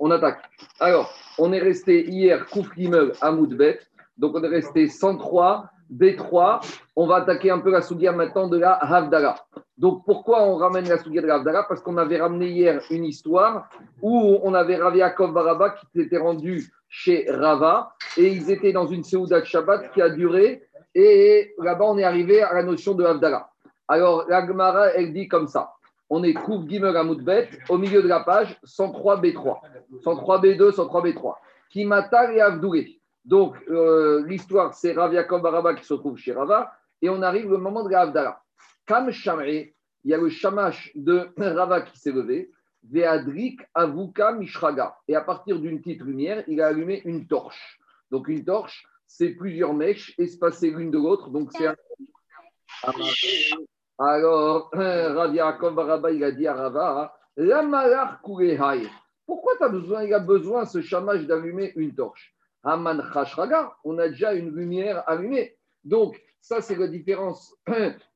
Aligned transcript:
On 0.00 0.10
attaque. 0.10 0.40
Alors, 0.80 1.12
on 1.38 1.52
est 1.52 1.58
resté 1.58 2.08
hier, 2.08 2.46
Kouf 2.46 2.74
Gimel, 2.76 3.12
Amoudbet. 3.20 3.80
Donc, 4.16 4.34
on 4.34 4.42
est 4.42 4.48
resté 4.48 4.88
103, 4.88 5.70
B3. 5.92 6.60
On 6.96 7.06
va 7.06 7.16
attaquer 7.16 7.50
un 7.50 7.58
peu 7.58 7.70
la 7.70 7.82
Sougia 7.82 8.12
maintenant 8.12 8.48
de 8.48 8.58
la 8.58 8.74
Havdala. 8.74 9.36
Donc, 9.76 10.04
pourquoi 10.04 10.42
on 10.42 10.56
ramène 10.56 10.88
la 10.88 10.98
Sougia 10.98 11.22
de 11.22 11.26
la 11.26 11.36
Havdala 11.36 11.64
Parce 11.68 11.80
qu'on 11.80 11.96
avait 11.96 12.20
ramené 12.20 12.48
hier 12.48 12.82
une 12.90 13.04
histoire 13.04 13.68
où 14.02 14.38
on 14.42 14.54
avait 14.54 14.76
Rav 14.76 14.96
Yaakov 14.96 15.32
Baraba 15.32 15.70
qui 15.70 15.86
s'était 15.94 16.18
rendu 16.18 16.72
chez 16.88 17.26
Rava 17.28 17.92
et 18.16 18.28
ils 18.28 18.50
étaient 18.50 18.72
dans 18.72 18.86
une 18.86 19.04
Seouda 19.04 19.40
de 19.40 19.44
Shabbat 19.44 19.92
qui 19.92 20.02
a 20.02 20.08
duré. 20.08 20.62
Et 20.94 21.54
là-bas, 21.58 21.84
on 21.84 21.98
est 21.98 22.04
arrivé 22.04 22.42
à 22.42 22.54
la 22.54 22.62
notion 22.62 22.94
de 22.94 23.04
Havdala. 23.04 23.50
Alors, 23.86 24.26
la 24.28 24.46
Gemara, 24.46 24.88
elle 24.88 25.12
dit 25.12 25.28
comme 25.28 25.46
ça. 25.46 25.72
On 26.10 26.22
est 26.22 26.34
Kouf 26.34 26.66
Gimel 26.66 26.96
Amoudbet, 26.96 27.50
au 27.68 27.76
milieu 27.76 28.02
de 28.02 28.08
la 28.08 28.20
page, 28.20 28.58
103 28.64 29.20
B3. 29.20 29.60
103 30.02 30.40
B2, 30.40 30.72
103 30.72 31.02
B3. 31.04 31.34
Kimata 31.70 32.32
et. 32.32 33.00
Donc, 33.24 33.56
euh, 33.68 34.24
l'histoire, 34.26 34.72
c'est 34.72 34.92
Rav 34.92 35.12
Yaakov 35.12 35.42
Baraba 35.42 35.74
qui 35.74 35.84
se 35.84 35.94
trouve 35.94 36.16
chez 36.16 36.32
Rava, 36.32 36.72
et 37.02 37.10
on 37.10 37.20
arrive 37.20 37.52
au 37.52 37.58
moment 37.58 37.84
de 37.84 37.90
la 37.90 38.02
Havdala. 38.02 38.40
Kam 38.86 39.10
il 39.10 40.10
y 40.10 40.14
a 40.14 40.16
le 40.16 40.30
shamash 40.30 40.92
de 40.94 41.28
Rava 41.36 41.82
qui 41.82 41.98
s'est 41.98 42.12
levé, 42.12 42.50
Veadrik 42.90 43.60
Avuka 43.74 44.32
Mishraga. 44.32 44.96
Et 45.08 45.14
à 45.14 45.20
partir 45.20 45.58
d'une 45.58 45.80
petite 45.80 46.00
lumière, 46.00 46.42
il 46.46 46.62
a 46.62 46.68
allumé 46.68 47.02
une 47.04 47.26
torche. 47.26 47.78
Donc, 48.10 48.28
une 48.28 48.44
torche, 48.44 48.86
c'est 49.06 49.30
plusieurs 49.30 49.74
mèches 49.74 50.14
espacées 50.18 50.70
l'une 50.70 50.90
de 50.90 50.96
l'autre. 50.96 51.28
Donc, 51.28 51.50
c'est 51.52 51.66
un. 51.66 51.76
Alors, 54.00 54.70
Rav 54.72 55.34
Yaakov 55.34 55.74
Baraba, 55.74 56.12
il 56.12 56.22
a 56.22 56.30
dit 56.30 56.46
à 56.46 56.54
Rava, 56.54 57.16
La 57.36 57.62
malach 57.62 58.20
Pourquoi 59.26 59.52
tu 59.60 59.68
besoin, 59.70 60.04
il 60.04 60.14
a 60.14 60.20
besoin, 60.20 60.64
ce 60.66 60.80
shamash, 60.80 61.26
d'allumer 61.26 61.72
une 61.74 61.94
torche? 61.94 62.32
Haman 62.62 63.02
Chashraga, 63.12 63.74
on 63.82 63.98
a 63.98 64.08
déjà 64.08 64.34
une 64.34 64.54
lumière 64.54 65.02
allumée. 65.08 65.56
Donc, 65.82 66.20
ça, 66.40 66.60
c'est 66.60 66.76
la 66.76 66.86
différence 66.86 67.56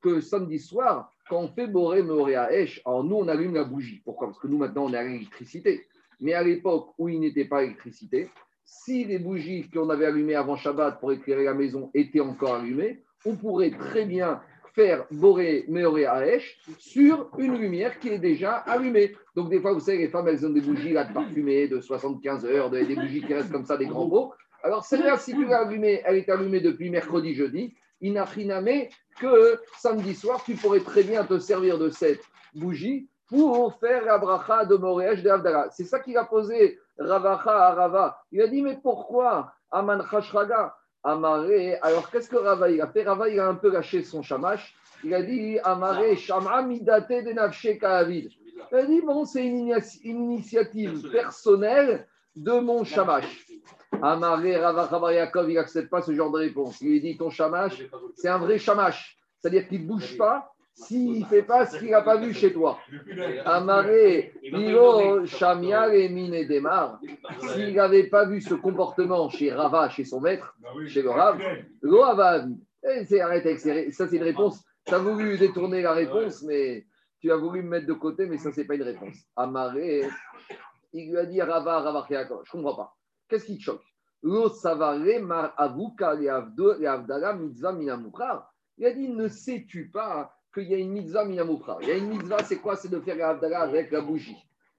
que 0.03 0.21
samedi 0.21 0.61
soir, 0.61 1.11
quand 1.29 1.41
on 1.41 1.49
fait 1.49 1.67
Boré 1.67 2.03
Moré 2.03 2.37
à 2.37 2.53
Esh, 2.53 2.81
alors 2.85 3.03
nous, 3.03 3.17
on 3.17 3.27
allume 3.27 3.55
la 3.55 3.65
bougie. 3.65 4.03
Pourquoi? 4.05 4.29
Parce 4.29 4.39
que 4.39 4.47
nous, 4.47 4.59
maintenant, 4.59 4.85
on 4.85 4.93
a 4.93 5.03
l'électricité. 5.03 5.87
Mais 6.21 6.35
à 6.35 6.45
l'époque 6.45 6.95
où 6.99 7.09
il 7.09 7.19
n'était 7.19 7.47
pas 7.47 7.65
électricité, 7.65 8.31
si 8.65 9.05
les 9.05 9.19
bougies 9.19 9.69
qu'on 9.69 9.91
avait 9.91 10.07
allumées 10.07 10.37
avant 10.37 10.57
Shabbat 10.57 11.01
pour 11.01 11.11
éclairer 11.11 11.45
la 11.45 11.55
maison 11.55 11.91
étaient 11.95 12.21
encore 12.21 12.55
allumées, 12.55 13.03
on 13.25 13.37
pourrait 13.37 13.71
très 13.71 14.05
bien 14.05 14.41
faire 14.75 15.05
Boré 15.11 15.65
Meoré 15.69 16.03
Aesh 16.03 16.59
sur 16.79 17.29
une 17.39 17.59
lumière 17.59 17.99
qui 17.99 18.09
est 18.09 18.19
déjà 18.19 18.57
allumée. 18.57 19.15
Donc, 19.35 19.51
des 19.51 19.61
fois, 19.61 19.73
vous 19.73 19.81
savez, 19.81 19.99
les 19.99 20.09
femmes, 20.09 20.29
elles 20.29 20.47
ont 20.47 20.51
des 20.51 20.61
bougies 20.61 20.93
là, 20.93 21.05
de 21.05 21.13
parfumées 21.13 21.69
de 21.69 21.81
75 21.81 22.45
heures, 22.47 22.71
des 22.71 22.95
bougies 22.95 23.23
qui 23.23 23.35
restent 23.35 23.53
comme 23.53 23.65
ça, 23.65 23.77
des 23.77 23.87
grands 23.87 24.09
pots. 24.09 24.33
Alors, 24.63 24.85
celle-là, 24.85 25.19
si 25.19 25.33
tu 25.33 25.45
l'as 25.45 25.67
allumée, 25.67 26.03
elle 26.05 26.17
est 26.17 26.29
allumée 26.29 26.61
depuis 26.61 26.91
mercredi, 26.91 27.35
jeudi. 27.35 27.75
Inafriname 28.01 28.89
que 29.21 29.61
samedi 29.79 30.15
soir, 30.15 30.43
tu 30.45 30.55
pourrais 30.55 30.81
très 30.81 31.05
bien 31.05 31.25
te 31.25 31.39
servir 31.39 31.79
de 31.79 31.89
cette 31.89 32.23
bougie 32.55 33.09
pour 33.29 33.79
faire 33.79 34.05
la 34.05 34.19
bracha 34.19 34.65
de 34.65 34.77
Moréach 34.77 35.23
de. 35.23 35.31
C'est 35.71 35.85
ça 35.85 36.01
qu'il 36.01 36.17
a 36.17 36.25
posé 36.25 36.79
Ravacha 36.99 37.69
à 37.69 37.75
Rava. 37.75 38.19
Il 38.33 38.43
a 38.43 38.49
dit, 38.49 38.63
mais 38.63 38.79
pourquoi 38.83 39.53
Aman 39.71 40.03
Chashraga 40.11 40.77
Amaré. 41.05 41.77
Alors, 41.83 42.11
qu'est-ce 42.11 42.29
que 42.29 42.37
Rava 42.37 42.71
il 42.71 42.81
a 42.81 42.87
fait? 42.87 43.03
Rava, 43.03 43.29
il 43.29 43.39
a 43.41 43.49
un 43.49 43.55
peu 43.55 43.73
lâché 43.73 44.03
son 44.03 44.23
chamash. 44.23 44.75
Il 45.05 45.15
a 45.15 45.23
dit 45.23 45.59
Amaré, 45.65 46.17
Shama 46.17 46.63
midate 46.63 47.25
de 47.25 47.33
nafshe 47.33 47.65
Il 47.65 47.79
a 47.81 48.85
dit 48.85 49.01
bon, 49.01 49.25
c'est 49.25 49.45
une, 49.45 49.75
initiative 50.05 51.11
personnelle 51.11 52.07
de 52.37 52.53
mon 52.53 52.85
chamash. 52.85 53.47
Amaré, 54.01 54.57
Rava 54.57 55.13
Yaakov, 55.13 55.51
il 55.51 55.55
n'accepte 55.55 55.91
pas 55.91 56.03
ce 56.03 56.15
genre 56.15 56.31
de 56.31 56.39
réponse. 56.39 56.81
Il 56.81 56.89
lui 56.89 57.01
dit 57.01 57.17
ton 57.17 57.31
chamash, 57.31 57.83
c'est 58.15 58.29
un 58.29 58.39
vrai 58.39 58.59
chamash. 58.59 59.19
C'est-à-dire 59.41 59.67
qu'il 59.67 59.83
ne 59.83 59.89
bouge 59.89 60.17
pas 60.17 60.53
s'il 60.75 61.21
ne 61.21 61.27
fait 61.27 61.43
pas 61.43 61.67
ce 61.67 61.79
qu'il 61.79 61.91
n'a 61.91 62.03
pas 62.03 62.17
vu 62.17 62.33
chez 62.33 62.53
toi. 62.53 62.79
Amaré, 63.45 64.33
Milo, 64.43 65.27
Shamial 65.27 65.95
et 65.95 66.09
Mine 66.09 66.47
Demar, 66.47 67.01
s'il 67.41 67.75
n'avait 67.75 68.09
pas 68.09 68.27
vu 68.27 68.41
ce 68.41 68.55
comportement 68.55 69.29
chez 69.29 69.53
Rava, 69.53 69.89
chez 69.89 70.05
son 70.05 70.21
maître, 70.21 70.57
chez 70.87 71.03
le 71.03 71.11
Rav, 71.11 71.41
Lo 71.83 72.05
c'est 73.05 73.21
arrête 73.21 73.47
ça 73.93 74.09
c'est 74.09 74.17
une 74.17 74.23
réponse. 74.23 74.65
Tu 74.85 74.95
as 74.95 74.99
voulu 74.99 75.39
détourner 75.39 75.83
la 75.83 75.93
réponse, 75.93 76.43
mais 76.43 76.87
tu 77.21 77.31
as 77.31 77.37
voulu 77.37 77.63
me 77.63 77.69
mettre 77.69 77.87
de 77.87 77.93
côté, 77.93 78.27
mais 78.27 78.39
ça 78.39 78.51
c'est 78.51 78.65
pas 78.65 78.75
une 78.75 78.83
réponse. 78.83 79.17
Amaré, 79.37 80.09
il 80.93 81.11
lui 81.11 81.19
a 81.19 81.27
dit 81.27 81.41
Rava, 81.41 81.81
Rava, 81.81 82.05
je 82.09 82.15
ne 82.17 82.25
comprends 82.51 82.75
pas. 82.75 82.97
Qu'est-ce 83.29 83.47
qui 83.47 83.59
te 83.59 83.63
choque? 83.63 83.85
Il 84.25 84.37
a 88.87 88.93
dit 88.93 89.09
Ne 89.09 89.29
sais-tu 89.29 89.91
pas 89.91 90.33
qu'il 90.53 90.69
y 90.69 90.75
a 90.75 90.79
une 90.79 90.93
mitzvah 90.93 91.25
minamoukra. 91.25 91.79
Il 91.83 91.89
y 91.89 91.93
a 91.93 91.97
une 91.97 92.09
mitzvah, 92.09 92.43
c'est 92.45 92.59
quoi? 92.59 92.77
C'est 92.77 92.89
de 92.89 93.01
faire 93.01 93.17
la 93.17 93.61
avec 93.61 93.91
la 93.91 94.01
bougie. 94.01 94.37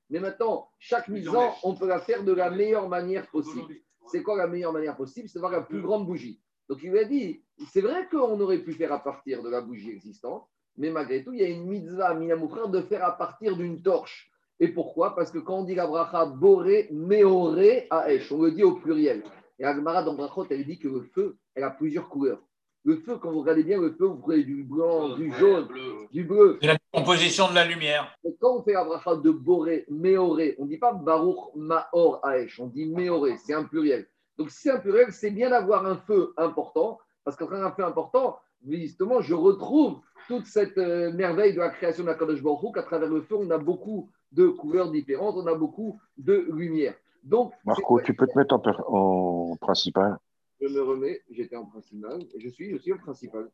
Mais 0.09 0.19
maintenant, 0.19 0.69
chaque 0.79 1.07
mitzvah, 1.07 1.53
on 1.63 1.75
peut 1.75 1.87
la 1.87 1.99
faire 1.99 2.23
de 2.23 2.33
la 2.33 2.49
meilleure 2.49 2.87
manière 2.87 3.27
possible. 3.27 3.75
C'est 4.07 4.21
quoi 4.21 4.37
la 4.37 4.47
meilleure 4.47 4.73
manière 4.73 4.95
possible? 4.95 5.29
C'est 5.29 5.39
de 5.39 5.47
la 5.47 5.61
plus 5.61 5.81
grande 5.81 6.05
bougie. 6.05 6.39
Donc 6.69 6.79
il 6.83 6.91
lui 6.91 6.99
a 6.99 7.05
dit, 7.05 7.41
c'est 7.71 7.81
vrai 7.81 8.07
qu'on 8.09 8.39
aurait 8.39 8.59
pu 8.59 8.73
faire 8.73 8.93
à 8.93 9.03
partir 9.03 9.41
de 9.41 9.49
la 9.49 9.61
bougie 9.61 9.91
existante, 9.91 10.47
mais 10.77 10.89
malgré 10.89 11.23
tout, 11.23 11.33
il 11.33 11.41
y 11.41 11.43
a 11.43 11.49
une 11.49 11.67
mitzvah 11.67 12.13
minamoukra 12.13 12.67
de 12.67 12.81
faire 12.81 13.03
à 13.03 13.17
partir 13.17 13.55
d'une 13.55 13.81
torche. 13.81 14.31
Et 14.59 14.67
pourquoi? 14.67 15.15
Parce 15.15 15.31
que 15.31 15.39
quand 15.39 15.59
on 15.59 15.63
dit 15.63 15.75
la 15.75 15.87
bracha 15.87 16.25
boré, 16.25 16.87
meoré, 16.91 17.87
aesh, 18.07 18.31
on 18.31 18.41
le 18.41 18.51
dit 18.51 18.63
au 18.63 18.75
pluriel. 18.75 19.23
Et 19.59 19.65
Agmara 19.65 20.03
dans 20.03 20.13
Brachot, 20.13 20.45
elle 20.49 20.65
dit 20.65 20.79
que 20.79 20.87
le 20.87 21.01
feu, 21.01 21.37
elle 21.55 21.63
a 21.63 21.69
plusieurs 21.69 22.09
couleurs. 22.09 22.41
Le 22.85 22.97
feu, 22.97 23.17
quand 23.17 23.31
vous 23.31 23.39
regardez 23.39 23.63
bien, 23.63 23.79
le 23.79 23.91
feu, 23.91 24.05
vous 24.05 24.21
voyez 24.25 24.43
du 24.43 24.63
blanc, 24.63 25.15
du 25.15 25.31
jaune, 25.33 25.69
du 26.11 26.25
bleu. 26.25 26.57
C'est 26.61 26.67
la 26.67 26.77
composition 26.91 27.49
de 27.49 27.55
la 27.55 27.65
lumière. 27.65 28.13
Et 28.25 28.35
quand 28.41 28.57
on 28.57 28.63
fait 28.63 28.73
la 28.73 28.83
bracha 28.83 29.15
de 29.15 29.31
Boré, 29.31 29.85
Méoré, 29.89 30.55
on 30.59 30.65
ne 30.65 30.69
dit 30.69 30.77
pas 30.77 30.91
Baruch 30.91 31.37
Maor 31.55 32.19
Aesh, 32.27 32.59
on 32.59 32.67
dit 32.67 32.85
Méoré, 32.85 33.37
c'est 33.37 33.53
un 33.53 33.63
pluriel. 33.63 34.07
Donc 34.37 34.49
si 34.49 34.63
c'est 34.63 34.71
un 34.71 34.79
pluriel, 34.79 35.13
c'est 35.13 35.31
bien 35.31 35.49
d'avoir 35.49 35.85
un 35.85 35.95
feu 35.95 36.33
important, 36.35 36.99
parce 37.23 37.37
qu'en 37.37 37.49
un 37.53 37.71
feu 37.71 37.85
important, 37.85 38.37
justement, 38.67 39.21
je 39.21 39.33
retrouve 39.33 39.99
toute 40.27 40.45
cette 40.45 40.77
euh, 40.77 41.11
merveille 41.13 41.53
de 41.53 41.59
la 41.59 41.69
création 41.69 42.03
de 42.03 42.09
la 42.09 42.15
Kadosh 42.15 42.41
Baruch 42.43 42.73
qu'à 42.73 42.83
travers 42.83 43.09
le 43.09 43.21
feu, 43.21 43.35
on 43.39 43.49
a 43.51 43.57
beaucoup 43.57 44.09
de 44.33 44.47
couleurs 44.47 44.91
différentes, 44.91 45.35
on 45.37 45.47
a 45.47 45.55
beaucoup 45.55 46.01
de 46.17 46.47
lumière. 46.51 46.95
Donc, 47.23 47.53
Marco, 47.63 48.01
tu 48.01 48.13
peux 48.13 48.27
te 48.27 48.37
mettre 48.37 48.55
en 48.89 49.55
principal 49.61 50.17
je 50.63 50.73
me 50.73 50.81
remets, 50.81 51.21
j'étais 51.29 51.55
en 51.55 51.65
principal, 51.65 52.19
je 52.37 52.49
suis, 52.49 52.79
suis 52.79 52.93
en 52.93 52.97
principal. 52.97 53.49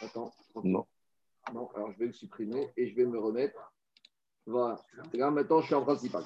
Attends, 0.00 0.32
non. 0.62 0.86
Non, 1.52 1.68
alors 1.74 1.92
je 1.92 1.98
vais 1.98 2.06
le 2.06 2.12
supprimer 2.12 2.68
et 2.76 2.88
je 2.88 2.94
vais 2.94 3.06
me 3.06 3.18
remettre. 3.18 3.72
Voilà. 4.46 4.80
Là, 5.12 5.30
maintenant, 5.30 5.60
je 5.60 5.66
suis 5.66 5.74
en 5.74 5.82
principal. 5.82 6.22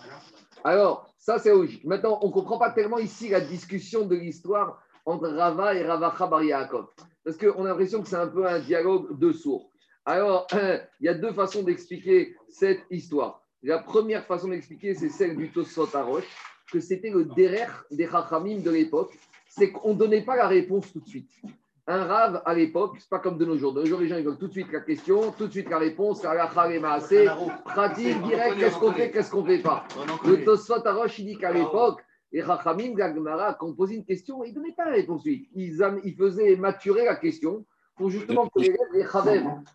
Alors, 0.64 1.12
ça, 1.18 1.38
c'est 1.38 1.50
logique. 1.50 1.84
Maintenant, 1.84 2.18
on 2.22 2.28
ne 2.28 2.32
comprend 2.32 2.58
pas 2.58 2.70
tellement 2.70 2.98
ici 2.98 3.28
la 3.28 3.40
discussion 3.40 4.04
de 4.04 4.14
l'histoire 4.14 4.82
entre 5.06 5.28
Rava 5.28 5.74
et 5.74 5.84
Ravacha 5.84 6.26
Bar 6.26 6.42
Yaakov. 6.42 6.88
Parce 7.24 7.36
qu'on 7.36 7.64
a 7.64 7.68
l'impression 7.68 8.02
que 8.02 8.08
c'est 8.08 8.16
un 8.16 8.28
peu 8.28 8.46
un 8.46 8.60
dialogue 8.60 9.18
de 9.18 9.32
sourds. 9.32 9.70
Alors, 10.04 10.46
il 11.00 11.06
y 11.06 11.08
a 11.08 11.14
deux 11.14 11.32
façons 11.32 11.62
d'expliquer 11.62 12.36
cette 12.48 12.82
histoire. 12.90 13.42
La 13.62 13.78
première 13.78 14.26
façon 14.26 14.48
d'expliquer, 14.48 14.94
c'est 14.94 15.08
celle 15.08 15.36
du 15.36 15.50
Tosot 15.50 15.94
Arosh, 15.94 16.26
que 16.70 16.80
c'était 16.80 17.10
le 17.10 17.24
derrière 17.24 17.84
des 17.90 18.08
Chachamim 18.08 18.60
de 18.60 18.70
l'époque, 18.70 19.16
c'est 19.56 19.70
qu'on 19.70 19.92
ne 19.92 19.98
donnait 19.98 20.22
pas 20.22 20.36
la 20.36 20.48
réponse 20.48 20.90
tout 20.92 21.00
de 21.00 21.08
suite. 21.08 21.30
Un 21.86 22.04
rave 22.04 22.42
à 22.46 22.54
l'époque, 22.54 22.96
c'est 22.98 23.08
pas 23.08 23.18
comme 23.18 23.36
de 23.36 23.44
nos 23.44 23.58
jours. 23.58 23.74
De 23.74 23.80
nos 23.80 23.86
jours, 23.86 24.00
les 24.00 24.08
gens 24.08 24.16
ils 24.16 24.24
veulent 24.24 24.38
tout 24.38 24.46
de 24.46 24.52
suite 24.52 24.72
la 24.72 24.80
question, 24.80 25.32
tout 25.32 25.46
de 25.46 25.52
suite 25.52 25.68
la 25.68 25.78
réponse, 25.78 26.22
la 26.22 26.44
assez 26.92 27.26
pratique, 27.64 28.22
direct, 28.22 28.56
qu'est-ce 28.58 28.78
qu'on 28.78 28.92
fait, 28.92 29.10
qu'est-ce 29.10 29.30
qu'on 29.30 29.42
ne 29.42 29.48
fait 29.48 29.62
pas. 29.62 29.84
Le 30.24 30.44
Tosfot 30.44 30.86
Arosh, 30.86 31.18
il 31.18 31.26
dit 31.26 31.36
qu'à 31.36 31.52
l'époque, 31.52 32.02
les 32.30 32.40
Rachamim, 32.40 32.94
Gagmara, 32.94 33.54
quand 33.54 33.66
on 33.66 33.74
posait 33.74 33.96
une 33.96 34.04
question, 34.04 34.42
ils 34.42 34.50
ne 34.50 34.54
donnaient 34.54 34.74
pas 34.74 34.86
la 34.86 34.92
réponse 34.92 35.22
tout 35.22 35.28
Ils, 35.28 35.84
ils 36.04 36.16
faisaient 36.16 36.56
maturer 36.56 37.04
la 37.04 37.16
question 37.16 37.66
pour 37.96 38.08
justement 38.08 38.48
que 38.48 38.60
les 38.60 38.74
les 38.94 39.04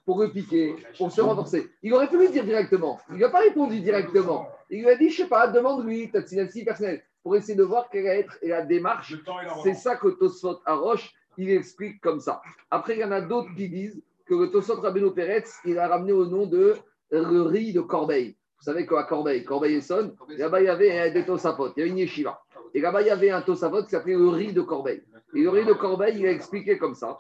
pour 0.05 0.17
repiquer, 0.17 0.75
pour 0.97 1.11
se 1.11 1.21
renforcer. 1.21 1.69
Il 1.83 1.93
aurait 1.93 2.09
pu 2.09 2.17
lui 2.17 2.29
dire 2.29 2.45
directement. 2.45 2.99
Il 3.11 3.19
n'a 3.19 3.29
pas 3.29 3.41
répondu 3.41 3.79
directement. 3.79 4.47
Il 4.71 4.81
lui 4.81 4.89
a 4.89 4.95
dit, 4.95 5.09
je 5.09 5.21
ne 5.21 5.25
sais 5.25 5.29
pas, 5.29 5.47
demande-lui, 5.47 6.09
ta 6.09 6.21
personnelle 6.21 7.03
pour 7.27 7.35
essayer 7.35 7.57
de 7.57 7.63
voir 7.65 7.89
quelle 7.89 8.05
va 8.05 8.15
être 8.15 8.39
la 8.41 8.61
démarche. 8.61 9.13
C'est 9.61 9.73
ça 9.73 9.97
que 9.97 10.07
Tosfot 10.07 10.61
Aroche, 10.65 11.11
il 11.37 11.51
explique 11.51 11.99
comme 11.99 12.21
ça. 12.21 12.41
Après, 12.71 12.95
il 12.95 13.01
y 13.01 13.03
en 13.03 13.11
a 13.11 13.19
d'autres 13.19 13.53
qui 13.53 13.67
disent 13.67 14.01
que 14.25 14.33
le 14.33 14.49
Tosfot 14.49 14.79
Rabbeinu 14.79 15.11
Peretz, 15.13 15.57
il 15.65 15.77
a 15.77 15.89
ramené 15.89 16.13
au 16.13 16.25
nom 16.25 16.45
de 16.45 16.77
riz 17.11 17.73
de 17.73 17.81
Corbeil. 17.81 18.37
Vous 18.59 18.63
savez 18.63 18.87
qu'à 18.87 19.03
Corbeil, 19.03 19.43
Corbeil-Essonne, 19.43 20.15
là-bas, 20.37 20.61
il 20.61 20.67
y 20.67 20.69
avait 20.69 21.11
des 21.11 21.25
Tosafot, 21.25 21.73
il 21.75 21.79
y 21.79 21.81
avait 21.81 21.89
une 21.89 21.97
yeshiva. 21.97 22.41
Et 22.73 22.79
là-bas, 22.79 23.01
il 23.01 23.07
y 23.07 23.09
avait 23.09 23.31
un 23.31 23.41
Tosafot 23.41 23.83
qui 23.83 23.89
s'appelait 23.89 24.15
le 24.15 24.29
riz 24.29 24.53
de 24.53 24.61
Corbeil. 24.61 25.03
Et 25.35 25.41
le 25.41 25.49
riz 25.49 25.65
de 25.65 25.73
Corbeil, 25.73 26.17
il 26.17 26.25
a 26.27 26.31
expliqué 26.31 26.77
comme 26.77 26.95
ça. 26.95 27.17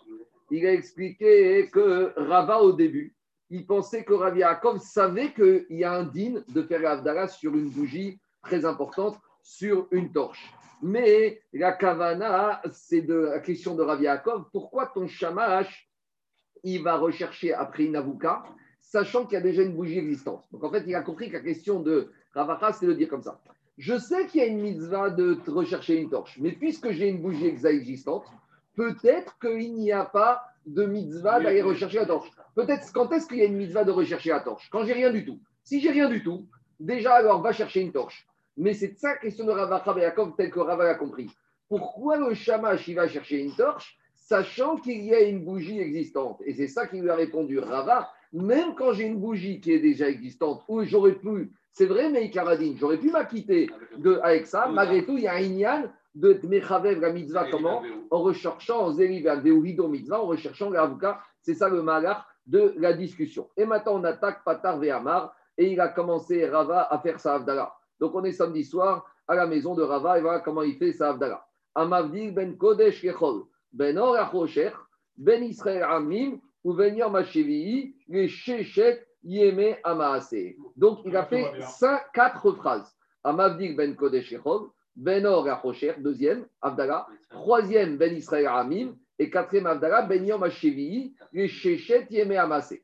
Il 0.51 0.65
a 0.65 0.71
expliqué 0.71 1.69
que 1.69 2.13
Rava, 2.15 2.61
au 2.61 2.71
début, 2.71 3.13
il 3.49 3.67
pensait 3.67 4.05
que 4.05 4.13
Rav 4.13 4.37
Yaakov 4.37 4.79
savait 4.79 5.33
qu'il 5.33 5.65
y 5.71 5.83
a 5.83 5.91
un 5.91 6.03
din 6.03 6.43
de 6.47 6.61
faire 6.63 6.79
l'Avdala 6.79 7.27
sur 7.27 7.53
une 7.53 7.69
bougie 7.69 8.21
très 8.41 8.63
importante 8.63 9.19
sur 9.47 9.87
une 9.91 10.11
torche. 10.11 10.51
Mais 10.81 11.41
la 11.53 11.71
kavana, 11.71 12.61
c'est 12.73 13.01
de 13.01 13.15
la 13.15 13.39
question 13.39 13.75
de 13.75 13.81
Rav 13.81 14.01
Yaakov. 14.01 14.49
Pourquoi 14.51 14.87
ton 14.87 15.07
shamash, 15.07 15.89
il 16.63 16.83
va 16.83 16.97
rechercher 16.97 17.53
après 17.53 17.85
une 17.85 17.95
avouka, 17.95 18.43
sachant 18.81 19.25
qu'il 19.25 19.35
y 19.35 19.37
a 19.37 19.41
déjà 19.41 19.63
une 19.63 19.73
bougie 19.73 19.97
existante? 19.97 20.45
Donc 20.51 20.65
en 20.65 20.69
fait, 20.69 20.83
il 20.85 20.93
a 20.95 21.01
compris 21.01 21.29
que 21.29 21.37
la 21.37 21.39
question 21.39 21.79
de 21.79 22.11
Ravacha, 22.33 22.73
c'est 22.73 22.85
de 22.85 22.93
dire 22.93 23.07
comme 23.07 23.23
ça. 23.23 23.39
Je 23.77 23.97
sais 23.97 24.27
qu'il 24.27 24.41
y 24.41 24.43
a 24.43 24.47
une 24.47 24.59
mitzvah 24.59 25.11
de 25.11 25.37
rechercher 25.47 25.95
une 25.95 26.09
torche, 26.09 26.37
mais 26.39 26.51
puisque 26.51 26.91
j'ai 26.91 27.07
une 27.07 27.21
bougie 27.21 27.47
existante, 27.47 28.25
peut-être 28.75 29.39
qu'il 29.39 29.75
n'y 29.75 29.93
a 29.93 30.03
pas 30.03 30.43
de 30.65 30.85
mitzvah 30.85 31.39
d'aller 31.39 31.61
rechercher 31.61 31.99
la 31.99 32.05
torche. 32.05 32.29
Peut-être 32.53 32.91
quand 32.91 33.13
est-ce 33.13 33.27
qu'il 33.27 33.37
y 33.37 33.43
a 33.43 33.45
une 33.45 33.55
mitzvah 33.55 33.85
de 33.85 33.91
rechercher 33.91 34.31
la 34.31 34.41
torche? 34.41 34.69
Quand 34.71 34.83
j'ai 34.83 34.93
rien 34.93 35.11
du 35.11 35.23
tout. 35.25 35.39
Si 35.63 35.79
j'ai 35.79 35.91
rien 35.91 36.09
du 36.09 36.21
tout, 36.21 36.47
déjà 36.81 37.13
alors 37.13 37.41
va 37.41 37.53
chercher 37.53 37.79
une 37.79 37.93
torche. 37.93 38.27
Mais 38.57 38.73
c'est 38.73 38.97
ça 38.97 39.09
la 39.09 39.17
question 39.17 39.45
de 39.45 39.51
Ravacha 39.51 39.93
Yaakov 39.97 40.35
tel 40.35 40.49
que 40.49 40.59
Rava 40.59 40.89
a 40.89 40.95
compris. 40.95 41.29
Pourquoi 41.69 42.17
le 42.17 42.33
shamash 42.33 42.87
il 42.87 42.95
va 42.95 43.07
chercher 43.07 43.39
une 43.39 43.55
torche 43.55 43.97
sachant 44.15 44.77
qu'il 44.77 45.03
y 45.03 45.13
a 45.13 45.21
une 45.21 45.45
bougie 45.45 45.79
existante? 45.79 46.41
Et 46.45 46.53
c'est 46.53 46.67
ça 46.67 46.87
qui 46.87 46.99
lui 46.99 47.09
a 47.09 47.15
répondu 47.15 47.59
Rava. 47.59 48.09
Même 48.33 48.75
quand 48.75 48.93
j'ai 48.93 49.05
une 49.05 49.19
bougie 49.19 49.61
qui 49.61 49.71
est 49.71 49.79
déjà 49.79 50.09
existante, 50.09 50.63
où 50.67 50.83
j'aurais 50.83 51.15
pu, 51.15 51.51
c'est 51.71 51.85
vrai, 51.85 52.09
mais 52.09 52.25
Ikaradine, 52.25 52.75
j'aurais 52.77 52.97
pu 52.97 53.09
m'acquitter 53.11 53.69
de, 53.97 54.19
avec 54.23 54.47
ça, 54.47 54.67
malgré 54.67 55.05
tout, 55.05 55.17
il 55.17 55.23
y 55.23 55.27
a 55.27 55.35
un 55.35 55.41
inyan 55.41 55.83
de 56.15 56.39
Mechavev 56.43 56.99
la 56.99 57.11
mitzvah, 57.13 57.49
comment? 57.51 57.83
En 58.09 58.19
recherchant, 58.19 58.87
en 58.87 58.93
mitzvah, 58.93 60.21
en 60.21 60.25
recherchant 60.25 60.69
l'avocat. 60.69 61.19
C'est 61.41 61.53
ça 61.53 61.69
le 61.69 61.81
malach 61.81 62.25
de 62.47 62.73
la 62.77 62.93
discussion. 62.93 63.49
Et 63.55 63.65
maintenant, 63.65 63.99
on 63.99 64.03
attaque 64.03 64.43
Patar 64.43 64.79
Vehamar 64.79 65.35
et 65.57 65.71
il 65.71 65.79
a 65.79 65.87
commencé 65.89 66.45
Rava 66.45 66.87
à 66.89 66.99
faire 66.99 67.19
sa 67.19 67.35
Avdala. 67.35 67.76
Donc, 67.99 68.13
on 68.15 68.23
est 68.23 68.31
samedi 68.31 68.63
soir 68.63 69.05
à 69.27 69.35
la 69.35 69.47
maison 69.47 69.75
de 69.75 69.83
Rava 69.83 70.17
et 70.17 70.21
voilà 70.21 70.39
comment 70.39 70.61
il 70.63 70.77
fait 70.77 70.93
sa 70.93 71.09
Avdala. 71.09 71.45
Amavdir 71.75 72.33
ben 72.33 72.57
Kodesh 72.57 73.01
Kechol, 73.01 73.43
ben 73.71 73.97
Or 73.97 74.15
ben 75.17 75.43
Israël 75.43 75.83
Amim, 75.83 76.39
ou 76.63 76.73
ben 76.73 76.95
Yom 76.95 77.17
les 78.07 78.27
Shechet 78.27 79.05
Yeme 79.23 79.75
Amaase. 79.83 80.55
Donc, 80.75 80.99
il 81.05 81.15
a 81.15 81.25
fait 81.25 81.51
cinq, 81.61 82.01
quatre 82.13 82.51
phrases. 82.53 82.95
Amavdir 83.23 83.75
ben 83.75 83.95
Kodesh 83.95 84.29
Kechol, 84.29 84.69
ben 84.95 85.25
Or 85.25 85.45
deuxième, 85.99 86.45
Avdala. 86.61 87.07
Troisième, 87.29 87.97
ben 87.97 88.15
Israël 88.15 88.47
Amim. 88.47 88.95
Et 89.19 89.31
quatrième 89.31 89.65
Avdala, 89.65 90.03
Ben 90.03 90.23
Yom 90.25 90.43
HaShevi'i, 90.43 91.15
les 91.33 91.47
Shechet 91.47 92.07
Yeme 92.11 92.33
Amase. 92.33 92.77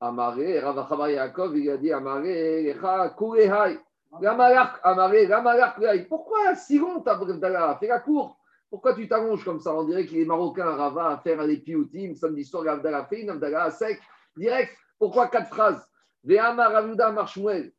Amare, 0.00 0.62
Ravachamar 0.62 1.10
Yaakov, 1.10 1.58
il 1.58 1.68
a 1.68 1.76
dit 1.76 1.92
Amare, 1.92 2.62
Lecha 2.62 3.10
Kurehai. 3.10 3.78
Gamalak, 4.20 4.80
Amare, 4.82 5.26
Gamalak, 5.26 6.08
Pourquoi 6.08 6.54
si 6.54 6.78
long 6.78 7.00
ta 7.00 7.12
Avdala 7.12 7.76
Fais 7.78 7.86
la 7.86 8.00
cour. 8.00 8.38
Pourquoi 8.68 8.94
tu 8.94 9.08
t'allonges 9.08 9.44
comme 9.44 9.60
ça? 9.60 9.74
On 9.74 9.84
dirait 9.84 10.06
qu'il 10.06 10.18
est 10.18 10.24
marocain, 10.24 10.64
Rava, 10.64 11.10
à 11.10 11.18
faire 11.18 11.42
les 11.42 11.58
pioutim, 11.58 12.14
samedi 12.14 12.44
soir, 12.44 12.64
l'Avdala 12.64 13.04
fait 13.06 13.22
une 13.22 13.30
Avdala 13.30 13.70
sec, 13.70 14.00
direct. 14.36 14.72
Pourquoi 14.98 15.28
quatre 15.28 15.48
phrases? 15.48 15.84
Ve'amar 16.24 16.74
Avuda 16.74 17.10
Marshmuel. 17.12 17.72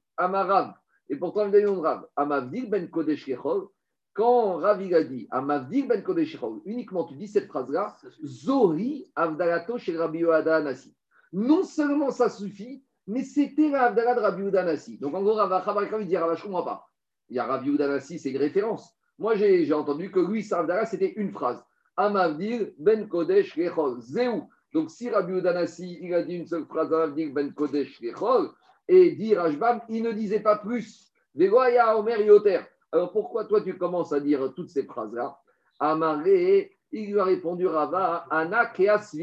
Et 1.09 1.15
pourtant, 1.15 1.45
le 1.45 1.69
Rav? 1.69 2.07
Amavdil 2.15 2.69
Ben 2.69 2.89
Kodesh 2.89 3.25
Kechol. 3.25 3.67
Quand 4.13 4.57
Ravi 4.57 4.93
a 4.93 5.03
dit 5.03 5.27
à 5.31 5.41
Mavdir 5.41 5.87
ben 5.87 6.03
Kodesh 6.03 6.37
uniquement 6.65 7.05
tu 7.05 7.15
dis 7.15 7.29
cette 7.29 7.47
phrase-là, 7.47 7.95
Zori 8.23 9.09
Avdalato 9.15 9.77
chez 9.77 9.97
Rabbi 9.97 10.23
Nasi. 10.23 10.93
Non 11.31 11.63
seulement 11.63 12.11
ça 12.11 12.29
suffit, 12.29 12.83
mais 13.11 13.23
c'était 13.23 13.69
la 13.69 13.91
de 13.91 14.01
Rabbi 14.01 14.43
Nasi. 14.43 14.97
Donc 14.97 15.13
en 15.13 15.21
gros, 15.21 15.33
Rav 15.33 15.99
il 15.99 16.07
dit 16.07 16.15
Rav, 16.15 16.35
je 16.37 16.41
ne 16.41 16.47
comprends 16.47 16.63
pas. 16.63 16.87
Il 17.29 17.35
y 17.35 17.39
a 17.39 17.45
Rabbi 17.45 17.71
Nasi, 17.71 18.19
c'est 18.19 18.31
une 18.31 18.37
référence. 18.37 18.95
Moi, 19.19 19.35
j'ai 19.35 19.71
entendu 19.73 20.09
que 20.09 20.19
lui, 20.19 20.43
sa 20.43 20.85
c'était 20.85 21.13
une 21.17 21.31
phrase. 21.31 21.61
Amavdir 21.97 22.67
ben 22.79 23.07
Kodesh 23.09 23.53
Rechol. 23.55 23.99
Zéou. 23.99 24.49
Donc 24.73 24.89
si 24.89 25.09
Rabbi 25.09 25.41
Nasi, 25.41 25.99
il 26.01 26.13
a 26.13 26.23
dit 26.23 26.35
une 26.35 26.47
seule 26.47 26.65
phrase, 26.65 26.93
Amavdir 26.93 27.33
ben 27.33 27.53
Kodesh 27.53 27.99
Rechol, 28.01 28.49
et 28.87 29.11
dit 29.11 29.35
Rajbam, 29.35 29.81
il 29.89 30.03
ne 30.03 30.13
disait 30.13 30.39
pas 30.39 30.57
plus. 30.57 31.11
Vegoya 31.35 31.97
Omer 31.97 32.21
Yoter. 32.21 32.61
Alors 32.93 33.11
pourquoi 33.11 33.45
toi 33.45 33.61
tu 33.61 33.77
commences 33.77 34.13
à 34.13 34.21
dire 34.21 34.53
toutes 34.55 34.69
ces 34.69 34.83
phrases-là? 34.83 35.37
Amaré, 35.79 36.77
il 36.91 37.11
lui 37.11 37.19
a 37.19 37.25
répondu 37.25 37.67
Rava, 37.67 38.25
Ana 38.29 38.67
Keas 38.67 39.13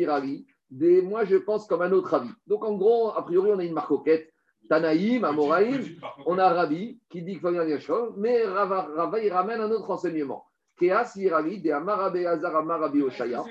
Moi 0.70 1.25
je 1.25 1.37
pense 1.37 1.67
comme 1.67 1.82
un 1.82 1.93
autre 1.93 2.15
avis. 2.15 2.31
Donc 2.47 2.65
en 2.65 2.75
gros, 2.75 3.11
a 3.17 3.25
priori, 3.25 3.50
on 3.53 3.59
a 3.59 3.65
une 3.65 3.75
marcoquette. 3.75 4.32
Tanaïm, 4.69 5.25
Amoraïm, 5.25 5.82
on 6.26 6.37
a 6.38 6.49
Ravi 6.50 7.00
qui 7.09 7.23
dit 7.23 7.32
qu'il 7.32 7.41
faut 7.41 7.50
dire 7.50 7.81
chose, 7.81 8.12
mais 8.19 8.44
Rava, 8.44 8.88
Rava, 8.94 9.19
il 9.19 9.32
ramène 9.32 9.62
un 9.62 9.70
autre 9.70 9.91
enseignement. 9.91 10.44
Keas 10.79 11.15
Virali, 11.17 11.62
de 11.62 11.70
Amarabe 11.70 12.17
Azar 12.17 12.55
Amarabi 12.55 13.03
Oshaya. 13.03 13.43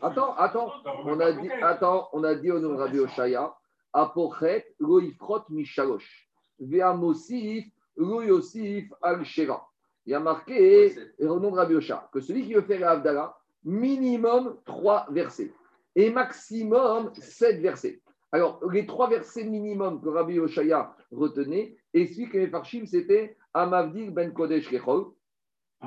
Attends, 0.00 0.34
attends, 0.34 0.72
on 1.04 1.20
a 1.20 1.32
dit, 1.32 1.50
attends, 1.62 2.08
on 2.12 2.24
a 2.24 2.34
dit 2.34 2.50
au 2.50 2.58
nom 2.58 2.70
de 2.70 2.78
Rabbi 2.78 2.98
Oshaya, 2.98 3.54
Apochet, 3.92 4.66
Loifrot 4.80 5.44
Mishalosh, 5.50 6.28
Veamosif, 6.58 7.66
al-Sheva. 9.02 9.62
Il 10.06 10.10
y 10.10 10.14
a 10.14 10.20
marqué, 10.20 10.94
au 11.20 11.38
nom 11.38 11.50
de 11.50 11.56
Rabbi 11.56 11.76
Osha, 11.76 12.08
que 12.12 12.20
celui 12.20 12.44
qui 12.44 12.54
veut 12.54 12.62
faire 12.62 12.80
l'Avdala, 12.80 13.34
minimum 13.64 14.56
trois 14.64 15.06
versets 15.10 15.52
et 15.96 16.10
maximum 16.10 17.12
sept 17.14 17.60
versets. 17.60 18.00
Alors, 18.32 18.60
les 18.72 18.84
trois 18.84 19.08
versets 19.08 19.44
minimum 19.44 20.00
que 20.00 20.08
Rabbi 20.08 20.40
Oshaya 20.40 20.94
retenait, 21.12 21.76
explique 21.92 22.32
que 22.32 22.38
les 22.38 22.48
Farshim, 22.48 22.84
c'était 22.84 23.36
Amavdir 23.52 24.10
ben 24.10 24.32
Kodesh 24.32 24.68
Kechol. 24.68 25.06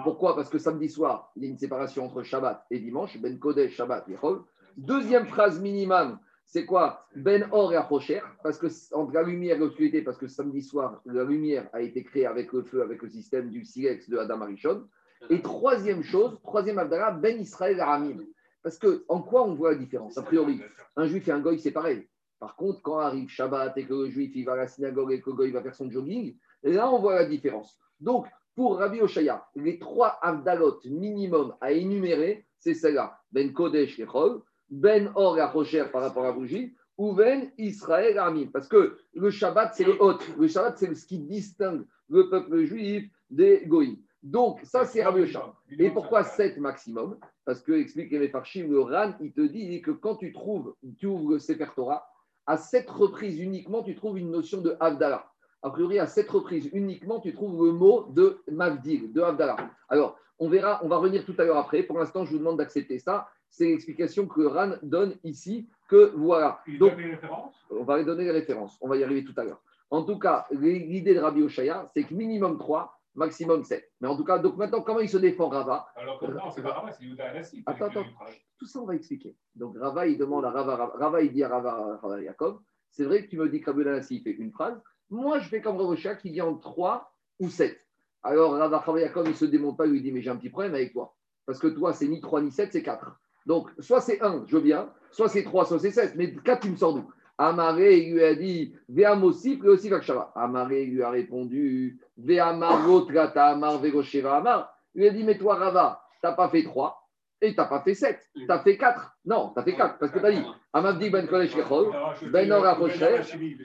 Pourquoi? 0.04 0.36
Parce 0.36 0.50
que 0.50 0.58
samedi 0.58 0.90
soir, 0.90 1.32
il 1.36 1.44
y 1.44 1.48
a 1.48 1.50
une 1.50 1.58
séparation 1.58 2.06
entre 2.06 2.24
Shabbat 2.24 2.66
et 2.72 2.80
dimanche, 2.80 3.18
ben 3.20 3.38
Kodesh, 3.38 3.76
Shabbat, 3.76 4.06
Kechol. 4.06 4.44
Deuxième 4.78 5.26
phrase 5.26 5.60
minimum, 5.60 6.20
c'est 6.46 6.66
quoi? 6.66 7.06
Ben 7.16 7.50
Or 7.52 7.74
et 7.74 7.76
Achocher, 7.76 8.22
parce 8.44 8.58
que 8.58 8.68
entre 8.94 9.14
la 9.14 9.24
lumière 9.24 9.58
et 9.58 9.60
l'obscurité, 9.60 10.02
parce 10.02 10.18
que 10.18 10.28
samedi 10.28 10.62
soir, 10.62 11.02
la 11.06 11.26
lumière 11.26 11.68
a 11.74 11.82
été 11.82 12.04
créée 12.04 12.26
avec 12.26 12.54
le 12.54 12.64
feu, 12.64 12.82
avec 12.82 13.02
le 13.02 13.10
système 13.10 13.50
du 13.50 13.66
silex 13.66 14.10
de 14.10 14.18
Adam 14.18 14.42
Arishon. 14.42 14.88
Et 15.30 15.42
troisième 15.42 16.04
chose, 16.04 16.38
troisième 16.44 16.80
Abdallah, 16.80 17.12
Ben 17.12 17.40
Israël 17.40 17.80
Aramim. 17.80 18.24
Parce 18.64 18.78
que 18.78 19.06
en 19.08 19.22
quoi 19.22 19.46
on 19.46 19.56
voit 19.56 19.72
la 19.72 19.78
différence 19.78 20.18
A 20.18 20.24
priori, 20.24 20.62
un 20.96 21.08
juif 21.08 21.28
et 21.28 21.32
un 21.32 21.40
goy, 21.40 21.60
c'est 21.60 21.72
pareil. 21.72 22.08
Par 22.40 22.56
contre, 22.56 22.82
quand 22.82 23.00
arrive 23.00 23.30
Shabbat 23.30 23.78
et 23.78 23.86
que 23.86 23.94
le 23.94 24.10
juif 24.10 24.32
il 24.36 24.46
va 24.46 24.54
à 24.54 24.58
la 24.58 24.68
synagogue 24.68 25.12
et 25.12 25.22
que 25.22 25.30
le 25.30 25.36
goy 25.36 25.52
va 25.52 25.62
faire 25.62 25.76
son 25.76 25.90
jogging, 25.90 26.36
là 26.64 26.92
on 26.92 27.00
voit 27.00 27.16
la 27.16 27.26
différence. 27.26 27.80
Donc, 28.00 28.28
pour 28.56 28.78
Rabbi 28.78 29.02
Oshaya, 29.02 29.46
les 29.56 29.80
trois 29.80 30.20
Abdalot 30.22 30.80
minimum 30.86 31.56
à 31.62 31.72
énumérer, 31.72 32.46
c'est 32.60 32.74
celle-là 32.74 33.20
Ben 33.32 33.54
Kodesh 33.54 34.04
Chol, 34.06 34.42
ben 34.70 35.12
Or 35.16 35.38
et 35.38 35.92
par 35.92 36.02
rapport 36.02 36.26
à 36.26 36.32
bougie, 36.32 36.76
ou 36.98 37.14
Ben 37.14 37.52
Israël 37.58 38.18
Amim. 38.18 38.48
Parce 38.52 38.68
que 38.68 38.98
le 39.14 39.30
Shabbat, 39.30 39.76
c'est 39.76 39.84
le 39.84 40.02
hôte. 40.02 40.28
Le 40.38 40.48
Shabbat, 40.48 40.78
c'est 40.78 40.94
ce 40.96 41.06
qui 41.06 41.20
distingue 41.20 41.86
le 42.10 42.30
peuple 42.30 42.64
juif 42.64 43.10
des 43.30 43.66
Goïs. 43.68 44.00
Donc, 44.24 44.60
ça, 44.64 44.86
c'est 44.86 45.04
Rabbi 45.04 45.22
Osham. 45.22 45.52
Et 45.78 45.90
pourquoi 45.90 46.24
7 46.24 46.58
maximum? 46.58 47.18
Parce 47.46 47.62
que, 47.62 47.72
explique 47.72 48.12
les 48.12 48.30
Farshim, 48.30 48.68
le 48.70 48.82
Ran, 48.82 49.14
il 49.22 49.32
te 49.32 49.42
dit 49.42 49.82
que 49.82 49.92
quand 49.92 50.16
tu 50.16 50.34
trouves, 50.34 50.74
tu 50.98 51.06
ouvres 51.06 51.32
le 51.32 51.40
Sefer 51.40 51.68
Torah, 51.76 52.10
à 52.46 52.58
sept 52.58 52.90
reprises 52.90 53.40
uniquement, 53.40 53.84
tu 53.84 53.96
trouves 53.96 54.18
une 54.18 54.32
notion 54.32 54.62
de 54.62 54.76
Havdalah. 54.80 55.30
A 55.64 55.70
priori, 55.70 56.00
à 56.00 56.08
sept 56.08 56.30
reprises 56.30 56.70
uniquement, 56.74 57.20
tu 57.20 57.34
trouves 57.34 57.66
le 57.66 57.72
mot 57.72 58.06
de 58.10 58.40
Mavdil, 58.52 59.12
de 59.12 59.22
Havdalah. 59.22 59.58
Alors, 59.90 60.18
on 60.40 60.50
verra, 60.50 60.80
on 60.84 60.88
va 60.88 60.98
revenir 60.98 61.26
tout 61.26 61.36
à 61.38 61.44
l'heure 61.44 61.58
après. 61.58 61.84
Pour 61.84 61.98
l'instant, 61.98 62.26
je 62.26 62.32
vous 62.32 62.38
demande 62.38 62.58
d'accepter 62.58 63.00
ça 63.00 63.28
c'est 63.50 63.66
l'explication 63.66 64.28
que 64.28 64.42
Ran 64.42 64.74
donne 64.84 65.16
ici, 65.24 65.68
que 65.88 66.14
voilà. 66.16 66.62
Donc, 66.80 66.94
on 67.70 67.84
va 67.84 67.98
lui 67.98 68.06
donner 68.06 68.26
les 68.26 68.32
références, 68.32 68.78
on 68.82 68.88
va 68.88 68.98
y 68.98 69.04
arriver 69.04 69.24
tout 69.24 69.34
à 69.38 69.44
l'heure. 69.44 69.62
En 69.90 70.04
tout 70.04 70.20
cas, 70.20 70.46
l'idée 70.52 71.14
de 71.14 71.20
Rabbi 71.20 71.42
Oshaya, 71.42 71.90
c'est 71.94 72.04
que 72.04 72.14
minimum 72.14 72.58
3, 72.58 72.97
maximum 73.18 73.64
7. 73.64 73.92
Mais 74.00 74.08
en 74.08 74.16
tout 74.16 74.24
cas, 74.24 74.40
donc 74.40 74.56
maintenant, 74.58 74.82
comment 74.82 75.00
il 75.00 75.10
se 75.10 75.18
défend 75.18 75.50
Rava 75.50 75.88
Alors, 75.96 76.24
non, 76.24 76.52
c'est 76.52 76.62
pas 76.62 76.72
Rava, 76.72 76.92
c'est 76.92 77.04
Yuda 77.04 77.30
Anassi. 77.32 77.64
Attends, 77.66 77.88
attends, 77.88 78.06
tout 78.58 78.66
ça, 78.66 78.80
on 78.80 78.86
va 78.86 78.96
expliquer. 78.96 79.36
Donc, 79.56 79.76
Rava, 79.78 80.08
il 80.08 80.18
demande 80.18 80.46
à 80.46 80.52
Rava, 80.52 80.94
Rava, 80.96 81.22
il 81.22 81.34
dit 81.34 81.44
à 81.44 81.50
Rava, 81.50 82.00
Rava 82.02 82.18
c'est 82.90 83.04
vrai 83.04 83.24
que 83.24 83.30
tu 83.30 83.38
me 83.38 83.50
dis 83.50 83.60
que 83.60 83.70
Rabbi 83.70 83.82
Anassi, 83.82 84.16
il 84.18 84.24
fait 84.24 84.32
une 84.32 84.52
phrase. 84.52 84.80
Moi, 85.10 85.40
je 85.40 85.50
fais 85.50 85.62
comme 85.62 85.78
Oshaya 85.78 86.16
qui 86.16 86.32
dit 86.32 86.42
en 86.42 86.56
3 86.56 87.14
ou 87.40 87.50
7. 87.50 87.78
Alors, 88.24 88.54
Rava, 88.54 88.80
Rava 88.80 89.00
Yaakov, 89.00 89.26
il 89.26 89.32
ne 89.32 89.36
se 89.36 89.46
démonte 89.46 89.78
pas, 89.78 89.86
il 89.86 89.92
lui 89.92 90.02
dit, 90.02 90.12
mais 90.12 90.22
j'ai 90.22 90.30
un 90.30 90.38
petit 90.38 90.50
problème 90.50 90.74
avec 90.74 90.94
toi. 90.94 91.16
Parce 91.46 91.60
que 91.60 91.68
toi, 91.68 91.94
c'est 91.94 92.08
ni 92.08 92.22
3 92.22 92.42
ni 92.42 92.52
7, 92.52 92.72
c'est 92.72 92.84
4. 92.84 93.20
Donc, 93.46 93.70
soit 93.80 94.02
c'est 94.02 94.22
1, 94.22 94.46
je 94.48 94.58
viens, 94.58 94.92
soit 95.12 95.30
c'est 95.30 95.44
3, 95.44 95.66
soit 95.66 95.80
c'est 95.80 95.92
7. 95.92 96.16
Mais 96.16 96.36
4, 96.36 96.62
tu 96.62 96.72
me 96.72 96.76
sors 96.76 96.94
d'où? 96.94 97.10
Amaré 97.38 98.02
lui 98.02 98.24
a 98.24 98.34
dit 98.34 98.74
Veamosif, 98.90 99.64
et 99.64 99.68
aussi 99.68 99.90
Vakshava. 99.90 100.32
Amaré 100.36 100.86
lui 100.86 101.04
a 101.04 101.10
répondu 101.10 102.00
Veamarot 102.18 103.08
Amar 103.36 103.80
Vegosheva 103.80 104.38
Amar. 104.38 104.74
Il 104.96 105.02
lui 105.02 105.08
a 105.08 105.12
dit 105.12 105.24
Mais 105.24 105.38
toi, 105.38 105.56
Rava, 105.56 106.02
tu 106.14 106.28
n'as 106.28 106.34
pas 106.34 106.50
fait 106.50 106.64
3, 106.64 107.08
Et 107.42 107.52
tu 107.52 107.58
n'as 107.58 107.66
pas 107.66 107.82
fait 107.82 107.94
7, 107.94 108.20
tu 108.34 108.46
as 108.50 108.60
fait 108.60 108.78
4. 108.78 109.18
Non, 109.26 109.52
tu 109.54 109.60
as 109.60 109.64
fait 109.64 109.76
4, 109.76 110.00
parce 110.00 110.12
que 110.12 110.20
tu 110.20 110.26
as 110.26 110.32
dit 110.32 110.44
Amavdi 110.74 111.10
ben 111.12 111.28
Kodesh 111.28 111.56
Kechol, 111.56 111.92
ben 112.32 112.52
Ora 112.52 112.74
Rocher, 112.74 113.22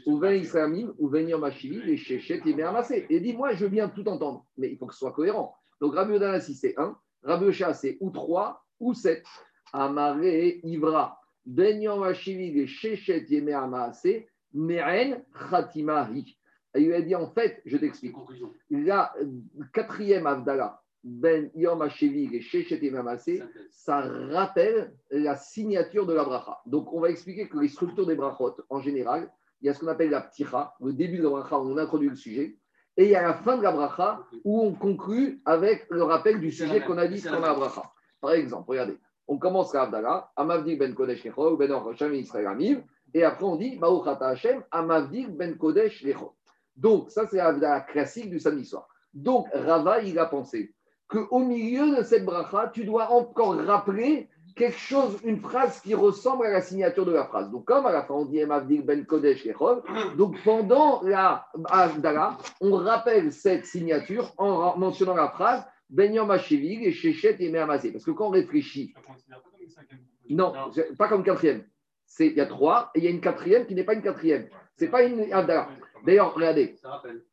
ou 0.06 0.18
ben 0.18 0.34
Israël, 0.34 0.90
ou 0.98 1.08
ben 1.08 1.26
Yom 1.26 1.48
les 1.64 1.96
Shechet, 1.96 2.42
et 2.44 2.62
Amassé. 2.62 3.06
Et 3.08 3.20
dis, 3.20 3.32
moi, 3.32 3.54
je 3.54 3.66
bien 3.66 3.88
tout 3.88 4.06
entendre, 4.08 4.44
mais 4.58 4.70
il 4.70 4.76
faut 4.76 4.86
que 4.86 4.92
ce 4.92 4.98
soit 4.98 5.12
cohérent. 5.12 5.56
Donc 5.80 5.94
Rabbi 5.94 6.12
Odan 6.12 6.38
c'est 6.40 6.78
1, 6.78 6.94
Rabbi 7.22 7.46
Ocha, 7.46 7.72
c'est 7.72 7.96
ou 8.00 8.10
3 8.10 8.62
ou 8.80 8.92
7. 8.92 9.24
Amaré 9.72 10.60
Ivra, 10.64 11.21
ben 11.46 11.80
Yom 11.80 12.02
Hashivi, 12.02 12.52
les 12.52 12.66
Shechet, 12.66 13.26
et 13.30 13.52
Amassé, 13.52 14.28
Meren 14.54 15.22
Khatimahi. 15.50 16.36
Il 16.74 16.86
lui 16.86 16.94
a 16.94 17.02
dit, 17.02 17.14
en 17.14 17.26
fait, 17.26 17.60
je 17.66 17.76
t'explique. 17.76 18.16
La 18.70 19.14
quatrième 19.72 20.26
Avdala, 20.26 20.82
ben 21.04 21.50
Yom 21.54 21.82
HaShevig 21.82 22.34
et 22.34 22.40
Shechet 22.40 22.90
Mamase, 22.90 23.42
ça 23.70 24.00
rappelle 24.00 24.94
la 25.10 25.36
signature 25.36 26.06
de 26.06 26.14
la 26.14 26.24
bracha. 26.24 26.60
Donc, 26.66 26.92
on 26.92 27.00
va 27.00 27.10
expliquer 27.10 27.48
que 27.48 27.58
les 27.58 27.68
structures 27.68 28.06
des 28.06 28.14
brachot, 28.14 28.56
en 28.70 28.80
général, 28.80 29.30
il 29.60 29.66
y 29.66 29.68
a 29.68 29.74
ce 29.74 29.80
qu'on 29.80 29.88
appelle 29.88 30.10
la 30.10 30.22
pticha, 30.22 30.74
le 30.80 30.92
début 30.92 31.18
de 31.18 31.24
la 31.24 31.30
bracha 31.30 31.58
où 31.58 31.70
on 31.70 31.76
introduit 31.76 32.08
le 32.08 32.16
sujet, 32.16 32.56
et 32.96 33.04
il 33.04 33.10
y 33.10 33.16
a 33.16 33.22
la 33.22 33.34
fin 33.34 33.56
de 33.56 33.62
la 33.62 33.72
bracha 33.72 34.24
où 34.44 34.60
on 34.62 34.74
conclut 34.74 35.40
avec 35.44 35.86
le 35.90 36.02
rappel 36.02 36.40
du 36.40 36.52
sujet 36.52 36.80
qu'on 36.80 36.98
a 36.98 37.06
dit 37.06 37.20
dans 37.22 37.40
la 37.40 37.54
bracha. 37.54 37.82
Par 38.20 38.32
exemple, 38.32 38.70
regardez, 38.70 38.96
on 39.32 39.38
commence 39.38 39.72
la 39.72 39.84
Abdallah, 39.84 40.30
Amavdik 40.36 40.78
ben 40.78 40.94
Kodesh 40.94 41.24
Lechol, 41.24 41.56
ben 41.56 41.72
Or 41.72 41.88
Hashem 41.88 42.12
Israël 42.12 42.48
Amiv, 42.48 42.82
et 43.14 43.24
après 43.24 43.44
on 43.44 43.56
dit 43.56 43.78
Ma'uchata 43.78 44.28
Hashem, 44.28 44.62
Amavdik 44.70 45.30
ben 45.30 45.56
Kodesh 45.56 46.02
Lechol. 46.02 46.28
Donc, 46.76 47.10
ça 47.10 47.26
c'est 47.26 47.38
la 47.38 47.80
classique 47.80 48.28
du 48.28 48.38
samedi 48.38 48.66
soir. 48.66 48.86
Donc, 49.14 49.46
Rava, 49.54 50.02
il 50.02 50.18
a 50.18 50.26
pensé 50.26 50.74
qu'au 51.08 51.38
milieu 51.38 51.96
de 51.96 52.02
cette 52.02 52.26
bracha, 52.26 52.70
tu 52.74 52.84
dois 52.84 53.10
encore 53.10 53.56
rappeler 53.56 54.28
quelque 54.54 54.78
chose, 54.78 55.18
une 55.24 55.40
phrase 55.40 55.80
qui 55.80 55.94
ressemble 55.94 56.44
à 56.44 56.50
la 56.50 56.60
signature 56.60 57.06
de 57.06 57.12
la 57.12 57.24
phrase. 57.24 57.50
Donc, 57.50 57.64
comme 57.64 57.86
à 57.86 57.92
la 57.92 58.02
fin, 58.02 58.12
on 58.12 58.26
dit 58.26 58.38
Emavdik 58.38 58.84
ben 58.84 59.06
Kodesh 59.06 59.48
donc 60.18 60.36
pendant 60.44 61.00
la 61.02 61.46
Avdala, 61.70 62.36
on 62.60 62.76
rappelle 62.76 63.32
cette 63.32 63.64
signature 63.64 64.30
en 64.36 64.76
mentionnant 64.76 65.14
la 65.14 65.30
phrase 65.30 65.64
Ben 65.92 66.12
Yom 66.14 66.32
et 66.32 66.90
Shechet 66.90 67.36
et 67.38 67.52
Parce 67.52 68.04
que 68.04 68.10
quand 68.12 68.28
on 68.28 68.30
réfléchit. 68.30 68.94
Non, 70.30 70.54
pas 70.96 71.08
comme 71.08 71.22
quatrième. 71.22 71.64
Il 72.18 72.32
y 72.32 72.40
a 72.40 72.46
trois 72.46 72.90
et 72.94 72.98
il 72.98 73.04
y 73.04 73.08
a 73.08 73.10
une 73.10 73.20
quatrième 73.20 73.66
qui 73.66 73.74
n'est 73.74 73.84
pas 73.84 73.92
une 73.92 74.02
quatrième. 74.02 74.48
C'est 74.76 74.88
pas 74.88 75.02
une 75.02 75.30
Avdala. 75.32 75.68
D'ailleurs, 76.06 76.34
regardez, 76.34 76.76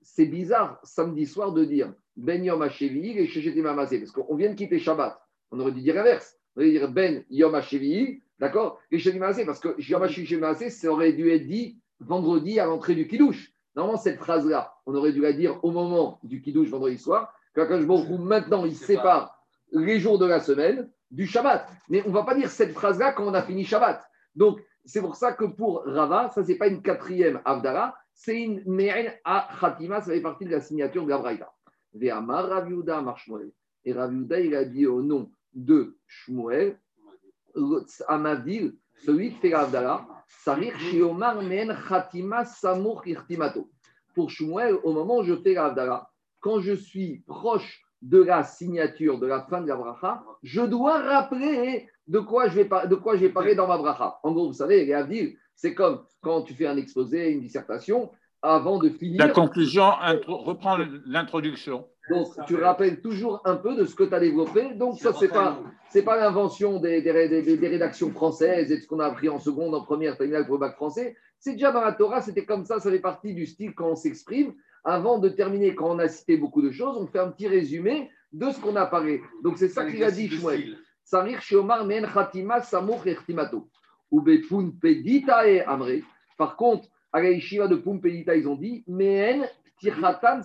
c'est 0.02 0.26
bizarre 0.26 0.80
samedi 0.84 1.26
soir 1.26 1.54
de 1.54 1.64
dire 1.64 1.94
Ben 2.18 2.44
Yom 2.44 2.62
HaShevi 2.62 3.18
et 3.18 3.28
Shechet 3.28 3.64
parce 3.64 4.12
qu'on 4.12 4.36
vient 4.36 4.50
de 4.50 4.56
quitter 4.56 4.78
Shabbat. 4.78 5.18
On 5.52 5.60
aurait 5.62 5.72
dû 5.72 5.82
dire 5.82 5.98
inverse. 5.98 6.38
On 6.56 6.60
aurait 6.60 6.72
dû 6.72 6.80
dire 6.80 6.92
Ben 6.92 7.24
Yom 7.30 7.56
HaShevi, 7.56 8.22
d'accord 8.40 8.82
Et 8.92 9.00
Shechet 9.00 9.46
parce 9.46 9.60
que 9.62 9.82
Yom 9.90 10.04
HaShevi 10.04 10.70
ça 10.70 10.92
aurait 10.92 11.14
dû 11.14 11.32
être 11.32 11.48
dit 11.48 11.80
vendredi 12.02 12.60
à 12.60 12.66
l'entrée 12.66 12.96
du 12.96 13.08
Kiddush. 13.08 13.54
Normalement, 13.76 14.02
cette 14.02 14.18
phrase-là, 14.18 14.74
on 14.86 14.94
aurait 14.96 15.14
dû 15.14 15.22
la 15.22 15.32
dire 15.32 15.64
au 15.64 15.72
moment 15.72 16.20
du 16.24 16.42
Kiddush 16.42 16.68
vendredi 16.68 16.98
soir. 16.98 17.34
Quand 17.56 17.68
je 17.70 18.18
maintenant, 18.18 18.66
il 18.66 18.76
sépare 18.76 19.38
les 19.72 20.00
jours 20.00 20.20
de 20.20 20.26
la 20.26 20.40
semaine 20.40 20.90
du 21.12 21.26
Shabbat. 21.26 21.68
Mais 21.90 22.04
on 22.06 22.10
ne 22.10 22.14
va 22.14 22.24
pas 22.24 22.36
dire 22.36 22.50
cette 22.50 22.74
phrase-là 22.74 23.14
quand 23.14 23.26
on 23.26 23.34
a 23.34 23.42
fini 23.42 23.66
Shabbat. 23.66 24.02
Donc, 24.36 24.60
c'est 24.86 25.02
pour 25.02 25.16
ça 25.16 25.34
que 25.34 25.46
pour 25.46 25.84
Rava, 25.86 26.30
ça, 26.30 26.44
ce 26.44 26.48
n'est 26.48 26.58
pas 26.58 26.68
une 26.68 26.82
quatrième 26.82 27.42
Avdara, 27.46 27.96
c'est 28.14 28.42
une 28.42 28.64
Me'en 28.66 29.12
à 29.24 29.48
Khatima, 29.60 30.02
ça 30.02 30.12
fait 30.12 30.22
partie 30.22 30.46
de 30.46 30.52
la 30.52 30.62
signature 30.62 31.04
de 31.06 31.10
la 31.10 31.18
Braïta. 31.18 31.52
Et 32.02 32.12
Raviuda, 33.94 34.40
il 34.40 34.56
a 34.56 34.66
dit 34.66 34.88
au 34.88 35.02
nom 35.02 35.32
de 35.54 35.98
Shmuel, 36.06 36.78
Amadil, 38.08 38.76
celui 39.06 39.32
qui 39.34 39.40
fait 39.40 39.50
l'Avdala, 39.50 40.06
Sarir 40.28 40.78
Shiomar 40.80 41.42
Me'en 41.42 41.76
Khatima 41.88 42.46
Samour 42.46 43.08
Irtimato. 43.08 43.70
Pour 44.14 44.30
Shmuel, 44.30 44.76
au 44.84 44.94
moment 44.94 45.18
où 45.20 45.24
je 45.24 45.36
fais 45.36 45.54
l'Avdala, 45.54 46.09
quand 46.40 46.60
je 46.60 46.74
suis 46.74 47.24
proche 47.28 47.84
de 48.02 48.22
la 48.22 48.44
signature 48.44 49.20
de 49.20 49.28
la 49.28 49.42
fin 49.42 49.62
de 49.62 49.68
la 49.68 49.76
bracha, 49.76 50.24
je 50.44 50.62
dois 50.62 51.00
rappeler 51.00 51.88
de 52.08 52.20
quoi 52.20 52.48
je 52.48 52.62
vais, 52.62 52.70
de 52.88 52.96
quoi 52.96 53.16
je 53.16 53.22
vais 53.22 53.30
parler 53.30 53.56
dans 53.56 53.68
ma 53.68 53.78
bracha. 53.78 54.20
En 54.24 54.32
gros, 54.32 54.48
vous 54.48 54.54
savez, 54.54 54.86
les 54.86 54.94
Avdil, 54.94 55.38
c'est 55.56 55.74
comme 55.74 56.04
quand 56.22 56.44
tu 56.44 56.54
fais 56.54 56.68
un 56.68 56.78
exposé, 56.78 57.32
une 57.32 57.42
dissertation, 57.42 58.12
avant 58.42 58.78
de 58.78 58.90
finir. 58.90 59.20
La 59.20 59.32
conclusion 59.32 59.92
reprend 60.28 60.78
l'introduction. 61.06 61.86
Donc, 62.10 62.28
tu 62.48 62.56
rappelles 62.56 63.02
toujours 63.02 63.42
un 63.46 63.56
peu 63.56 63.76
de 63.76 63.86
ce 63.86 63.94
que 63.94 64.04
tu 64.04 64.14
as 64.14 64.20
développé. 64.20 64.74
Donc, 64.74 64.98
ça, 64.98 65.14
ce 65.14 65.26
n'est 65.26 65.32
pas, 65.32 65.60
pas 66.06 66.18
l'invention 66.18 66.80
des, 66.80 67.02
des, 67.02 67.12
rédactions 67.68 68.10
françaises 68.12 68.72
et 68.72 68.78
de 68.78 68.82
ce 68.82 68.88
qu'on 68.88 69.00
a 69.00 69.06
appris 69.06 69.30
en 69.30 69.40
seconde, 69.40 69.76
en 69.76 69.84
première, 69.84 70.18
terminale 70.18 70.46
pour 70.46 70.56
le 70.56 70.62
bac 70.62 70.76
français. 70.76 71.16
C'est 71.38 71.54
déjà 71.54 71.72
dans 71.72 71.82
la 71.82 71.94
Torah, 71.94 72.22
c'était 72.22 72.46
comme 72.46 72.66
ça, 72.66 72.80
ça 72.80 72.90
fait 72.90 73.00
partie 73.00 73.34
du 73.34 73.46
style 73.46 73.76
quand 73.76 73.90
on 73.92 73.96
s'exprime. 73.96 74.54
Avant 74.84 75.20
de 75.20 75.30
terminer, 75.30 75.76
quand 75.76 75.90
on 75.90 76.00
a 76.00 76.08
cité 76.08 76.38
beaucoup 76.38 76.62
de 76.62 76.72
choses, 76.72 76.98
on 76.98 77.08
fait 77.08 77.20
un 77.20 77.30
petit 77.30 77.48
résumé 77.48 78.10
de 78.32 78.50
ce 78.52 78.60
qu'on 78.60 78.76
a 78.76 78.86
parlé. 78.86 79.22
Donc, 79.44 79.58
c'est 79.58 79.70
ça 79.70 79.90
qu'il 79.90 80.04
a 80.04 80.12
dit, 80.12 80.30
Shmuel. 80.30 80.78
Sarir 81.04 81.42
Shiomar 81.42 81.86
Men 81.86 82.08
Khatima 82.08 82.62
Samour 82.62 83.06
Ertimato. 83.08 83.68
Par 86.38 86.56
contre, 86.56 86.88
à 87.12 87.22
la 87.22 87.32
yeshiva 87.32 87.68
de 87.68 87.76
Pumpedita, 87.76 88.36
ils 88.36 88.48
ont 88.48 88.56
dit 88.56 88.84
Mehen 88.88 89.48
Tirhatan 89.80 90.42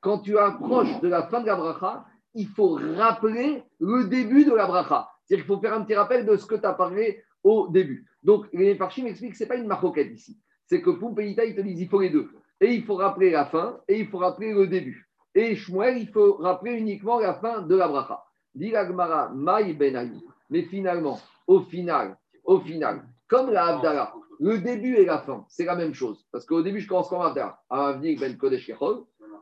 Quand 0.00 0.18
tu 0.18 0.38
approches 0.38 1.00
de 1.00 1.08
la 1.08 1.26
fin 1.28 1.40
de 1.40 1.46
la 1.46 1.56
bracha, 1.56 2.04
il 2.34 2.48
faut 2.48 2.78
rappeler 2.96 3.62
le 3.80 4.04
début 4.04 4.44
de 4.44 4.52
la 4.52 4.66
bracha. 4.66 5.08
C'est-à-dire 5.24 5.44
qu'il 5.44 5.54
faut 5.54 5.60
faire 5.60 5.74
un 5.74 5.82
petit 5.82 5.94
rappel 5.94 6.26
de 6.26 6.36
ce 6.36 6.46
que 6.46 6.54
tu 6.54 6.66
as 6.66 6.74
parlé 6.74 7.22
au 7.42 7.68
début. 7.68 8.06
Donc, 8.22 8.46
les 8.52 8.74
Farshim 8.76 9.04
m'expliquent 9.04 9.32
que 9.32 9.38
ce 9.38 9.44
n'est 9.44 9.48
pas 9.48 9.56
une 9.56 9.66
maroquette 9.66 10.12
ici. 10.12 10.38
C'est 10.66 10.82
que 10.82 10.90
Pumpedita, 10.90 11.44
ils 11.44 11.54
te 11.54 11.60
disent 11.60 11.80
il 11.80 11.88
faut 11.88 12.00
les 12.00 12.10
deux. 12.10 12.28
Et 12.60 12.74
il 12.74 12.84
faut 12.84 12.96
rappeler 12.96 13.30
la 13.30 13.46
fin 13.46 13.80
et 13.88 14.00
il 14.00 14.08
faut 14.08 14.18
rappeler 14.18 14.52
le 14.52 14.66
début. 14.66 15.08
Et 15.34 15.54
Shmuel, 15.54 15.98
il 15.98 16.08
faut 16.08 16.34
rappeler 16.34 16.72
uniquement 16.72 17.18
la 17.18 17.34
fin 17.34 17.60
de 17.60 17.76
la 17.76 17.88
bracha. 17.88 18.24
Dit 18.54 18.70
Gmara, 18.70 19.28
Maï 19.34 19.74
Ben 19.74 20.18
Mais 20.48 20.62
finalement, 20.62 21.18
au 21.46 21.60
final, 21.60 22.16
au 22.44 22.60
final, 22.60 23.04
comme 23.28 23.50
la 23.50 23.66
Abdallah, 23.66 24.14
le 24.40 24.58
début 24.58 24.96
et 24.96 25.04
la 25.04 25.18
fin, 25.18 25.44
c'est 25.48 25.66
la 25.66 25.76
même 25.76 25.92
chose. 25.92 26.26
Parce 26.32 26.46
qu'au 26.46 26.62
début, 26.62 26.80
je 26.80 26.88
commence 26.88 27.08
comme 27.10 27.20
Abdallah, 27.20 27.58
Amavdi 27.68 28.16
Ben 28.16 28.36
Kodesh 28.38 28.70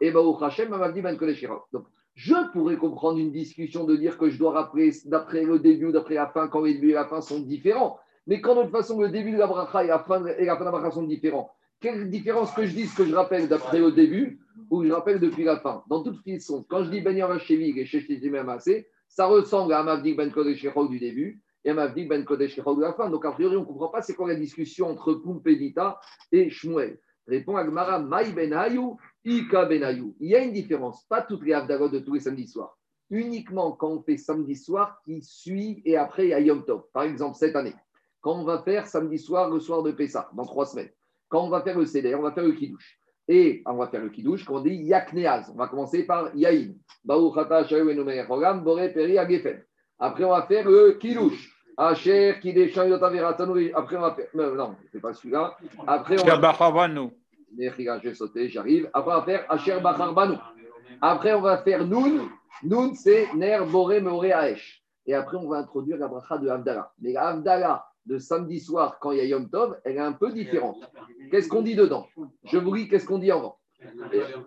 et 0.00 0.10
Baruch 0.10 0.42
Hashem, 0.42 0.72
Amavdi 0.72 1.00
Ben 1.00 1.16
Kodesh 1.16 1.46
Donc, 1.72 1.86
je 2.14 2.34
pourrais 2.52 2.76
comprendre 2.76 3.18
une 3.18 3.30
discussion 3.30 3.84
de 3.84 3.96
dire 3.96 4.18
que 4.18 4.30
je 4.30 4.38
dois 4.38 4.52
rappeler 4.52 4.90
d'après 5.04 5.44
le 5.44 5.58
début 5.58 5.86
ou 5.86 5.92
d'après 5.92 6.14
la 6.14 6.26
fin, 6.28 6.48
quand 6.48 6.60
le 6.60 6.72
début 6.72 6.90
et 6.90 6.94
la 6.94 7.06
fin 7.06 7.20
sont 7.20 7.40
différents. 7.40 7.98
Mais 8.26 8.40
quand 8.40 8.54
de 8.54 8.62
toute 8.62 8.72
façon, 8.72 9.00
le 9.00 9.10
début 9.10 9.32
de 9.32 9.38
la 9.38 9.46
bracha 9.46 9.84
et 9.84 9.88
la 9.88 9.98
fin, 9.98 10.24
et 10.24 10.44
la 10.44 10.54
fin 10.56 10.60
de 10.60 10.64
la 10.64 10.70
bracha 10.72 10.90
sont 10.92 11.02
différents, 11.02 11.50
quelle 11.80 12.10
différence 12.10 12.52
que 12.52 12.66
je 12.66 12.74
dise 12.74 12.94
que 12.94 13.04
je 13.04 13.14
rappelle 13.14 13.48
d'après 13.48 13.78
le 13.78 13.92
début 13.92 14.40
ou 14.70 14.80
que 14.80 14.88
je 14.88 14.92
rappelle 14.92 15.20
depuis 15.20 15.44
la 15.44 15.58
fin? 15.60 15.84
Dans 15.88 16.02
toute 16.02 16.22
façon, 16.24 16.64
quand 16.68 16.84
je 16.84 16.90
dis 16.90 17.00
Ben 17.00 17.16
Yavashevig 17.16 17.78
et 17.78 17.86
Sheshtim 17.86 18.20
ça 19.08 19.26
ressemble 19.26 19.72
à 19.72 19.80
Amavdi 19.80 20.14
Ben 20.14 20.30
Kodesh 20.30 20.66
du 20.88 20.98
début 20.98 21.42
et 21.64 21.72
Mavdik 21.72 22.08
Ben 22.08 22.24
Kodesh 22.24 22.56
de 22.56 22.80
la 22.80 22.92
fin. 22.92 23.08
Donc, 23.10 23.24
a 23.24 23.32
priori, 23.32 23.56
on 23.56 23.60
ne 23.60 23.64
comprend 23.64 23.88
pas 23.88 24.02
c'est 24.02 24.14
quoi 24.14 24.28
la 24.28 24.34
discussion 24.34 24.88
entre 24.88 25.14
Pumpedita 25.14 25.98
et 26.32 26.50
Shmuel. 26.50 26.98
Répond 27.26 27.56
Agmara, 27.56 28.00
Maï 28.00 28.32
Ben 28.32 28.52
Ika 29.24 29.64
Ben 29.64 30.14
Il 30.20 30.28
y 30.28 30.34
a 30.34 30.40
une 30.40 30.52
différence, 30.52 31.04
pas 31.04 31.22
toutes 31.22 31.44
les 31.44 31.54
Avdalot 31.54 31.88
de 31.88 32.00
tous 32.00 32.14
les 32.14 32.20
samedis 32.20 32.48
soirs. 32.48 32.76
Uniquement 33.10 33.72
quand 33.72 33.88
on 33.88 34.02
fait 34.02 34.16
samedi 34.16 34.56
soir 34.56 35.00
qui 35.04 35.22
suit 35.22 35.82
et 35.84 35.96
après 35.96 36.26
il 36.26 36.30
y 36.30 36.34
a 36.34 36.40
Yom 36.40 36.64
Tov. 36.64 36.84
Par 36.92 37.04
exemple, 37.04 37.36
cette 37.36 37.56
année, 37.56 37.74
quand 38.20 38.34
on 38.34 38.44
va 38.44 38.62
faire 38.62 38.86
samedi 38.86 39.18
soir, 39.18 39.50
le 39.50 39.60
soir 39.60 39.82
de 39.82 39.92
Pessah, 39.92 40.30
dans 40.34 40.44
trois 40.44 40.66
semaines, 40.66 40.90
quand 41.34 41.42
on 41.46 41.48
va 41.48 41.62
faire 41.62 41.76
le 41.76 41.84
Seder, 41.84 42.14
on 42.14 42.22
va 42.22 42.30
faire 42.30 42.44
le 42.44 42.52
Kiddush. 42.52 42.96
Et 43.26 43.60
on 43.66 43.74
va 43.74 43.88
faire 43.88 44.04
le 44.04 44.08
Kiddush, 44.08 44.44
quand 44.44 44.54
on 44.54 44.60
dit 44.60 44.76
Yakneaz. 44.76 45.50
On 45.52 45.56
va 45.56 45.66
commencer 45.66 46.04
par 46.04 46.32
Yaïn. 46.36 46.76
Après, 49.98 50.24
on 50.24 50.30
va 50.30 50.42
faire 50.42 50.70
le 50.70 50.92
Kiddush. 50.92 51.50
Asher 51.76 52.36
qui 52.40 52.52
déchante 52.52 52.92
Après, 53.02 53.96
on 53.96 54.00
va 54.00 54.14
faire. 54.14 54.28
Non, 54.32 54.76
c'est 54.92 55.00
pas 55.00 55.12
celui-là. 55.12 55.56
Après, 55.88 56.22
on 56.22 56.24
va. 56.24 56.88
Je 57.58 58.08
vais 58.08 58.14
sauter, 58.14 58.48
j'arrive. 58.48 58.88
Après, 58.94 59.12
on 59.12 59.18
va 59.18 59.24
faire 59.24 59.44
Asher 59.48 59.80
Bacharbanu. 59.80 60.36
Après, 61.00 61.34
on 61.34 61.40
va 61.40 61.58
faire 61.58 61.84
Noun. 61.84 62.28
Noun, 62.62 62.94
c'est 62.94 63.34
Ner 63.34 63.58
Boré 63.68 64.00
Meore 64.00 64.24
Aesh. 64.24 64.84
Et 65.04 65.14
après, 65.14 65.36
on 65.36 65.48
va 65.48 65.56
introduire 65.56 65.96
la 65.96 66.06
bracha 66.06 66.38
de 66.38 66.48
Avdallah. 66.48 66.92
Mais 67.00 67.12
la 67.12 67.30
Avdallah 67.30 67.84
de 68.06 68.18
samedi 68.18 68.60
soir, 68.60 68.98
quand 69.00 69.12
il 69.12 69.18
y 69.18 69.20
a 69.20 69.24
Yom 69.24 69.48
Tov, 69.48 69.78
elle 69.84 69.96
est 69.96 70.00
un 70.00 70.12
peu 70.12 70.32
différente. 70.32 70.78
Qu'est-ce 71.30 71.48
qu'on 71.48 71.62
dit 71.62 71.74
dedans 71.74 72.06
Je 72.44 72.58
vous 72.58 72.74
lis 72.74 72.88
qu'est-ce 72.88 73.06
qu'on 73.06 73.18
dit 73.18 73.30
avant. 73.30 73.58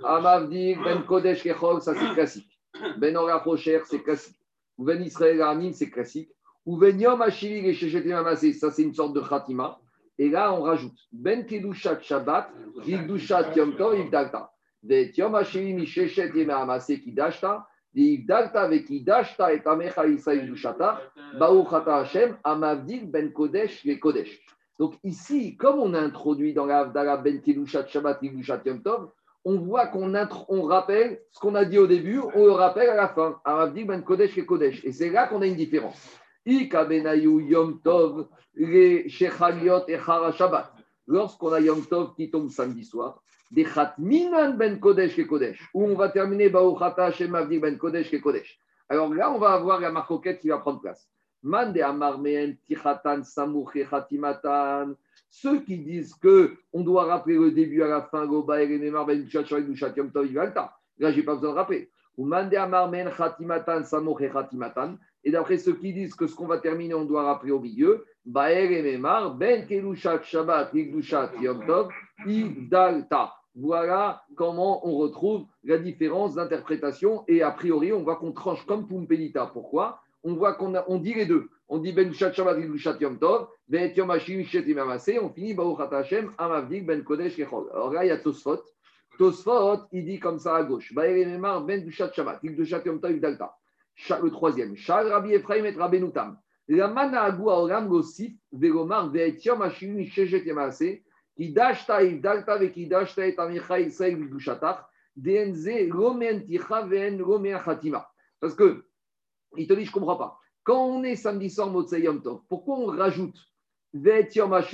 Amavdi, 0.03 0.75
Ben 0.75 1.03
Kodesh 1.03 1.43
Kechol, 1.43 1.81
ça 1.81 1.93
c'est 1.95 2.13
classique. 2.13 2.59
Ben 2.97 3.15
Ora 3.17 3.43
c'est 3.85 4.03
classique. 4.03 4.39
Ben 4.77 5.01
Israël 5.01 5.41
Amin, 5.41 5.71
c'est 5.73 5.89
classique. 5.89 6.29
Ou 6.65 6.83
Yom 6.83 7.23
et 7.23 8.53
ça 8.53 8.71
c'est 8.71 8.83
une 8.83 8.93
sorte 8.93 9.13
de 9.13 9.21
khatima. 9.21 9.79
Et 10.19 10.29
là, 10.29 10.53
on 10.53 10.63
rajoute 10.63 10.97
Ben 11.11 11.45
Kedushat 11.45 12.01
Shabbat, 12.01 12.49
Kedushat 12.83 13.55
Yom 13.55 13.75
Tov, 13.75 13.97
Ivdalta. 13.99 14.51
De 14.83 15.11
Yom 15.17 15.35
Hashiri 15.35 15.73
Mishechet 15.73 16.31
Yemamase 16.35 16.99
Kidashta, 16.99 17.67
Ben 23.07 23.33
Kodesh 23.33 23.83
les 23.85 23.99
Kodesh. 23.99 24.39
Donc 24.77 24.93
ici, 25.03 25.57
comme 25.57 25.79
on 25.79 25.93
a 25.95 25.99
introduit 25.99 26.53
dans 26.53 26.67
la 26.67 26.79
Havdalah 26.81 27.17
Ben 27.17 27.41
Kedushat 27.41 27.87
Shabbat 27.87 28.19
Kedushat 28.19 28.61
Yom 28.65 28.83
Tov, 28.83 29.09
on 29.43 29.57
voit 29.57 29.87
qu'on 29.87 30.13
on 30.49 30.61
rappelle 30.63 31.21
ce 31.31 31.39
qu'on 31.39 31.55
a 31.55 31.65
dit 31.65 31.79
au 31.79 31.87
début, 31.87 32.19
on 32.19 32.45
le 32.45 32.51
rappelle 32.51 32.89
à 32.89 32.95
la 32.95 33.07
fin. 33.07 33.39
Amavdil 33.43 33.87
Ben 33.87 34.03
Kodesh 34.03 34.37
et 34.37 34.45
Kodesh. 34.45 34.83
Et 34.83 34.91
c'est 34.91 35.09
là 35.09 35.25
qu'on 35.27 35.41
a 35.41 35.47
une 35.47 35.55
différence. 35.55 35.99
Ika 36.45 36.85
Benayu 36.85 37.43
Yom 37.45 37.81
Tov, 37.81 38.27
les 38.53 39.09
Shechaliot 39.09 39.87
et 39.87 39.97
Chara 39.97 40.31
Shabbat. 40.31 40.71
Lorsqu'on 41.07 41.51
a 41.51 41.59
Yom 41.59 41.83
Tov 41.85 42.13
qui 42.15 42.29
tombe 42.29 42.51
samedi 42.51 42.83
soir, 42.83 43.23
des 43.51 43.65
Chatminan 43.65 44.57
Ben 44.57 44.79
Kodesh 44.79 45.17
et 45.19 45.27
Kodesh, 45.27 45.69
où 45.73 45.85
on 45.85 45.95
va 45.95 46.09
terminer 46.09 46.49
Baruchata 46.49 47.05
Hashem 47.05 47.33
Avdi 47.35 47.59
Ben 47.59 47.77
Kodesh 47.77 48.13
et 48.13 48.21
Kodesh. 48.21 48.59
Alors 48.89 49.13
là, 49.13 49.31
on 49.31 49.37
va 49.37 49.53
avoir 49.53 49.79
la 49.79 49.91
marcoquette 49.91 50.39
qui 50.39 50.49
va 50.49 50.59
prendre 50.59 50.81
place. 50.81 51.09
Man 51.43 51.71
de 51.71 51.81
Amar 51.81 52.19
Tichatan 52.65 53.23
Samuch 53.23 53.75
et 53.75 53.85
Chatimatan. 53.85 54.93
Ceux 55.29 55.61
qui 55.61 55.77
disent 55.77 56.15
que 56.15 56.57
on 56.73 56.81
doit 56.81 57.05
rappeler 57.05 57.37
le 57.37 57.51
début 57.51 57.83
à 57.83 57.87
la 57.87 58.01
fin, 58.01 58.25
Goba 58.25 58.61
et 58.61 58.77
Nemar 58.77 59.05
Ben 59.05 59.23
Dushat 59.23 59.45
Shabbat 59.45 59.65
Dushat 59.65 59.93
Yom 59.95 60.11
Tov 60.11 60.25
Ivalta. 60.25 60.73
Là, 60.97 61.11
j'ai 61.11 61.23
pas 61.23 61.35
besoin 61.35 61.51
de 61.51 61.55
rappeler. 61.55 61.91
Ou 62.17 62.25
Man 62.25 62.49
de 62.49 62.57
Amar 62.57 62.91
Samuch 63.85 64.21
et 64.21 64.31
Chatimatan. 64.31 64.95
Et 65.23 65.31
d'après 65.31 65.57
ceux 65.57 65.75
qui 65.75 65.93
disent 65.93 66.15
que 66.15 66.25
ce 66.25 66.35
qu'on 66.35 66.47
va 66.47 66.57
terminer, 66.57 66.95
on 66.95 67.05
doit 67.05 67.23
rappeler 67.23 67.51
au 67.51 67.59
milieu, 67.59 68.05
Baer 68.25 68.71
et 68.71 68.81
Memar, 68.81 69.35
Ben 69.35 69.67
Kelushat 69.67 70.23
Shabbat, 70.23 70.73
Igdushat 70.73 71.31
Yom 71.39 71.65
Tov, 71.65 71.91
Igdalta. 72.25 73.36
Voilà 73.59 74.21
comment 74.35 74.87
on 74.87 74.97
retrouve 74.97 75.45
la 75.63 75.79
différence 75.79 76.35
d'interprétation. 76.35 77.23
Et 77.27 77.41
a 77.41 77.49
priori, 77.49 77.91
on 77.91 78.03
voit 78.03 78.17
qu'on 78.17 78.31
tranche 78.31 78.63
comme 78.67 78.87
Pumpelita. 78.87 79.47
Pourquoi? 79.47 79.99
On 80.23 80.35
voit 80.35 80.53
qu'on 80.53 80.75
on 80.87 80.97
dit 80.99 81.15
les 81.15 81.25
deux. 81.25 81.49
On 81.67 81.79
dit 81.79 81.91
Ben 81.91 82.13
Shabbat, 82.13 82.57
Yom 83.01 83.17
Tov, 83.17 83.47
Ben 83.67 83.91
Yom 83.95 84.11
Hashim. 84.11 84.43
On 85.23 85.29
finit 85.29 85.53
Baruch 85.55 85.91
Hashem, 85.91 86.31
Amavdik, 86.37 86.85
Ben 86.85 87.03
Kodesh, 87.03 87.35
Kechol. 87.35 87.67
Alors 87.73 87.91
là, 87.91 88.05
il 88.05 88.09
y 88.09 88.11
a 88.11 88.17
Tosfot. 88.17 88.61
Tosfot, 89.17 89.79
il 89.91 90.05
dit 90.05 90.19
comme 90.19 90.37
ça 90.37 90.57
à 90.57 90.63
gauche. 90.63 90.93
Ben 90.93 91.41
Shabbat, 91.89 92.43
Yom 92.43 93.01
Tov, 93.01 93.11
Igdalta. 93.11 93.55
Cha- 93.95 94.19
Le 94.19 94.29
troisième. 94.29 94.75
Shal 94.75 95.07
Rabbi 95.07 95.33
Ephraim 95.33 95.65
et 95.65 95.71
Rabbenutam. 95.71 96.37
La 96.69 96.87
mana 96.89 97.23
agou 97.23 97.49
aolam 97.49 97.87
gosif 97.87 98.33
velomar 98.51 99.09
ve'etiom 99.09 99.61
ashinu 99.61 100.05
shejet 100.05 100.43
yamase 100.45 101.01
Parce 108.39 108.55
que, 108.55 108.85
il 109.55 109.67
te 109.67 109.73
dit, 109.73 109.85
je 109.85 109.89
ne 109.89 109.93
comprends 109.93 110.15
pas. 110.15 110.39
Quand 110.63 110.85
on 110.85 111.03
est 111.03 111.15
samedi 111.15 111.49
soir 111.49 111.69
Motsei 111.69 112.01
Yom 112.01 112.21
Tov, 112.21 112.41
pourquoi 112.49 112.77
on 112.77 112.87
rajoute 112.87 113.37
Parce 113.93 114.71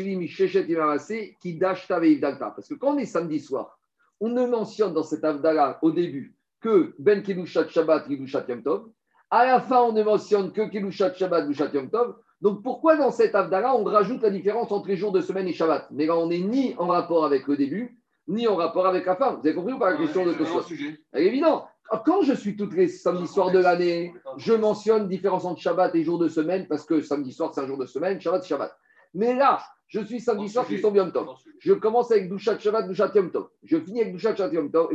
que 2.67 2.73
quand 2.75 2.93
on 2.93 2.97
est 2.97 3.05
samedi 3.05 3.39
soir, 3.39 3.79
on 4.19 4.29
ne 4.29 4.45
mentionne 4.47 4.93
dans 4.93 5.03
cet 5.03 5.23
avdala 5.23 5.79
au 5.81 5.91
début 5.91 6.35
que 6.61 6.95
ben 6.97 7.21
kedushat 7.21 7.67
Shabbat, 7.67 8.07
kedushat 8.07 8.45
Yom 8.47 8.63
Tov. 8.63 8.89
À 9.29 9.45
la 9.45 9.59
fin, 9.61 9.81
on 9.81 9.91
ne 9.91 10.03
mentionne 10.03 10.51
que 10.51 10.69
Kilushat 10.69 11.13
Shabbat, 11.15 11.43
Kilushat 11.43 11.73
Yom 11.73 11.89
Tov. 11.89 12.22
Donc 12.43 12.61
pourquoi 12.61 12.97
dans 12.97 13.09
cet 13.09 13.35
Avdala, 13.35 13.73
on 13.73 13.85
rajoute 13.85 14.21
la 14.21 14.29
différence 14.29 14.69
entre 14.73 14.89
les 14.89 14.97
jours 14.97 15.13
de 15.13 15.21
semaine 15.21 15.47
et 15.47 15.53
Shabbat? 15.53 15.87
Mais 15.91 16.05
là, 16.05 16.17
on 16.17 16.27
n'est 16.27 16.39
ni 16.39 16.75
en 16.77 16.87
rapport 16.87 17.23
avec 17.23 17.47
le 17.47 17.55
début, 17.55 17.97
ni 18.27 18.49
en 18.49 18.57
rapport 18.57 18.85
avec 18.85 19.05
la 19.05 19.15
fin. 19.15 19.31
Vous 19.35 19.47
avez 19.47 19.55
compris 19.55 19.71
ou 19.71 19.79
pas 19.79 19.91
la 19.91 19.97
question 19.97 20.25
de 20.25 20.33
Tosfot? 20.33 20.61
sujet. 20.63 20.99
Elle 21.13 21.23
est 21.23 21.27
évident. 21.27 21.65
Quand 22.05 22.21
je 22.21 22.33
suis 22.33 22.57
toutes 22.57 22.73
les 22.73 22.89
samedis 22.89 23.27
soirs 23.27 23.51
de 23.51 23.59
l'année, 23.59 24.13
je 24.35 24.51
mentionne 24.51 25.07
différence 25.07 25.45
entre 25.45 25.61
Shabbat 25.61 25.95
et 25.95 26.03
jour 26.03 26.19
de 26.19 26.27
semaine 26.27 26.67
parce 26.67 26.85
que 26.85 26.99
samedi 26.99 27.31
soir, 27.31 27.53
c'est 27.55 27.61
un 27.61 27.67
jour 27.67 27.77
de 27.77 27.85
semaine, 27.85 28.19
Shabbat, 28.19 28.43
Shabbat. 28.43 28.77
Mais 29.13 29.33
là, 29.35 29.61
je 29.87 30.01
suis 30.01 30.19
samedi 30.19 30.49
soir 30.49 30.67
qui 30.67 30.81
tombe 30.81 30.97
Yom 30.97 31.13
Tov. 31.13 31.27
Je 31.59 31.71
commence 31.71 32.11
avec 32.11 32.27
Douchat 32.27 32.59
Shabbat, 32.59 32.87
Douchat 32.87 33.11
Yom 33.15 33.31
Tov. 33.31 33.47
Je 33.63 33.79
finis 33.79 34.01
avec 34.01 34.11
Douchat 34.11 34.35
Shabbat 34.35 34.51
Yom 34.51 34.69
Tov. 34.69 34.89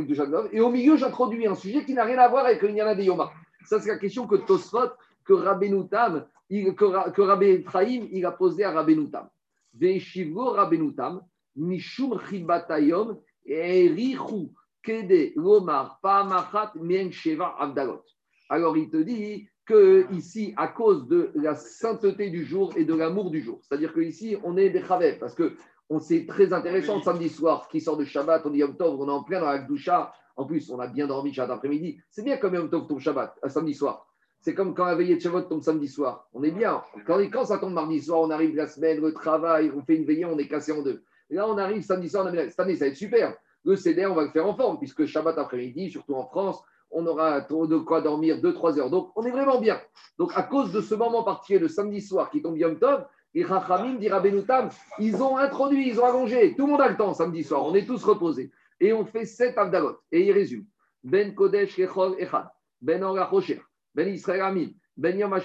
Et 0.51 0.61
au 0.61 0.69
milieu, 0.69 0.97
j'introduis 0.97 1.47
un 1.47 1.55
sujet 1.55 1.83
qui 1.83 1.95
n'a 1.95 2.03
rien 2.03 2.19
à 2.19 2.27
voir 2.27 2.45
avec 2.45 2.61
le 2.61 2.69
Nyana 2.69 2.93
de 2.93 3.01
Yoma. 3.01 3.31
Ça, 3.65 3.79
c'est 3.79 3.89
la 3.89 3.97
question 3.97 4.27
que 4.27 4.35
Tosfot, 4.35 4.91
que 5.25 5.33
Rabbeinu 5.33 5.87
Tam, 5.87 6.25
que, 6.49 6.85
Ra- 6.85 7.11
que 7.11 7.21
Rabbi 7.21 7.45
Ephraim, 7.45 8.07
il 8.11 8.25
a 8.25 8.31
posé 8.31 8.63
à 8.63 8.71
Rabbeinu 8.71 9.09
Tam. 9.09 9.29
Ve'eshivgo 9.73 10.51
Rabbeinu 10.51 10.93
Tam, 10.95 11.21
Mishum 11.55 12.19
Chibatayom, 12.19 13.19
Erichu, 13.45 14.51
Kede, 14.83 15.33
Lomar, 15.35 15.99
Pa'amachat, 16.01 16.73
Mien 16.75 17.11
Sheva 17.11 17.55
Avdalot. 17.59 18.03
Alors, 18.49 18.75
il 18.77 18.89
te 18.89 18.97
dit 18.97 19.47
que 19.65 20.11
ici, 20.11 20.53
à 20.57 20.67
cause 20.69 21.07
de 21.07 21.29
la 21.35 21.53
sainteté 21.53 22.31
du 22.31 22.43
jour 22.43 22.73
et 22.75 22.85
de 22.85 22.95
l'amour 22.95 23.29
du 23.29 23.41
jour, 23.41 23.59
c'est-à-dire 23.61 23.93
qu'ici, 23.93 24.35
on 24.43 24.57
est 24.57 24.71
des 24.71 24.81
Chavev, 24.81 25.19
parce 25.19 25.35
que 25.35 25.53
on 25.89 25.99
c'est 25.99 26.25
très 26.25 26.53
intéressant 26.53 27.01
samedi 27.01 27.29
soir, 27.29 27.67
qui 27.67 27.81
sort 27.81 27.97
de 27.97 28.05
Shabbat, 28.05 28.45
on 28.45 28.49
dit 28.49 28.59
Yom 28.59 28.75
Tov, 28.75 28.99
on 28.99 29.07
est 29.07 29.11
en 29.11 29.23
plein 29.23 29.39
dans 29.39 29.47
la 29.47 29.59
Gdusha. 29.59 30.11
En 30.35 30.45
plus, 30.45 30.71
on 30.71 30.79
a 30.79 30.87
bien 30.87 31.05
dormi 31.05 31.33
Shabbat 31.33 31.57
après-midi. 31.57 31.99
C'est 32.09 32.23
bien 32.23 32.37
comme 32.37 32.55
Yom 32.55 32.69
Tov 32.69 32.87
tombe 32.87 32.99
Shabbat, 32.99 33.35
samedi 33.47 33.73
soir. 33.75 34.07
C'est 34.41 34.53
comme 34.53 34.73
quand 34.73 34.85
la 34.85 34.95
veillée 34.95 35.15
de 35.15 35.21
Shabbat 35.21 35.49
tombe 35.49 35.61
samedi 35.61 35.87
soir. 35.87 36.27
On 36.33 36.43
est 36.43 36.51
bien. 36.51 36.81
Quand, 37.05 37.45
ça 37.45 37.57
tombe 37.57 37.73
mardi 37.73 38.01
soir, 38.01 38.21
on 38.21 38.29
arrive 38.29 38.55
la 38.55 38.67
semaine, 38.67 39.01
le 39.01 39.13
travail, 39.13 39.71
on 39.75 39.81
fait 39.81 39.95
une 39.97 40.05
veillée, 40.05 40.25
on 40.25 40.37
est 40.37 40.47
cassé 40.47 40.71
en 40.71 40.81
deux. 40.81 41.03
Et 41.29 41.35
là, 41.35 41.47
on 41.47 41.57
arrive 41.57 41.81
samedi 41.83 42.09
soir, 42.09 42.25
on 42.25 42.35
a- 42.37 42.47
cette 42.49 42.59
année, 42.59 42.75
ça 42.75 42.85
va 42.85 42.91
être 42.91 42.97
super. 42.97 43.35
Le 43.65 43.75
CDR, 43.75 44.07
on 44.11 44.15
va 44.15 44.23
le 44.23 44.29
faire 44.31 44.47
en 44.47 44.55
forme, 44.55 44.77
puisque 44.79 45.05
Shabbat 45.05 45.37
après-midi, 45.37 45.91
surtout 45.91 46.15
en 46.15 46.25
France, 46.25 46.61
on 46.91 47.05
aura 47.05 47.41
de 47.41 47.77
quoi 47.79 48.01
dormir 48.01 48.39
2-3 48.41 48.79
heures. 48.79 48.89
Donc, 48.89 49.11
on 49.15 49.23
est 49.25 49.31
vraiment 49.31 49.59
bien. 49.59 49.79
Donc, 50.17 50.31
à 50.35 50.43
cause 50.43 50.71
de 50.71 50.81
ce 50.81 50.95
moment 50.95 51.23
particulier, 51.23 51.59
le 51.59 51.67
samedi 51.67 52.01
soir 52.01 52.29
qui 52.31 52.41
tombe 52.41 52.57
Yom 52.57 52.79
Tov, 52.79 53.05
les 53.35 53.45
Chachamim, 53.45 53.95
dit 53.95 54.09
Rabbeinu 54.09 54.43
Tam, 54.43 54.69
ils 54.97 55.21
ont 55.21 55.37
introduit, 55.37 55.87
ils 55.89 55.99
ont 55.99 56.05
allongé. 56.05 56.55
Tout 56.55 56.65
le 56.65 56.71
monde 56.71 56.81
a 56.81 56.87
le 56.89 56.97
temps 56.97 57.13
samedi 57.13 57.43
soir. 57.43 57.63
On 57.65 57.75
est 57.75 57.85
tous 57.85 58.03
reposés. 58.03 58.49
Et 58.79 58.91
on 58.93 59.05
fait 59.05 59.25
sept 59.25 59.55
Avdalot. 59.57 59.97
Et 60.11 60.25
il 60.25 60.31
résume. 60.31 60.65
Ben 61.03 61.35
Kodesh 61.35 61.75
Kechol 61.75 62.15
Echad. 62.17 62.47
Ben 62.81 63.03
Ora 63.03 63.29
Chosher. 63.29 63.61
Ben 63.95 64.07
Israël 64.07 64.41
Amin. 64.41 64.69
Ben 64.97 65.17
Yom. 65.17 65.35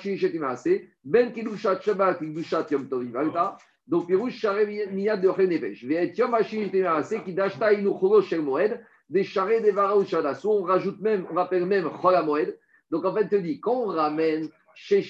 Ben 1.05 1.33
Kidushat 1.33 1.81
Shabbat 1.81 2.19
Kidushat 2.19 2.67
Yom 2.71 2.89
Tov 2.89 3.05
Ivalta. 3.05 3.57
Donc, 3.87 4.07
Pirouche 4.07 4.35
Share 4.35 4.67
Miyad 4.93 5.21
de 5.21 5.29
Renevesh. 5.29 5.85
Ve'et 5.85 6.15
Yom 6.17 6.35
Hashir 6.35 6.65
Shetimase 6.65 7.23
Kidashta 7.25 7.73
Inu 7.73 7.91
Cholo 7.99 8.23
Shel 8.23 8.43
Moed. 8.43 8.81
Des 9.09 9.25
charrets 9.25 9.61
des 9.61 9.71
vara 9.71 9.97
ou 9.97 10.05
shadasso. 10.05 10.51
On 10.51 10.63
rajoute 10.63 11.01
même, 11.01 11.27
on 11.31 11.35
rappelle 11.35 11.67
même 11.67 11.91
Chol 12.01 12.25
Moed. 12.25 12.59
Donc, 12.91 13.05
en 13.05 13.15
fait, 13.15 13.29
te 13.29 13.37
dit, 13.37 13.61
quand 13.61 13.83
on 13.83 13.87
ramène 13.87 14.49
chez 14.75 15.05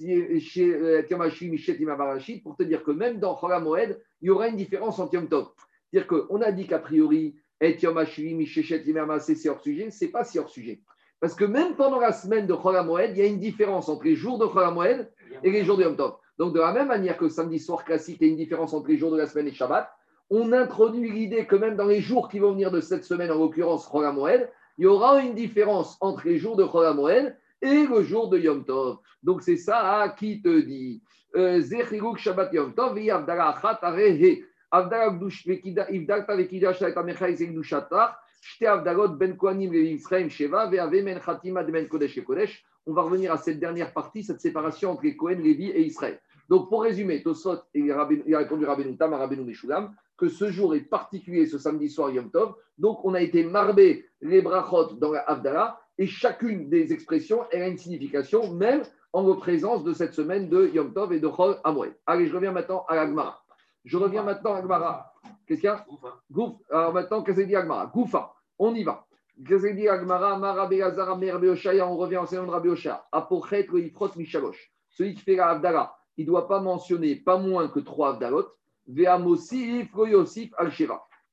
euh, 0.00 1.02
Yom 1.10 1.20
Hashir 1.20 1.50
Mishet 1.50 1.76
Imabarashit, 1.80 2.42
pour 2.42 2.56
te 2.56 2.62
dire 2.62 2.82
que 2.82 2.90
même 2.90 3.18
dans 3.18 3.36
Chol 3.36 3.60
Moed, 3.62 4.00
il 4.22 4.26
y 4.26 4.30
aura 4.30 4.48
une 4.48 4.56
différence 4.56 4.98
entre 4.98 5.14
Yom 5.14 5.28
Tov. 5.28 5.48
C'est-à-dire 5.90 6.06
qu'on 6.06 6.40
a 6.40 6.52
dit 6.52 6.66
qu'a 6.66 6.78
priori, 6.78 7.36
Yom 7.60 7.98
Hashivim, 7.98 8.36
Mishechet, 8.36 8.82
Imamase, 8.86 9.34
c'est 9.34 9.48
hors 9.48 9.60
sujet, 9.60 9.90
c'est 9.90 10.08
pas 10.08 10.24
si 10.24 10.38
hors 10.38 10.48
sujet. 10.48 10.80
Parce 11.20 11.34
que 11.34 11.44
même 11.44 11.74
pendant 11.76 12.00
la 12.00 12.12
semaine 12.12 12.46
de 12.46 12.54
Chol 12.54 12.76
il 13.10 13.16
y 13.18 13.22
a 13.22 13.26
une 13.26 13.38
différence 13.38 13.88
entre 13.88 14.04
les 14.04 14.16
jours 14.16 14.38
de 14.38 14.46
Chol 14.46 15.08
et 15.42 15.50
les 15.50 15.64
jours 15.64 15.76
de 15.76 15.82
Yom 15.82 15.96
Tov. 15.96 16.14
Donc, 16.38 16.54
de 16.54 16.60
la 16.60 16.72
même 16.72 16.88
manière 16.88 17.18
que 17.18 17.28
samedi 17.28 17.58
soir 17.58 17.84
classique, 17.84 18.16
il 18.20 18.26
y 18.26 18.30
a 18.30 18.32
une 18.32 18.38
différence 18.38 18.72
entre 18.72 18.88
les 18.88 18.96
jours 18.96 19.12
de 19.12 19.18
la 19.18 19.26
semaine 19.26 19.46
et 19.46 19.52
Shabbat, 19.52 19.90
on 20.30 20.52
introduit 20.52 21.10
l'idée 21.10 21.44
que 21.44 21.56
même 21.56 21.76
dans 21.76 21.84
les 21.84 22.00
jours 22.00 22.28
qui 22.28 22.38
vont 22.38 22.52
venir 22.52 22.70
de 22.70 22.80
cette 22.80 23.04
semaine, 23.04 23.30
en 23.30 23.38
l'occurrence 23.38 23.86
Chol 23.86 24.48
il 24.78 24.84
y 24.84 24.86
aura 24.86 25.20
une 25.20 25.34
différence 25.34 25.98
entre 26.00 26.26
les 26.26 26.38
jours 26.38 26.56
de 26.56 26.64
Chol 26.64 27.36
et 27.60 27.86
le 27.86 28.02
jour 28.02 28.30
de 28.30 28.38
Yom 28.38 28.64
Tov. 28.64 28.96
Donc, 29.22 29.42
c'est 29.42 29.58
ça 29.58 30.14
qui 30.18 30.40
te 30.40 30.60
dit. 30.60 31.02
Euh, 31.36 31.60
Zechiruk 31.60 32.16
Shabbat 32.18 32.52
Yom 32.54 32.74
Tov, 32.74 32.96
Amecha 36.96 37.28
Isek 37.28 37.52
Ben 38.60 38.82
Ben. 38.84 40.28
On 42.86 42.92
va 42.94 43.02
revenir 43.02 43.32
à 43.32 43.36
cette 43.36 43.60
dernière 43.60 43.92
partie, 43.92 44.24
cette 44.24 44.40
séparation 44.40 44.92
entre 44.92 45.04
les 45.04 45.16
Kohen, 45.16 45.40
Lévi 45.40 45.66
et 45.66 45.82
Israël. 45.82 46.20
Donc, 46.48 46.68
pour 46.68 46.82
résumer, 46.82 47.22
Tosot 47.22 47.58
il 47.74 47.92
a 47.92 48.04
répondu 48.04 48.64
Rabbeinu 48.64 48.96
Tam 48.96 49.14
Rabbeinu 49.14 49.44
Meshulam 49.44 49.94
que 50.16 50.28
ce 50.28 50.50
jour 50.50 50.74
est 50.74 50.80
particulier, 50.80 51.46
ce 51.46 51.58
samedi 51.58 51.88
soir 51.88 52.10
Yom 52.10 52.30
Tov. 52.30 52.54
Donc, 52.76 53.04
on 53.04 53.14
a 53.14 53.20
été 53.22 53.44
marbé 53.44 54.06
les 54.20 54.42
brachot 54.42 54.94
dans 54.94 55.12
la 55.12 55.20
Avdala 55.20 55.80
et 55.96 56.06
chacune 56.06 56.68
des 56.68 56.92
expressions 56.92 57.44
elle 57.52 57.62
a 57.62 57.68
une 57.68 57.78
signification, 57.78 58.52
même 58.52 58.82
en 59.12 59.22
représence 59.24 59.84
de 59.84 59.92
cette 59.92 60.14
semaine 60.14 60.48
de 60.48 60.68
Yom 60.74 60.92
Tov 60.92 61.12
et 61.12 61.20
de 61.20 61.28
Chol 61.28 61.56
Amoued. 61.64 61.94
Allez, 62.06 62.26
je 62.26 62.34
reviens 62.34 62.52
maintenant 62.52 62.84
à 62.88 62.96
l'Agmara. 62.96 63.42
Je 63.84 63.96
reviens 63.96 64.22
maintenant 64.22 64.52
à 64.52 64.56
l'Agmara. 64.56 65.09
Qu'est-ce 65.50 65.62
qu'il 65.62 65.68
y 65.68 65.72
a 65.72 65.84
Gouf. 66.30 66.52
Alors 66.70 66.92
maintenant, 66.94 67.24
qu'est-ce 67.24 67.38
qu'il 67.38 67.48
dit 67.48 67.56
Agmara 67.56 67.86
Goufa. 67.86 68.32
On 68.56 68.72
y 68.72 68.84
va. 68.84 69.04
Qu'est-ce 69.44 69.66
qu'il 69.66 69.74
dit 69.74 69.88
Agmara 69.88 70.38
Marabé 70.38 70.80
Azara 70.80 71.16
Merbe. 71.16 71.44
On 71.44 71.96
revient 71.96 72.18
en 72.18 72.26
séance 72.26 72.46
de 72.46 72.52
Rabbi 72.52 72.68
Oshaya. 72.68 73.04
Apochet 73.10 73.66
Ifrot 73.74 74.10
Mishalosh. 74.14 74.72
Celui 74.90 75.14
qui 75.14 75.22
fait 75.22 75.34
la 75.34 75.48
Avdala, 75.48 75.92
il 76.16 76.24
ne 76.24 76.30
doit 76.30 76.46
pas 76.46 76.60
mentionner 76.60 77.16
pas 77.16 77.36
moins 77.36 77.66
que 77.66 77.80
trois 77.80 78.10
Avdalot. 78.10 78.46
Veamosif 78.86 79.90
Yosif 79.96 80.52
al. 80.56 80.70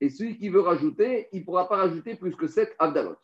Et 0.01 0.09
celui 0.09 0.35
qui 0.35 0.49
veut 0.49 0.61
rajouter, 0.61 1.27
il 1.31 1.41
ne 1.41 1.45
pourra 1.45 1.69
pas 1.69 1.77
rajouter 1.77 2.15
plus 2.15 2.35
que 2.35 2.47
sept 2.47 2.75
Avdalot. 2.79 3.17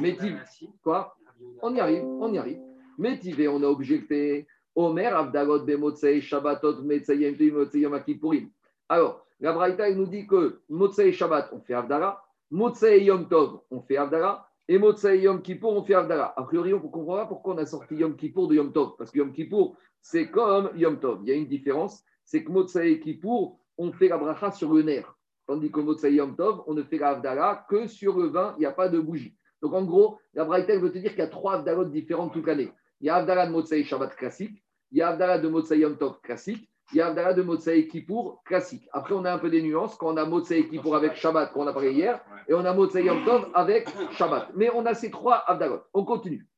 Mais 0.00 0.12
dis- 0.12 0.34
Quoi 0.82 1.14
On 1.60 1.74
y 1.74 1.80
arrive, 1.80 2.04
on 2.04 2.32
y 2.32 2.38
arrive. 2.38 2.60
Mais 2.96 3.18
Tivé, 3.18 3.48
on 3.48 3.62
a 3.62 3.66
objecté. 3.66 4.46
Omer, 4.74 5.14
Abdalot, 5.14 5.66
Bemotsei, 5.66 6.22
Shabbatot, 6.22 6.80
Metsayem, 6.80 7.36
Motseyom, 7.52 8.02
Kippourim. 8.02 8.48
Alors, 8.88 9.26
la 9.40 9.52
Braïta, 9.52 9.90
nous 9.92 10.06
dit 10.06 10.26
que 10.26 10.60
Motsei 10.68 11.12
Shabbat, 11.12 11.50
on 11.52 11.60
fait 11.60 11.74
Abdallah. 11.74 12.22
Motsei 12.50 13.04
Yom 13.04 13.28
Tov, 13.28 13.60
on 13.70 13.80
fait 13.80 13.96
Abdallah. 13.96 14.48
Et 14.66 14.78
Motsei 14.78 15.20
Yom 15.20 15.42
Kippour, 15.42 15.72
on 15.72 15.82
fait 15.82 15.94
Abdallah. 15.94 16.34
A 16.36 16.42
priori, 16.42 16.74
on 16.74 16.82
ne 16.82 16.88
comprend 16.88 17.16
pas 17.16 17.26
pourquoi 17.26 17.54
on 17.54 17.58
a 17.58 17.66
sorti 17.66 17.94
Yom 17.94 18.16
Kippour 18.16 18.48
de 18.48 18.56
Yom 18.56 18.72
Tov. 18.72 18.96
Parce 18.98 19.10
que 19.10 19.18
Yom 19.18 19.32
Kippour, 19.32 19.76
c'est 20.00 20.30
comme 20.30 20.70
Yom 20.74 20.98
Tov. 20.98 21.20
Il 21.22 21.28
y 21.28 21.32
a 21.32 21.36
une 21.36 21.46
différence. 21.46 22.04
C'est 22.24 22.44
que 22.44 22.50
Motsei 22.50 23.00
Kippour, 23.00 23.60
on 23.78 23.92
fait 23.92 24.08
la 24.08 24.18
bracha 24.18 24.50
sur 24.50 24.74
le 24.74 24.82
nerf. 24.82 25.14
Tandis 25.46 25.70
que 25.70 25.80
Motsei 25.80 26.14
Yom 26.14 26.36
Tov, 26.36 26.62
on 26.66 26.74
ne 26.74 26.82
fait 26.82 26.98
la 26.98 27.66
que 27.68 27.86
sur 27.86 28.18
le 28.18 28.26
vin, 28.26 28.54
il 28.58 28.60
n'y 28.60 28.66
a 28.66 28.72
pas 28.72 28.88
de 28.88 28.98
bougie. 28.98 29.34
Donc 29.62 29.72
en 29.72 29.84
gros, 29.84 30.18
la 30.34 30.44
Braïta 30.44 30.76
veut 30.78 30.92
te 30.92 30.98
dire 30.98 31.10
qu'il 31.10 31.20
y 31.20 31.22
a 31.22 31.28
trois 31.28 31.54
Abdalot 31.54 31.86
différentes 31.86 32.32
toute 32.32 32.46
l'année. 32.46 32.70
Il 33.00 33.06
y 33.06 33.10
a 33.10 33.16
Abdallah 33.16 33.46
de 33.46 33.52
Motsei 33.52 33.82
Shabbat 33.84 34.14
classique, 34.14 34.62
il 34.90 34.98
y 34.98 35.02
a 35.02 35.08
Abdallah 35.08 35.38
de 35.38 35.48
Motsei 35.48 35.78
Yom 35.78 35.96
Tov 35.96 36.20
classique, 36.20 36.68
il 36.92 36.96
y 36.98 37.00
a 37.02 37.08
Abdallah 37.08 37.34
de 37.34 37.42
Motsei 37.42 37.86
Kippour 37.86 38.42
classique. 38.44 38.88
Après, 38.92 39.14
on 39.14 39.24
a 39.24 39.32
un 39.32 39.38
peu 39.38 39.50
des 39.50 39.60
nuances 39.60 39.96
quand 39.96 40.14
on 40.14 40.16
a 40.16 40.24
Motsei 40.24 40.68
Kippour 40.68 40.96
avec 40.96 41.16
Shabbat, 41.16 41.52
qu'on 41.52 41.66
a 41.66 41.72
parlé 41.72 41.92
hier, 41.92 42.20
et 42.48 42.54
on 42.54 42.64
a 42.64 42.72
Motsei 42.72 43.04
Yom 43.04 43.24
Tov 43.24 43.50
avec 43.54 43.88
Shabbat. 44.12 44.50
Mais 44.54 44.70
on 44.74 44.86
a 44.86 44.94
ces 44.94 45.10
trois 45.10 45.44
Abdalot. 45.46 45.82
On 45.92 46.04
continue. 46.04 46.48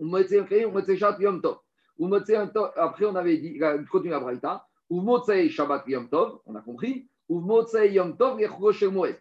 Motsei 0.00 0.42
Motsei 0.66 0.96
Shabbat 0.96 1.20
Yom 1.20 1.40
Tov. 1.40 1.58
Ou 1.98 2.08
Motsei 2.08 2.34
Yom 2.34 2.50
Tov. 2.50 2.72
Après, 2.76 3.04
on 3.04 3.14
avait 3.14 3.36
dit, 3.36 3.60
on 3.62 3.84
continue 3.84 4.10
la 4.10 4.20
Braïta. 4.20 4.66
Ou 4.90 5.00
Motsei 5.00 5.48
Shabbat 5.48 5.84
Yom 5.86 6.08
Tov, 6.08 6.40
on 6.46 6.56
a 6.56 6.60
compris. 6.60 7.08
Ou 7.28 7.40
Motsei 7.40 7.92
Yom 7.92 8.16
Tov 8.16 8.40
Yechrosh 8.40 8.82
Moed. 8.84 9.16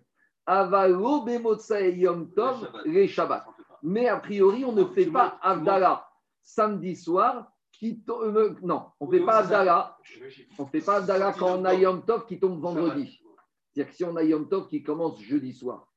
Avalo 0.47 1.21
be 1.21 1.39
Motsei 1.39 1.95
Yom 1.97 2.31
Tov 2.33 2.67
les 2.85 3.07
Shabbat. 3.07 3.45
Mais 3.83 4.07
a 4.07 4.17
priori, 4.17 4.65
on 4.65 4.71
ne 4.71 4.85
fait 4.85 5.05
pas 5.05 5.37
Abdallah 5.41 6.07
samedi 6.41 6.95
soir 6.95 7.50
qui 7.81 7.99
tombe. 8.03 8.37
euh, 8.37 8.55
Non, 8.61 8.85
on 8.99 9.07
ne 9.07 9.11
fait 9.17 9.25
pas 9.25 9.39
Abdallah. 9.39 9.97
On 10.59 10.63
ne 10.65 10.69
fait 10.69 10.81
pas 10.81 10.97
Abdallah 10.97 11.33
quand 11.37 11.59
on 11.59 11.65
a 11.65 11.73
Yom 11.73 12.05
Tov 12.05 12.27
qui 12.27 12.39
tombe 12.39 12.61
vendredi. 12.61 13.19
C'est-à-dire 13.73 13.89
que 13.91 13.97
si 13.97 14.03
on 14.03 14.15
a 14.15 14.23
Yom 14.23 14.47
Tov 14.47 14.67
qui 14.67 14.83
commence 14.83 15.19
jeudi 15.19 15.51
soir, 15.51 15.87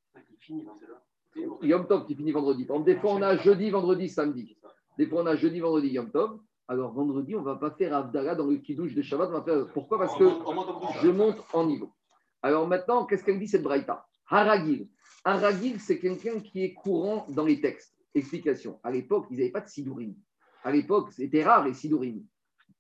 Yom 1.63 1.87
Tov 1.87 2.07
qui 2.07 2.15
finit 2.15 2.33
vendredi. 2.33 2.67
Des 2.87 2.97
fois, 2.97 3.13
on 3.13 3.23
a 3.23 3.37
jeudi, 3.37 3.69
vendredi, 3.69 4.09
samedi. 4.09 4.57
Des 4.97 5.07
fois, 5.07 5.23
on 5.23 5.27
a 5.27 5.37
jeudi, 5.37 5.61
vendredi, 5.61 5.89
Yom 5.89 6.11
Tov. 6.11 6.41
Alors, 6.69 6.95
vendredi, 6.95 7.37
on 7.37 7.41
ne 7.41 7.45
va 7.45 7.57
pas 7.57 7.73
faire 7.73 7.95
Abdallah 7.95 8.35
dans 8.35 8.47
le 8.47 8.57
kidouche 8.57 8.95
de 8.95 9.03
Shabbat. 9.03 9.29
On 9.29 9.33
va 9.33 9.43
faire... 9.43 9.67
Pourquoi? 9.75 9.99
Parce 9.99 10.17
que 10.17 10.25
je 11.03 11.11
monte 11.11 11.37
en 11.53 11.67
niveau. 11.67 11.93
Alors 12.41 12.67
maintenant, 12.67 13.05
qu'est-ce 13.05 13.23
qu'elle 13.25 13.39
dit 13.39 13.49
cette 13.49 13.63
braïta? 13.63 14.07
Haragil. 14.31 14.89
Haragil, 15.25 15.79
c'est 15.81 15.99
quelqu'un 15.99 16.41
qui 16.41 16.65
est 16.65 16.73
courant 16.73 17.27
dans 17.29 17.45
les 17.45 17.61
textes. 17.61 17.95
Explication. 18.15 18.81
À 18.83 18.91
l'époque, 18.91 19.27
ils 19.31 19.39
n'avaient 19.39 19.51
pas 19.51 19.61
de 19.61 19.69
sidourim. 19.69 20.15
À 20.65 20.73
l'époque, 20.73 21.13
c'était 21.13 21.45
rare 21.45 21.65
les 21.65 21.75
sidourim. 21.75 22.25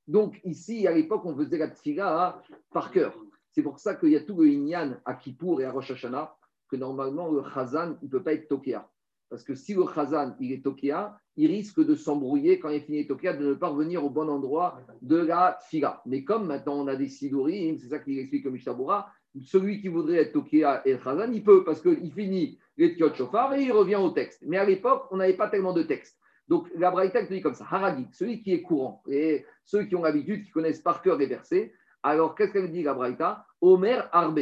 Donc 0.08 0.40
ici, 0.44 0.86
à 0.86 0.92
l'époque, 0.92 1.24
on 1.24 1.36
faisait 1.36 1.58
la 1.58 1.68
tfila 1.68 2.42
par 2.72 2.90
cœur. 2.90 3.14
C'est 3.52 3.62
pour 3.62 3.78
ça 3.78 3.94
qu'il 3.94 4.08
y 4.08 4.16
a 4.16 4.20
tout 4.20 4.36
le 4.40 4.48
Inyan 4.48 4.96
à 5.04 5.14
Kippour 5.14 5.60
et 5.60 5.64
à 5.64 5.70
Rosh 5.70 5.90
Hashanah, 5.90 6.34
que 6.68 6.76
normalement, 6.76 7.30
le 7.30 7.42
Chazan, 7.42 7.96
il 8.02 8.06
ne 8.06 8.10
peut 8.10 8.22
pas 8.22 8.32
être 8.32 8.48
Tokéa. 8.48 8.88
Parce 9.28 9.44
que 9.44 9.54
si 9.54 9.74
le 9.74 9.84
Chazan, 9.94 10.34
il 10.40 10.52
est 10.52 10.64
Tokéa, 10.64 11.18
il 11.36 11.50
risque 11.50 11.84
de 11.84 11.94
s'embrouiller 11.94 12.58
quand 12.58 12.70
il 12.70 12.80
finit 12.80 13.06
Tokéa, 13.06 13.34
de 13.34 13.48
ne 13.48 13.54
pas 13.54 13.68
revenir 13.68 14.04
au 14.04 14.10
bon 14.10 14.28
endroit 14.28 14.80
de 15.02 15.16
la 15.16 15.58
tfila. 15.60 16.02
Mais 16.06 16.24
comme 16.24 16.46
maintenant 16.46 16.76
on 16.76 16.86
a 16.88 16.96
des 16.96 17.08
sidourim, 17.08 17.78
c'est 17.78 17.88
ça 17.88 17.98
qu'il 17.98 18.18
explique 18.18 18.44
comme 18.44 18.54
Mishabura, 18.54 19.10
celui 19.42 19.80
qui 19.80 19.88
voudrait 19.88 20.18
être 20.18 20.32
Tokéa 20.32 20.82
et 20.86 20.98
Chazan, 20.98 21.30
il 21.32 21.42
peut, 21.44 21.64
parce 21.64 21.82
qu'il 21.82 22.12
finit 22.12 22.58
les 22.76 22.96
Shofar 22.96 23.54
et 23.54 23.62
il 23.62 23.72
revient 23.72 23.96
au 23.96 24.10
texte. 24.10 24.42
Mais 24.46 24.56
à 24.56 24.64
l'époque, 24.64 25.06
on 25.10 25.16
n'avait 25.16 25.36
pas 25.36 25.48
tellement 25.48 25.72
de 25.72 25.82
texte. 25.82 26.18
Donc 26.48 26.68
la 26.76 26.90
Braïta 26.90 27.24
te 27.24 27.32
dit 27.32 27.40
comme 27.40 27.54
ça, 27.54 27.66
Haragi, 27.70 28.06
celui 28.12 28.42
qui 28.42 28.52
est 28.52 28.62
courant, 28.62 29.02
et 29.08 29.44
ceux 29.64 29.84
qui 29.84 29.96
ont 29.96 30.02
l'habitude, 30.02 30.44
qui 30.44 30.50
connaissent 30.50 30.82
par 30.82 31.00
cœur 31.00 31.16
les 31.16 31.26
versets, 31.26 31.72
alors 32.02 32.34
qu'est-ce 32.34 32.52
qu'elle 32.52 32.70
dit 32.70 32.82
la 32.82 32.94
Braïta? 32.94 33.46
Omer 33.60 34.08
Arbe. 34.12 34.40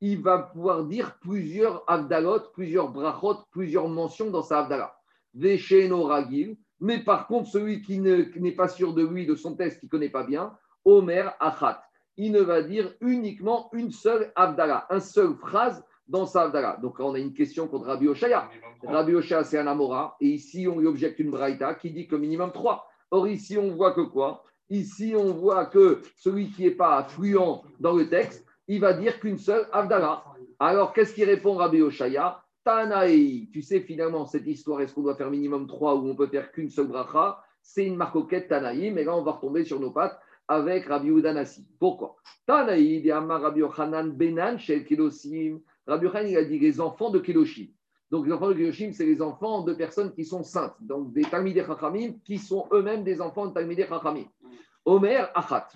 Il 0.00 0.20
va 0.20 0.38
pouvoir 0.38 0.84
dire 0.84 1.18
plusieurs 1.20 1.84
Abdalot, 1.86 2.50
plusieurs 2.52 2.90
brachot, 2.90 3.44
plusieurs 3.52 3.88
mentions 3.88 4.30
dans 4.30 4.42
sa 4.42 4.62
Ragil, 4.62 6.56
mais 6.80 6.98
par 6.98 7.26
contre, 7.26 7.48
celui 7.48 7.82
qui 7.82 8.00
ne- 8.00 8.22
qui 8.22 8.40
n'est 8.40 8.52
pas 8.52 8.68
sûr 8.68 8.92
de 8.92 9.06
lui, 9.06 9.24
de 9.26 9.34
son 9.34 9.56
test, 9.56 9.78
qui 9.80 9.86
ne 9.86 9.90
connaît 9.90 10.10
pas 10.10 10.24
bien, 10.24 10.56
Omer 10.84 11.34
Achat. 11.40 11.82
Il 12.16 12.32
ne 12.32 12.40
va 12.40 12.62
dire 12.62 12.92
uniquement 13.00 13.70
une 13.72 13.90
seule 13.90 14.32
Abdallah, 14.36 14.86
une 14.90 15.00
seule 15.00 15.34
phrase 15.34 15.82
dans 16.08 16.26
sa 16.26 16.42
Abdallah. 16.42 16.78
Donc 16.82 17.00
on 17.00 17.14
a 17.14 17.18
une 17.18 17.32
question 17.32 17.68
contre 17.68 17.86
Rabbi 17.86 18.08
Oshaya. 18.08 18.48
Rabbi 18.82 19.14
Oshaya, 19.14 19.44
c'est 19.44 19.58
un 19.58 19.66
Amora. 19.66 20.16
Et 20.20 20.28
ici, 20.28 20.68
on 20.68 20.78
lui 20.78 20.86
objecte 20.86 21.18
une 21.18 21.30
Braïta 21.30 21.74
qui 21.74 21.90
dit 21.90 22.06
que 22.06 22.16
minimum 22.16 22.52
3. 22.52 22.86
Or, 23.10 23.28
ici, 23.28 23.56
on 23.56 23.70
voit 23.70 23.92
que 23.92 24.00
quoi? 24.00 24.42
Ici, 24.70 25.14
on 25.16 25.32
voit 25.32 25.66
que 25.66 26.00
celui 26.16 26.50
qui 26.50 26.64
n'est 26.64 26.70
pas 26.70 26.96
affluent 26.96 27.62
dans 27.80 27.92
le 27.94 28.08
texte, 28.08 28.44
il 28.66 28.80
va 28.80 28.92
dire 28.92 29.20
qu'une 29.20 29.38
seule 29.38 29.68
Abdallah. 29.72 30.24
Alors, 30.58 30.92
qu'est-ce 30.92 31.14
qui 31.14 31.24
répond 31.24 31.54
Rabbi 31.54 31.82
Oshaya? 31.82 32.42
Tanaï. 32.64 33.50
Tu 33.52 33.62
sais, 33.62 33.80
finalement, 33.80 34.24
cette 34.24 34.46
histoire, 34.46 34.80
est-ce 34.80 34.94
qu'on 34.94 35.02
doit 35.02 35.16
faire 35.16 35.30
minimum 35.30 35.66
3 35.66 35.96
ou 35.96 36.08
on 36.08 36.16
peut 36.16 36.28
faire 36.28 36.50
qu'une 36.50 36.70
seule 36.70 36.86
bracha? 36.86 37.38
C'est 37.62 37.84
une 37.84 37.96
marcoquette 37.96 38.48
Tanaï. 38.48 38.90
Mais 38.90 39.04
là, 39.04 39.14
on 39.14 39.22
va 39.22 39.32
retomber 39.32 39.64
sur 39.64 39.78
nos 39.80 39.90
pattes 39.90 40.18
avec 40.48 40.86
Rabbi 40.86 41.08
Udanasi. 41.08 41.66
Pourquoi? 41.78 42.16
Tanaï, 42.46 43.10
Rabbi 43.10 43.60
Yochanan 43.60 44.10
Benan, 44.12 44.58
Shel 44.58 44.84
Kedosim. 44.84 45.60
Rabbi 45.86 46.06
Yochanan, 46.06 46.28
il 46.28 46.36
a 46.36 46.44
dit 46.44 46.58
les 46.58 46.80
enfants 46.80 47.10
de 47.10 47.18
Kedoshim. 47.18 47.66
Donc, 48.10 48.26
les 48.26 48.32
enfants 48.32 48.48
de 48.48 48.54
Kedoshim, 48.54 48.92
c'est 48.92 49.06
les 49.06 49.20
enfants 49.20 49.62
de 49.62 49.74
personnes 49.74 50.12
qui 50.12 50.24
sont 50.24 50.42
saintes, 50.42 50.76
donc 50.80 51.12
des 51.12 51.22
Talmidei 51.22 51.64
Chachamim, 51.64 52.14
qui 52.24 52.38
sont 52.38 52.66
eux-mêmes 52.72 53.04
des 53.04 53.20
enfants 53.20 53.46
de 53.46 53.54
Talmidei 53.54 53.86
Chachamim. 53.86 54.24
Omer 54.86 55.30
Achat. 55.34 55.68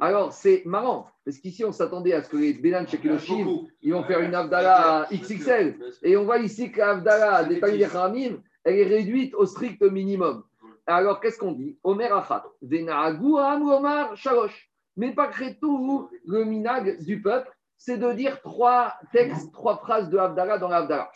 Alors, 0.00 0.32
c'est 0.32 0.64
marrant, 0.66 1.08
parce 1.24 1.38
qu'ici, 1.38 1.64
on 1.64 1.70
s'attendait 1.72 2.12
à 2.12 2.22
ce 2.22 2.28
que 2.28 2.36
les 2.36 2.52
Benan 2.54 2.86
chez 2.86 2.98
Kedoshim, 2.98 3.66
ils 3.80 3.92
vont 3.92 4.02
faire 4.02 4.20
une 4.20 4.34
Abdallah 4.34 5.06
XXL. 5.12 5.78
Et 6.02 6.16
on 6.16 6.24
voit 6.24 6.38
ici 6.38 6.72
que 6.72 6.78
l'Abdallah 6.78 7.44
des 7.44 7.60
Talmidei 7.60 7.84
Chachamim, 7.84 8.42
elle 8.64 8.78
est 8.78 8.84
réduite 8.84 9.34
au 9.34 9.46
strict 9.46 9.82
minimum. 9.82 10.42
Alors, 10.86 11.20
qu'est-ce 11.20 11.38
qu'on 11.38 11.52
dit? 11.52 11.78
Omer 11.82 12.12
Achat. 12.12 12.44
Venahagu 12.60 13.38
Am 13.38 13.62
Omar 13.62 14.16
Shalosh. 14.16 14.70
Mais 14.96 15.12
pas 15.12 15.30
tout, 15.60 16.08
le 16.26 16.44
minag 16.44 17.04
du 17.04 17.20
peuple, 17.20 17.50
c'est 17.78 17.98
de 17.98 18.12
dire 18.12 18.40
trois 18.40 18.94
textes, 19.12 19.52
trois 19.52 19.78
phrases 19.78 20.08
de 20.10 20.18
Abdallah 20.18 20.58
dans 20.58 20.68
l'Abdallah. 20.68 21.10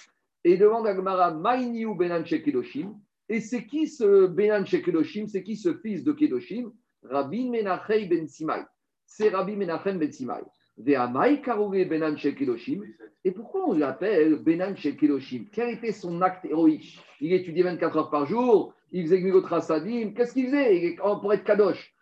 Et 0.45 0.57
demande 0.57 0.87
à 0.87 0.95
Gemara, 0.95 1.31
Benan 1.33 2.25
chez 2.25 2.43
Kedoshim. 2.43 2.95
Et 3.29 3.41
c'est 3.41 3.67
qui 3.67 3.87
ce 3.87 4.27
Benan 4.27 4.65
chez 4.65 4.83
Kedoshim 4.83 5.27
C'est 5.27 5.43
qui 5.43 5.57
ce 5.57 5.75
fils 5.75 6.03
de 6.05 6.13
Kedoshim? 6.13 6.73
Rabbi 7.03 7.49
Menachem 7.49 8.09
Ben 8.09 8.27
Simai. 8.27 8.63
C'est 9.07 9.29
Rabbi 9.31 9.57
Menachem 9.57 9.99
Ben 9.99 10.13
Simai. 10.13 10.43
Benan 10.79 12.17
chez 12.17 12.35
Kedoshim. 12.35 12.83
Et 13.25 13.33
pourquoi 13.33 13.69
on 13.69 13.75
l'appelle 13.75 14.37
Benan 14.37 14.75
chez 14.77 14.97
Kedoshim 14.97 15.45
Quel 15.53 15.75
était 15.75 15.93
son 15.93 16.23
acte 16.23 16.45
héroïque? 16.47 16.99
Il 17.21 17.33
étudiait 17.33 17.65
24 17.65 17.97
heures 17.97 18.11
par 18.11 18.27
jour, 18.27 18.75
il 18.93 19.05
faisait 19.05 19.21
Gmilot 19.21 19.43
Rasadim. 19.43 20.13
Qu'est-ce 20.15 20.33
qu'il 20.33 20.47
faisait? 20.47 20.97
Pour 20.97 21.33
être 21.33 21.45
Kadosh. 21.45 21.95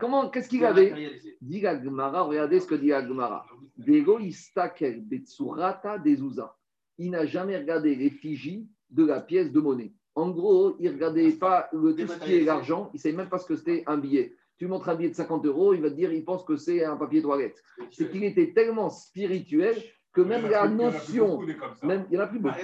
Comment, 0.00 0.28
qu'est-ce 0.28 0.48
qu'il 0.48 0.64
avait 0.64 1.20
Dit 1.40 1.60
la 1.60 1.82
Gemara, 1.82 2.22
regardez 2.22 2.60
ce 2.60 2.66
que 2.66 2.74
dit 2.74 2.88
la 2.88 3.06
Gemara. 3.06 3.46
Dego 3.76 4.18
istakel 4.18 5.02
betsurata 5.02 5.98
dezuza. 5.98 6.54
Il 6.98 7.10
n'a 7.10 7.24
jamais 7.24 7.56
regardé 7.56 7.94
l'effigie 7.94 8.68
de 8.90 9.04
la 9.06 9.20
pièce 9.20 9.50
de 9.50 9.60
monnaie. 9.60 9.92
En 10.14 10.30
gros, 10.30 10.76
il 10.78 10.88
ne 10.88 10.94
regardait 10.94 11.32
pas 11.32 11.68
le, 11.72 11.94
tout 11.94 12.06
ce 12.06 12.18
qui 12.18 12.34
est 12.34 12.44
l'argent, 12.44 12.90
il 12.92 12.96
ne 12.96 13.00
savait 13.00 13.16
même 13.16 13.30
pas 13.30 13.38
ce 13.38 13.46
que 13.46 13.56
c'était 13.56 13.82
un 13.86 13.96
billet. 13.96 14.34
Tu 14.58 14.66
montres 14.66 14.90
un 14.90 14.94
billet 14.94 15.08
de 15.08 15.14
50 15.14 15.46
euros, 15.46 15.72
il 15.72 15.80
va 15.80 15.90
te 15.90 15.94
dire, 15.94 16.12
il 16.12 16.24
pense 16.24 16.44
que 16.44 16.56
c'est 16.56 16.84
un 16.84 16.96
papier 16.96 17.22
toilette. 17.22 17.62
C'est 17.90 18.10
qu'il 18.10 18.22
était 18.24 18.52
tellement 18.52 18.90
spirituel 18.90 19.74
que 20.12 20.20
même 20.20 20.48
la 20.48 20.68
notion, 20.68 21.40
même, 21.82 22.04
il 22.10 22.16
n'y 22.16 22.18
en 22.18 22.24
a 22.24 22.26
plus 22.26 22.38
beaucoup, 22.38 22.54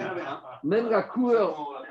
même 0.64 0.90
la 0.90 1.02
couleur, 1.02 1.82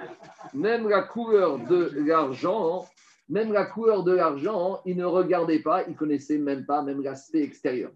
même 0.53 0.87
la 0.87 1.01
couleur 1.01 1.57
de 1.57 1.91
l'argent, 2.05 2.85
même 3.29 3.51
la 3.51 3.65
couleur 3.65 4.03
de 4.03 4.13
l'argent, 4.13 4.81
il 4.85 4.95
ne 4.95 5.05
regardait 5.05 5.59
pas, 5.59 5.87
il 5.87 5.95
connaissait 5.95 6.37
même 6.37 6.65
pas, 6.65 6.81
même 6.81 7.01
l'aspect 7.01 7.41
extérieur. 7.41 7.91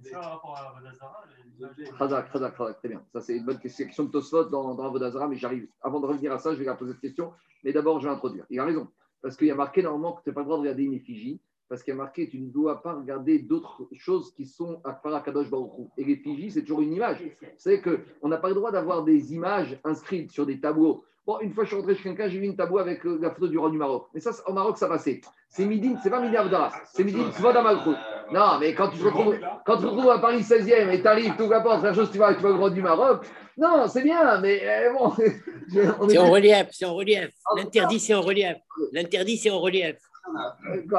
Khazak, 1.97 2.31
Khazak, 2.31 2.57
Khazak, 2.57 2.77
très 2.79 2.89
bien. 2.89 3.03
Ça, 3.13 3.21
c'est 3.21 3.37
une 3.37 3.45
bonne 3.45 3.59
question 3.59 4.03
de 4.03 4.11
Tosfot 4.11 4.45
dans, 4.45 4.73
dans 4.73 4.83
Avodazara, 4.83 5.27
mais 5.27 5.37
j'arrive. 5.37 5.67
Avant 5.81 5.99
de 5.99 6.05
revenir 6.05 6.33
à 6.33 6.39
ça, 6.39 6.53
je 6.53 6.59
vais 6.59 6.65
la 6.65 6.75
poser 6.75 6.93
cette 6.93 7.01
question. 7.01 7.31
Mais 7.63 7.71
d'abord, 7.71 7.99
je 7.99 8.07
vais 8.07 8.13
introduire. 8.13 8.45
Il 8.49 8.59
a 8.59 8.65
raison. 8.65 8.87
Parce 9.21 9.37
qu'il 9.37 9.47
y 9.47 9.51
a 9.51 9.55
marqué 9.55 9.83
normalement 9.83 10.13
que 10.13 10.23
tu 10.23 10.29
n'as 10.29 10.33
pas 10.33 10.41
le 10.41 10.45
droit 10.45 10.57
de 10.57 10.61
regarder 10.61 10.83
une 10.83 10.93
effigie. 10.93 11.39
Parce 11.69 11.83
qu'il 11.83 11.93
y 11.93 11.95
a 11.95 11.97
marqué 11.97 12.27
tu 12.27 12.37
ne 12.37 12.49
dois 12.49 12.81
pas 12.81 12.93
regarder 12.93 13.39
d'autres 13.39 13.87
choses 13.93 14.33
qui 14.33 14.45
sont 14.45 14.81
à 14.83 14.91
Parakadosh 14.91 15.49
Baruch 15.49 15.71
Et 15.97 16.03
l'effigie, 16.03 16.51
c'est 16.51 16.63
toujours 16.63 16.81
une 16.81 16.93
image. 16.93 17.23
C'est 17.57 17.81
qu'on 17.81 18.27
n'a 18.27 18.37
pas 18.37 18.49
le 18.49 18.55
droit 18.55 18.71
d'avoir 18.71 19.05
des 19.05 19.33
images 19.33 19.79
inscrites 19.85 20.31
sur 20.31 20.45
des 20.45 20.59
tableaux. 20.59 21.05
Bon, 21.25 21.39
une 21.39 21.53
fois, 21.53 21.63
je 21.63 21.69
suis 21.69 21.77
rentré 21.77 21.95
chez 21.95 22.01
quelqu'un, 22.03 22.27
j'ai 22.27 22.39
vu 22.39 22.45
une 22.45 22.55
tableau 22.55 22.79
avec 22.79 23.05
euh, 23.05 23.19
la 23.21 23.29
photo 23.29 23.47
du 23.47 23.57
roi 23.59 23.69
du 23.69 23.77
Maroc. 23.77 24.07
Mais 24.13 24.19
ça, 24.19 24.31
au 24.47 24.53
Maroc, 24.53 24.77
ça 24.79 24.87
passait. 24.87 25.21
C'est 25.49 25.65
Midin, 25.65 25.95
c'est 26.01 26.09
pas 26.09 26.19
Midi 26.19 26.35
Abdallah, 26.35 26.71
c'est 26.93 27.03
Midin 27.03 27.29
Tvod 27.29 27.55
Amalchut. 27.55 27.95
Non, 28.31 28.57
mais 28.59 28.73
quand 28.73 28.89
tu 28.89 28.97
te 28.97 29.03
retrouves, 29.03 29.37
quand 29.65 29.75
tu 29.77 29.83
te 29.83 29.87
retrouves 29.87 30.09
à 30.09 30.17
Paris 30.19 30.41
16e 30.41 30.89
et 30.89 31.01
tu 31.01 31.07
arrives, 31.07 31.35
tu 31.35 31.43
ouvres 31.43 31.81
la 31.83 31.93
chose, 31.93 32.09
tu 32.11 32.17
vois, 32.17 32.33
tu 32.33 32.39
vois 32.41 32.49
le 32.49 32.55
roi 32.55 32.69
du 32.71 32.81
Maroc. 32.81 33.25
Non, 33.57 33.87
c'est 33.87 34.01
bien, 34.01 34.39
mais 34.41 34.61
euh, 34.63 34.93
bon, 34.93 35.13
On 35.99 36.07
C'est 36.09 36.15
est- 36.15 36.17
en 36.17 36.31
relief, 36.31 36.67
c'est 36.71 36.85
en 36.85 36.95
relief. 36.95 37.29
Ah, 37.45 37.53
L'interdit, 37.57 37.99
c'est 37.99 38.13
en 38.15 38.21
relief. 38.21 38.57
L'interdit, 38.91 39.37
c'est 39.37 39.51
en 39.51 39.59
relief. 39.59 39.97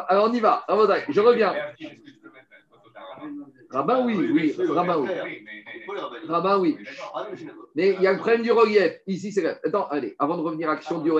Alors 0.08 0.28
on 0.30 0.32
y 0.32 0.40
va. 0.40 0.62
Rabotai, 0.68 1.04
Je 1.08 1.20
reviens. 1.20 1.52
Rabbin, 3.72 4.04
oui, 4.04 4.14
oui. 4.16 4.54
Rabbin, 4.68 4.98
oui. 4.98 5.08
Rabbin, 6.28 6.58
oui. 6.58 6.76
Mais 7.74 7.94
il 7.94 8.02
y 8.02 8.06
a 8.06 8.12
le 8.12 8.18
problème 8.18 8.42
du 8.42 8.52
relief. 8.52 9.00
Ici, 9.06 9.32
c'est. 9.32 9.46
Attends, 9.46 9.86
allez, 9.88 10.14
avant 10.18 10.36
de 10.36 10.42
revenir 10.42 10.68
à 10.68 10.74
l'action 10.74 11.00
du 11.00 11.10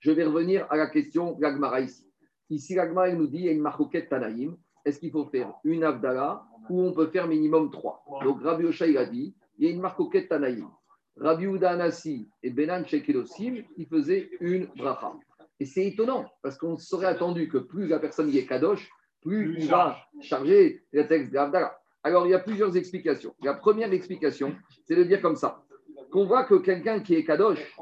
je 0.00 0.10
vais 0.10 0.24
revenir 0.24 0.66
à 0.68 0.76
la 0.76 0.88
question 0.88 1.32
de 1.32 1.40
l'Agmara 1.40 1.80
ici. 1.80 2.06
Ici, 2.50 2.74
l'Agmara, 2.74 3.08
elle 3.08 3.16
nous 3.16 3.26
dit 3.26 3.38
il 3.38 3.44
y 3.46 3.48
a 3.48 3.52
une 3.52 3.62
marcoquette 3.62 4.10
Tanaïm. 4.10 4.54
Est-ce 4.84 4.98
qu'il 4.98 5.10
faut 5.10 5.24
faire 5.24 5.54
une 5.64 5.82
Avdala 5.82 6.44
ou 6.68 6.82
on 6.82 6.92
peut 6.92 7.06
faire 7.06 7.26
minimum 7.26 7.70
trois 7.70 8.04
Donc, 8.22 8.42
Rabbi 8.42 8.66
Osha, 8.66 8.86
il 8.86 8.98
a 8.98 9.06
dit 9.06 9.34
il 9.58 9.64
y 9.64 9.68
a 9.68 9.72
une 9.72 9.80
marcoquette 9.80 10.28
Tanaïm. 10.28 10.68
Rabbi 11.16 11.46
Anassi 11.64 12.28
et 12.42 12.50
Benan 12.50 12.84
Shekelosim, 12.84 13.62
ils 13.78 13.86
faisaient 13.86 14.28
une 14.40 14.66
bracha. 14.76 15.14
Et 15.60 15.64
c'est 15.64 15.86
étonnant, 15.86 16.26
parce 16.42 16.58
qu'on 16.58 16.76
serait 16.76 17.06
attendu 17.06 17.48
que 17.48 17.58
plus 17.58 17.86
la 17.86 17.98
personne 17.98 18.28
y 18.28 18.38
est 18.38 18.46
kadosh, 18.46 18.90
plus 19.24 19.56
il 19.58 19.68
va 19.68 19.96
charger 20.20 20.82
le 20.92 21.06
texte 21.06 21.30
de 21.30 21.36
l'Avdala. 21.36 21.78
Alors, 22.02 22.26
il 22.26 22.30
y 22.30 22.34
a 22.34 22.38
plusieurs 22.38 22.76
explications. 22.76 23.34
La 23.42 23.54
première 23.54 23.92
explication, 23.92 24.54
c'est 24.84 24.94
de 24.94 25.04
dire 25.04 25.22
comme 25.22 25.36
ça 25.36 25.62
qu'on 26.10 26.26
voit 26.26 26.44
que 26.44 26.54
quelqu'un 26.56 27.00
qui 27.00 27.14
est 27.14 27.24
kadosh, 27.24 27.74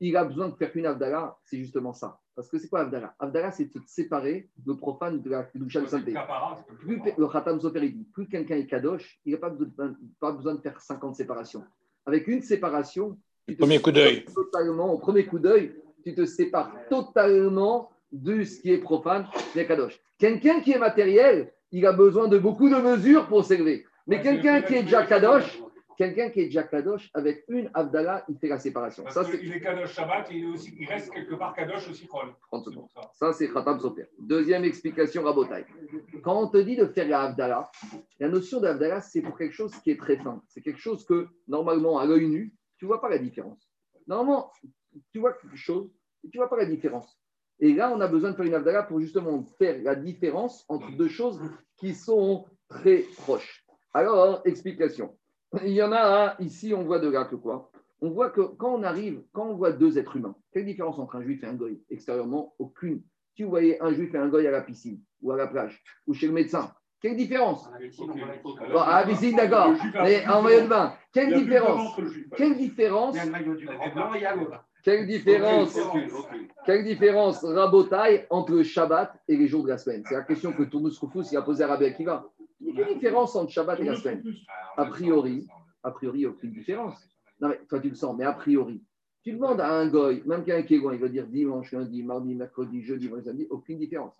il 0.00 0.16
a 0.16 0.24
besoin 0.24 0.48
de 0.48 0.54
faire 0.56 0.70
une 0.74 0.86
Avdala, 0.86 1.36
c'est 1.44 1.56
justement 1.58 1.92
ça. 1.92 2.18
Parce 2.36 2.48
que 2.48 2.58
c'est 2.58 2.68
quoi 2.68 2.80
Avdala 2.80 3.14
Avdala, 3.18 3.50
c'est 3.50 3.64
de 3.64 3.80
séparer 3.86 4.48
le 4.66 4.76
profane 4.76 5.20
de 5.22 5.30
la 5.30 5.44
Kedusha 5.44 5.80
de 5.80 5.86
sainteté. 5.86 6.14
Plus 6.80 7.00
le 7.16 7.26
Khatam 7.28 7.60
Sofer, 7.60 7.80
il 7.84 7.96
dit, 7.98 8.04
plus 8.12 8.28
quelqu'un 8.28 8.56
est 8.56 8.66
kadosh, 8.66 9.18
il 9.24 9.32
n'a 9.32 9.38
pas, 9.38 9.50
besoin- 9.50 9.94
pas 10.20 10.32
besoin 10.32 10.54
de 10.54 10.60
faire 10.60 10.80
50 10.80 11.14
séparations. 11.16 11.64
Avec 12.06 12.26
une 12.28 12.42
séparation, 12.42 13.16
tu 13.46 13.54
te 13.56 13.60
Premier 13.60 13.80
coup 13.80 13.90
d'œil. 13.92 14.24
totalement, 14.34 14.92
au 14.92 14.98
premier 14.98 15.24
coup 15.26 15.38
d'œil, 15.38 15.74
tu 16.04 16.14
te 16.14 16.24
sépares 16.26 16.72
totalement 16.90 17.90
de 18.12 18.42
ce 18.44 18.60
qui 18.60 18.72
est 18.72 18.78
profane, 18.78 19.26
des 19.54 19.66
kadosh. 19.66 20.00
Quelqu'un 20.18 20.60
qui 20.60 20.72
est 20.72 20.78
matériel, 20.78 21.52
il 21.72 21.84
a 21.86 21.92
besoin 21.92 22.28
de 22.28 22.38
beaucoup 22.38 22.68
de 22.70 22.76
mesures 22.76 23.26
pour 23.28 23.44
s'élever. 23.44 23.84
Mais 24.06 24.16
Ouais, 24.16 24.22
quelqu'un 24.22 24.60
c'est- 24.60 24.66
qui 24.66 24.74
est 24.76 24.82
déjà 24.84 25.04
kadosh, 25.04 25.60
quelqu'un 25.98 26.30
qui 26.30 26.40
est 26.40 26.44
déjà 26.46 26.62
kadosh, 26.62 27.10
avec 27.12 27.44
une 27.48 27.70
Avdala, 27.74 28.24
il 28.28 28.38
fait 28.38 28.48
la 28.48 28.58
séparation. 28.58 29.04
Ça, 29.10 29.24
c'est 29.24 29.38
qu'il 29.38 29.52
est 29.52 29.60
Kadosh 29.60 29.92
Shabbat 29.92 30.30
et 30.30 30.36
il, 30.36 30.44
est 30.44 30.46
aussi, 30.46 30.74
il 30.78 30.86
reste 30.88 31.12
quelque 31.12 31.34
part 31.34 31.54
Kadosh 31.54 31.90
aussi 31.90 32.06
Chol. 32.06 32.28
30 32.50 32.64
C'est 32.64 32.70
secondes. 32.70 32.88
pour 32.94 33.02
ça. 33.02 33.10
Ça, 33.14 33.32
c'est 33.34 33.48
Khatam 33.52 33.78
Sofer. 33.80 34.06
Deuxième 34.18 34.64
explication, 34.64 35.22
Rabotai. 35.24 35.66
Quand 36.22 36.40
on 36.42 36.46
te 36.48 36.56
dit 36.58 36.76
de 36.76 36.86
faire 36.86 37.06
la 37.08 37.22
Havdalah, 37.22 37.70
la 38.20 38.28
notion 38.28 38.60
d'Havdalah, 38.60 39.00
c'est 39.02 39.20
pour 39.20 39.36
quelque 39.36 39.54
chose 39.54 39.74
qui 39.82 39.90
est 39.90 39.98
très 39.98 40.16
fin. 40.16 40.42
C'est 40.48 40.62
quelque 40.62 40.80
chose 40.80 41.04
que, 41.04 41.26
normalement, 41.46 41.98
à 41.98 42.06
l'œil 42.06 42.28
nu, 42.28 42.54
tu 42.78 42.86
ne 42.86 42.88
vois 42.88 43.00
pas 43.00 43.08
la 43.10 43.18
différence. 43.18 43.68
Normalement, 44.06 44.50
tu 45.12 45.18
vois 45.18 45.34
quelque 45.34 45.56
chose 45.56 45.90
et 46.24 46.30
tu 46.30 46.38
ne 46.38 46.42
vois 46.42 46.48
pas 46.48 46.56
la 46.56 46.64
différence. 46.64 47.20
Et 47.60 47.74
là, 47.74 47.92
on 47.94 48.00
a 48.00 48.06
besoin 48.06 48.30
de 48.30 48.36
faire 48.36 48.46
une 48.46 48.54
Havdalah 48.54 48.84
pour 48.84 49.00
justement 49.00 49.42
faire 49.58 49.82
la 49.82 49.94
différence 49.94 50.64
entre 50.68 50.90
deux 50.96 51.08
choses 51.08 51.40
qui 51.76 51.94
sont 51.94 52.46
très 52.68 53.04
proches. 53.16 53.64
Alors, 53.92 54.42
explication. 54.44 55.16
Il 55.64 55.72
y 55.72 55.82
en 55.82 55.92
a 55.92 56.36
un, 56.38 56.44
ici, 56.44 56.72
on 56.74 56.84
voit 56.84 56.98
de 56.98 57.08
là 57.08 57.24
que 57.24 57.36
quoi? 57.36 57.70
On 58.00 58.10
voit 58.10 58.30
que 58.30 58.42
quand 58.42 58.74
on 58.74 58.82
arrive, 58.84 59.22
quand 59.32 59.48
on 59.48 59.56
voit 59.56 59.72
deux 59.72 59.98
êtres 59.98 60.16
humains, 60.16 60.36
quelle 60.52 60.66
différence 60.66 60.98
entre 60.98 61.16
un 61.16 61.22
juif 61.22 61.42
et 61.42 61.46
un 61.46 61.54
goy? 61.54 61.82
Extérieurement, 61.90 62.54
aucune. 62.58 63.02
Si 63.34 63.42
vous 63.42 63.50
voyez 63.50 63.82
un 63.82 63.92
juif 63.92 64.14
et 64.14 64.18
un 64.18 64.28
goy 64.28 64.46
à 64.46 64.52
la 64.52 64.60
piscine, 64.60 65.00
ou 65.20 65.32
à 65.32 65.36
la 65.36 65.48
plage, 65.48 65.82
ou 66.06 66.14
chez 66.14 66.26
le 66.26 66.32
médecin, 66.32 66.72
quelle 67.00 67.16
différence? 67.16 67.68
À 67.68 69.00
la 69.00 69.06
piscine, 69.06 69.36
d'accord, 69.36 69.72
mais 69.94 70.26
en 70.28 70.42
maillot 70.42 70.62
de 70.62 70.68
bain, 70.68 70.94
quelle 71.12 71.34
différence? 71.34 71.98
Quelle 72.36 72.56
différence 72.56 73.16
Quelle 74.82 75.06
différence 75.06 75.78
Quelle 76.64 76.84
différence 76.84 77.44
rabotaille 77.44 78.26
entre 78.30 78.52
le 78.52 78.62
Shabbat 78.62 79.12
et 79.28 79.36
les 79.36 79.46
jours 79.48 79.64
de 79.64 79.68
la 79.68 79.78
semaine? 79.78 80.02
C'est 80.08 80.14
la 80.14 80.22
question 80.22 80.52
que 80.52 80.62
Tournus 80.62 80.98
Rufus 80.98 81.36
a 81.36 81.42
posée 81.42 81.64
à 81.64 81.68
Rabbi 81.68 81.84
Akiva. 81.86 82.28
Quelle 82.74 82.94
différence 82.94 83.34
entre 83.36 83.50
Shabbat 83.50 83.80
et 83.80 83.84
la 83.84 83.96
semaine 83.96 84.22
A 84.76 84.86
priori, 84.86 85.46
a 85.82 85.90
priori, 85.90 86.26
aucune 86.26 86.52
différence. 86.52 86.96
Non, 87.40 87.48
mais 87.48 87.60
toi, 87.68 87.80
tu 87.80 87.88
le 87.88 87.94
sens, 87.94 88.16
mais 88.16 88.24
a 88.24 88.32
priori, 88.32 88.82
tu 89.22 89.32
demandes 89.32 89.60
à 89.60 89.70
un 89.70 89.88
goy, 89.88 90.22
même 90.26 90.44
quelqu'un 90.44 90.62
qui 90.66 90.74
est 90.74 90.78
loin, 90.78 90.94
il 90.94 91.00
va 91.00 91.08
dire 91.08 91.26
dimanche, 91.26 91.72
lundi, 91.72 92.02
mardi, 92.02 92.34
mercredi, 92.34 92.82
jeudi, 92.82 93.06
vendredi, 93.08 93.26
samedi, 93.28 93.46
aucune 93.50 93.78
différence. 93.78 94.14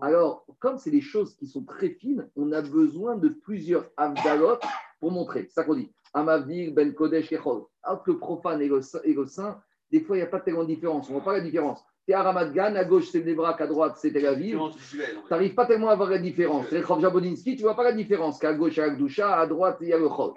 Alors, 0.00 0.46
comme 0.58 0.78
c'est 0.78 0.90
des 0.90 1.00
choses 1.00 1.34
qui 1.36 1.46
sont 1.46 1.64
très 1.64 1.90
fines, 1.90 2.28
on 2.36 2.50
a 2.52 2.62
besoin 2.62 3.16
de 3.16 3.28
plusieurs 3.28 3.86
avdalot 3.96 4.56
pour 5.00 5.10
montrer. 5.12 5.42
C'est 5.48 5.54
ça 5.54 5.64
qu'on 5.64 5.74
dit. 5.74 5.92
Amavdil, 6.14 6.72
Ben 6.74 6.94
Kodesh, 6.94 7.30
Echol. 7.32 7.64
Entre 7.84 8.04
le 8.06 8.18
profane 8.18 8.62
et 8.62 8.68
le, 8.68 8.80
saint- 8.80 9.00
et 9.04 9.12
le 9.12 9.26
saint, 9.26 9.60
des 9.94 10.00
fois, 10.00 10.16
il 10.16 10.20
n'y 10.20 10.26
a 10.26 10.28
pas 10.28 10.40
tellement 10.40 10.64
de 10.64 10.68
différence. 10.68 11.08
On 11.08 11.12
ne 11.12 11.18
voit 11.18 11.24
pas 11.24 11.38
la 11.38 11.40
différence. 11.40 11.84
Tu 12.04 12.10
es 12.10 12.14
à 12.14 12.22
Ramat 12.24 12.46
Gan, 12.46 12.74
à 12.74 12.84
gauche, 12.84 13.10
c'est 13.12 13.24
Nebrak, 13.24 13.60
à 13.60 13.68
droite, 13.68 13.94
c'est 13.96 14.10
Tel 14.10 14.26
Aviv. 14.26 14.58
Tu 14.90 14.98
n'arrives 15.30 15.54
pas 15.54 15.66
tellement 15.66 15.88
à 15.88 15.94
voir 15.94 16.10
la 16.10 16.18
différence. 16.18 16.68
Les 16.72 16.80
Rov 16.80 17.00
Jabodinsky, 17.00 17.54
tu 17.54 17.62
ne 17.62 17.68
vois 17.68 17.76
pas 17.76 17.84
la 17.84 17.92
différence. 17.92 18.40
Qu'à 18.40 18.54
gauche, 18.54 18.76
il 18.76 18.80
y 18.80 18.82
a 18.82 18.90
Gdusha, 18.90 19.38
à 19.38 19.46
droite, 19.46 19.78
il 19.82 19.88
y 19.88 19.92
a 19.92 19.98
le 19.98 20.08
Chol. 20.08 20.32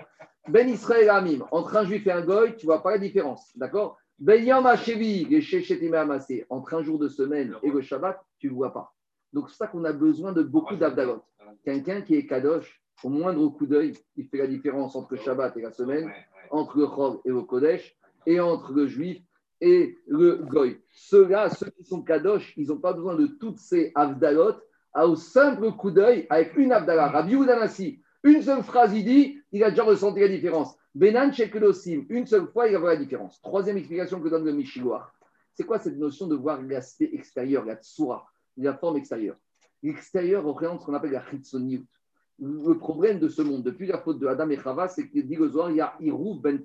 Ben 0.47 0.69
Israël 0.69 1.09
Amim, 1.09 1.43
entre 1.49 1.75
un 1.75 1.85
juif 1.85 2.05
et 2.05 2.11
un 2.11 2.21
goy, 2.21 2.55
tu 2.55 2.67
ne 2.67 2.71
vois 2.71 2.83
pas 2.83 2.91
la 2.91 2.99
différence. 2.99 3.51
D'accord? 3.55 3.97
Ben 4.19 4.45
Yom 4.45 4.63
HaShevi, 4.67 5.27
entre 6.49 6.73
un 6.75 6.83
jour 6.83 6.99
de 6.99 7.07
semaine 7.07 7.55
et 7.63 7.71
le 7.71 7.81
Shabbat, 7.81 8.23
tu 8.37 8.49
ne 8.49 8.53
vois 8.53 8.71
pas. 8.71 8.93
Donc, 9.33 9.49
c'est 9.49 9.57
ça 9.57 9.65
qu'on 9.65 9.85
a 9.85 9.91
besoin 9.91 10.33
de 10.33 10.43
beaucoup 10.43 10.75
d'Avdalot. 10.75 11.23
Quelqu'un 11.65 12.01
qui 12.01 12.13
est 12.13 12.27
Kadosh, 12.27 12.79
au 13.03 13.09
moindre 13.09 13.47
coup 13.47 13.65
d'œil, 13.65 13.93
il 14.17 14.27
fait 14.27 14.37
la 14.37 14.47
différence 14.47 14.95
entre 14.95 15.15
le 15.15 15.19
Shabbat 15.19 15.57
et 15.57 15.61
la 15.61 15.71
semaine, 15.71 16.11
entre 16.51 16.77
le 16.77 16.85
Chol 16.85 17.17
et 17.25 17.29
le 17.29 17.41
Kodesh, 17.41 17.97
et 18.27 18.39
entre 18.39 18.73
le 18.73 18.85
juif 18.85 19.19
et 19.61 19.97
le 20.07 20.37
Goy. 20.37 20.79
Ceux-là, 20.91 21.49
ceux 21.49 21.69
qui 21.69 21.83
sont 21.83 22.01
Kadosh, 22.01 22.53
ils 22.57 22.67
n'ont 22.67 22.77
pas 22.77 22.93
besoin 22.93 23.15
de 23.15 23.27
toutes 23.27 23.59
ces 23.59 23.91
Avdalot, 23.95 24.55
à 24.93 25.07
au 25.07 25.15
simple 25.15 25.71
coup 25.73 25.91
d'œil, 25.91 26.25
avec 26.29 26.55
une 26.57 26.71
Avdala. 26.71 27.07
Rabbi 27.07 27.33
Udanassi, 27.33 27.99
une 28.23 28.41
seule 28.41 28.63
phrase, 28.63 28.93
il 28.95 29.05
dit, 29.05 29.39
il 29.51 29.63
a 29.63 29.69
déjà 29.69 29.83
ressenti 29.83 30.19
la 30.19 30.27
différence. 30.27 30.75
Benan 30.93 31.31
Shekelosim, 31.31 32.05
une 32.09 32.25
seule 32.25 32.47
fois, 32.47 32.67
il 32.67 32.73
va 32.73 32.79
voir 32.79 32.93
la 32.93 32.99
différence. 32.99 33.39
Troisième 33.41 33.77
explication 33.77 34.19
que 34.19 34.29
donne 34.29 34.45
le 34.45 34.53
Mishigoar. 34.53 35.13
C'est 35.53 35.63
quoi 35.63 35.79
cette 35.79 35.97
notion 35.97 36.27
de 36.27 36.35
voir 36.35 36.61
l'aspect 36.61 37.09
extérieur, 37.13 37.65
la 37.65 37.75
tsura, 37.75 38.25
la 38.57 38.73
forme 38.75 38.97
extérieure? 38.97 39.37
L'extérieur 39.83 40.43
représente 40.43 40.81
ce 40.81 40.85
qu'on 40.85 40.93
appelle 40.93 41.11
la 41.11 41.23
chitsoniut. 41.29 41.85
Le 42.39 42.73
problème 42.77 43.19
de 43.19 43.27
ce 43.27 43.41
monde, 43.41 43.63
depuis 43.63 43.87
la 43.87 43.97
faute 43.97 44.19
de 44.19 44.27
Adam 44.27 44.49
et 44.49 44.57
Chava, 44.57 44.87
c'est 44.87 45.07
que 45.07 45.19
dit 45.19 45.35
le 45.35 45.49
Zohar, 45.49 45.71
il 45.71 45.77
y 45.77 45.81
a 45.81 45.93
ben. 45.99 46.59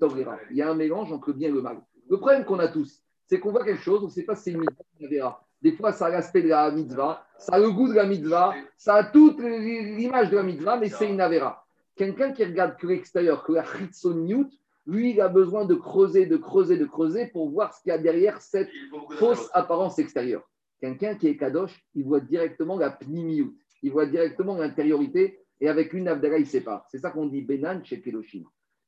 Il 0.50 0.56
y 0.56 0.62
a 0.62 0.70
un 0.70 0.74
mélange 0.74 1.12
entre 1.12 1.28
le 1.28 1.34
bien 1.34 1.48
et 1.48 1.52
le 1.52 1.62
mal. 1.62 1.80
Le 2.12 2.18
problème 2.18 2.44
qu'on 2.44 2.58
a 2.58 2.68
tous, 2.68 3.02
c'est 3.24 3.40
qu'on 3.40 3.52
voit 3.52 3.64
quelque 3.64 3.80
chose, 3.80 4.02
on 4.02 4.08
ne 4.08 4.10
sait 4.10 4.24
pas 4.24 4.36
si 4.36 4.42
c'est 4.42 4.50
une 4.50 4.66
avéra. 5.02 5.42
Des 5.62 5.72
fois, 5.72 5.92
ça 5.92 6.08
a 6.08 6.10
l'aspect 6.10 6.42
de 6.42 6.48
la 6.48 6.70
mitzvah, 6.70 7.24
ça 7.38 7.54
a 7.54 7.58
le 7.58 7.70
goût 7.70 7.88
de 7.88 7.94
la 7.94 8.04
mitzvah, 8.04 8.54
ça 8.76 8.96
a 8.96 9.04
toute 9.04 9.40
l'image 9.40 10.28
de 10.28 10.36
la 10.36 10.42
mitzvah, 10.42 10.76
mais 10.76 10.90
c'est 10.90 11.08
une 11.08 11.22
avéra. 11.22 11.64
Quelqu'un 11.96 12.32
qui 12.32 12.44
regarde 12.44 12.76
que 12.76 12.86
l'extérieur, 12.86 13.42
que 13.42 13.52
la 13.52 13.64
chitsoniut, 13.64 14.50
lui, 14.84 15.12
il 15.12 15.22
a 15.22 15.28
besoin 15.28 15.64
de 15.64 15.74
creuser, 15.74 16.26
de 16.26 16.36
creuser, 16.36 16.76
de 16.76 16.84
creuser 16.84 17.28
pour 17.28 17.48
voir 17.48 17.72
ce 17.72 17.80
qu'il 17.80 17.88
y 17.88 17.94
a 17.94 17.98
derrière 17.98 18.42
cette 18.42 18.68
fausse 19.12 19.48
apparence 19.54 19.98
extérieure. 19.98 20.46
Quelqu'un 20.82 21.14
qui 21.14 21.28
est 21.28 21.38
kadosh, 21.38 21.82
il 21.94 22.04
voit 22.04 22.20
directement 22.20 22.76
la 22.76 22.90
pnimiut, 22.90 23.56
il 23.82 23.90
voit 23.90 24.04
directement 24.04 24.58
l'intériorité, 24.58 25.40
et 25.62 25.68
avec 25.70 25.94
une 25.94 26.08
avdala, 26.08 26.36
il 26.36 26.46
sépare. 26.46 26.84
C'est 26.90 26.98
ça 26.98 27.10
qu'on 27.10 27.24
dit 27.24 27.40
Benan 27.40 27.82
chez 27.82 28.02
Keloshim. 28.02 28.44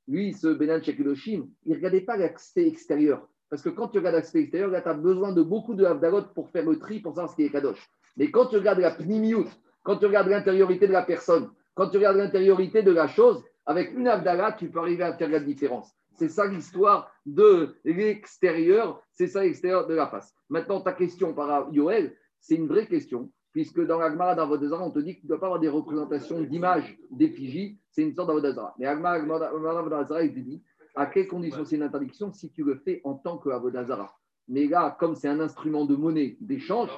Lui, 0.06 0.32
ce 0.34 0.48
Benan 0.48 0.82
chez 0.82 0.96
Keloshim, 0.96 1.48
il 1.64 1.72
ne 1.72 1.76
regardait 1.76 2.02
pas 2.02 2.16
l'aspect 2.16 2.66
extérieur. 2.66 3.26
Parce 3.48 3.62
que 3.62 3.68
quand 3.68 3.88
tu 3.88 3.98
regardes 3.98 4.16
l'aspect 4.16 4.40
extérieur, 4.40 4.70
là, 4.70 4.82
tu 4.82 4.88
as 4.88 4.94
besoin 4.94 5.32
de 5.32 5.42
beaucoup 5.42 5.74
de 5.74 5.84
avdalot 5.84 6.22
pour 6.34 6.50
faire 6.50 6.64
le 6.64 6.78
tri, 6.78 7.00
pour 7.00 7.14
savoir 7.14 7.30
ce 7.30 7.36
qui 7.36 7.44
est 7.44 7.50
kadosh. 7.50 7.88
Mais 8.16 8.30
quand 8.30 8.46
tu 8.46 8.56
regardes 8.56 8.80
la 8.80 8.90
pnimiut, 8.90 9.46
quand 9.82 9.96
tu 9.96 10.06
regardes 10.06 10.28
l'intériorité 10.28 10.86
de 10.86 10.92
la 10.92 11.02
personne, 11.02 11.50
quand 11.74 11.88
tu 11.88 11.96
regardes 11.96 12.16
l'intériorité 12.16 12.82
de 12.82 12.90
la 12.90 13.08
chose, 13.08 13.42
avec 13.66 13.92
une 13.94 14.08
avdala, 14.08 14.52
tu 14.52 14.68
peux 14.70 14.78
arriver 14.78 15.04
à 15.04 15.14
faire 15.14 15.28
la 15.28 15.40
différence. 15.40 15.90
C'est 16.16 16.28
ça 16.28 16.46
l'histoire 16.46 17.10
de 17.26 17.74
l'extérieur, 17.84 19.02
c'est 19.12 19.26
ça 19.26 19.42
l'extérieur 19.42 19.86
de 19.86 19.94
la 19.94 20.06
face. 20.06 20.32
Maintenant, 20.48 20.80
ta 20.80 20.92
question 20.92 21.34
par 21.34 21.72
Yoel, 21.72 22.14
c'est 22.40 22.54
une 22.54 22.68
vraie 22.68 22.86
question, 22.86 23.30
puisque 23.54 23.80
dans 23.86 23.98
l'Agmara, 24.00 24.34
dans 24.34 24.48
Vodazara, 24.48 24.84
on 24.84 24.90
te 24.90 24.98
dit 24.98 25.14
qu'il 25.14 25.24
ne 25.26 25.28
doit 25.28 25.38
pas 25.38 25.46
avoir 25.46 25.60
des 25.60 25.68
représentations 25.68 26.42
d'images 26.42 26.98
d'effigie, 27.12 27.78
c'est 27.88 28.02
une 28.02 28.12
sorte 28.12 28.26
d'Avodazara. 28.26 28.74
Mais 28.78 28.86
Agmara, 28.86 29.20
Vodazara, 29.20 30.24
il 30.24 30.34
te 30.34 30.40
dit 30.40 30.60
à 30.96 31.06
quelles 31.06 31.28
conditions 31.28 31.64
c'est 31.64 31.76
une 31.76 31.82
interdiction 31.82 32.32
si 32.32 32.50
tu 32.50 32.64
le 32.64 32.74
fais 32.84 33.00
en 33.04 33.14
tant 33.14 33.38
qu'Avodazara. 33.38 34.12
Mais 34.48 34.66
là, 34.66 34.96
comme 34.98 35.14
c'est 35.14 35.28
un 35.28 35.38
instrument 35.38 35.86
de 35.86 35.94
monnaie, 35.94 36.36
d'échange, 36.40 36.90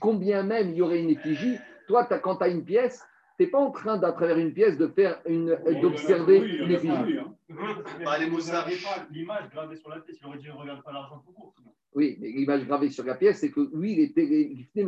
combien 0.00 0.42
même 0.42 0.70
il 0.70 0.76
y 0.76 0.82
aurait 0.82 1.02
une 1.02 1.10
effigie, 1.10 1.58
toi, 1.86 2.06
quand 2.06 2.36
tu 2.36 2.44
as 2.44 2.48
une 2.48 2.64
pièce, 2.64 3.04
tu 3.38 3.44
n'es 3.44 3.50
pas 3.50 3.58
en 3.58 3.70
train, 3.70 4.02
à 4.02 4.12
travers 4.12 4.38
une 4.38 4.54
pièce, 4.54 4.78
de 4.78 4.88
faire 4.88 5.20
une, 5.26 5.58
d'observer 5.82 6.40
Oui, 6.40 6.56
une 6.62 6.70
effigie. 6.70 7.18
Bah, 8.02 8.18
les 8.18 8.30
Moussards. 8.30 8.68
L'image 9.10 9.50
gravée 9.50 9.76
sur 9.76 9.90
la 9.90 10.00
pièce, 10.00 10.16
il 10.18 10.26
aurait 10.26 10.38
dit 10.38 10.46
ne 10.46 10.52
regarde 10.52 10.82
pas 10.82 10.92
l'argent 10.92 11.22
tout 11.26 11.32
court. 11.32 11.54
Oui, 11.94 12.16
mais 12.20 12.28
l'image 12.28 12.66
gravée 12.66 12.88
sur 12.88 13.04
la 13.04 13.16
pièce, 13.16 13.40
c'est 13.40 13.50
que 13.50 13.68
lui, 13.74 13.92
il 13.92 14.00
était 14.00 14.24
il 14.24 14.62
était 14.62 14.82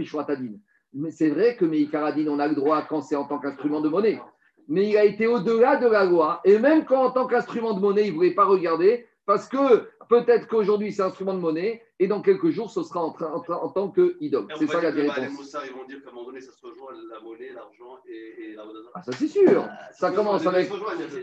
c'est 1.10 1.28
vrai 1.30 1.56
que 1.56 1.64
Meikaradine, 1.64 2.28
on 2.28 2.38
a 2.38 2.48
le 2.48 2.54
droit 2.54 2.82
quand 2.88 3.00
c'est 3.02 3.16
en 3.16 3.24
tant 3.24 3.38
qu'instrument 3.38 3.80
de 3.80 3.88
monnaie. 3.88 4.20
Mais 4.68 4.88
il 4.88 4.96
a 4.96 5.04
été 5.04 5.26
au-delà 5.26 5.76
de 5.76 5.86
la 5.86 6.04
loi. 6.04 6.40
Et 6.44 6.58
même 6.58 6.84
quand, 6.84 7.04
en 7.04 7.10
tant 7.10 7.26
qu'instrument 7.26 7.74
de 7.74 7.80
monnaie, 7.80 8.06
il 8.06 8.10
ne 8.10 8.16
voulait 8.16 8.34
pas 8.34 8.44
regarder, 8.46 9.06
Parce 9.26 9.48
que 9.48 9.88
peut-être 10.08 10.46
qu'aujourd'hui, 10.46 10.92
c'est 10.92 11.02
instrument 11.02 11.34
de 11.34 11.40
monnaie 11.40 11.82
et 11.98 12.06
dans 12.06 12.22
quelques 12.22 12.50
jours, 12.50 12.70
ce 12.70 12.82
sera 12.84 13.02
en, 13.02 13.10
train- 13.10 13.32
en 13.32 13.40
train- 13.40 13.56
en 13.56 13.68
tant 13.70 13.88
que 13.90 14.16
idole. 14.20 14.46
Et 14.50 14.54
on 14.54 14.56
C'est 14.58 14.66
ça 14.68 14.80
la 14.80 14.92
bah, 14.92 14.96
les 15.02 15.08
réponse. 15.10 15.36
Moussards, 15.38 15.66
ils 15.66 15.72
vont 15.72 15.84
dire 15.84 16.00
qu'à 16.02 16.10
un 16.10 16.12
moment 16.12 16.26
donné, 16.26 16.40
ça 16.40 16.52
se 16.52 16.64
rejoint 16.64 16.92
la 17.12 17.20
monnaie, 17.20 17.50
l'argent 17.52 17.98
et, 18.08 18.44
et 18.52 18.54
la. 18.54 18.62
Ah, 18.94 19.02
ça, 19.02 19.10
c'est 19.12 19.26
sûr. 19.26 19.66
Ça 19.92 20.12
commence 20.12 20.46
avec. 20.46 20.70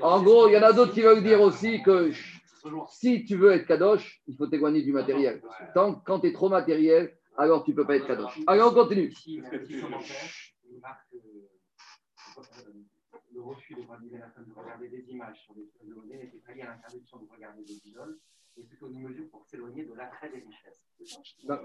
En 0.01 0.21
gros, 0.21 0.47
il 0.49 0.53
y 0.53 0.57
en 0.57 0.63
a 0.63 0.73
d'autres 0.73 0.91
qui 0.93 1.01
veulent 1.01 1.23
dire 1.23 1.39
aussi 1.41 1.81
que 1.81 2.11
si 2.89 3.23
tu 3.25 3.35
veux 3.37 3.51
être 3.51 3.65
kadosh, 3.67 4.21
il 4.27 4.35
faut 4.35 4.47
t'éloigner 4.47 4.81
du 4.81 4.91
matériel. 4.91 5.41
Tant, 5.73 5.95
quand 6.05 6.19
tu 6.19 6.27
es 6.27 6.33
trop 6.33 6.49
matériel, 6.49 7.13
alors 7.37 7.63
tu 7.63 7.71
ne 7.71 7.75
peux 7.75 7.85
pas 7.87 7.95
être 7.95 8.07
kadosh. 8.07 8.39
Allez, 8.47 8.61
on 8.61 8.73
continue. 8.73 9.09
Ici, 9.09 9.41
un 9.45 9.49
petit 9.49 9.79
commentaire, 9.81 10.29
il 10.71 10.79
marque 10.79 11.07
le 13.35 13.41
refus 13.41 13.73
de 13.75 13.81
regarder 13.81 14.87
des 14.89 15.11
images 15.11 15.37
sur 15.43 15.53
des 15.55 15.61
choses 15.63 15.87
de 15.89 15.93
monnaie 15.95 16.17
n'était 16.23 16.37
pas 16.45 16.53
lié 16.53 16.61
à 16.61 16.67
l'interdiction 16.75 17.17
de 17.17 17.25
regarder 17.33 17.63
des 17.63 17.81
idoles, 17.87 18.19
mais 18.57 18.63
plutôt 18.63 18.87
une 18.89 18.99
mesure 19.01 19.25
pour 19.31 19.45
s'éloigner 19.47 19.83
de 19.85 19.93
l'attrait 19.93 20.29
des 20.29 20.43
richesses. 20.45 20.85
Non. 21.47 21.57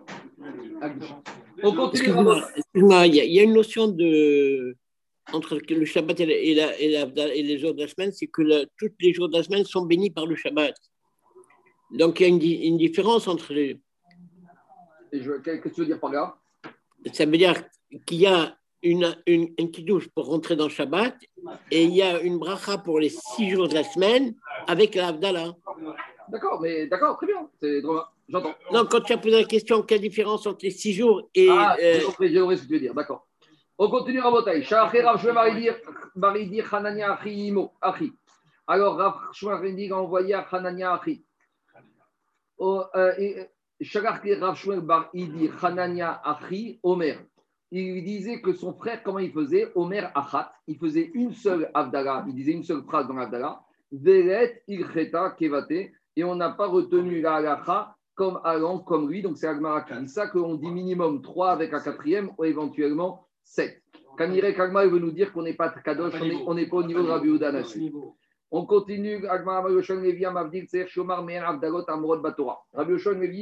On 1.63 1.75
continue. 1.75 2.09
Excuse-moi, 2.09 3.07
il 3.07 3.15
y, 3.15 3.39
a- 3.39 3.43
une 3.45 3.53
notion 3.53 3.89
de. 3.89 4.77
Entre 5.31 5.59
le 5.69 5.85
Shabbat 5.85 6.19
et, 6.21 6.27
la- 6.27 6.35
et, 6.39 6.55
la- 6.55 6.79
et 6.79 6.89
la- 6.91 7.35
et 7.35 7.43
les 7.43 7.59
jours 7.59 7.75
de 7.75 7.83
la 7.83 7.89
semaine, 7.89 8.13
c'est 8.13 8.29
que 8.29 8.41
la- 8.41 8.65
tous 8.79 8.89
les 8.99 9.13
jours 9.13 9.29
de 9.29 9.37
la 9.37 9.43
semaine 9.43 9.65
sont 9.65 9.85
bénis 9.85 10.11
par 10.11 10.25
le 10.25 10.35
Shabbat. 10.37 10.75
Donc 11.91 12.21
il 12.21 12.23
y 12.23 12.27
a 12.65 12.67
une 12.67 12.79
différence 12.79 13.29
entre 13.29 13.53
les. 13.53 13.79
Qu'est-ce 15.11 15.61
que 15.61 15.69
tu 15.69 15.81
veux 15.81 15.87
dire 15.87 16.01
par 16.01 16.11
là? 16.11 16.37
Ça 17.13 17.25
veut 17.27 17.37
dire 17.37 17.55
qu'il 18.07 18.19
y 18.19 18.27
a 18.27 18.57
une, 18.83 19.17
une, 19.27 19.55
un 19.59 19.67
kiddush 19.67 20.09
pour 20.09 20.27
rentrer 20.27 20.57
dans 20.57 20.65
le 20.65 20.71
Shabbat 20.71 21.17
et 21.71 21.85
il 21.85 21.95
y 21.95 22.03
a 22.03 22.21
une 22.21 22.39
bracha 22.39 22.79
pour 22.79 23.01
les 23.01 23.09
six 23.09 23.51
jours 23.51 23.69
de 23.69 23.75
la 23.75 23.85
semaine 23.85 24.35
avec 24.67 24.95
la 24.95 25.09
Havdalah. 25.09 25.55
D'accord, 26.29 26.61
mais 26.61 26.87
d'accord, 26.87 27.17
très 27.17 27.27
bien. 27.27 27.49
C'est 27.61 27.81
drôle. 27.81 28.03
J'entends. 28.29 28.55
Non, 28.71 28.85
quand 28.85 29.01
tu 29.01 29.13
as 29.15 29.19
posé 29.19 29.41
la 29.41 29.45
question, 29.45 29.83
quelle 29.83 30.03
différence 30.03 30.47
entre 30.47 30.59
les 30.63 30.71
six 30.71 30.93
jours 30.93 31.29
et. 31.35 31.49
Ah, 31.51 31.77
euh, 31.81 31.95
j'ai 31.95 32.05
compris, 32.05 32.29
ce 32.29 32.63
que 32.63 32.67
tu 32.67 32.73
veux 32.75 32.81
dire, 32.81 32.95
d'accord. 32.95 33.27
On 33.79 33.89
continue 33.89 34.21
Imo, 37.25 37.73
Achi. 37.81 38.13
Alors, 38.67 38.97
Rav 38.97 39.15
a 39.43 39.97
envoyé 39.97 40.35
à 40.35 40.41
Hanania 40.41 40.93
Achi. 40.95 41.25
Shmuel 43.81 44.81
Maridir 44.83 45.53
Hanania 45.63 46.21
Achi, 46.25 46.79
Omer. 46.83 47.19
Il 47.71 48.03
disait 48.03 48.41
que 48.41 48.53
son 48.53 48.73
frère, 48.73 49.03
comment 49.03 49.19
il 49.19 49.31
faisait? 49.31 49.71
Omer 49.75 50.11
Achat. 50.15 50.53
Il 50.67 50.79
faisait 50.79 51.11
une 51.15 51.33
seule 51.33 51.71
Avdala, 51.75 52.25
il 52.27 52.35
disait 52.35 52.53
une 52.53 52.65
seule 52.65 52.83
phrase 52.83 53.07
dans 53.07 53.15
l'Avdala. 53.15 53.61
Veret 53.93 54.63
Ilcheta 54.69 55.31
Kevate. 55.39 55.91
Et 56.17 56.25
on 56.25 56.35
n'a 56.35 56.51
pas 56.51 56.67
retenu 56.67 57.21
la 57.21 57.37
halacha 57.37 57.95
comme 58.15 58.41
allant 58.43 58.79
comme 58.81 59.09
lui. 59.09 59.23
Donc 59.23 59.37
c'est 59.39 59.47
Agmara 59.47 59.83
qui 59.83 59.95
dit 60.01 60.09
ça, 60.09 60.27
qu'on 60.27 60.55
dit 60.57 60.71
minimum 60.71 61.23
3 61.23 61.51
avec 61.53 61.73
un 61.73 61.81
quatrième 61.81 62.31
ou 62.37 62.45
éventuellement 62.45 63.27
7. 63.45 63.81
Kanire 64.17 64.53
Kagma, 64.57 64.85
il 64.85 64.91
veut 64.91 64.99
nous 64.99 65.13
dire 65.13 65.33
qu'on 65.33 65.43
n'est 65.43 65.55
pas 65.55 65.69
Kadosh, 65.69 66.15
on 66.21 66.25
est- 66.25 66.43
on 66.49 66.55
n'est 66.55 66.67
pas 66.67 66.79
au 66.79 66.83
niveau 66.83 67.03
de 67.03 67.09
Rabbi 67.09 67.29
Uda 67.29 67.53
là-dessus. 67.53 67.79
On 68.51 68.65
continue. 68.65 69.25
Rabbi 69.27 69.73
Yoshon 69.73 70.01
Levi, 70.01 70.17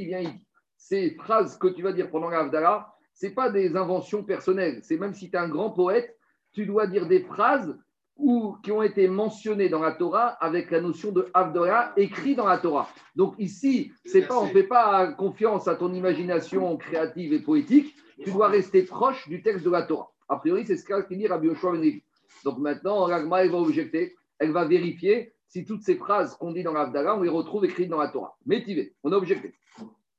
vient, 0.05 0.21
il 0.21 0.29
dit 0.29 0.47
ces 0.77 1.14
phrases 1.14 1.57
que 1.59 1.69
tu 1.69 1.83
vas 1.83 1.92
dire 1.92 2.11
pendant 2.11 2.29
la 2.29 2.40
Avdala, 2.40 2.92
ce 3.14 3.29
pas 3.29 3.51
des 3.51 3.77
inventions 3.77 4.23
personnelles. 4.25 4.81
C'est 4.83 4.99
même 4.99 5.14
si 5.14 5.31
tu 5.31 5.37
es 5.37 5.38
un 5.38 5.49
grand 5.49 5.71
poète, 5.71 6.16
tu 6.53 6.66
dois 6.66 6.87
dire 6.87 7.07
des 7.07 7.21
phrases 7.21 7.77
ou, 8.16 8.57
qui 8.62 8.73
ont 8.73 8.83
été 8.83 9.09
mentionnées 9.09 9.69
dans 9.69 9.81
la 9.81 9.92
Torah 9.92 10.29
avec 10.40 10.71
la 10.71 10.81
notion 10.81 11.12
de 11.12 11.29
Avdala 11.35 11.92
écrit 11.97 12.35
dans 12.35 12.47
la 12.47 12.59
Torah. 12.59 12.88
Donc 13.14 13.35
ici, 13.38 13.92
c'est 14.05 14.27
pas, 14.27 14.38
on 14.38 14.47
ne 14.47 14.53
fait 14.53 14.64
pas 14.64 15.12
confiance 15.12 15.69
à 15.69 15.77
ton 15.77 15.92
imagination 15.92 16.77
créative 16.77 17.33
et 17.33 17.40
poétique. 17.40 17.95
Tu 18.23 18.31
dois 18.31 18.49
rester 18.49 18.83
proche 18.83 19.29
du 19.29 19.42
texte 19.42 19.64
de 19.64 19.71
la 19.71 19.83
Torah. 19.83 20.11
A 20.29 20.37
priori, 20.37 20.66
c'est 20.66 20.77
ce 20.77 20.85
qu'a 20.85 21.03
dit 21.03 21.27
Rabbi 21.27 21.47
Yoshua 21.49 21.73
Ben 21.73 21.81
Levi. 21.81 22.03
Donc 22.45 22.59
maintenant, 22.59 23.05
Ragma, 23.05 23.47
va 23.47 23.59
objecter, 23.59 24.16
elle 24.38 24.53
va 24.53 24.64
vérifier 24.64 25.35
si 25.49 25.64
toutes 25.64 25.83
ces 25.83 25.96
phrases 25.96 26.35
qu'on 26.37 26.53
dit 26.53 26.62
dans 26.62 26.72
l'Avdala, 26.72 27.16
on 27.16 27.22
les 27.22 27.29
retrouve 27.29 27.64
écrites 27.64 27.88
dans 27.88 28.01
la 28.01 28.09
Torah. 28.09 28.37
Métivé, 28.44 28.94
on 29.03 29.12
a 29.12 29.16
objecté. 29.16 29.55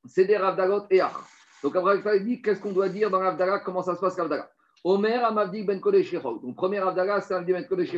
C'est 0.06 0.26
des 0.26 0.38
Ravdalot 0.38 0.84
et 0.90 1.02
Ach. 1.02 1.14
Donc 1.64 1.76
il 1.76 2.24
dit 2.24 2.42
qu'est-ce 2.42 2.62
qu'on 2.62 2.72
doit 2.72 2.90
dire 2.90 3.10
dans 3.10 3.20
l'Avdala, 3.20 3.60
comment 3.60 3.82
ça 3.82 3.96
se 3.96 4.00
passe 4.00 4.18
l'Avdala. 4.18 4.50
Omer 4.84 5.24
Amavdik 5.26 5.66
Ben 5.66 5.82
Kodesh. 5.82 6.14
Donc 6.14 6.56
premier 6.56 6.78
Avdala, 6.78 7.22
c'est 7.22 7.34
Amavdik 7.34 7.56
Ben 7.56 7.68
Kodesh. 7.68 7.96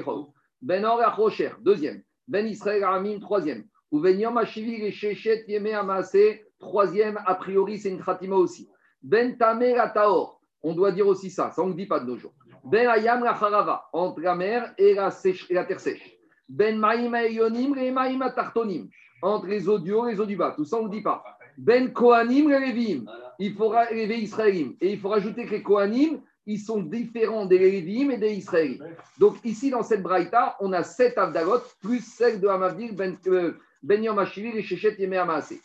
Ben 0.62 0.84
Or 0.86 1.02
Achocher, 1.02 1.52
deuxième. 1.62 2.02
Ben 2.28 2.48
Israël 2.48 2.84
Aramim, 2.84 3.20
troisième. 3.20 3.66
Ou 3.92 4.00
Ben 4.00 4.20
Yom 4.20 4.38
Hashivi 4.38 4.76
et 4.84 4.92
Shechet 4.92 5.46
Yeme 5.48 5.74
Amase, 5.74 6.18
troisième. 6.60 7.20
A 7.26 7.36
priori, 7.36 7.78
c'est 7.78 7.90
une 7.90 8.04
Khatima 8.04 8.36
aussi. 8.36 8.70
Ben 9.02 9.38
Tamer 9.38 9.78
Ataor. 9.78 10.42
On 10.62 10.74
doit 10.74 10.92
dire 10.92 11.08
aussi 11.08 11.30
ça, 11.30 11.52
ça 11.52 11.62
on 11.62 11.68
ne 11.68 11.74
dit 11.74 11.86
pas 11.86 12.00
de 12.00 12.06
nos 12.06 12.18
jours. 12.18 12.34
Ben 12.64 12.88
Ayam 12.88 13.24
la 13.24 13.32
Harava, 13.32 13.90
entre 13.94 14.22
la 14.22 14.36
mer 14.36 14.74
et 14.78 14.94
la, 14.94 15.12
terre 15.66 15.80
sèche. 15.80 16.18
Ben 16.48 16.78
Maïm 16.78 17.16
Yonim 17.30 17.78
et 17.78 17.92
Maïm 17.92 18.24
Tartonim, 18.36 18.90
entre 19.22 19.48
les 19.48 19.68
eaux 19.68 19.80
du 19.80 19.94
haut 19.94 20.08
et 20.08 20.14
les 20.14 20.20
eaux 20.20 20.26
du 20.26 20.36
bas. 20.36 20.54
Tout 20.56 20.66
ça 20.66 20.78
on 20.78 20.86
ne 20.86 20.92
dit 20.92 21.02
pas. 21.02 21.24
Ben 21.58 21.92
Kohanim 21.92 22.50
Lévim, 22.50 23.06
il 23.38 23.54
faut 23.54 23.70
relever 23.70 24.18
Israélim. 24.20 24.76
Et 24.80 24.94
il 24.94 25.00
faut 25.00 25.10
rajouter 25.10 25.46
que 25.46 25.52
les 25.52 25.64
Kohanim, 25.64 26.22
ils 26.46 26.60
sont 26.60 26.82
différents 26.82 27.46
des 27.46 27.60
Lévim 27.60 28.12
et 28.12 28.18
des 28.18 28.34
Israélites. 28.34 28.82
Donc 29.20 29.36
ici, 29.44 29.70
dans 29.70 29.84
cette 29.84 30.02
braïta, 30.02 30.56
on 30.60 30.72
a 30.74 30.84
sept 30.84 31.18
Avdalot, 31.18 31.62
plus 31.82 32.00
celle 32.00 32.40
de 32.40 32.48
Hamavdil, 32.48 32.96
Ben, 32.96 33.18
euh, 33.28 33.58
ben 33.84 34.04
Yom 34.04 34.20
et 34.20 34.62
Shechet 34.62 34.96
Yemé. 35.00 35.22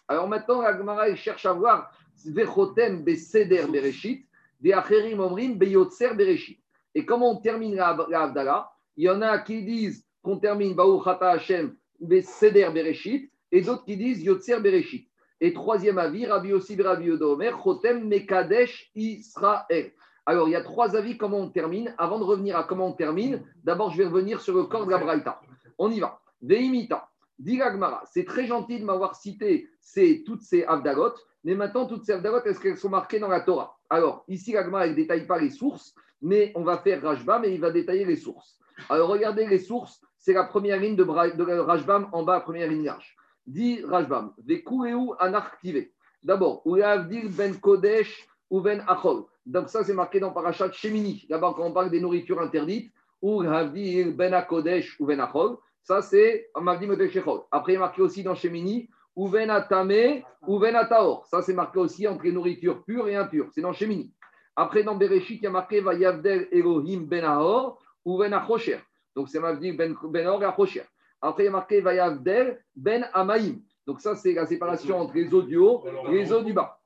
Alors 0.09 0.29
maintenant, 0.29 0.63
la 0.63 1.09
elle 1.09 1.17
cherche 1.17 1.47
à 1.47 1.53
voir 1.53 1.93
Vechotem 2.25 3.03
Beseder 3.03 3.67
Bereshit, 3.71 4.27
des 4.61 4.73
Acherim 4.73 5.21
Omrim 5.21 5.57
Beyotzer 5.57 6.15
Bereshit. 6.15 6.59
Et 6.95 7.05
comment 7.05 7.33
on 7.33 7.41
termine 7.41 7.75
la, 7.75 8.73
Il 8.97 9.05
y 9.05 9.11
en 9.11 9.23
a 9.23 9.39
qui 9.39 9.65
disent 9.65 10.05
qu'on 10.23 10.39
termine 10.39 10.75
Baruch 10.75 11.07
Ata 11.07 11.31
Hashem 11.31 11.75
Beseder 12.01 12.71
Bereshit, 12.73 13.31
et 13.53 13.61
d'autres 13.63 13.85
qui 13.85 13.97
disent 13.97 14.23
Yotzer 14.23 14.61
Bereshit. 14.61 15.09
Et 15.41 15.53
troisième 15.53 15.99
avis, 15.99 16.27
Rabbi 16.27 16.49
Yossi 16.49 16.81
Rabbi 16.81 17.07
Yodomer, 17.07 17.53
Chotem 17.63 18.07
Mekadesh 18.07 18.91
Israël. 18.95 19.93
Alors, 20.27 20.49
il 20.49 20.53
y 20.53 20.57
a 20.57 20.63
trois 20.63 20.97
avis 20.97 21.19
comment 21.19 21.39
on 21.39 21.51
termine. 21.51 21.95
Avant 21.99 22.19
de 22.19 22.25
revenir 22.25 22.57
à 22.57 22.65
comment 22.65 22.89
on 22.89 22.93
termine, 22.93 23.43
d'abord, 23.63 23.91
je 23.91 23.99
vais 23.99 24.07
revenir 24.07 24.41
sur 24.41 24.55
le 24.57 24.65
corps 24.65 24.87
de 24.87 24.91
la 24.91 24.99
Braïta. 24.99 25.41
On 25.77 25.91
y 25.91 26.01
va. 26.01 26.21
Veimita. 26.41 27.09
Dit 27.39 27.59
Gagmara, 27.59 28.03
c'est 28.07 28.25
très 28.25 28.47
gentil 28.47 28.79
de 28.79 28.85
m'avoir 28.85 29.17
cité 29.17 29.69
ces, 29.81 30.23
toutes 30.23 30.43
ces 30.43 30.65
Avdalot, 30.65 31.15
mais 31.43 31.55
maintenant, 31.55 31.85
toutes 31.85 32.05
ces 32.05 32.13
Avdalot, 32.13 32.45
est-ce 32.45 32.61
qu'elles 32.61 32.79
sont 32.79 32.89
marquées 32.89 33.19
dans 33.19 33.29
la 33.29 33.41
Torah? 33.41 33.77
Alors, 33.91 34.25
ici, 34.29 34.53
Gagmara, 34.53 34.87
elle 34.87 34.93
ne 34.93 34.97
détaille 34.97 35.27
pas 35.27 35.39
les 35.39 35.51
sources, 35.51 35.95
mais 36.25 36.53
on 36.55 36.63
va 36.65 36.79
faire 36.79 37.03
Rajbam 37.03 37.45
et 37.45 37.51
il 37.51 37.61
va 37.61 37.71
détailler 37.71 38.07
les 38.07 38.17
sources. 38.17 38.59
Alors, 38.89 39.11
regardez 39.11 39.47
les 39.47 39.59
sources, 39.59 40.01
c'est 40.19 40.33
la 40.33 40.45
première 40.45 40.81
ligne 40.81 40.97
de, 40.97 41.05
de 41.05 41.59
Rajbam 41.61 42.09
en 42.13 42.23
bas, 42.23 42.41
première 42.41 42.67
ligne 42.67 42.85
large. 42.85 43.15
Dit 43.47 43.85
Rajbam, 43.85 44.33
Vekureu 44.39 45.15
anarktive. 45.21 45.87
D'abord, 46.23 46.63
Ulavdil 46.65 47.29
ben 47.29 47.55
Kodesh 47.61 48.27
ou 48.49 48.63
ben 48.63 48.83
Achol. 48.89 49.25
Donc, 49.45 49.69
ça, 49.69 49.85
c'est 49.85 49.93
marqué 49.93 50.19
dans 50.19 50.31
Parashat 50.31 50.73
Shemini. 50.73 51.27
D'abord, 51.29 51.55
quand 51.55 51.67
on 51.67 51.73
parle 51.73 51.91
des 51.91 52.01
nourritures 52.01 52.41
interdites, 52.41 52.91
Ulavdil 53.23 54.17
ben 54.17 54.41
Kodesh 54.49 54.99
ou 54.99 55.05
ben 55.05 55.21
Achol. 55.21 55.59
Ça, 55.83 56.01
c'est 56.01 56.49
Amavdim 56.55 56.89
Kodesh 56.89 57.13
Shechol. 57.13 57.41
Après, 57.51 57.73
il 57.73 57.77
est 57.77 57.81
marqué 57.81 58.01
aussi 58.01 58.23
dans 58.23 58.35
Shemini, 58.35 58.89
ou 59.15 59.29
ben 59.29 59.51
Atame 59.51 60.23
ou 60.47 60.59
ben 60.59 60.75
Ataor. 60.75 61.27
Ça, 61.27 61.43
c'est 61.43 61.53
marqué 61.53 61.79
aussi 61.79 62.09
entre 62.09 62.25
les 62.25 62.33
nourritures 62.33 62.83
pures 62.83 63.09
et 63.09 63.15
impures. 63.15 63.49
C'est 63.55 63.61
dans 63.61 63.75
Shemini. 63.75 64.11
Après, 64.57 64.85
dans 64.85 64.95
Bereshit, 64.95 65.40
il 65.40 65.45
y 65.45 65.47
a 65.47 65.51
marqué 65.51 65.81
Vayavdel 65.81 66.49
Elohim 66.53 67.07
ben 67.07 67.25
Ahor 67.25 67.83
ou 68.05 68.19
ben 68.19 68.33
Achosher. 68.33 68.79
Donc, 69.17 69.29
c'est 69.29 69.40
Mavdim 69.40 69.75
ben, 69.75 69.97
ben 70.05 70.27
Ahor 70.27 70.43
et 70.43 70.47
Achosher. 70.47 70.85
Après, 71.21 71.45
il 71.45 71.47
y 71.47 71.49
a 71.49 71.53
marqué 71.53 71.81
Vayavdel 71.81 72.61
ben 72.77 73.07
Amaïm. 73.12 73.61
Donc, 73.87 74.01
ça, 74.01 74.14
c'est 74.14 74.33
la 74.33 74.47
séparation 74.47 75.01
entre 75.01 75.14
les 75.14 75.33
eaux 75.33 75.43
du 75.43 75.57
haut 75.57 75.85
et 76.09 76.12
les 76.12 76.33
eaux 76.33 76.43
du 76.43 76.53
bas. 76.53 76.79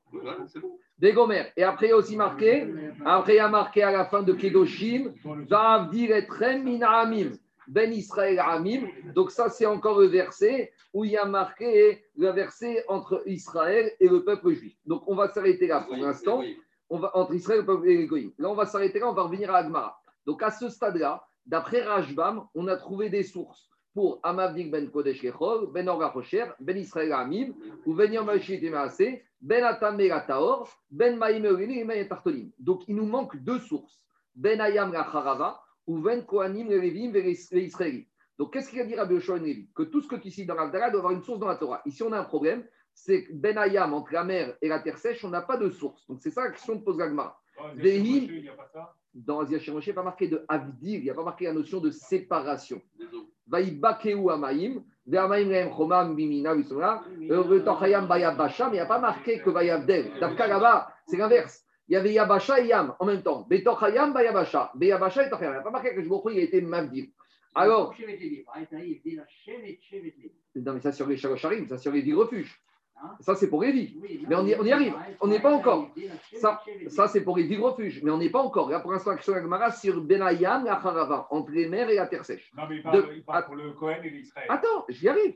Des 0.99 1.13
Gomères. 1.13 1.53
Et 1.57 1.63
après, 1.63 1.87
il 1.87 1.91
y 1.91 1.93
a 1.93 1.97
aussi 1.97 2.17
marqué, 2.17 2.67
après, 3.05 3.35
il 3.35 3.37
y 3.37 3.41
a 3.41 3.49
marqué 3.49 3.83
à 3.83 3.93
la 3.93 4.07
fin 4.07 4.23
de 4.23 4.33
Kedoshim, 4.33 5.13
Va'avdir 5.49 6.17
etrem 6.17 6.65
min 6.65 6.83
Amim, 6.83 7.33
Ben 7.69 7.93
Israël 7.93 8.41
Amim. 8.41 8.89
Donc, 9.15 9.31
ça, 9.31 9.49
c'est 9.49 9.67
encore 9.67 10.01
le 10.01 10.07
verset 10.07 10.73
où 10.93 11.05
il 11.05 11.13
y 11.13 11.17
a 11.17 11.25
marqué 11.25 12.03
le 12.17 12.31
verset 12.31 12.85
entre 12.89 13.23
Israël 13.27 13.93
et 14.01 14.09
le 14.09 14.25
peuple 14.25 14.53
juif. 14.55 14.75
Donc, 14.87 15.03
on 15.07 15.15
va 15.15 15.29
s'arrêter 15.29 15.69
là 15.69 15.83
pour 15.83 15.97
l'instant. 15.97 16.43
Va, 16.91 17.11
entre 17.15 17.35
Israël 17.35 17.65
et 17.85 17.97
les 17.97 18.07
Goïms. 18.07 18.33
Là, 18.39 18.49
on 18.51 18.55
va 18.55 18.67
s'arrêter 18.67 18.99
là, 18.99 19.11
on 19.11 19.13
va 19.13 19.23
revenir 19.23 19.51
à 19.55 19.59
Agmara. 19.59 20.01
Donc, 20.27 20.43
à 20.43 20.51
ce 20.51 20.69
stade-là, 20.69 21.23
d'après 21.47 21.83
Rajbam, 21.83 22.47
on 22.55 22.67
a 22.69 22.77
trouvé 22.77 23.11
des 23.11 23.23
sources 23.23 23.69
pour 23.95 24.21
Amavdik 24.23 24.71
ben 24.71 24.91
Kodesh 24.91 25.21
Kechol, 25.21 25.73
ben 25.73 25.89
Orga 25.89 26.15
ben 26.61 26.77
Israël 26.77 27.13
Amim, 27.13 27.53
ou 27.85 27.95
ben 27.95 28.13
Yom 28.13 28.31
ben 29.41 29.65
Atam 29.65 29.97
Megataor, 29.97 30.69
ben 30.91 31.17
Maïm 31.17 31.45
et 31.45 31.85
Ben 31.85 32.09
Tartolim. 32.09 32.51
Donc, 32.59 32.83
il 32.89 32.97
nous 32.97 33.07
manque 33.07 33.37
deux 33.37 33.59
sources. 33.61 34.03
Ben 34.35 34.61
Ayam 34.61 34.93
la 34.93 35.01
Harava, 35.01 35.61
ou 35.87 35.99
ben 35.99 36.25
Kohanim 36.25 36.69
le 36.69 36.79
Lévim 36.79 37.15
et 37.15 37.23
les 37.23 37.65
Israélites. 37.65 38.09
Donc, 38.39 38.53
qu'est-ce 38.53 38.71
qu'il 38.71 38.81
a 38.81 38.85
dit 38.85 38.95
Rabbi 38.95 39.15
Yoshua 39.15 39.39
Levi 39.39 39.69
Que 39.75 39.83
tout 39.83 40.01
ce 40.01 40.09
que 40.09 40.17
tu 40.17 40.31
cites 40.31 40.47
dans 40.47 40.55
l'Avdala 40.55 40.91
doit 40.91 41.01
avoir 41.01 41.13
une 41.13 41.23
source 41.23 41.41
dans 41.41 41.49
la 41.49 41.57
Torah. 41.57 41.83
Ici, 41.87 42.03
on 42.03 42.13
a 42.13 42.19
un 42.19 42.25
problème, 42.25 42.65
c'est 43.05 43.25
que 43.25 43.33
Ben 43.33 43.57
Hayam, 43.57 43.95
entre 43.95 44.13
la 44.13 44.25
mer 44.25 44.57
et 44.61 44.69
la 44.69 44.81
terre 44.81 44.99
sèche, 44.99 45.25
on 45.25 45.29
n'a 45.29 45.43
pas 45.43 45.57
de 45.57 45.71
source. 45.71 46.07
Donc, 46.09 46.19
c'est 46.21 46.31
ça 46.31 46.45
la 46.45 46.51
question 46.51 46.79
que 46.79 46.85
pose 46.85 46.99
Gagmara. 46.99 47.41
Dans 49.15 49.41
Asia 49.41 49.59
Shemoshe, 49.59 49.87
il 49.87 49.91
n'y 49.91 49.93
a 49.93 49.95
pas 49.95 50.03
marqué 50.03 50.29
de 50.29 50.45
Avdir, 50.49 50.99
il 50.99 51.05
n'y 51.05 51.11
a 51.11 51.15
pas 51.15 51.23
marqué 51.23 51.45
la 51.45 51.53
notion 51.53 51.81
de 51.81 51.91
séparation. 51.91 52.83
Vaïbakeu 53.47 54.29
Amaim, 54.31 54.83
Ve'amaim 55.07 55.71
Chomam 55.77 56.15
Bimina 56.15 56.55
Bayabasha, 58.07 58.69
mais 58.69 58.77
il 58.77 58.81
n'y 58.81 58.81
a 58.81 58.87
pas 58.87 58.99
marqué 58.99 59.41
que 59.41 59.51
Vayavdel. 59.51 60.19
Davka 60.21 60.47
là-bas, 60.47 60.93
c'est 61.07 61.17
l'inverse. 61.17 61.65
Il 61.89 61.95
y 61.95 61.97
avait 61.97 62.13
Yabasha 62.13 62.61
et 62.61 62.67
Yam 62.67 62.95
en 62.99 63.07
même 63.07 63.23
temps. 63.23 63.47
Betochayam 63.49 64.13
Bayabasha. 64.13 64.73
Beyabasha 64.75 65.27
et 65.27 65.31
Tochayam. 65.31 65.53
Il 65.53 65.55
n'y 65.55 65.61
a 65.61 65.63
pas 65.63 65.71
marqué 65.71 65.95
que 65.95 66.03
je 66.03 66.09
il 66.33 66.39
a 66.39 66.43
été 66.43 66.61
Mavdir. 66.61 67.07
Alors, 67.55 67.95
non, 70.57 70.75
mais 70.75 70.81
ça 70.81 70.93
sur 70.93 71.07
les 71.07 71.17
Shalocharim, 71.17 71.67
ça 71.67 71.79
sur 71.79 71.93
les 71.93 72.03
dix 72.03 72.13
refuges. 72.13 72.61
Ça, 73.21 73.35
c'est 73.35 73.49
pour 73.49 73.63
vies. 73.63 73.97
Mais 74.29 74.35
on 74.35 74.47
y- 74.47 74.55
on 74.59 74.65
y 74.65 74.73
arrive. 74.73 74.95
On 75.21 75.27
n'est 75.29 75.41
pas 75.41 75.53
encore. 75.55 75.91
Ça, 76.37 76.61
ça 76.89 77.09
c'est 77.09 77.23
pour 77.23 77.37
les 77.37 77.45
dix 77.45 77.57
refuges. 77.57 78.01
Mais 78.03 78.11
on 78.11 78.19
n'est 78.19 78.31
pas 78.31 78.43
encore. 78.43 78.71
Là, 78.71 78.81
pour 78.81 78.93
l'instant, 78.93 79.11
l'action 79.11 79.35
Agmara 79.35 79.71
sur 79.73 80.01
Benayam 80.01 80.67
et 80.67 80.71
Acharava, 80.71 81.27
entre 81.31 81.51
les 81.53 81.69
mers 81.69 81.89
et 81.91 81.97
la 81.97 82.07
terre 82.07 82.25
sèche. 82.25 82.51
Non, 82.57 82.65
mais 82.69 82.77
il 82.77 82.83
parle, 82.83 82.97
De- 83.09 83.13
il 83.15 83.25
parle 83.25 83.45
pour 83.47 83.55
le 83.57 83.71
Cohen 83.73 83.97
et 84.05 84.11
l'Israël. 84.11 84.47
Attends, 84.51 84.85
j'y 84.89 85.09
arrive. 85.09 85.35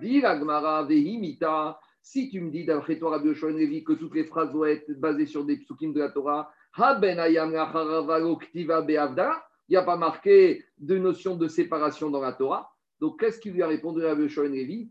Dis 0.00 0.20
l'Agmara 0.20 0.82
Vehimita. 0.84 1.78
Si 2.00 2.28
tu 2.30 2.40
me 2.40 2.50
dis 2.50 2.64
d'après 2.64 2.98
toi, 2.98 3.10
Rabbi 3.10 3.28
Yoshua 3.28 3.50
Levi, 3.50 3.82
que 3.82 3.92
toutes 3.94 4.14
les 4.14 4.24
phrases 4.24 4.52
doivent 4.52 4.70
être 4.70 4.90
basées 5.00 5.26
sur 5.26 5.44
des 5.44 5.56
psukim 5.58 5.92
de 5.92 6.00
la 6.00 6.10
Torah, 6.10 6.50
Ha 6.76 6.94
Benayam 6.96 7.52
et 7.54 7.58
Acharava 7.58 8.18
lo 8.18 8.36
Ktiva 8.36 8.82
Be'avda, 8.82 9.44
il 9.68 9.72
n'y 9.72 9.76
a 9.76 9.82
pas 9.82 9.96
marqué 9.96 10.64
de 10.78 10.98
notion 10.98 11.36
de 11.36 11.48
séparation 11.48 12.10
dans 12.10 12.20
la 12.20 12.32
Torah. 12.32 12.70
Donc, 13.00 13.20
qu'est-ce 13.20 13.38
qu'il 13.40 13.52
lui 13.52 13.62
a 13.62 13.66
répondu 13.68 14.04
Rabbi 14.04 14.22
Yoshua 14.22 14.44
Levi? 14.48 14.90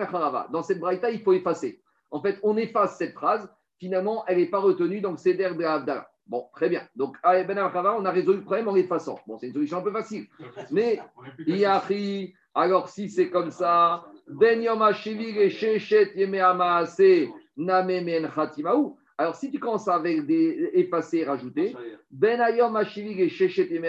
Acharava. 0.00 0.48
Dans 0.50 0.62
cette 0.62 0.80
braïta, 0.80 1.10
il 1.10 1.20
faut 1.20 1.32
effacer. 1.32 1.80
En 2.10 2.20
fait, 2.20 2.38
on 2.42 2.56
efface 2.56 2.96
cette 2.98 3.12
phrase. 3.12 3.48
Finalement, 3.78 4.24
elle 4.26 4.38
n'est 4.38 4.46
pas 4.46 4.58
retenue 4.58 5.00
dans 5.00 5.10
le 5.10 5.16
Seder 5.18 5.54
de 5.54 5.64
Avdala. 5.64 6.08
Bon, 6.26 6.46
très 6.52 6.68
bien. 6.68 6.82
Donc, 6.96 7.16
à 7.22 7.40
Ben 7.44 7.58
on 7.58 8.04
a 8.04 8.10
résolu 8.10 8.38
le 8.38 8.44
problème 8.44 8.68
en 8.68 8.74
l'effaçant. 8.74 9.20
Bon, 9.26 9.38
c'est 9.38 9.46
une 9.46 9.52
solution 9.52 9.78
un 9.78 9.82
peu 9.82 9.92
facile. 9.92 10.26
Mais 10.72 10.98
Yachi, 11.46 12.34
alors 12.54 12.88
si 12.88 13.08
c'est 13.08 13.30
comme 13.30 13.50
ça, 13.50 14.04
Ben 14.26 14.60
Yom 14.60 14.82
et 14.82 15.50
Shechet 15.50 16.12
Yeme. 16.16 16.34
Alors 19.18 19.34
si 19.36 19.50
tu 19.50 19.58
commences 19.60 19.88
avec 19.88 20.26
des 20.26 20.70
effacer 20.74 21.18
et 21.18 21.24
rajouter, 21.24 21.76
Ben 22.10 22.40
Ayom 22.40 22.76
et 22.76 23.28
Shechet 23.28 23.68
Yeme 23.70 23.86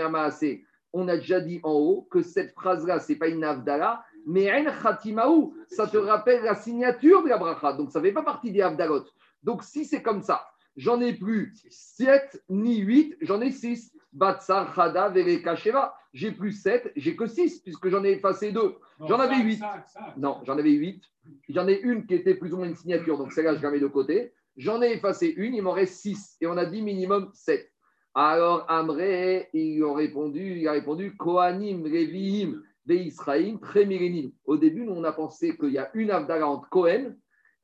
on 0.94 1.08
a 1.08 1.18
déjà 1.18 1.42
dit 1.42 1.60
en 1.64 1.74
haut 1.74 2.08
que 2.10 2.22
cette 2.22 2.54
phrase-là, 2.54 3.00
c'est 3.00 3.18
pas 3.18 3.28
une 3.28 3.44
Avdala, 3.44 4.04
mais 4.28 4.52
En 4.52 4.72
Chatimaou, 4.82 5.56
ça 5.68 5.88
te 5.88 5.98
rappelle 5.98 6.44
la 6.44 6.54
signature 6.54 7.24
de 7.24 7.30
la 7.30 7.38
bracha. 7.38 7.74
Donc 7.74 7.92
ça 7.92 8.00
ne 8.00 8.06
fait 8.06 8.12
pas 8.12 8.24
partie 8.24 8.52
des 8.52 8.62
Avdalot. 8.62 9.06
Donc 9.42 9.64
si 9.64 9.86
c'est 9.86 10.02
comme 10.02 10.22
ça, 10.22 10.46
j'en 10.76 11.00
ai 11.02 11.14
plus 11.14 11.54
7 11.70 12.44
ni 12.50 12.78
8, 12.80 13.18
j'en 13.22 13.42
ai 13.42 13.52
6. 13.52 13.94
Batsar, 14.14 14.74
Chada, 14.76 15.10
Vereka, 15.10 15.56
Sheva. 15.56 15.94
J'ai 16.14 16.32
plus 16.32 16.52
7, 16.52 16.92
j'ai 16.96 17.16
que 17.16 17.28
6, 17.28 17.60
puisque 17.62 17.90
j'en 17.90 18.04
ai 18.04 18.12
effacé 18.12 18.52
2. 18.52 18.60
Non, 19.00 19.08
J'en 19.08 19.20
avais 19.20 19.36
cinq, 19.36 19.44
huit. 19.46 19.58
cinq, 19.60 19.84
cinq. 19.88 20.18
Non, 20.18 20.40
j'en 20.46 20.58
avais 20.58 20.72
8. 20.72 21.04
J'en 21.50 21.68
ai 21.68 21.80
une 21.82 22.06
qui 22.08 22.16
était 22.16 22.34
plus 22.36 22.54
ou 22.54 22.58
moins 22.58 22.68
une 22.68 22.76
signature, 22.76 23.18
donc 23.18 23.32
celle-là, 23.32 23.56
je 23.56 23.62
la 23.62 23.70
mets 23.70 23.80
de 23.80 23.88
côté. 23.88 24.34
J'en 24.56 24.82
ai 24.82 24.92
effacé 24.94 25.28
une, 25.38 25.54
il 25.54 25.62
m'en 25.62 25.72
reste 25.74 25.96
6. 26.02 26.38
Et 26.42 26.48
on 26.48 26.58
a 26.58 26.66
dit 26.66 26.82
minimum 26.82 27.30
7. 27.34 27.70
Alors, 28.16 28.66
Amré, 28.70 29.50
il 29.54 29.84
a 29.84 29.94
répondu, 29.94 30.58
il 30.58 30.68
a 30.68 30.72
répondu 30.72 31.16
Kohanim, 31.16 31.84
Reviim, 31.84 32.64
Israël, 32.96 33.58
Tremirenim. 33.60 34.32
Au 34.46 34.58
début, 34.58 34.86
nous, 34.86 34.94
on 34.94 35.04
a 35.04 35.12
pensé 35.12 35.58
qu'il 35.58 35.72
y 35.72 35.78
a 35.78 35.90
une 35.94 36.12
Avdala 36.12 36.48
entre 36.48 36.70
Cohen 36.70 37.14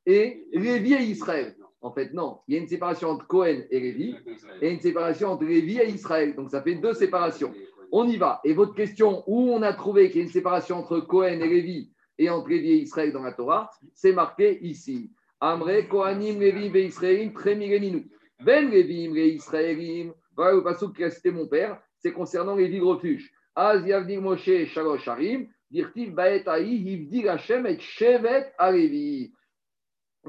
et 0.06 0.46
Lévi 0.52 0.94
et 0.94 1.02
Israël. 1.02 1.56
En 1.80 1.92
fait, 1.92 2.12
non. 2.12 2.40
Il 2.48 2.54
y 2.54 2.58
a 2.58 2.60
une 2.60 2.68
séparation 2.68 3.10
entre 3.10 3.26
Cohen 3.26 3.62
et 3.70 3.80
Lévi 3.80 4.16
et 4.60 4.70
une 4.70 4.80
séparation 4.80 5.32
entre 5.32 5.44
Lévi 5.44 5.78
et 5.78 5.88
Israël. 5.88 6.34
Donc, 6.34 6.50
ça 6.50 6.62
fait 6.62 6.76
deux 6.76 6.94
séparations. 6.94 7.52
On 7.92 8.08
y 8.08 8.16
va. 8.16 8.40
Et 8.44 8.54
votre 8.54 8.74
question, 8.74 9.22
où 9.26 9.50
on 9.50 9.62
a 9.62 9.72
trouvé 9.72 10.08
qu'il 10.08 10.18
y 10.18 10.20
a 10.22 10.26
une 10.26 10.32
séparation 10.32 10.78
entre 10.78 11.00
Cohen 11.00 11.40
et 11.40 11.48
Lévi 11.48 11.90
et 12.18 12.30
entre 12.30 12.48
Lévi 12.48 12.70
et 12.70 12.82
Israël 12.82 13.12
dans 13.12 13.22
la 13.22 13.32
Torah, 13.32 13.70
c'est 13.94 14.12
marqué 14.12 14.58
ici. 14.64 15.10
Amré, 15.40 15.86
Kohanim, 15.88 16.40
Lévi, 16.40 16.78
et 16.78 16.86
Israël, 16.86 17.32
Tremireninu. 17.32 18.08
Ben 18.42 18.70
Lévi, 18.70 19.04
Israëlim. 19.34 20.12
Voilà 20.36 20.54
le 20.54 20.62
passage 20.62 20.92
qui 20.96 21.04
a 21.04 21.10
cité 21.10 21.30
mon 21.30 21.46
père, 21.46 21.80
c'est 21.98 22.12
concernant 22.12 22.56
les 22.56 22.80
refuges. 22.80 23.30
Az 23.54 23.86
Yavdir 23.86 24.20
Moshe, 24.20 24.66
Shalosh 24.66 25.06
Harim, 25.06 25.48
Dirtiv 25.70 26.14
Baet 26.14 26.46
Aï, 26.48 27.26
Hashem 27.26 27.66
et 27.66 27.80
Shevet 27.80 28.52
Alevi. 28.58 29.32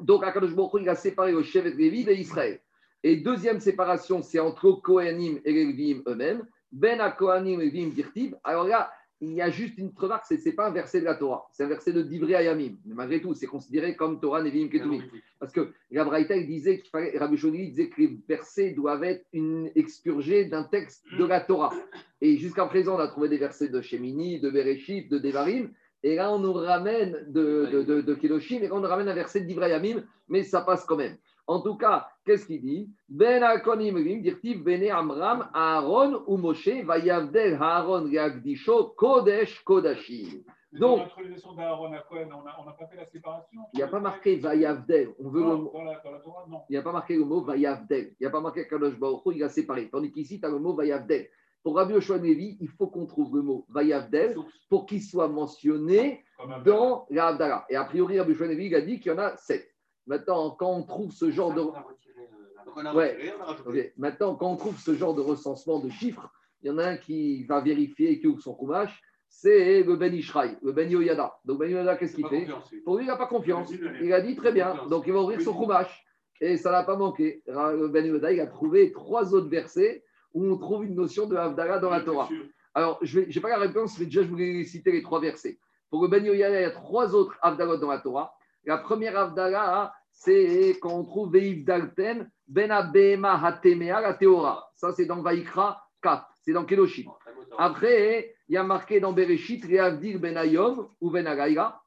Donc, 0.02 0.24
Akadosh 0.24 0.54
Baruch 0.54 0.82
il 0.82 0.90
a 0.90 0.96
séparé 0.96 1.32
le 1.32 1.44
Shevet 1.44 1.72
Lévi 1.72 2.04
d'Israël. 2.04 2.60
Et 3.04 3.18
deuxième 3.18 3.60
séparation, 3.60 4.22
c'est 4.22 4.40
entre 4.40 4.72
Kohanim 4.72 5.40
et 5.46 5.54
les 5.54 5.66
Lévim 5.66 6.02
eux-mêmes. 6.08 6.46
Ben 6.72 7.00
Kohanim 7.12 7.62
et 7.62 7.66
Lévim 7.66 7.90
Dirtiv. 7.90 8.36
Alors 8.44 8.68
là, 8.68 8.92
il 9.22 9.34
y 9.34 9.42
a 9.42 9.50
juste 9.50 9.78
une 9.78 9.92
remarque, 9.96 10.26
ce 10.26 10.34
n'est 10.34 10.56
pas 10.56 10.68
un 10.68 10.72
verset 10.72 11.00
de 11.00 11.06
la 11.06 11.16
Torah, 11.16 11.48
c'est 11.52 11.64
un 11.64 11.68
verset 11.68 11.94
de 11.94 12.02
Divrei 12.02 12.36
Ayamim. 12.36 12.76
Mais 12.86 12.96
malgré 12.96 13.22
tout, 13.22 13.34
c'est 13.34 13.48
considéré 13.48 13.96
comme 13.96 14.20
Torah, 14.20 14.44
Nevim, 14.44 14.68
Ketuvim. 14.68 15.04
Parce 15.40 15.54
que 15.54 15.72
la 15.92 16.04
Braïta, 16.04 16.36
il 16.36 16.48
disait 16.48 16.80
qu'il 16.80 16.90
fallait, 16.90 17.18
Rabbi 17.18 17.38
Shoni 17.38 17.70
disait 17.70 17.90
que 17.90 18.02
les 18.02 18.20
versets 18.28 18.72
doivent 18.72 19.04
être 19.04 19.26
une, 19.32 19.72
expurgés 19.76 20.46
d'un 20.46 20.64
texte 20.64 21.06
de 21.18 21.26
la 21.26 21.40
Torah. 21.40 21.74
Et 22.22 22.38
jusqu'à 22.38 22.66
présent, 22.66 22.96
on 22.96 23.00
a 23.00 23.08
trouvé 23.08 23.30
des 23.30 23.38
versets 23.38 23.70
de 23.70 23.82
Shemini, 23.82 24.40
de 24.40 24.50
Bereshit, 24.50 25.10
de 25.10 25.18
Devarim. 25.18 25.72
Et 26.04 26.16
là, 26.16 26.32
on 26.32 26.40
nous 26.40 26.54
ramène 26.54 27.26
de, 27.28 27.68
de, 27.72 27.84
de, 27.84 28.02
de 28.02 28.14
Kedoshim, 28.14 28.62
et 28.62 28.68
là, 28.68 28.76
on 28.76 28.80
nous 28.80 28.88
ramène 28.88 29.08
un 29.08 29.16
verset 29.16 29.42
de 29.42 29.46
Divrei 29.46 29.66
Ayamim, 29.66 30.04
mais 30.28 30.44
ça 30.44 30.62
passe 30.62 30.86
quand 30.86 30.98
même. 30.98 31.18
En 31.48 31.62
tout 31.62 31.76
cas, 31.76 32.08
qu'est-ce 32.26 32.48
qu'il 32.48 32.62
dit? 32.62 32.90
Ben 33.08 33.44
Akonim 33.44 34.00
dirtiv 34.22 34.64
Bene 34.64 34.90
Amram, 34.90 35.48
Aaron 35.54 36.24
ou 36.28 36.38
Moshe, 36.38 36.84
Vayavdel 36.84 37.58
Aaron 37.62 38.06
Reagdisho, 38.06 38.94
Kodesh 38.98 39.64
Kodashim. 39.64 40.44
Donc- 40.74 41.00
l'intronisation 41.00 41.54
d'Aaron 41.54 41.94
à 41.94 42.00
Cohen, 42.00 42.28
on 42.34 42.66
n'a 42.66 42.72
pas 42.74 42.88
fait 42.88 42.98
la 42.98 43.06
séparation. 43.06 43.62
Il 43.74 43.78
n'y 43.78 43.84
a 43.84 43.88
pas 43.88 44.00
marqué 44.00 44.36
Vayavdel. 44.38 45.14
On 45.20 45.30
veut 45.30 45.40
le 45.42 45.46
Non, 45.48 45.58
mot. 45.60 45.72
dans, 45.74 45.84
la, 45.84 46.00
dans 46.04 46.12
la 46.12 46.20
Torah, 46.20 46.46
non. 46.50 46.62
Il 46.70 46.74
n'y 46.74 46.78
a 46.78 46.82
pas 46.82 46.92
marqué 46.92 47.16
le 47.16 47.24
mot 47.24 47.42
Vayavdel. 47.42 48.08
Il 48.12 48.16
n'y 48.24 48.28
a 48.28 48.30
pas 48.30 48.42
marqué 48.42 48.68
Kadosh 48.68 48.98
Baruch 49.00 49.22
il 49.28 49.44
a 49.44 49.50
séparé. 49.50 49.90
Tandis 49.90 50.12
qu'ici, 50.12 50.40
tu 50.40 50.46
as 50.46 50.50
le 50.50 50.60
mot 50.60 50.74
Vayavdel. 50.74 51.30
Pour 51.64 51.78
Rabbi 51.78 51.94
Yoshua 51.94 52.20
Nevi, 52.20 52.58
il 52.60 52.68
faut 52.70 52.88
qu'on 52.88 53.06
trouve 53.06 53.36
le 53.38 53.42
mot 53.42 53.66
Vayavdel 53.70 54.36
pour 54.70 54.86
qu'il 54.86 55.02
soit 55.02 55.28
mentionné 55.30 56.24
dans 56.66 57.08
la 57.10 57.28
Havdalah. 57.28 57.66
Et 57.70 57.76
a 57.76 57.86
priori, 57.86 58.20
Rabbi 58.20 58.32
Yoshua 58.34 58.48
Nevi, 58.48 58.66
il 58.66 58.76
a 58.76 58.82
dit 58.82 59.00
qu'il 59.00 59.12
y 59.14 59.16
en 59.16 59.20
a 59.20 59.38
sept. 59.38 59.68
Maintenant, 60.08 60.52
quand 60.52 60.72
on 60.72 60.84
trouve 60.84 61.12
ce 61.12 61.32
genre 61.32 61.54
de... 61.54 61.62
A 61.62 62.94
Ouais. 62.94 63.94
Maintenant, 63.98 64.36
quand 64.36 64.52
on 64.52 64.58
trouve 64.58 64.78
ce 64.80 64.96
genre 64.96 65.14
de 65.16 65.22
recensement 65.22 65.80
de 65.80 65.90
chiffres, 65.90 66.30
il 66.62 66.68
y 66.68 66.72
en 66.72 66.78
a 66.78 66.86
un 66.86 66.98
qui 66.98 67.44
va 67.46 67.62
vérifier, 67.62 68.20
qui 68.20 68.28
ouvre 68.28 68.42
son 68.42 68.54
kumash, 68.56 69.02
c'est 69.30 69.84
le 69.84 69.96
Ben 69.96 70.14
Ishraï, 70.14 70.58
le 70.62 70.72
Ben 70.72 70.90
Yoyada. 70.90 71.36
Donc 71.46 71.60
Ben 71.60 71.70
Yoyada, 71.70 71.96
qu'est-ce 71.96 72.16
qu'il 72.16 72.28
fait. 72.28 72.48
Pour 72.84 72.98
lui, 72.98 73.06
il 73.06 73.08
n'a 73.08 73.18
pas 73.18 73.28
confiance. 73.28 73.72
Il 74.02 74.12
a 74.14 74.22
dit 74.22 74.36
très 74.36 74.52
bien. 74.52 74.86
Donc 74.90 75.04
il 75.08 75.14
va 75.14 75.22
ouvrir 75.22 75.42
son 75.42 75.54
kumash. 75.58 76.04
Et 76.42 76.58
ça 76.58 76.72
n'a 76.72 76.84
pas 76.84 76.98
manqué. 76.98 77.44
Le 77.48 77.88
Ben 77.88 78.06
Yoyada, 78.06 78.32
il 78.34 78.40
a 78.42 78.48
trouvé 78.48 78.92
trois 78.92 79.34
autres 79.34 79.48
versets 79.50 80.04
où 80.34 80.46
on 80.46 80.58
trouve 80.58 80.86
une 80.86 80.96
notion 80.96 81.28
de 81.28 81.36
Havdalah 81.36 81.80
dans 81.80 81.90
la 81.90 82.02
Torah. 82.02 82.30
Alors, 82.74 83.00
je 83.02 83.22
n'ai 83.22 83.40
pas 83.40 83.50
la 83.50 83.58
réponse, 83.58 83.98
mais 84.00 84.06
déjà, 84.06 84.22
je 84.22 84.28
voulais 84.28 84.64
citer 84.66 84.92
les 84.92 85.02
trois 85.02 85.22
versets. 85.22 85.60
Pour 85.90 86.02
le 86.02 86.10
Ben 86.10 86.26
Yoyada, 86.26 86.60
il 86.60 86.64
y 86.64 86.66
a 86.66 86.72
trois 86.72 87.16
autres 87.16 87.38
Havdalot 87.42 87.78
dans 87.78 87.90
la 87.90 88.00
Torah. 88.00 88.34
La 88.66 88.78
première 88.78 89.18
Havdalah, 89.18 89.94
c'est 90.12 90.78
quand 90.82 90.94
on 90.94 91.04
trouve 91.04 91.34
Veïv 91.34 91.66
Dalten, 91.66 92.30
Ben 92.48 92.72
Abema 92.72 93.40
Hatemea, 93.44 94.02
la 94.02 94.14
Théora. 94.14 94.72
Ça, 94.76 94.92
c'est 94.92 95.06
dans 95.06 95.22
Vaikra 95.22 95.84
4. 96.02 96.26
C'est 96.42 96.54
dans 96.54 96.66
Kedoshim. 96.66 97.12
Après, 97.58 98.36
il 98.48 98.56
y 98.56 98.58
a 98.58 98.64
marqué 98.64 99.00
dans 99.00 99.14
Bereshit, 99.14 99.64
Reavdir 99.66 100.20
Ben 100.20 100.38
Ayom 100.38 100.90
ou 101.02 101.12
Ben 101.12 101.28
Agaïra. 101.28 101.84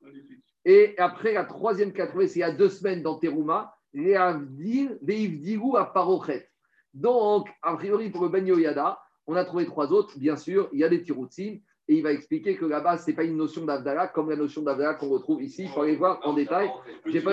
Et 0.64 0.94
après, 0.98 1.32
la 1.32 1.44
troisième 1.44 1.92
qui 1.92 2.00
a 2.00 2.06
trouvé, 2.06 2.28
c'est 2.28 2.40
il 2.40 2.42
y 2.42 2.44
a 2.44 2.52
deux 2.52 2.68
semaines 2.68 3.02
dans 3.02 3.18
Teruma, 3.18 3.74
Reavdir 3.94 4.90
Veivdiru 5.02 5.76
à 5.76 5.84
Parochet. 5.84 6.48
Donc, 6.94 7.48
a 7.62 7.74
priori, 7.76 8.10
pour 8.10 8.22
le 8.22 8.28
Ben 8.28 8.46
Yoyada, 8.46 9.00
on 9.26 9.34
a 9.34 9.44
trouvé 9.44 9.66
trois 9.66 9.92
autres. 9.92 10.18
Bien 10.18 10.36
sûr, 10.36 10.68
il 10.72 10.80
y 10.80 10.84
a 10.84 10.88
des 10.88 11.02
tiroutsim. 11.02 11.60
Et 11.88 11.96
il 11.96 12.02
va 12.02 12.12
expliquer 12.12 12.54
que 12.56 12.66
là-bas, 12.66 12.98
ce 12.98 13.10
n'est 13.10 13.16
pas 13.16 13.24
une 13.24 13.36
notion 13.36 13.64
d'Avdala 13.64 14.08
comme 14.08 14.28
la 14.28 14.36
notion 14.36 14.62
d'Avdala 14.62 14.94
qu'on 14.94 15.08
retrouve 15.08 15.42
ici. 15.42 15.62
Il 15.62 15.68
faut 15.70 15.82
aller 15.82 15.96
voir 15.96 16.20
en 16.24 16.34
détail. 16.34 16.70
J'ai 17.06 17.22
pas, 17.22 17.32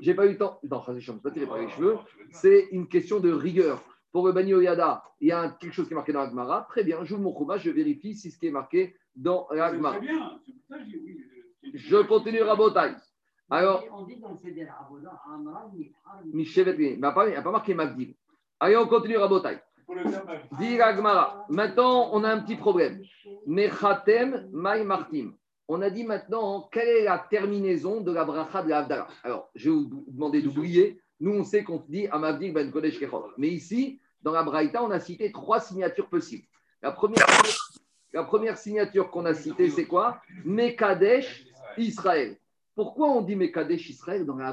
j'ai 0.00 0.14
pas 0.14 0.26
eu 0.26 0.30
le 0.30 0.38
temps. 0.38 0.60
Non, 0.70 0.80
je 0.96 1.12
ne 1.12 1.18
pas 1.18 1.30
tiré 1.32 1.46
par 1.46 1.58
les 1.58 1.68
cheveux. 1.70 1.96
C'est 2.30 2.68
une 2.70 2.86
question 2.86 3.18
de 3.18 3.32
rigueur. 3.32 3.82
Pour 4.12 4.26
le 4.26 4.32
Bani 4.32 4.54
Oyada, 4.54 5.02
il 5.20 5.28
y 5.28 5.32
a 5.32 5.50
quelque 5.60 5.74
chose 5.74 5.88
qui 5.88 5.92
est 5.92 5.96
marqué 5.96 6.12
dans 6.12 6.22
la 6.22 6.30
Gemara. 6.30 6.66
Très 6.70 6.84
bien, 6.84 7.04
j'ouvre 7.04 7.20
mon 7.20 7.32
chromat, 7.32 7.58
je 7.58 7.70
vérifie 7.70 8.14
si 8.14 8.30
ce 8.30 8.38
qui 8.38 8.46
est 8.46 8.50
marqué 8.50 8.96
dans 9.14 9.46
la 9.50 9.68
C'est 9.70 9.76
Gemara. 9.76 9.96
très 9.96 10.06
bien. 10.06 10.40
C'est 10.46 10.52
pour 10.52 10.62
ça 10.68 10.78
que 10.78 10.84
j'ai 10.90 11.00
dit 11.00 11.16
oui. 11.62 11.72
Je 11.74 11.96
continue 11.98 12.42
Rabotai. 12.42 12.94
Alors, 13.50 13.84
On 13.92 14.04
dit 14.04 14.16
dans 14.16 14.30
le 14.30 14.36
mais 16.32 16.44
il 16.44 16.94
n'y 16.96 17.36
a 17.36 17.42
pas 17.42 17.50
marqué 17.50 17.74
Mavdil. 17.74 18.14
Allez, 18.58 18.76
on 18.76 18.86
continue 18.86 19.16
Rabotai. 19.16 19.58
Dit. 20.58 20.78
Maintenant, 21.48 22.10
on 22.12 22.24
a 22.24 22.30
un 22.30 22.40
petit 22.40 22.56
problème. 22.56 23.02
Mechatem 23.46 24.48
Mai 24.52 24.84
Martim. 24.84 25.34
On 25.68 25.82
a 25.82 25.90
dit 25.90 26.04
maintenant 26.04 26.68
quelle 26.72 26.88
est 26.88 27.04
la 27.04 27.18
terminaison 27.18 28.00
de 28.00 28.12
la 28.12 28.24
bracha 28.24 28.62
de 28.62 28.68
la. 28.68 29.08
Alors, 29.24 29.50
je 29.54 29.70
vais 29.70 29.76
vous 29.76 30.04
demander 30.08 30.42
d'oublier. 30.42 31.00
Nous, 31.18 31.32
on 31.32 31.44
sait 31.44 31.64
qu'on 31.64 31.82
dit 31.88 32.06
Amavdik 32.08 32.52
Ben 32.52 32.70
Kodesh 32.70 32.98
Kechol. 32.98 33.32
Mais 33.38 33.48
ici, 33.48 34.00
dans 34.22 34.32
la 34.32 34.42
Braïta, 34.42 34.82
on 34.82 34.90
a 34.90 35.00
cité 35.00 35.32
trois 35.32 35.60
signatures 35.60 36.08
possibles. 36.08 36.46
La 36.82 36.92
première, 36.92 38.58
signature 38.58 39.10
qu'on 39.10 39.24
a 39.24 39.34
citée, 39.34 39.70
c'est 39.70 39.86
quoi? 39.86 40.20
Mekadesh 40.44 41.46
Israël. 41.78 42.36
Pourquoi 42.74 43.08
on 43.08 43.22
dit 43.22 43.36
Mekadesh 43.36 43.88
Israël 43.88 44.26
dans 44.26 44.36
la 44.36 44.52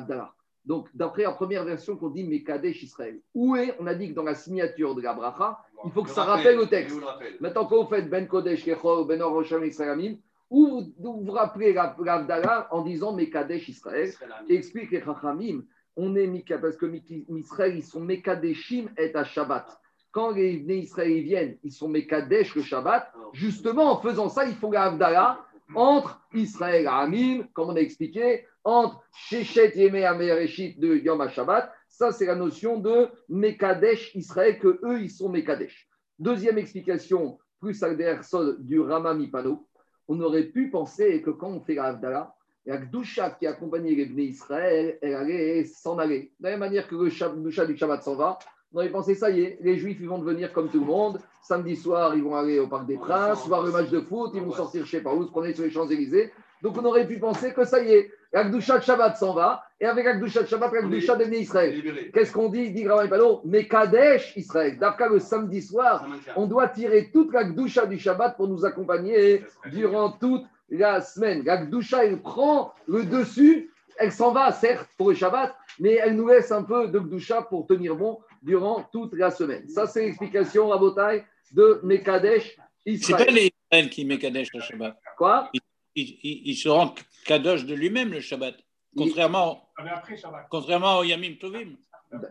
Donc, 0.65 0.87
d'après 0.93 1.23
la 1.23 1.31
première 1.31 1.65
version 1.65 1.97
qu'on 1.97 2.09
dit 2.09 2.23
Mekadesh 2.23 2.83
Israël. 2.83 3.19
Où 3.33 3.55
est 3.55 3.75
On 3.79 3.87
a 3.87 3.93
dit 3.93 4.09
que 4.09 4.13
dans 4.13 4.23
la 4.23 4.35
signature 4.35 4.95
de 4.95 5.01
la 5.01 5.13
bracha, 5.13 5.59
il 5.85 5.91
faut 5.91 6.03
que 6.03 6.09
ça 6.09 6.23
rappelle 6.23 6.57
le 6.57 6.67
texte. 6.67 6.97
Maintenant, 7.41 7.65
quand 7.65 7.83
vous 7.83 7.89
faites 7.89 8.09
Ben 8.09 8.27
Kodesh 8.27 8.63
Kechol, 8.63 9.05
Ben 9.05 9.21
Or 9.21 9.33
Rosham 9.33 9.65
Israël 9.65 10.17
ou 10.49 10.83
vous 10.99 11.21
vous 11.21 11.31
rappelez 11.31 11.73
la 11.73 11.95
la 12.03 12.13
Havdalah 12.13 12.67
en 12.71 12.83
disant 12.83 13.13
Mekadesh 13.13 13.69
Israël, 13.69 14.11
et 14.47 14.55
explique 14.55 14.91
les 14.91 15.01
Chachamim, 15.01 15.63
on 15.95 16.15
est 16.15 16.27
Mika, 16.27 16.57
parce 16.59 16.77
que 16.77 16.85
Israël, 17.29 17.75
ils 17.75 17.83
sont 17.83 17.99
Mekadeshim 17.99 18.87
et 18.97 19.15
à 19.15 19.23
Shabbat. 19.23 19.79
Quand 20.11 20.31
les 20.31 20.63
ils 20.63 21.23
viennent, 21.23 21.57
ils 21.63 21.71
sont 21.71 21.87
Mekadesh 21.87 22.55
le 22.55 22.61
Shabbat. 22.61 23.11
Justement, 23.33 23.93
en 23.93 23.97
faisant 23.99 24.29
ça, 24.29 24.45
ils 24.45 24.55
font 24.55 24.71
la 24.71 24.83
Havdalah 24.83 25.43
entre 25.75 26.21
Israël 26.33 26.83
et 26.83 26.87
Amim, 26.87 27.47
comme 27.53 27.69
on 27.69 27.75
a 27.75 27.79
expliqué, 27.79 28.45
entre 28.63 29.01
Shechet 29.13 29.73
Yemei 29.75 30.05
Amereshit 30.05 30.79
de 30.79 30.95
Yom 30.95 31.21
HaShabbat. 31.21 31.71
Ça, 31.89 32.11
c'est 32.11 32.25
la 32.25 32.35
notion 32.35 32.79
de 32.79 33.07
Mekadesh 33.29 34.15
Israël, 34.15 34.59
que 34.59 34.79
eux, 34.83 35.01
ils 35.01 35.11
sont 35.11 35.29
Mekadesh. 35.29 35.87
Deuxième 36.19 36.57
explication, 36.57 37.39
plus 37.59 37.81
al 37.83 38.23
sol 38.23 38.57
du 38.59 38.79
Rama 38.79 39.13
Mipano, 39.13 39.67
on 40.07 40.19
aurait 40.21 40.43
pu 40.43 40.69
penser 40.69 41.21
que 41.21 41.29
quand 41.29 41.49
on 41.49 41.61
fait 41.61 41.75
la 41.75 41.85
Havdalah, 41.85 42.35
la 42.65 42.77
Gdusha 42.77 43.31
qui 43.31 43.45
accompagnait 43.45 43.95
les 43.95 44.05
Bnei 44.05 44.25
Israël, 44.25 44.97
elle 45.01 45.15
allait 45.15 45.65
s'en 45.65 45.97
aller. 45.97 46.31
De 46.39 46.45
la 46.45 46.51
même 46.51 46.59
manière 46.59 46.87
que 46.87 46.95
le 46.95 47.09
Gdusha 47.09 47.65
du 47.65 47.77
Shabbat 47.77 48.03
s'en 48.03 48.15
va, 48.15 48.39
on 48.73 48.79
avait 48.79 48.89
pensé, 48.89 49.13
ça 49.13 49.29
y 49.29 49.41
est, 49.41 49.59
les 49.61 49.77
Juifs, 49.77 49.97
ils 50.01 50.09
vont 50.09 50.17
devenir 50.17 50.51
comme 50.51 50.69
tout 50.69 50.79
le 50.79 50.85
monde. 50.85 51.19
Samedi 51.43 51.75
soir, 51.75 52.15
ils 52.15 52.23
vont 52.23 52.35
aller 52.35 52.57
au 52.57 52.67
Parc 52.67 52.87
des 52.87 52.97
Princes, 52.97 53.47
voir 53.47 53.63
le 53.63 53.71
match 53.71 53.89
de 53.89 54.01
foot, 54.01 54.31
ils 54.33 54.41
vont 54.41 54.51
sortir, 54.51 54.85
je 54.85 54.91
sais 54.91 55.01
pas 55.01 55.13
où, 55.13 55.23
se 55.23 55.29
promener 55.29 55.53
sur 55.53 55.63
les 55.63 55.69
Champs-Élysées. 55.69 56.31
Donc, 56.63 56.77
on 56.77 56.85
aurait 56.85 57.05
pu 57.05 57.19
penser 57.19 57.53
que 57.53 57.65
ça 57.65 57.83
y 57.83 57.91
est, 57.91 58.09
la 58.31 58.45
Gdusha 58.45 58.79
de 58.79 58.83
Shabbat 58.83 59.17
s'en 59.17 59.33
va, 59.33 59.65
et 59.81 59.85
avec 59.85 60.05
la 60.05 60.15
Gdusha 60.15 60.43
de 60.43 60.47
Shabbat, 60.47 60.71
des 60.71 61.25
Bnei 61.25 61.41
Israël. 61.41 62.09
Qu'est-ce 62.13 62.31
qu'on 62.31 62.47
dit 62.47 62.71
Dit 62.71 62.87
Rabbi 62.87 63.09
Pano, 63.09 63.41
mais 63.43 63.67
Kadesh 63.67 64.31
Israël. 64.37 64.79
D'après 64.79 65.09
le 65.09 65.19
samedi 65.19 65.61
soir, 65.61 66.07
on 66.37 66.47
doit 66.47 66.69
tirer 66.69 67.09
toute 67.11 67.33
la 67.33 67.43
Gdusha 67.43 67.85
du 67.85 67.99
Shabbat 67.99 68.37
pour 68.37 68.47
nous 68.47 68.65
accompagner 68.65 69.43
durant 69.71 70.11
toute 70.13 70.45
la 70.69 71.01
semaine. 71.01 71.43
La 71.43 71.57
Gdusha, 71.57 72.05
elle 72.05 72.21
prend 72.21 72.73
le 72.87 73.03
dessus, 73.03 73.69
elle 73.97 74.13
s'en 74.13 74.31
va, 74.31 74.53
certes, 74.53 74.87
pour 74.97 75.09
le 75.09 75.15
Shabbat, 75.15 75.53
mais 75.81 75.99
elle 76.01 76.15
nous 76.15 76.29
laisse 76.29 76.53
un 76.53 76.63
peu 76.63 76.87
de 76.87 76.97
Gdusha 76.97 77.41
pour 77.41 77.67
tenir 77.67 77.97
bon 77.97 78.19
durant 78.41 78.87
toute 78.89 79.13
la 79.15 79.31
semaine. 79.31 79.67
Ça, 79.67 79.85
c'est 79.85 80.05
l'explication, 80.05 80.69
Rabotai, 80.69 81.25
de 81.51 81.81
Mekadesh 81.83 82.55
C'est 82.85 83.11
pas 83.11 83.23
Israël. 83.23 83.33
les 83.33 83.51
Israël 83.69 83.89
qui 83.89 84.05
met 84.05 84.17
Kadesh 84.17 84.47
le 84.53 84.61
Shabbat. 84.61 84.97
Quoi? 85.17 85.51
Il, 85.95 86.17
il- 86.23 86.41
il 86.49 86.55
se 86.55 86.69
rend 86.69 86.93
Kadosh 87.25 87.65
de 87.65 87.73
lui-même 87.75 88.11
le 88.11 88.19
Shabbat. 88.19 88.55
Contrairement, 88.97 89.69
Ah, 89.77 89.83
mais 89.83 89.89
après 89.89 90.17
Shabbat. 90.17 90.47
contrairement 90.49 90.99
au 90.99 91.03
Yamim 91.03 91.35
Tovim. 91.39 91.75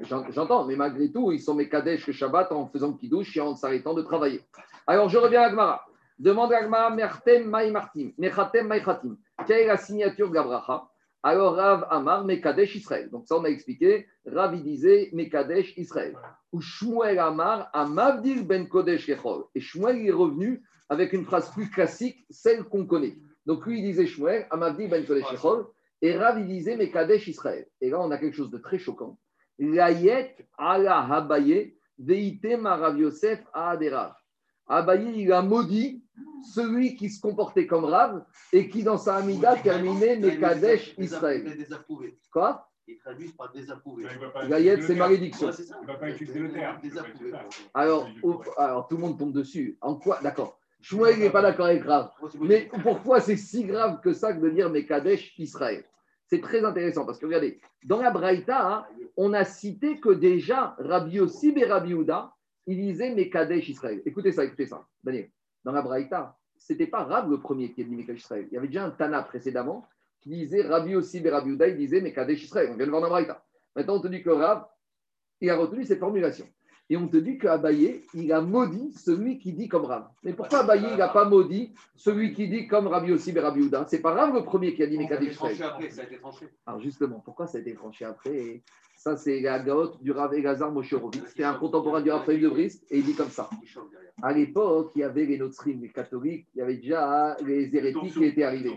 J'en- 0.03 0.31
J'entends, 0.31 0.65
mais 0.65 0.77
malgré 0.77 1.11
tout, 1.11 1.33
ils 1.33 1.41
sont 1.41 1.55
Mekadesh 1.55 2.07
le 2.07 2.13
Shabbat 2.13 2.53
en 2.53 2.69
faisant 2.69 2.93
kidouche 2.93 3.37
et 3.37 3.41
en 3.41 3.57
s'arrêtant 3.57 3.95
de 3.95 4.03
travailler. 4.03 4.41
Alors, 4.87 5.09
je 5.09 5.19
reviens 5.19 5.43
à 5.43 5.51
Gmara. 5.51 5.85
Demande 6.19 6.53
à 6.53 6.63
Gmara, 6.63 6.91
Mertem 6.91 7.49
Maï 7.49 7.71
Martim, 7.73 8.13
Mechatem 8.17 8.67
Maï 8.69 8.83
Chatim. 8.85 9.17
Quelle 9.47 9.61
est 9.63 9.67
la 9.67 9.77
signature 9.77 10.29
de 10.31 10.35
la 10.37 10.43
bracha 10.45 10.89
Alors, 11.25 11.55
Rav 11.57 11.87
Amar, 11.91 12.25
Mekadesh 12.25 12.77
Israël. 12.77 13.11
Donc, 13.11 13.27
ça, 13.27 13.37
on 13.37 13.45
a 13.45 13.49
expliqué. 13.49 14.07
Rav, 14.27 14.55
il 14.55 14.63
disait 14.63 15.09
Mekadesh 15.13 15.73
Israël. 15.77 16.17
Ou 16.53 16.61
Shmuel 16.61 17.19
Amar, 17.19 17.69
Amavdil 17.73 18.47
Ben 18.47 18.69
Kodesh 18.69 19.07
Kechol. 19.07 19.45
Et 19.57 19.61
Shmuel 19.61 20.07
est 20.07 20.13
revenu 20.13 20.63
avec 20.89 21.13
une 21.13 21.25
phrase 21.25 21.51
plus 21.51 21.71
classique, 21.71 22.25
celle 22.31 22.65
qu'on 22.65 22.87
connaît. 22.87 23.17
Donc, 23.47 23.67
lui, 23.67 23.81
il 23.81 23.83
disait 23.83 24.07
Shmuel, 24.07 24.47
Amavdil 24.51 24.89
Ben 24.89 25.05
Kodesh. 25.05 25.27
Et 26.05 26.17
Rav, 26.17 26.39
il 26.41 26.47
disait 26.47 26.77
Mekadesh 26.77 27.29
Israël. 27.29 27.67
Et 27.81 27.89
là, 27.89 28.01
on 28.01 28.11
a 28.11 28.19
quelque 28.19 28.35
chose 28.35 28.51
de 28.51 28.59
très 28.59 28.79
choquant. 28.79 29.19
Layet 29.59 30.37
ala 30.59 30.99
Habaye, 31.01 31.77
veite 31.99 32.61
Rav 32.61 32.99
Yosef 32.99 33.41
Aderav. 33.55 34.15
Abaye, 34.67 35.23
il 35.23 35.33
a 35.33 35.43
maudit 35.43 36.05
celui 36.55 36.97
qui 36.97 37.09
se 37.09 37.21
comportait 37.21 37.69
comme 37.69 37.85
Rav 37.85 38.25
et 38.53 38.69
qui, 38.69 38.83
dans 38.83 38.99
sa 38.99 39.17
Amida, 39.17 39.57
terminait 39.57 40.17
Mekadesh 40.17 40.95
Israël. 40.99 41.57
Désapprouvé. 41.57 42.19
Quoi? 42.33 42.69
Ils 42.89 42.99
traduisent 42.99 43.33
par 43.33 43.53
désapprouvé. 43.53 44.07
C'est 44.81 44.95
malédiction. 44.97 45.47
Ouais, 45.47 45.53
c'est 45.53 45.63
ça. 45.63 45.77
Il 45.81 45.87
ne 45.87 45.93
va 45.93 45.99
pas 45.99 46.11
utiliser 46.11 46.41
le 46.41 46.51
terme. 46.51 46.81
Alors, 47.75 48.09
alors, 48.57 48.89
tout 48.89 48.97
le 48.97 49.03
monde 49.03 49.19
tombe 49.19 49.33
dessus. 49.33 49.79
En 49.81 49.95
quoi? 49.95 50.19
D'accord. 50.21 50.59
Shmuel 50.83 51.21
n'est 51.21 51.31
pas 51.31 51.43
d'accord 51.43 51.67
avec 51.67 51.85
Rav. 51.85 52.11
Mais 52.41 52.69
pourquoi 52.83 53.21
c'est 53.21 53.37
si 53.37 53.65
grave 53.65 54.01
que 54.01 54.13
ça 54.13 54.33
que 54.33 54.41
de 54.41 54.51
dire 54.51 54.69
Mekadesh 54.69 55.33
Israël 55.39 55.85
C'est 56.27 56.41
très 56.41 56.65
intéressant 56.65 57.07
parce 57.07 57.19
que 57.19 57.27
regardez, 57.27 57.61
dans 57.85 58.03
la 58.03 58.11
Braïta, 58.11 58.89
on 59.17 59.33
a 59.33 59.45
cité 59.45 60.01
que 60.01 60.11
déjà 60.11 60.75
Rabbi 60.79 61.17
Yossi 61.17 61.55
et 61.57 61.65
Rabbi 61.65 61.95
Houda, 61.95 62.35
il 62.67 62.77
disait 62.77 63.15
Mekadesh 63.15 63.69
Israël. 63.69 64.03
Écoutez 64.05 64.33
ça, 64.33 64.45
écoutez 64.45 64.67
ça. 64.67 64.85
Daniel, 65.05 65.31
dans 65.65 65.73
la 65.73 65.83
Braïta, 65.83 66.37
c'était 66.57 66.89
pas 66.89 67.05
Rav 67.05 67.31
le 67.31 67.41
premier 67.41 67.73
qui 67.73 67.83
a 67.83 67.85
dit 67.85 67.95
Mekadesh 67.95 68.23
Israël. 68.23 68.49
Il 68.51 68.55
y 68.55 68.59
avait 68.59 68.67
déjà 68.67 68.85
un 68.85 68.91
Tana 68.91 69.23
précédemment 69.23 69.87
qui 70.21 70.31
disait 70.31 70.63
Rabbi 70.63 70.91
Yossi 70.91 71.19
et 71.25 71.31
Rabbi 71.31 71.53
Houda, 71.53 71.69
il 71.69 71.77
disait 71.77 72.01
Mekadesh 72.01 72.43
Israël. 72.43 72.71
On 72.73 72.77
vient 72.77 72.87
de 72.87 72.91
voir 72.91 73.03
dans 73.03 73.07
la 73.07 73.13
Braïta. 73.13 73.45
Maintenant, 73.77 73.97
on 73.97 74.01
te 74.01 74.09
dit 74.09 74.23
que 74.23 74.31
Rav, 74.31 74.67
il 75.41 75.49
a 75.49 75.57
retenu 75.57 75.85
cette 75.85 76.01
formulation. 76.01 76.47
Et 76.93 76.97
on 76.99 77.09
te 77.09 77.17
dit 77.17 77.39
qu'Abaye, 77.39 78.03
il 78.13 78.31
a 78.35 78.43
maudit 78.43 78.93
celui 78.93 79.39
qui 79.39 79.55
dit 79.55 79.67
comme 79.67 79.87
Rav. 79.87 80.11
Mais 80.23 80.35
pourquoi 80.35 80.59
Abaye, 80.59 80.85
il 80.91 80.99
n'a 80.99 81.09
pas 81.09 81.25
maudit 81.25 81.73
celui 81.97 82.35
qui 82.35 82.49
dit 82.49 82.67
comme 82.67 82.87
Rabbi 82.87 83.09
Yossi 83.09 83.31
et 83.35 83.41
Rabbi 83.41 83.63
Houda 83.63 83.87
C'est 83.89 84.03
pas 84.03 84.13
Rav 84.13 84.35
le 84.35 84.45
premier 84.45 84.75
qui 84.75 84.83
a 84.83 84.87
dit 84.87 84.99
a 84.99 85.01
Mekadesh 85.01 85.39
après, 85.63 85.89
ça 85.89 86.03
a 86.03 86.05
été 86.05 86.19
tranché. 86.19 86.51
Alors 86.67 86.83
justement, 86.83 87.21
pourquoi 87.21 87.47
ça 87.47 87.57
a 87.57 87.63
été 87.63 87.73
tranché 87.73 88.05
après? 88.05 88.63
Ça, 88.95 89.17
c'est 89.17 89.41
la 89.41 89.61
gaote 89.61 90.03
du 90.03 90.13
Rav 90.13 90.35
Elazar 90.35 90.71
Moshe 90.71 90.93
Horowitz. 90.93 91.23
C'était 91.29 91.45
un 91.45 91.55
contemporain 91.55 92.03
du 92.03 92.11
Rav 92.11 92.27
de 92.29 92.49
Brisk. 92.51 92.83
Et 92.91 92.99
il 92.99 93.05
dit 93.05 93.15
comme 93.15 93.31
ça. 93.31 93.49
À 94.21 94.35
l'époque, 94.35 94.93
il 94.95 94.99
y 94.99 95.03
avait 95.03 95.25
les 95.25 95.39
Notrim, 95.39 95.81
les 95.81 95.89
catholiques, 95.89 96.47
il 96.55 96.59
y 96.59 96.61
avait 96.61 96.77
déjà 96.77 97.39
les 97.43 97.75
hérétiques 97.75 98.13
qui 98.13 98.25
étaient 98.25 98.45
arrivés. 98.45 98.77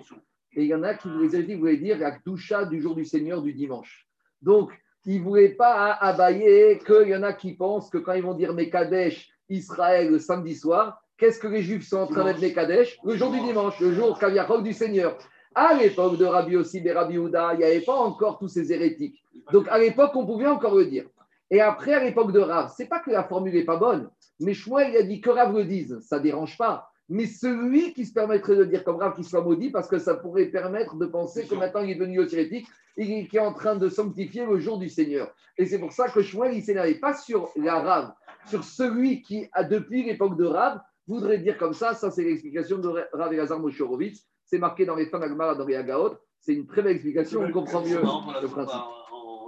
Et 0.54 0.64
il 0.64 0.68
y 0.68 0.74
en 0.74 0.84
a 0.84 0.94
qui, 0.94 1.10
les 1.20 1.36
hérétiques, 1.36 1.60
voulaient 1.60 1.76
dire 1.76 1.98
la 1.98 2.12
Kdusha 2.12 2.64
du 2.64 2.80
jour 2.80 2.96
du 2.96 3.04
Seigneur 3.04 3.42
du 3.42 3.54
dimanche. 3.54 4.08
Donc, 4.42 4.72
ils 5.06 5.20
ne 5.20 5.24
voulaient 5.24 5.50
pas 5.50 5.94
abailler 5.94 6.80
qu'il 6.86 7.10
y 7.10 7.16
en 7.16 7.24
a 7.24 7.34
qui 7.34 7.54
pensent 7.54 7.90
que 7.90 7.98
quand 7.98 8.14
ils 8.14 8.24
vont 8.24 8.34
dire 8.34 8.54
Mekadesh, 8.54 9.30
Israël, 9.50 10.10
le 10.10 10.20
samedi 10.20 10.56
soir, 10.56 11.02
qu'est-ce 11.18 11.40
que 11.40 11.48
les 11.48 11.62
Juifs 11.62 11.88
sont 11.88 11.98
en 11.98 12.08
train 12.08 12.26
d'être 12.26 12.42
Mekadesh 12.42 12.98
Le 13.04 13.16
jour 13.16 13.32
du 13.32 13.40
dimanche, 13.40 13.80
le 13.80 13.94
jour 13.94 14.18
Kaviachok 14.18 14.64
du 14.64 14.74
Seigneur. 14.74 15.18
À 15.54 15.74
l'époque 15.74 16.18
de 16.18 16.26
Rabbi 16.26 16.58
Ossi 16.58 16.82
et 16.84 16.92
Rabbi 16.92 17.18
Houda, 17.18 17.54
il 17.54 17.60
n'y 17.60 17.64
avait 17.64 17.82
pas 17.82 17.96
encore 17.96 18.40
tous 18.40 18.50
ces 18.50 18.74
hérétiques. 18.74 19.24
Donc, 19.54 19.68
à 19.70 19.78
l'époque, 19.78 20.12
on 20.16 20.26
pouvait 20.26 20.48
encore 20.48 20.76
le 20.76 20.86
dire. 20.86 21.06
Et 21.50 21.62
après, 21.62 21.94
à 21.94 22.04
l'époque 22.04 22.32
de 22.32 22.40
Rav, 22.40 22.74
c'est 22.76 22.88
pas 22.88 23.00
que 23.00 23.12
la 23.12 23.24
formule 23.24 23.54
n'est 23.54 23.64
pas 23.64 23.78
bonne, 23.78 24.10
mais 24.40 24.54
Shmuel, 24.54 24.90
il 24.92 24.98
a 24.98 25.04
dit 25.04 25.22
que 25.22 25.30
Rav 25.30 25.56
le 25.56 25.64
dise, 25.64 26.00
ça 26.02 26.18
ne 26.18 26.24
dérange 26.24 26.58
pas. 26.58 26.92
Mais 27.08 27.28
celui 27.28 27.94
qui 27.94 28.06
se 28.06 28.14
permettrait 28.14 28.56
de 28.56 28.64
dire 28.66 28.84
comme 28.84 28.96
Rav 28.96 29.14
qu'il 29.14 29.24
soit 29.24 29.44
maudit, 29.44 29.70
parce 29.70 29.88
que 29.88 30.00
ça 30.00 30.16
pourrait 30.16 30.46
permettre 30.46 30.96
de 30.96 31.06
penser 31.06 31.46
que 31.46 31.54
maintenant 31.54 31.82
il 31.82 31.92
est 31.92 31.96
devenu 31.96 32.20
aussi 32.20 32.36
hérétique 32.36 32.68
et 32.98 33.28
qu'il 33.28 33.38
est 33.38 33.42
en 33.42 33.54
train 33.54 33.76
de 33.76 33.90
sanctifier 33.90 34.46
le 34.46 34.60
jour 34.60 34.80
du 34.80 34.90
Seigneur. 34.90 35.32
Et 35.58 35.66
c'est 35.66 35.80
pour 35.80 35.92
ça 35.92 36.10
que 36.10 36.22
Shmuel, 36.22 36.56
il 36.56 36.64
s'énervait 36.64 36.96
pas 36.96 37.14
sur 37.14 37.52
la 37.56 37.80
Rav, 37.80 38.14
sur 38.48 38.64
celui 38.64 39.22
qui, 39.22 39.48
a, 39.54 39.64
depuis 39.64 40.04
l'époque 40.04 40.38
de 40.38 40.46
Rav, 40.46 40.80
voudrait 41.08 41.38
dire 41.38 41.58
comme 41.58 41.74
ça. 41.74 41.94
Ça, 41.94 42.10
c'est 42.10 42.24
l'explication 42.24 42.80
de 42.80 43.06
Rav 43.14 43.32
Elazar 43.32 43.60
Moshe 43.60 43.80
Horowitz. 43.80 44.26
C'est 44.44 44.60
marqué 44.60 44.86
dans 44.86 44.96
les 44.96 45.06
fins 45.06 45.20
d'Agmara, 45.20 45.56
dans 45.56 45.66
les 45.66 45.76
Agaot. 45.76 46.18
C'est 46.40 46.54
une 46.54 46.68
très 46.68 46.82
belle 46.82 46.94
explication, 46.94 47.42
on 47.42 47.52
comprend 47.52 47.82
mieux 47.82 48.00
le 48.00 48.48
principe. 48.48 48.82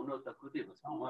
Note 0.07 0.27
à 0.27 0.33
côté, 0.33 0.63
parce 0.63 0.81
ou 0.89 1.03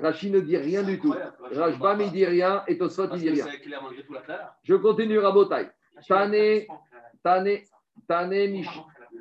Rashi 0.00 0.30
ne 0.30 0.40
dit 0.40 0.56
rien 0.56 0.82
du 0.82 0.98
tout. 1.00 1.14
Rajbam, 1.52 2.00
il 2.00 2.12
dit 2.12 2.24
rien 2.24 2.62
et 2.68 2.78
Tosfot, 2.78 3.08
il 3.14 3.20
dit 3.20 3.30
rien. 3.30 3.46
c'est 3.50 3.60
clair 3.60 3.82
malgré 3.82 4.04
tout 4.04 4.12
la 4.12 4.20
clara. 4.22 4.56
Je 4.62 4.74
continue, 4.74 5.18
Rabotai. 5.18 5.68
Tane, 6.08 6.66
Tane, 7.22 7.58
Tane, 8.08 8.50
Mish. 8.50 8.68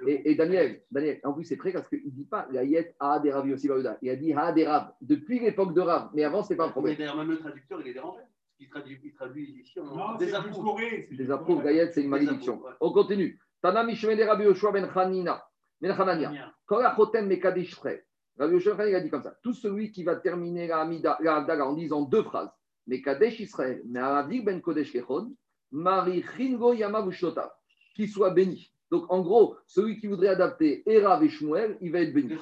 Et, 0.08 0.32
et 0.32 0.36
Daniel, 0.36 0.82
Daniel, 0.90 1.20
en 1.24 1.34
plus, 1.34 1.44
c'est 1.44 1.58
très 1.58 1.72
parce 1.74 1.88
qu'il 1.90 2.04
ne 2.06 2.10
dit 2.10 2.26
pas 2.26 2.48
la 2.52 2.64
yet 2.64 2.96
a 3.00 3.20
des 3.20 3.32
ravi 3.32 3.54
aussi. 3.54 3.70
Il 4.02 4.10
a 4.10 4.16
dit 4.16 4.34
ha 4.34 4.52
des 4.52 4.66
rav 4.66 4.94
depuis 5.02 5.40
l'époque 5.40 5.74
de 5.76 5.82
Rav. 5.82 6.10
Mais 6.14 6.24
avant, 6.24 6.42
ce 6.42 6.52
n'est 6.54 6.58
pas 6.58 6.64
un 6.64 6.68
Mais 6.68 6.72
problème. 6.72 6.96
d'ailleurs, 6.98 7.18
même 7.18 7.30
le 7.30 7.38
traducteur, 7.38 7.82
il 7.82 7.88
est 7.90 7.94
dérangé. 7.94 8.22
Il 8.60 8.70
traduit, 8.70 9.00
il 9.04 9.14
traduit 9.14 9.62
ici 9.62 9.80
en 9.80 9.84
Non, 9.86 10.18
c'est 10.18 10.26
désapprouve. 10.26 10.54
édulcoré. 10.54 11.08
c'est 11.10 11.18
Des 11.18 11.30
approuves, 11.32 11.64
la 11.64 11.72
édulcoré. 11.72 11.86
yet, 11.88 11.92
c'est 11.94 12.02
une 12.04 12.10
malédiction. 12.10 12.62
Ouais. 12.64 12.72
On 12.80 12.92
continue. 12.92 13.40
Tana 13.62 13.84
Mishme 13.84 14.16
de 14.16 14.24
Rabbi 14.24 14.44
Yoshua 14.46 14.72
ben 14.72 14.90
Hanina. 14.96 15.44
Ben 15.82 15.92
Hanania. 15.92 16.32
Korachotem 16.66 17.28
Mekadesh 17.28 17.76
Frey. 17.76 18.04
Rabbi 18.42 18.56
Yoshua 18.56 18.90
il 18.90 18.96
a 18.96 19.00
dit 19.02 19.10
comme 19.12 19.22
ça. 19.22 19.36
Tout 19.44 19.54
celui 19.54 19.92
qui 19.92 20.04
va 20.04 20.16
terminer 20.16 20.66
la 20.66 20.82
Amida- 20.82 21.18
la 21.22 21.36
Havdalah 21.38 21.68
en 21.68 21.74
disant 21.74 22.02
deux 22.02 22.24
phrases. 22.24 22.50
Mekadesh 22.88 23.40
Israël, 23.40 23.84
Me'aradik 23.86 24.44
ben 24.44 24.60
Kodesh 24.62 24.92
Kechon. 24.92 25.36
Marie 25.72 26.26
Ringo 26.38 26.74
Yamavushota, 26.74 27.56
qu'il 27.96 28.10
soit 28.10 28.32
béni. 28.32 28.74
Donc 28.90 29.06
en 29.10 29.22
gros, 29.22 29.56
celui 29.68 30.00
qui 30.00 30.08
voudrait 30.08 30.30
adapter 30.30 30.82
Erav 30.86 31.24
et 31.24 31.30
Shmuel, 31.30 31.78
il 31.82 31.92
va 31.92 32.02
être 32.02 32.14
béni. 32.14 32.36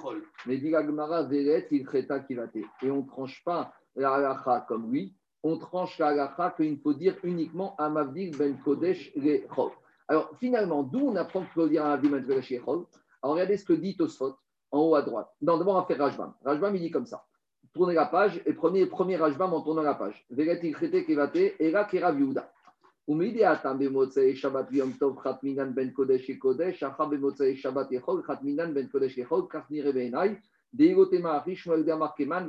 Mais 0.47 0.57
dit 0.57 0.69
la 0.71 0.85
Gemara, 0.85 1.23
Veret, 1.23 1.67
il. 1.69 1.85
Et 2.81 2.91
on 2.91 3.01
ne 3.01 3.07
tranche 3.07 3.43
pas 3.43 3.73
la 3.95 4.13
halacha 4.13 4.65
comme 4.69 4.89
lui, 4.89 5.13
on 5.43 5.57
tranche 5.57 5.99
la 5.99 6.07
halacha 6.07 6.53
qu'il 6.55 6.79
faut 6.79 6.93
dire 6.93 7.17
uniquement 7.23 7.75
Amavdik 7.75 8.37
ben 8.37 8.57
Kodesh 8.63 9.11
le 9.17 9.45
Chol. 9.53 9.71
Alors 10.07 10.31
finalement, 10.39 10.81
d'où 10.81 11.09
on 11.09 11.15
apprend 11.17 11.41
qu'il 11.41 11.51
faut 11.51 11.67
dire 11.67 11.83
Amavdik 11.85 12.09
ben 12.09 12.25
Kodesh 12.25 12.51
le 12.51 12.59
Chol 12.61 12.85
Alors 13.21 13.33
regardez 13.35 13.57
ce 13.57 13.65
que 13.65 13.73
dit 13.73 13.97
Tosfot 13.97 14.37
en 14.71 14.79
haut 14.79 14.95
à 14.95 15.01
droite. 15.01 15.29
Non, 15.41 15.57
d'abord, 15.57 15.75
on 15.75 15.79
va 15.79 15.85
faire 15.85 15.97
Rajbam. 15.97 16.33
Rajbam, 16.43 16.75
il 16.75 16.81
dit 16.81 16.91
comme 16.91 17.05
ça. 17.05 17.25
Tournez 17.73 17.93
la 17.93 18.05
page 18.05 18.41
et 18.45 18.53
prenez 18.53 18.85
premier 18.85 19.17
Rajbam 19.17 19.53
en 19.53 19.61
tournant 19.61 19.81
la 19.81 19.93
page. 19.93 20.25
Vegeti 20.29 20.73
chete 20.73 21.05
kevate, 21.05 21.55
era 21.59 21.85
kera 21.85 22.11
viuda. 22.11 22.51
Umidi 23.09 23.43
atam 23.43 23.79
bemotse 23.79 24.35
shabbat 24.35 24.71
yom 24.71 24.93
tov 24.93 25.15
khatminan 25.17 25.73
ben 25.73 25.91
kodesh 25.93 26.29
e 26.29 26.37
kodesh, 26.37 26.83
acha 26.83 27.05
bemotse 27.05 27.41
e 27.41 27.55
shabbat 27.55 27.91
yechol 27.91 28.21
khatminan 28.21 28.73
ben 28.73 28.87
kodesh 28.87 29.17
e 29.17 29.25
chol, 29.25 29.47
kach 29.49 29.69
nire 29.71 29.91
beinai, 29.91 30.37
deigote 30.71 31.19
ma 31.19 31.39
rish 31.39 31.65
moel 31.65 31.83
de 31.83 31.91
amar 31.91 32.13
keman, 32.15 32.47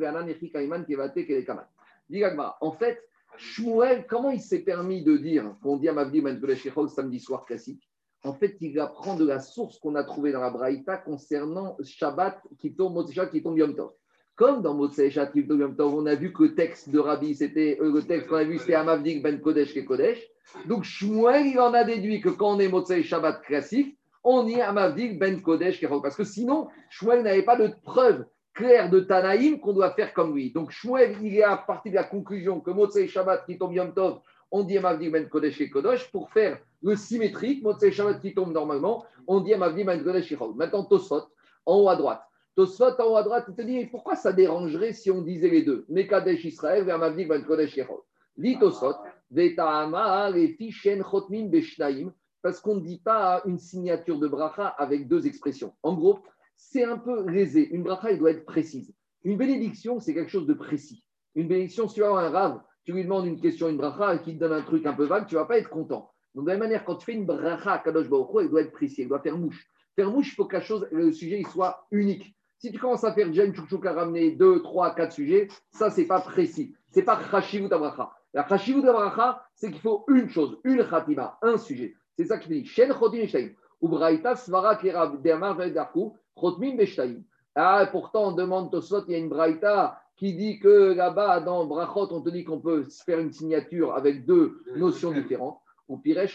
en 2.61 2.73
fait, 2.73 3.03
Shmuel, 3.39 4.07
comment 4.07 4.31
il 4.31 4.41
s'est 4.41 4.59
permis 4.59 5.03
de 5.03 5.17
dire 5.17 5.55
qu'on 5.63 5.79
dit 5.79 5.89
à 5.89 5.95
ma 5.95 6.05
vie 6.05 6.21
ben 6.21 6.39
kodesh 6.39 6.67
e 6.67 6.71
chol 6.71 6.91
samedi 6.91 7.21
soir 7.21 7.47
classique? 7.47 7.90
En 8.23 8.35
fait, 8.35 8.57
il 8.61 8.79
apprend 8.79 9.17
de 9.17 9.27
la 9.27 9.41
source 9.41 9.79
qu'on 9.79 9.95
a 9.95 10.05
trouvée 10.05 10.33
dans 10.33 10.43
la 10.43 10.51
Braïta 10.51 10.99
concernant 10.99 11.77
Shabbat 11.83 12.39
qui 12.59 12.75
tombe, 12.75 12.93
Motzei 12.93 13.15
Shabbat 13.15 13.31
qui 13.31 13.43
tombe 13.43 13.57
Yom 13.57 13.75
Tov. 13.75 13.93
Comme 14.37 14.61
dans 14.61 14.75
Motzei 14.75 15.11
Shabbat 15.11 15.33
qui 15.33 15.47
tombe 15.47 15.61
Yom 15.61 15.75
Tov, 15.75 15.95
on 15.95 16.05
a 16.05 16.15
vu 16.15 16.31
que 16.33 16.43
le 16.43 16.55
texte 16.55 16.91
de 16.91 16.99
Rabbi, 16.99 17.35
c'était 17.35 17.79
euh, 17.81 17.91
le 17.91 18.03
texte 18.03 18.29
qu'on 18.29 18.37
a 18.37 18.45
vu, 18.45 18.59
c'était 18.59 18.75
Amavdik 18.75 19.23
Ben 19.23 19.41
Kodesh 19.41 19.73
ke 19.73 19.81
Kodesh. 19.87 20.23
Donc 20.67 20.85
Shmuel, 20.85 21.47
il 21.47 21.59
en 21.59 21.73
a 21.73 21.83
déduit 21.83 22.21
que 22.21 22.29
quand 22.29 22.57
on 22.57 22.61
est 22.61 22.69
Motzei 22.69 23.03
Shabbat 23.03 23.41
classique, 23.41 23.99
on 24.23 24.47
y 24.47 24.55
est 24.55 24.61
Amavdik 24.61 25.19
Ben 25.19 25.41
Kodesh 25.41 25.81
Kodesh. 25.81 26.03
Parce 26.03 26.17
que 26.17 26.25
sinon, 26.25 26.69
Shmuel 26.91 27.23
n'avait 27.23 27.43
pas 27.43 27.57
de 27.57 27.73
preuve 27.83 28.27
claire 28.53 28.91
de 28.91 29.01
Tanaïm 29.01 29.61
qu'on 29.61 29.73
doit 29.73 29.93
faire 29.93 30.13
comme 30.13 30.35
lui. 30.35 30.53
Donc 30.53 30.73
Shmuel, 30.73 31.17
il 31.23 31.37
est 31.37 31.43
à 31.43 31.57
partir 31.57 31.93
de 31.93 31.97
la 31.97 32.05
conclusion 32.05 32.61
que 32.61 32.71
Motzei 32.71 33.09
Shabbat 33.09 33.47
qui 33.47 33.57
tombe 33.57 33.73
Yom 33.73 33.95
Tov, 33.95 34.21
on 34.51 34.63
dit 34.63 34.77
Amavdik 34.77 35.11
Ben 35.11 35.27
Kodesh 35.27 35.59
ke 35.59 35.71
Kodesh 35.71 36.11
pour 36.11 36.31
faire 36.31 36.59
le 36.83 36.97
symétrique, 36.97 37.63
Motzei 37.63 37.93
Shabbat 37.93 38.21
qui 38.21 38.35
tombe 38.35 38.53
normalement, 38.53 39.05
on 39.27 39.41
dit 39.41 39.53
Kodesh. 39.53 40.35
Maintenant, 40.57 40.85
Tosfot, 40.85 41.23
en 41.67 41.77
haut 41.81 41.89
à 41.89 41.97
droite. 41.97 42.23
Tosfot, 42.57 43.01
en 43.01 43.05
haut 43.05 43.17
à 43.17 43.23
droite, 43.23 43.45
il 43.49 43.55
te 43.55 43.63
dit 43.63 43.87
pourquoi 43.87 44.17
ça 44.17 44.33
dérangerait 44.33 44.93
si 44.93 45.11
on 45.11 45.23
disait 45.23 45.51
les 45.51 45.63
deux? 45.63 45.85
Mekadesh 45.89 46.45
Israël 46.45 46.89
et 46.89 46.91
Amavdik 46.91 47.29
Ben 47.29 47.45
Kodesh 47.45 47.77
Kodesh. 47.77 47.91
Lit 48.37 48.59
Tosfot, 48.59 48.95
Veta'ama 49.31 50.31
les 50.31 50.57
Tishen 50.57 51.03
Chotmin 51.03 51.47
Beshnaim, 51.47 52.13
parce 52.43 52.61
qu'on 52.61 52.77
ne 52.77 52.81
dit 52.81 53.01
pas 53.01 53.43
une 53.45 53.59
signature 53.59 54.19
de 54.19 54.29
bracha 54.29 54.67
avec 54.67 55.09
deux 55.09 55.27
expressions. 55.27 55.75
En 55.83 55.95
gros, 55.95 56.21
c'est 56.57 56.85
un 56.85 56.97
peu 56.97 57.29
lésé. 57.29 57.69
Une 57.69 57.83
bracha, 57.83 58.11
elle 58.11 58.19
doit 58.19 58.31
être 58.31 58.47
précise. 58.47 58.95
Une 59.25 59.37
bénédiction, 59.37 60.01
c'est 60.01 60.15
quelque 60.15 60.31
chose 60.31 60.47
de 60.47 60.55
précis. 60.55 61.05
Une 61.35 61.49
bénédiction, 61.49 61.87
si 61.87 61.97
tu 61.97 62.05
as 62.05 62.09
un 62.09 62.31
rave, 62.31 62.61
tu 62.85 62.93
lui 62.93 63.05
demandes 63.05 63.27
une 63.27 63.41
question, 63.41 63.69
une 63.69 63.77
bracha, 63.77 64.15
et 64.15 64.23
qu'il 64.23 64.37
te 64.37 64.41
donne 64.41 64.53
un 64.53 64.63
truc 64.63 64.87
un 64.87 64.95
peu 64.95 65.05
vague, 65.05 65.27
tu 65.27 65.35
ne 65.35 65.41
vas 65.41 65.47
pas 65.47 65.59
être 65.59 65.69
content. 65.69 66.11
Donc, 66.35 66.45
de 66.45 66.51
la 66.51 66.55
même 66.57 66.69
manière, 66.69 66.85
quand 66.85 66.97
tu 66.97 67.07
fais 67.07 67.13
une 67.13 67.27
bracha 67.27 67.73
à 67.73 67.79
Kadosh 67.79 68.09
Baruch 68.09 68.29
elle 68.41 68.51
doit 68.51 68.63
être 68.63 68.73
précise, 68.73 69.01
elle 69.01 69.09
doit 69.09 69.21
faire 69.21 69.37
mouche. 69.37 69.67
Faire 69.97 70.11
mouche, 70.11 70.33
il 70.33 70.35
faut 70.35 70.45
que 70.45 70.57
la 70.57 70.63
chose, 70.63 70.87
le 70.93 71.13
sujet 71.13 71.41
il 71.41 71.47
soit 71.47 71.87
unique. 71.91 72.35
Si 72.59 72.71
tu 72.71 72.79
commences 72.79 73.05
à 73.05 73.13
faire 73.13 73.27
déjà 73.27 73.45
une 73.45 73.55
chouchouk 73.55 73.87
à 73.87 73.93
ramener 73.93 74.33
deux, 74.33 74.63
trois, 74.63 74.95
quatre 74.95 75.13
sujets, 75.13 75.49
ça, 75.71 75.91
c'est 75.91 76.07
pas 76.07 76.21
précis. 76.21 76.75
C'est 76.91 77.03
pas 77.03 77.19
chashivut 77.31 77.69
bracha. 77.69 78.11
La 78.35 78.47
chashivut 78.47 78.83
bracha, 78.83 79.43
c'est 79.55 79.71
qu'il 79.71 79.81
faut 79.81 80.05
une 80.09 80.29
chose, 80.29 80.59
une 80.65 80.87
khatima, 80.87 81.39
un 81.43 81.57
sujet. 81.57 81.95
C'est 82.17 82.27
ça 82.27 82.39
que 82.39 82.45
je 82.45 82.49
dis. 82.49 82.67
Shen 82.67 82.93
chotin. 82.93 83.49
Ubraïta 83.83 84.37
svara 84.37 84.77
kerav 84.77 85.23
de'amar 85.23 85.57
ve'darku 85.57 86.13
chotmin 86.37 86.77
be'shtaim. 86.77 87.23
Ah, 87.55 87.89
pourtant, 87.91 88.29
on 88.29 88.33
demande 88.33 88.71
Tosfot, 88.71 89.05
il 89.09 89.13
y 89.13 89.15
a 89.15 89.19
une 89.19 89.29
braïta 89.29 90.01
qui 90.17 90.35
dit 90.35 90.59
que 90.61 90.93
là-bas, 90.93 91.41
dans 91.41 91.65
Brachot, 91.65 92.13
on 92.13 92.21
te 92.21 92.29
dit 92.29 92.45
qu'on 92.45 92.61
peut 92.61 92.85
se 92.85 93.03
faire 93.03 93.19
une 93.19 93.33
signature 93.33 93.95
avec 93.95 94.27
deux 94.27 94.63
notions 94.77 95.13
différentes. 95.13 95.59
Donc 95.91 96.07
là, 96.07 96.25
il 96.25 96.29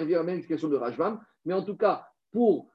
revient 0.00 0.14
à 0.14 0.18
la 0.18 0.22
même 0.22 0.36
explication 0.36 0.68
de 0.68 0.76
Rashbam. 0.76 1.20
Mais 1.44 1.54
en 1.54 1.62
tout 1.62 1.76
cas, 1.76 2.06
pour, 2.30 2.70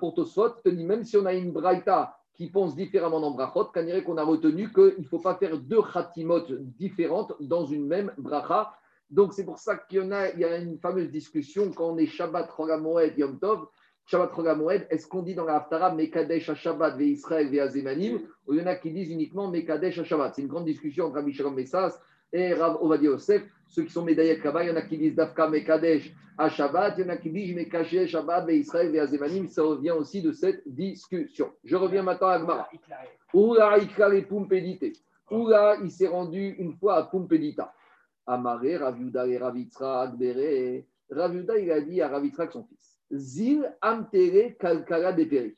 pour 0.00 0.14
te 0.14 0.68
dit 0.68 0.84
même 0.84 1.04
si 1.04 1.16
on 1.16 1.24
a 1.24 1.32
une 1.32 1.52
braïta 1.52 2.18
qui 2.34 2.50
pense 2.50 2.74
différemment 2.74 3.20
dans 3.20 3.30
Brachot, 3.32 3.66
qu'on 3.66 4.02
qu'on 4.02 4.16
a 4.16 4.24
retenu 4.24 4.72
qu'il 4.72 4.96
ne 4.98 5.04
faut 5.04 5.18
pas 5.18 5.34
faire 5.36 5.58
deux 5.58 5.82
khatimot 5.82 6.46
différentes 6.78 7.34
dans 7.40 7.66
une 7.66 7.86
même 7.86 8.10
bracha. 8.18 8.72
Donc 9.10 9.34
c'est 9.34 9.44
pour 9.44 9.58
ça 9.58 9.76
qu'il 9.76 10.08
y 10.38 10.44
a 10.44 10.56
une 10.56 10.78
fameuse 10.78 11.10
discussion 11.10 11.70
quand 11.72 11.90
on 11.90 11.98
est 11.98 12.06
Shabbat 12.06 12.50
Rogamoed 12.50 13.12
Yom 13.18 13.38
Tov, 13.38 13.66
Shabbat 14.06 14.32
Rogamoed, 14.32 14.86
est-ce 14.90 15.06
qu'on 15.06 15.22
dit 15.22 15.34
dans 15.34 15.44
la 15.44 15.56
Haftara 15.56 15.94
Mekadesh 15.94 16.48
à 16.48 16.54
Shabbat 16.54 16.96
ve 16.96 17.02
Israël 17.02 17.48
ve 17.48 17.60
Azemanim 17.60 18.20
ou 18.46 18.54
il 18.54 18.60
y 18.60 18.62
en 18.62 18.66
a 18.66 18.74
qui 18.74 18.90
disent 18.90 19.10
uniquement 19.10 19.48
Mekadesh 19.48 19.98
à 19.98 20.04
Shabbat 20.04 20.34
C'est 20.34 20.42
une 20.42 20.48
grande 20.48 20.64
discussion 20.64 21.06
entre 21.06 21.16
Rabbi 21.16 21.32
Shalom 21.32 21.54
Messas 21.54 21.98
et 22.32 22.52
Rav 22.54 22.78
Ovadia 22.82 23.10
Yosef, 23.10 23.42
ceux 23.68 23.84
qui 23.84 23.92
sont 23.92 24.04
médaillés 24.04 24.38
là-bas, 24.38 24.64
il 24.64 24.68
y 24.68 24.72
en 24.72 24.76
a 24.76 24.82
qui 24.82 24.98
disent 24.98 25.14
Dafka 25.14 25.48
Mekadesh 25.48 26.12
à 26.36 26.48
Shabbat, 26.48 26.94
il 26.98 27.02
y 27.02 27.04
en 27.04 27.10
a 27.10 27.16
qui 27.16 27.30
disent 27.30 27.54
Mekadesh 27.54 28.10
Shabbat 28.10 28.46
ve 28.46 28.52
Israël 28.52 28.90
ve 28.90 28.98
Azemanim, 28.98 29.48
ça 29.48 29.62
revient 29.62 29.92
aussi 29.92 30.20
de 30.20 30.32
cette 30.32 30.62
discussion. 30.66 31.50
Je 31.64 31.76
reviens 31.76 32.02
maintenant 32.02 32.28
à 32.28 32.34
Agmara. 32.34 32.68
Oula 33.32 33.78
Ikale 33.78 34.26
Pumpedite. 34.26 35.00
Oula, 35.30 35.78
il 35.82 35.90
s'est 35.90 36.08
rendu 36.08 36.56
une 36.58 36.74
fois 36.74 36.96
à 36.96 37.02
Pumpedita. 37.04 37.72
Amaré, 38.26 38.76
Raviuda 38.76 39.26
et 39.26 39.38
Ravitra, 39.38 40.02
Akbere. 40.02 40.84
Raviuda, 41.10 41.58
il 41.58 41.70
a 41.70 41.80
dit 41.80 42.02
à 42.02 42.08
Ravitra, 42.08 42.50
son 42.50 42.64
fils 42.64 42.91
Zil 43.12 43.72
Amtere 43.80 44.56
Kalkala 44.58 45.12
Deperi. 45.12 45.56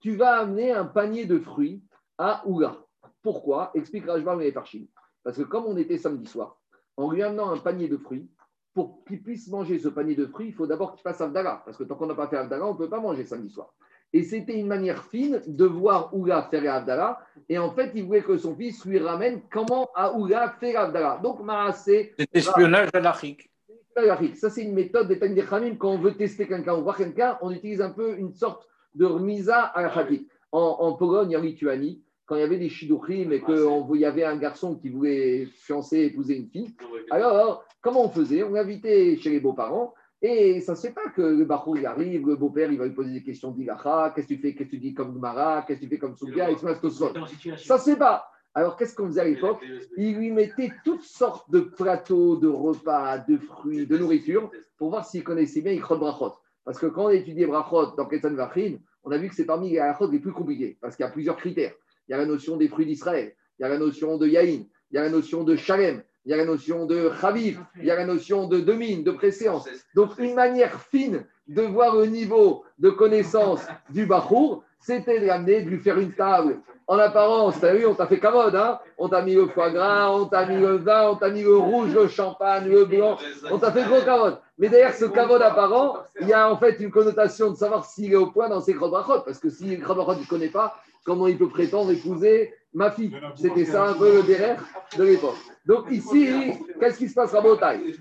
Tu 0.00 0.14
vas 0.16 0.38
amener 0.40 0.72
un 0.72 0.84
panier 0.84 1.26
de 1.26 1.38
fruits 1.38 1.82
à 2.16 2.42
Oula. 2.46 2.78
Pourquoi? 3.22 3.72
Explique 3.74 4.06
Rajbam 4.06 4.40
et 4.40 4.52
Farshim. 4.52 4.86
Parce 5.24 5.36
que 5.36 5.42
comme 5.42 5.66
on 5.66 5.76
était 5.76 5.98
samedi 5.98 6.26
soir, 6.26 6.56
en 6.96 7.10
lui 7.10 7.22
amenant 7.22 7.50
un 7.50 7.58
panier 7.58 7.88
de 7.88 7.96
fruits, 7.96 8.30
pour 8.74 9.04
qu'il 9.04 9.22
puisse 9.22 9.48
manger 9.48 9.78
ce 9.78 9.88
panier 9.88 10.14
de 10.14 10.26
fruits, 10.26 10.48
il 10.48 10.54
faut 10.54 10.66
d'abord 10.66 10.92
qu'il 10.92 11.02
fasse 11.02 11.20
Avdala. 11.20 11.62
Parce 11.64 11.76
que 11.76 11.82
tant 11.82 11.96
qu'on 11.96 12.06
n'a 12.06 12.14
pas 12.14 12.28
fait 12.28 12.36
Avdala, 12.36 12.64
on 12.64 12.74
ne 12.74 12.78
peut 12.78 12.88
pas 12.88 13.00
manger 13.00 13.24
samedi 13.24 13.50
soir. 13.50 13.74
Et 14.12 14.22
c'était 14.22 14.58
une 14.58 14.68
manière 14.68 15.04
fine 15.04 15.42
de 15.46 15.64
voir 15.64 16.14
Oula 16.14 16.42
faire 16.44 16.72
Avdala. 16.72 17.18
Et 17.48 17.58
en 17.58 17.72
fait, 17.72 17.90
il 17.94 18.04
voulait 18.04 18.22
que 18.22 18.38
son 18.38 18.54
fils 18.54 18.84
lui 18.84 18.98
ramène 18.98 19.42
comment 19.50 19.90
Oula 20.16 20.54
fait 20.60 20.76
Avdala. 20.76 21.18
Donc, 21.22 21.40
Maasé, 21.40 22.14
C'est 22.18 22.28
espionnage 22.32 22.90
à. 22.94 23.12
Ça 24.34 24.50
c'est 24.50 24.62
une 24.62 24.74
méthode 24.74 25.08
des. 25.08 25.18
Quand 25.78 25.90
on 25.90 25.98
veut 25.98 26.14
tester 26.14 26.46
quelqu'un, 26.46 26.74
on 26.74 26.82
voit 26.82 26.94
quelqu'un, 26.94 27.38
on 27.42 27.50
utilise 27.50 27.80
un 27.80 27.90
peu 27.90 28.16
une 28.18 28.32
sorte 28.34 28.68
de 28.94 29.04
remisa 29.04 29.62
à 29.62 29.82
la. 29.82 29.92
En, 30.50 30.60
en 30.60 30.92
Pologne, 30.94 31.36
en 31.36 31.40
Lituanie, 31.40 32.02
quand 32.24 32.36
il 32.36 32.40
y 32.40 32.44
avait 32.44 32.58
des 32.58 32.68
shidduchim 32.68 33.30
et 33.32 33.42
qu'il 33.42 34.00
y 34.00 34.04
avait 34.04 34.24
un 34.24 34.36
garçon 34.36 34.76
qui 34.76 34.88
voulait 34.88 35.46
fiancer, 35.46 35.98
épouser 35.98 36.36
une 36.36 36.48
fille, 36.48 36.74
alors, 37.10 37.64
comment 37.82 38.06
on 38.06 38.08
faisait? 38.08 38.42
On 38.42 38.52
l'invitait 38.52 39.16
chez 39.16 39.30
les 39.30 39.40
beaux-parents 39.40 39.94
et 40.20 40.60
ça 40.60 40.72
ne 40.72 40.76
se 40.76 40.86
fait 40.86 40.92
pas 40.92 41.10
que 41.14 41.22
le 41.22 41.44
barreau 41.44 41.76
il 41.76 41.86
arrive, 41.86 42.26
le 42.26 42.36
beau-père 42.36 42.72
il 42.72 42.78
va 42.78 42.86
lui 42.86 42.94
poser 42.94 43.12
des 43.12 43.22
questions 43.22 43.50
d'Ilacha, 43.50 44.12
qu'est-ce 44.14 44.26
que 44.26 44.34
tu 44.34 44.40
fais, 44.40 44.54
qu'est-ce 44.54 44.68
que 44.68 44.76
tu 44.76 44.78
dis 44.78 44.94
comme 44.94 45.14
Gmara, 45.14 45.64
qu'est-ce 45.66 45.80
que 45.80 45.84
tu 45.84 45.90
fais 45.90 45.98
comme 45.98 46.16
Souga, 46.16 46.50
et 46.50 46.56
tout 46.56 46.90
ça. 46.90 47.12
Ça 47.56 47.74
ne 47.74 47.80
se 47.80 47.90
fait 47.90 47.96
pas. 47.96 48.30
Alors, 48.54 48.76
qu'est-ce 48.76 48.94
qu'on 48.94 49.06
faisait 49.06 49.20
à 49.20 49.24
l'époque 49.24 49.62
Il 49.96 50.16
lui 50.16 50.30
mettait 50.30 50.72
toutes 50.84 51.02
sortes 51.02 51.50
de 51.50 51.60
plateaux, 51.60 52.36
de 52.36 52.48
repas, 52.48 53.18
de 53.18 53.36
fruits, 53.36 53.86
de 53.86 53.98
nourriture 53.98 54.50
pour 54.76 54.90
voir 54.90 55.04
s'il 55.04 55.22
connaissait 55.22 55.60
bien 55.60 55.72
Ikhod 55.72 56.00
Brachot. 56.00 56.34
Parce 56.64 56.78
que 56.78 56.86
quand 56.86 57.04
on 57.04 57.08
a 57.08 57.14
étudié 57.14 57.46
Brachot 57.46 57.94
dans 57.96 58.06
Ketan 58.06 58.34
Vachin, 58.34 58.78
on 59.04 59.10
a 59.10 59.18
vu 59.18 59.28
que 59.28 59.34
c'est 59.34 59.44
parmi 59.44 59.70
les 59.70 59.78
Brachot 59.78 60.10
les 60.10 60.18
plus 60.18 60.32
compliqués 60.32 60.76
parce 60.80 60.96
qu'il 60.96 61.04
y 61.04 61.08
a 61.08 61.12
plusieurs 61.12 61.36
critères. 61.36 61.72
Il 62.08 62.12
y 62.12 62.14
a 62.14 62.18
la 62.18 62.26
notion 62.26 62.56
des 62.56 62.68
fruits 62.68 62.86
d'Israël, 62.86 63.34
il 63.58 63.62
y 63.62 63.64
a 63.64 63.68
la 63.68 63.78
notion 63.78 64.16
de 64.16 64.26
Yaïn, 64.26 64.66
il 64.90 64.94
y 64.94 64.98
a 64.98 65.02
la 65.02 65.10
notion 65.10 65.44
de 65.44 65.56
Shalem, 65.56 66.02
il 66.24 66.30
y 66.30 66.34
a 66.34 66.36
la 66.36 66.44
notion 66.44 66.84
de 66.84 67.10
Chaviv, 67.20 67.60
il 67.76 67.84
y 67.84 67.90
a 67.90 67.96
la 67.96 68.04
notion 68.04 68.48
de 68.48 68.60
demine, 68.60 69.02
de 69.02 69.12
préséance. 69.12 69.68
Donc, 69.94 70.18
une 70.18 70.34
manière 70.34 70.78
fine 70.90 71.24
de 71.46 71.62
voir 71.62 71.96
le 71.96 72.06
niveau 72.06 72.64
de 72.78 72.90
connaissance 72.90 73.66
du 73.90 74.04
Bachour, 74.04 74.62
c'était 74.78 75.20
de 75.20 75.26
l'amener, 75.26 75.62
de 75.62 75.70
lui 75.70 75.78
faire 75.78 75.98
une 75.98 76.12
table. 76.12 76.60
En 76.90 76.98
apparence, 76.98 77.60
tu 77.60 77.66
as 77.66 77.74
vu, 77.74 77.84
on 77.84 77.94
t'a 77.94 78.06
fait 78.06 78.18
carotte, 78.18 78.54
hein 78.54 78.78
on 78.96 79.10
t'a 79.10 79.20
mis 79.20 79.34
le 79.34 79.46
foie 79.48 79.68
gras, 79.68 80.10
on 80.10 80.24
t'a 80.24 80.46
mis 80.46 80.56
le 80.56 80.76
vin, 80.78 81.10
on 81.10 81.16
t'a 81.16 81.28
mis 81.28 81.42
le 81.42 81.54
rouge, 81.54 81.92
le 81.94 82.08
champagne, 82.08 82.66
le 82.66 82.86
blanc, 82.86 83.18
on 83.50 83.58
t'a 83.58 83.70
fait 83.70 83.84
gros 83.84 84.00
carotte. 84.00 84.40
Mais 84.56 84.70
derrière 84.70 84.94
ce 84.94 85.04
carotte 85.04 85.42
apparent, 85.42 85.98
il 86.22 86.28
y 86.28 86.32
a 86.32 86.50
en 86.50 86.56
fait 86.56 86.80
une 86.80 86.90
connotation 86.90 87.50
de 87.50 87.56
savoir 87.56 87.84
s'il 87.84 88.12
est 88.12 88.16
au 88.16 88.30
point 88.30 88.48
dans 88.48 88.60
ses 88.60 88.72
brachot. 88.72 89.20
Parce 89.20 89.38
que 89.38 89.50
si 89.50 89.76
brachot 89.76 90.18
ne 90.18 90.24
connaît 90.24 90.48
pas, 90.48 90.76
comment 91.04 91.26
il 91.26 91.36
peut 91.36 91.50
prétendre 91.50 91.90
épouser 91.90 92.54
ma 92.72 92.90
fille? 92.90 93.14
C'était 93.36 93.66
ça 93.66 93.84
un 93.84 93.92
peu 93.92 94.16
le 94.16 94.22
derrière 94.22 94.64
de 94.96 95.04
l'époque. 95.04 95.36
Donc 95.66 95.90
ici, 95.90 96.54
qu'est-ce 96.80 96.96
qui 96.96 97.08
se 97.10 97.14
passe 97.14 97.34
à 97.34 97.42
Botaï 97.42 97.98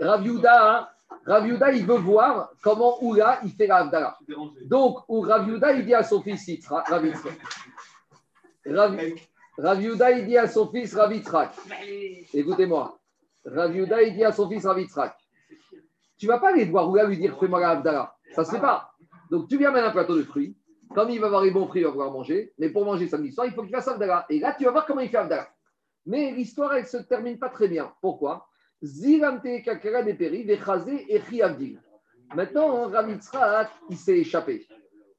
Raviuda, 0.00 0.90
Raviuda, 1.26 1.72
il 1.72 1.86
veut 1.86 1.98
voir 1.98 2.50
comment 2.62 3.02
Oula, 3.02 3.40
il 3.44 3.50
fait 3.50 3.66
la 3.66 3.76
Havdalah. 3.76 4.18
Donc, 4.64 4.98
Raviuda, 5.08 5.72
il 5.72 5.84
dit 5.84 5.94
à 5.94 6.02
son 6.02 6.22
fils 6.22 6.66
Rav 6.68 7.04
Rav, 8.68 9.80
Yehuda, 9.80 10.10
il 10.12 10.26
dit 10.26 10.36
à 10.36 10.46
son 10.46 10.68
fils 10.70 10.94
Rav 10.94 11.14
Yitzhak, 11.14 11.52
écoutez-moi, 12.34 12.98
Rav 13.44 13.74
Yehuda, 13.74 14.02
il 14.02 14.14
dit 14.14 14.24
à 14.24 14.32
son 14.32 14.48
fils 14.48 14.66
Rav 14.66 14.78
Yitzhak, 14.78 15.16
tu 16.18 16.26
vas 16.26 16.38
pas 16.38 16.48
aller 16.50 16.64
voir 16.64 16.88
Ouga 16.88 17.04
lui 17.04 17.18
dire 17.18 17.38
fais-moi 17.38 17.60
la 17.60 17.70
Havdalah. 17.70 18.14
Ça 18.34 18.44
se 18.44 18.50
fait 18.52 18.60
pas. 18.60 18.92
Donc 19.30 19.48
tu 19.48 19.58
viens 19.58 19.70
mettre 19.70 19.88
un 19.88 19.92
plateau 19.92 20.16
de 20.16 20.22
fruits. 20.22 20.56
Comme 20.94 21.10
il 21.10 21.20
va 21.20 21.26
avoir 21.26 21.42
les 21.42 21.50
bons 21.50 21.66
fruits, 21.66 21.82
il 21.82 21.84
va 21.84 21.90
pouvoir 21.90 22.10
manger. 22.10 22.54
Mais 22.58 22.70
pour 22.70 22.84
manger 22.84 23.08
samedi 23.08 23.32
soir, 23.32 23.46
il 23.46 23.52
faut 23.52 23.62
qu'il 23.62 23.74
fasse 23.74 23.88
Havdalah. 23.88 24.24
Et 24.30 24.38
là, 24.38 24.54
tu 24.56 24.64
vas 24.64 24.70
voir 24.70 24.86
comment 24.86 25.00
il 25.00 25.08
fait 25.08 25.16
Havdalah. 25.16 25.48
Mais 26.06 26.30
l'histoire, 26.30 26.72
elle 26.74 26.84
ne 26.84 26.88
se 26.88 26.98
termine 26.98 27.38
pas 27.38 27.48
très 27.48 27.68
bien. 27.68 27.92
Pourquoi? 28.00 28.48
Maintenant, 32.34 32.88
Rav 32.88 33.10
Yitzhak, 33.10 33.70
il 33.90 33.96
s'est 33.96 34.18
échappé. 34.18 34.66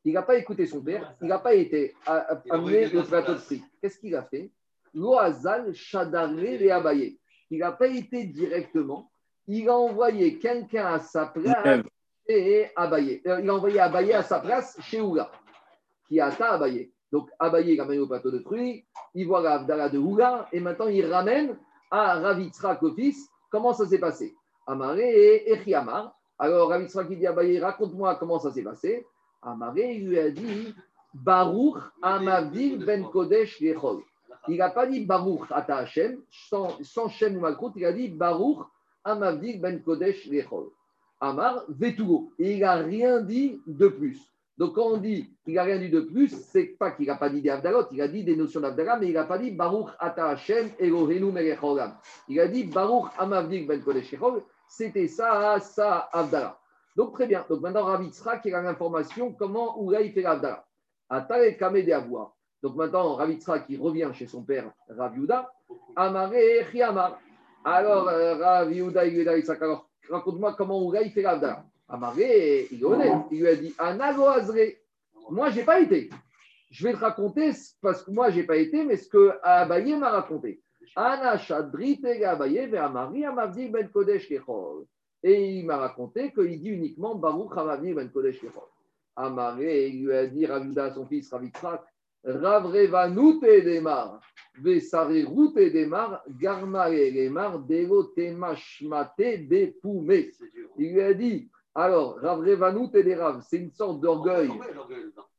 Il 0.08 0.14
n'a 0.14 0.22
pas 0.22 0.38
écouté 0.38 0.66
son 0.66 0.82
père, 0.82 1.16
il 1.22 1.28
n'a 1.28 1.38
pas 1.38 1.54
été 1.54 1.94
amené 2.50 2.88
le 2.88 3.04
plateau 3.04 3.34
de 3.34 3.40
fruits. 3.40 3.62
Qu'est-ce 3.82 4.00
qu'il 4.00 4.16
a 4.16 4.24
fait? 4.24 4.50
Loazal 4.94 5.74
Shadaré 5.74 6.64
et 6.64 6.72
Abaye. 6.72 7.20
Il 7.50 7.60
n'a 7.60 7.74
pas 7.74 7.88
été 7.88 8.24
directement, 8.24 9.12
il 9.48 9.68
a 9.68 9.76
envoyé 9.76 10.38
quelqu'un 10.38 10.86
à 10.86 11.00
sa 11.00 11.26
place 11.26 11.84
et 12.26 12.68
Abaye. 12.78 13.22
Euh, 13.28 13.42
Il 13.42 13.50
a 13.50 13.54
envoyé 13.54 13.82
Abaye 13.82 14.14
à 14.14 14.24
sa 14.24 14.40
place 14.40 14.78
chez 14.80 15.02
Oula, 15.02 15.30
qui 16.08 16.22
a 16.22 16.28
atteint 16.28 16.52
Abaye. 16.52 16.90
Donc 17.12 17.30
Abaye 17.38 17.74
il 17.74 17.82
ramène 17.82 18.00
au 18.00 18.08
plateau 18.08 18.32
de 18.32 18.40
fruits, 18.40 18.86
il 19.14 19.28
voit 19.28 19.42
la 19.42 19.90
de 19.90 19.98
Oula, 19.98 20.48
et 20.54 20.62
maintenant 20.62 20.88
il 20.88 21.06
ramène 21.06 21.58
à 21.92 22.18
Ravitzrak, 22.18 22.82
le 22.82 22.94
fils, 22.94 23.28
comment 23.52 23.74
ça 23.74 23.86
s'est 23.86 24.00
passé? 24.00 24.34
Amaré 24.68 25.04
et 25.04 25.52
Echiamar. 25.52 26.18
Alors 26.40 26.70
Ravitzrak 26.70 27.08
il 27.10 27.20
dit 27.20 27.28
Abaye, 27.28 27.60
raconte-moi 27.60 28.16
comment 28.16 28.40
ça 28.40 28.52
s'est 28.54 28.64
passé. 28.64 29.06
Amaré 29.48 29.96
il 29.96 30.10
lui 30.10 30.20
a 30.20 30.30
dit 30.30 30.76
Baruch 31.14 31.78
Amavdil 32.02 32.84
Ben 32.86 33.06
Kodesh 33.06 33.62
Yechol. 33.62 34.02
Il 34.50 34.58
n'a 34.58 34.70
pas 34.70 34.86
dit 34.86 35.06
Baruch 35.06 35.50
Ata 35.52 35.78
Hashem, 35.78 36.20
sans, 36.30 36.78
sans 36.84 37.08
Shem 37.08 37.38
ou 37.38 37.72
il 37.76 37.86
a 37.86 37.94
dit 37.94 38.10
Baruch 38.10 38.68
Amavdil 39.06 39.62
Ben 39.62 39.82
Kodesh 39.82 40.26
Yechol. 40.28 40.70
Amar 41.22 41.64
Vetugo. 41.70 42.32
Et 42.38 42.56
il 42.56 42.60
n'a 42.60 42.76
rien 42.76 43.22
dit 43.22 43.62
de 43.66 43.88
plus. 43.88 44.20
Donc 44.58 44.76
quand 44.76 44.88
on 44.88 44.98
dit 44.98 45.30
qu'il 45.46 45.54
n'a 45.54 45.64
rien 45.64 45.78
dit 45.78 45.90
de 45.90 46.02
plus, 46.02 46.30
c'est 46.30 46.76
pas 46.78 46.92
qu'il 46.92 47.08
n'a 47.08 47.16
pas 47.16 47.30
dit 47.30 47.42
des 47.42 47.56
il 47.92 48.02
a 48.02 48.08
dit 48.08 48.24
des 48.24 48.36
notions 48.36 48.60
d'Avdala, 48.60 48.98
mais 48.98 49.08
il 49.08 49.14
n'a 49.14 49.24
pas 49.24 49.38
dit 49.38 49.52
Baruch 49.52 49.90
Ata 49.98 50.30
Hashem 50.30 50.72
Elohenu 50.78 51.32
Melech 51.32 51.60
Haolam. 51.64 51.96
Il 52.28 52.40
a 52.42 52.48
dit 52.48 52.66
Baruch 52.66 53.12
Amavdik 53.18 53.66
Ben 53.66 53.82
Kodesh. 53.82 54.14
C'était 54.68 55.08
ça, 55.08 55.58
ça, 55.62 56.10
Avdala. 56.12 56.57
Donc 56.98 57.14
très 57.14 57.28
bien. 57.28 57.46
Donc 57.48 57.62
maintenant, 57.62 57.84
Rav 57.84 58.04
Yitzhak, 58.04 58.42
il 58.46 58.56
a 58.56 58.62
l'information 58.64 59.32
comment 59.32 59.80
Oula 59.80 60.02
il 60.02 60.12
fait 60.12 60.24
l'Avdala. 60.24 60.66
Ata 61.08 61.46
et 61.46 61.56
Kameh 61.56 61.84
de 61.84 61.92
Avoua. 61.92 62.34
Donc 62.64 62.76
maintenant, 62.76 63.14
Rav 63.14 63.30
Yitzhak, 63.30 63.66
il 63.70 63.80
revient 63.80 64.10
chez 64.14 64.26
son 64.26 64.42
père 64.42 64.72
Rav 64.90 65.16
Yuda. 65.16 65.48
Amaré 65.96 66.66
Chiamar. 66.72 67.20
Alors, 67.64 68.10
euh, 68.10 68.36
Rav 68.38 68.74
Yehuda, 68.74 69.06
il 69.06 69.14
lui 69.14 69.30
a 69.30 69.40
dit, 69.40 69.48
alors 69.52 69.88
raconte-moi 70.10 70.56
comment 70.58 70.84
Oula 70.84 71.04
il 71.04 71.12
fait 71.12 71.22
l'Avdala. 71.22 71.64
Amaré, 71.88 72.68
il 72.72 72.82
est 72.82 72.84
honnête. 72.84 73.26
Il 73.30 73.42
lui 73.42 73.48
a 73.48 73.56
dit 73.56 73.76
Anago 73.78 74.26
Azré. 74.26 74.82
Moi, 75.30 75.52
je 75.52 75.58
n'ai 75.58 75.66
pas 75.66 75.80
été. 75.80 76.10
Je 76.72 76.88
vais 76.88 76.94
te 76.94 77.00
raconter 77.00 77.52
parce 77.80 78.02
que 78.02 78.10
moi, 78.10 78.32
je 78.32 78.38
n'ai 78.38 78.44
pas 78.44 78.58
été, 78.58 78.84
mais 78.84 78.98
ce 78.98 79.08
que 79.08 79.34
Abaye 79.44 79.96
m'a 79.96 80.10
raconté. 80.10 80.64
Ana 80.96 81.38
Shadrit 81.38 82.02
et 82.06 82.26
Abaye 82.26 82.76
Amari 82.76 83.24
Amavdi 83.24 83.70
Ben 83.70 83.88
Kodesh. 83.88 84.28
Et 85.24 85.58
il 85.60 85.66
m'a 85.66 85.78
raconté 85.78 86.32
qu'il 86.32 86.60
dit 86.62 86.70
uniquement 86.70 87.16
Baruch 87.16 87.58
Amavdi 87.58 87.94
Ben 87.94 88.10
Kodesh. 88.10 88.42
Amaré, 89.16 89.88
il 89.88 90.06
lui 90.06 90.14
a 90.14 90.28
dit 90.28 90.46
Ravuda 90.46 90.86
à 90.86 90.92
son 90.92 91.06
fils 91.08 91.32
Ravitrak, 91.32 91.82
Ravrevanout 92.24 93.44
et 93.44 93.64
Demar, 93.64 94.22
Vesarerut 94.62 95.58
et 95.58 95.72
Demar, 95.72 96.24
Garma 96.40 96.92
et 96.92 97.12
Demar, 97.12 97.60
Delo 97.60 98.04
Temashmate 98.04 99.48
dur. 99.50 99.74
Il 100.78 100.94
lui 100.94 101.02
a 101.02 101.14
dit, 101.16 101.50
alors, 101.74 102.18
Ravrevanout 102.20 102.92
et 102.96 103.04
Derav, 103.04 103.42
c'est 103.42 103.58
une 103.58 103.72
sorte 103.72 104.02
d'orgueil. 104.02 104.52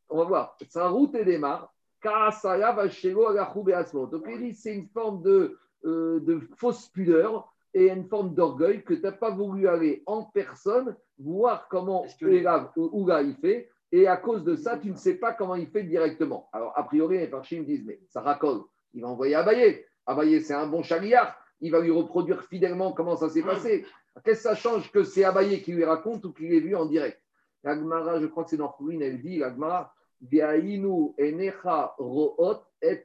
On 0.09 0.18
va 0.18 0.24
voir. 0.24 0.57
Sarut 0.68 1.11
et 1.14 1.24
Demar, 1.24 1.72
Kaasaya 2.01 2.72
Vashelo 2.72 3.29
Agachou 3.29 3.62
Beasmo. 3.62 4.07
Donc 4.07 4.24
il 4.29 4.39
dit, 4.39 4.55
c'est 4.55 4.74
une 4.74 4.89
forme 4.89 5.22
de, 5.22 5.57
euh, 5.85 6.18
de 6.20 6.41
fausse 6.57 6.89
pudeur 6.89 7.53
et 7.75 7.91
une 7.91 8.09
forme 8.09 8.35
d'orgueil 8.35 8.83
que 8.83 8.95
tu 8.95 9.03
n'as 9.03 9.12
pas 9.12 9.31
voulu 9.31 9.69
aller 9.69 10.03
en 10.07 10.25
personne 10.25 10.97
voir 11.19 11.69
comment 11.69 12.05
Elav 12.21 12.71
ou 12.77 12.89
Ouga 12.93 13.23
il 13.23 13.35
fait. 13.37 13.71
Et 13.91 14.07
à 14.07 14.16
cause 14.16 14.45
de 14.45 14.55
ça, 14.55 14.79
tu 14.79 14.91
ne 14.91 14.97
sais 14.97 15.14
pas 15.14 15.33
comment 15.33 15.55
il 15.55 15.69
fait 15.69 15.83
directement. 15.83 16.49
Alors, 16.53 16.73
a 16.77 16.83
priori, 16.83 17.19
les 17.19 17.27
parchis 17.27 17.59
me 17.59 17.64
disent, 17.64 17.85
mais 17.87 18.01
ça 18.09 18.21
racole. 18.21 18.62
Il 18.93 19.03
va 19.03 19.09
envoyer 19.09 19.35
Abaye. 19.35 19.85
Abaye, 20.07 20.43
c'est 20.43 20.55
un 20.55 20.66
bon 20.66 20.83
chariard. 20.83 21.35
Il 21.61 21.73
va 21.73 21.81
lui 21.81 21.91
reproduire 21.91 22.43
fidèlement 22.45 22.93
comment 22.93 23.16
ça 23.16 23.29
s'est 23.29 23.43
passé. 23.43 23.87
Qu'est-ce 24.25 24.43
que 24.43 24.49
ça 24.49 24.55
change 24.55 24.93
que 24.93 25.05
c'est 25.05 25.25
Abaye 25.25 25.62
qui 25.62 25.73
lui 25.73 25.85
raconte 25.85 26.25
ou 26.25 26.33
qu'il 26.33 26.51
l'ait 26.51 26.61
vu 26.61 26.77
en 26.77 26.87
direct? 26.87 27.21
L'Agmara, 27.64 28.21
je 28.21 28.27
crois 28.27 28.45
que 28.45 28.51
c'est 28.51 28.57
dans 28.57 28.69
Khourin, 28.69 29.01
elle 29.01 29.21
dit, 29.21 29.39
l'Agmara, 29.39 29.93
Viainu 30.21 31.14
enecha 31.19 31.95
ro'ot 31.99 32.62
et. 32.83 33.05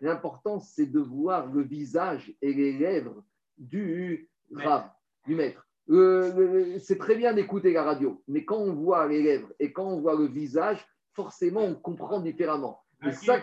L'important, 0.00 0.60
c'est 0.60 0.86
de 0.86 1.00
voir 1.00 1.46
le 1.46 1.62
visage 1.62 2.32
et 2.42 2.52
les 2.52 2.72
lèvres 2.72 3.24
du 3.58 4.28
rab, 4.54 4.90
du 5.26 5.34
maître. 5.34 5.66
Euh, 5.88 6.78
c'est 6.80 6.98
très 6.98 7.14
bien 7.14 7.32
d'écouter 7.32 7.72
la 7.72 7.84
radio, 7.84 8.22
mais 8.26 8.44
quand 8.44 8.58
on 8.58 8.72
voit 8.72 9.06
les 9.06 9.22
lèvres 9.22 9.52
et 9.60 9.72
quand 9.72 9.86
on 9.86 10.00
voit 10.00 10.16
le 10.16 10.26
visage, 10.26 10.84
forcément, 11.14 11.62
on 11.62 11.74
comprend 11.74 12.20
différemment. 12.20 12.82
C'est 13.02 13.12
ça 13.12 13.40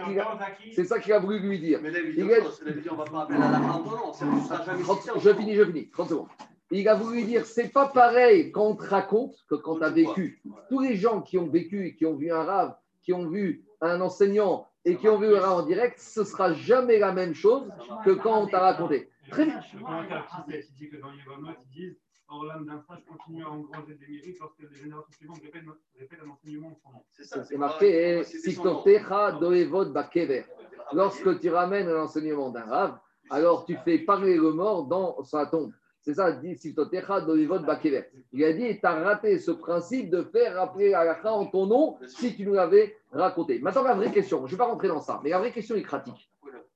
qu'il 1.00 1.12
a, 1.14 1.16
a 1.16 1.20
voulu 1.20 1.40
lui 1.40 1.60
dire. 1.60 1.80
Mais 1.82 1.92
la 1.92 2.02
vidéo, 2.02 2.28
c'est 2.52 2.66
la 2.66 2.72
vidéo, 2.72 2.94
on 2.94 2.98
va 2.98 3.06
pas 3.06 3.22
appeler 3.24 3.40
la 3.40 3.52
lacha 3.52 3.74
en 3.74 3.84
donnant. 3.84 4.14
C'est 4.14 4.30
juste 4.32 4.52
un 4.52 4.64
jamais 4.64 4.84
30 4.84 5.00
cité 5.00 5.12
en 5.12 5.20
je 5.20 5.34
finis, 5.34 5.56
je 5.56 5.66
finis. 5.66 5.90
30 5.92 6.10
secondes. 6.10 6.28
Il 6.72 6.88
a 6.90 6.96
voulu 6.96 7.18
lui 7.18 7.26
dire, 7.26 7.46
c'est 7.46 7.72
pas 7.72 7.88
pareil 7.88 8.52
quand 8.52 8.66
on 8.66 8.76
te 8.76 8.84
raconte 8.84 9.36
que 9.48 9.56
quand 9.56 9.78
tu 9.78 9.84
as 9.84 9.92
vécu. 9.92 10.42
Tous 10.70 10.80
les 10.80 10.96
gens 10.96 11.22
qui 11.22 11.38
ont 11.38 11.48
vécu 11.48 11.86
et 11.86 11.96
qui 11.96 12.06
ont 12.06 12.16
vu 12.16 12.32
un 12.32 12.44
rave, 12.44 12.76
qui 13.04 13.14
ont 13.14 13.30
vu 13.30 13.64
un 13.80 14.02
enseignant 14.02 14.68
et 14.86 14.96
qui 14.96 15.08
ont 15.08 15.20
vu 15.20 15.36
un 15.36 15.40
rave 15.40 15.60
en 15.60 15.66
direct, 15.66 16.00
ce 16.00 16.24
sera 16.24 16.54
jamais 16.54 16.98
la 16.98 17.12
même 17.12 17.36
chose 17.36 17.70
que 18.04 18.12
quand 18.12 18.42
on 18.42 18.48
t'a 18.48 18.60
raconté. 18.60 19.10
Très 19.34 19.46
bien. 19.46 19.62
Le 19.74 19.80
commentaire 19.80 20.28
qui 20.28 20.52
dit- 20.52 20.62
qui 20.66 20.74
dit 20.74 20.90
que 20.90 20.98
dans 20.98 21.12
Yevamot, 21.12 21.52
ils 21.66 21.72
disent 21.76 21.98
Or 22.30 22.46
l'âme 22.46 22.66
d'un 22.66 22.82
sage 22.88 23.04
continue 23.06 23.44
à 23.44 23.50
engranger 23.50 23.96
des 23.96 24.08
mérites 24.08 24.40
lorsque 24.40 24.60
les 24.62 24.76
générations 24.78 25.12
suivantes 25.12 25.42
répètent, 25.44 25.66
répètent 26.00 26.20
un 26.26 26.30
enseignement 26.32 26.68
en 26.70 26.76
son 26.82 26.90
nom. 26.94 27.04
C'est 27.12 27.26
ça, 27.26 27.44
C'est 27.44 27.56
pas- 27.56 27.60
marqué. 27.60 28.24
Siktotecha 28.24 29.34
doevod 29.34 29.92
bakever. 29.92 30.46
Lorsque 30.94 31.40
tu 31.42 31.50
ramènes 31.50 31.90
un 31.90 32.04
enseignement 32.04 32.50
d'un 32.50 32.64
rave, 32.66 32.98
alors 33.30 33.66
tu 33.66 33.76
fais 33.84 34.00
parler 34.00 34.36
le 34.38 34.52
mort 34.54 34.86
dans 34.86 35.22
sa 35.24 35.46
tombe. 35.48 35.74
C'est 36.02 36.14
ça, 36.16 36.32
dit 36.32 36.56
Siktotecha 36.56 37.22
doevod 37.22 37.66
bakever. 37.66 38.06
Il 38.32 38.44
a 38.46 38.54
dit, 38.54 38.80
tu 38.80 38.86
as 38.86 38.94
raté 39.04 39.38
ce 39.38 39.52
principe 39.52 40.10
de 40.10 40.24
faire 40.24 40.56
rappeler 40.56 40.90
la 40.92 41.02
halakha 41.02 41.32
en 41.34 41.46
ton 41.48 41.68
nom 41.68 41.98
si 42.08 42.36
tu 42.36 42.46
nous 42.46 42.54
l'avais 42.54 42.96
raconté. 43.12 43.60
Maintenant, 43.60 43.84
la 43.84 43.96
vraie 43.96 44.12
question, 44.12 44.40
je 44.40 44.44
ne 44.46 44.50
vais 44.52 44.58
pas 44.58 44.66
rentrer 44.66 44.88
dans 44.88 45.02
ça, 45.02 45.20
mais 45.24 45.30
la 45.30 45.40
vraie 45.40 45.52
question 45.52 45.76
est 45.76 45.82
pratique. 45.82 46.30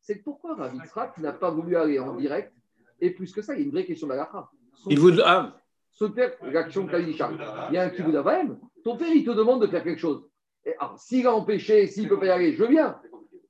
C'est 0.08 0.24
pourquoi 0.24 0.56
Rav 0.56 0.74
Yitzhak 0.74 1.18
n'a 1.18 1.34
pas 1.34 1.52
voulu 1.52 1.76
aller 1.76 2.00
en 2.00 2.16
direct 2.16 2.54
Et 3.02 3.10
plus 3.10 3.34
que 3.34 3.42
ça, 3.42 3.54
il 3.56 3.60
y 3.60 3.62
a 3.64 3.66
une 3.66 3.72
vraie 3.72 3.84
question 3.84 4.08
d'halakha. 4.08 4.50
Son 4.74 4.90
Il 4.90 5.00
vous 5.02 5.20
ah, 5.22 5.54
son 5.92 6.12
père, 6.12 6.32
l'action 6.44 6.88
Kalisha, 6.88 7.30
il 7.70 7.76
y 7.76 7.78
a 7.78 7.84
un 7.84 7.90
kibbutz 7.90 8.16
Avaim. 8.16 8.58
Ton 8.86 8.96
père, 8.96 9.12
il 9.14 9.26
te 9.26 9.32
demande 9.32 9.64
de 9.64 9.68
faire 9.68 9.84
quelque 9.84 10.00
chose. 10.00 10.26
Et, 10.64 10.74
alors, 10.80 10.98
s'il 10.98 11.28
a 11.28 11.34
empêché, 11.34 11.88
s'il 11.88 12.04
ne 12.06 12.10
peut 12.10 12.20
pas 12.20 12.28
y 12.28 12.30
aller, 12.30 12.54
je 12.54 12.64
bien. 12.64 13.02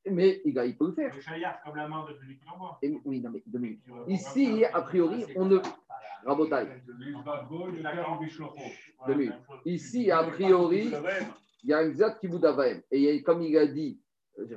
Mais 0.09 0.41
il, 0.45 0.59
il 0.65 0.77
peut 0.77 0.87
le 0.87 0.93
faire. 0.93 1.13
Le 1.13 1.63
comme 1.63 1.75
la 1.75 1.87
main 1.87 2.05
de 2.09 2.13
celui 2.15 2.39
qui 2.39 2.45
l'envoie. 2.45 2.79
Oui, 3.05 3.21
non, 3.21 3.29
mais 3.29 3.43
deux 3.45 3.59
minutes. 3.59 3.83
Ici, 4.07 4.65
a 4.65 4.81
priori, 4.81 5.25
on 5.35 5.45
ne. 5.45 5.59
Rabotai. 6.25 6.65
Deux 9.07 9.13
minutes. 9.15 9.33
Ici, 9.65 10.09
a 10.09 10.23
priori, 10.23 10.91
il 11.63 11.69
y 11.69 11.73
a 11.73 11.79
un 11.79 11.91
Zat 11.91 12.15
Kibbutz 12.19 12.45
Avaim. 12.45 12.81
Et 12.89 13.19
a- 13.19 13.21
comme 13.21 13.43
il 13.43 13.55
a 13.57 13.67
dit 13.67 13.99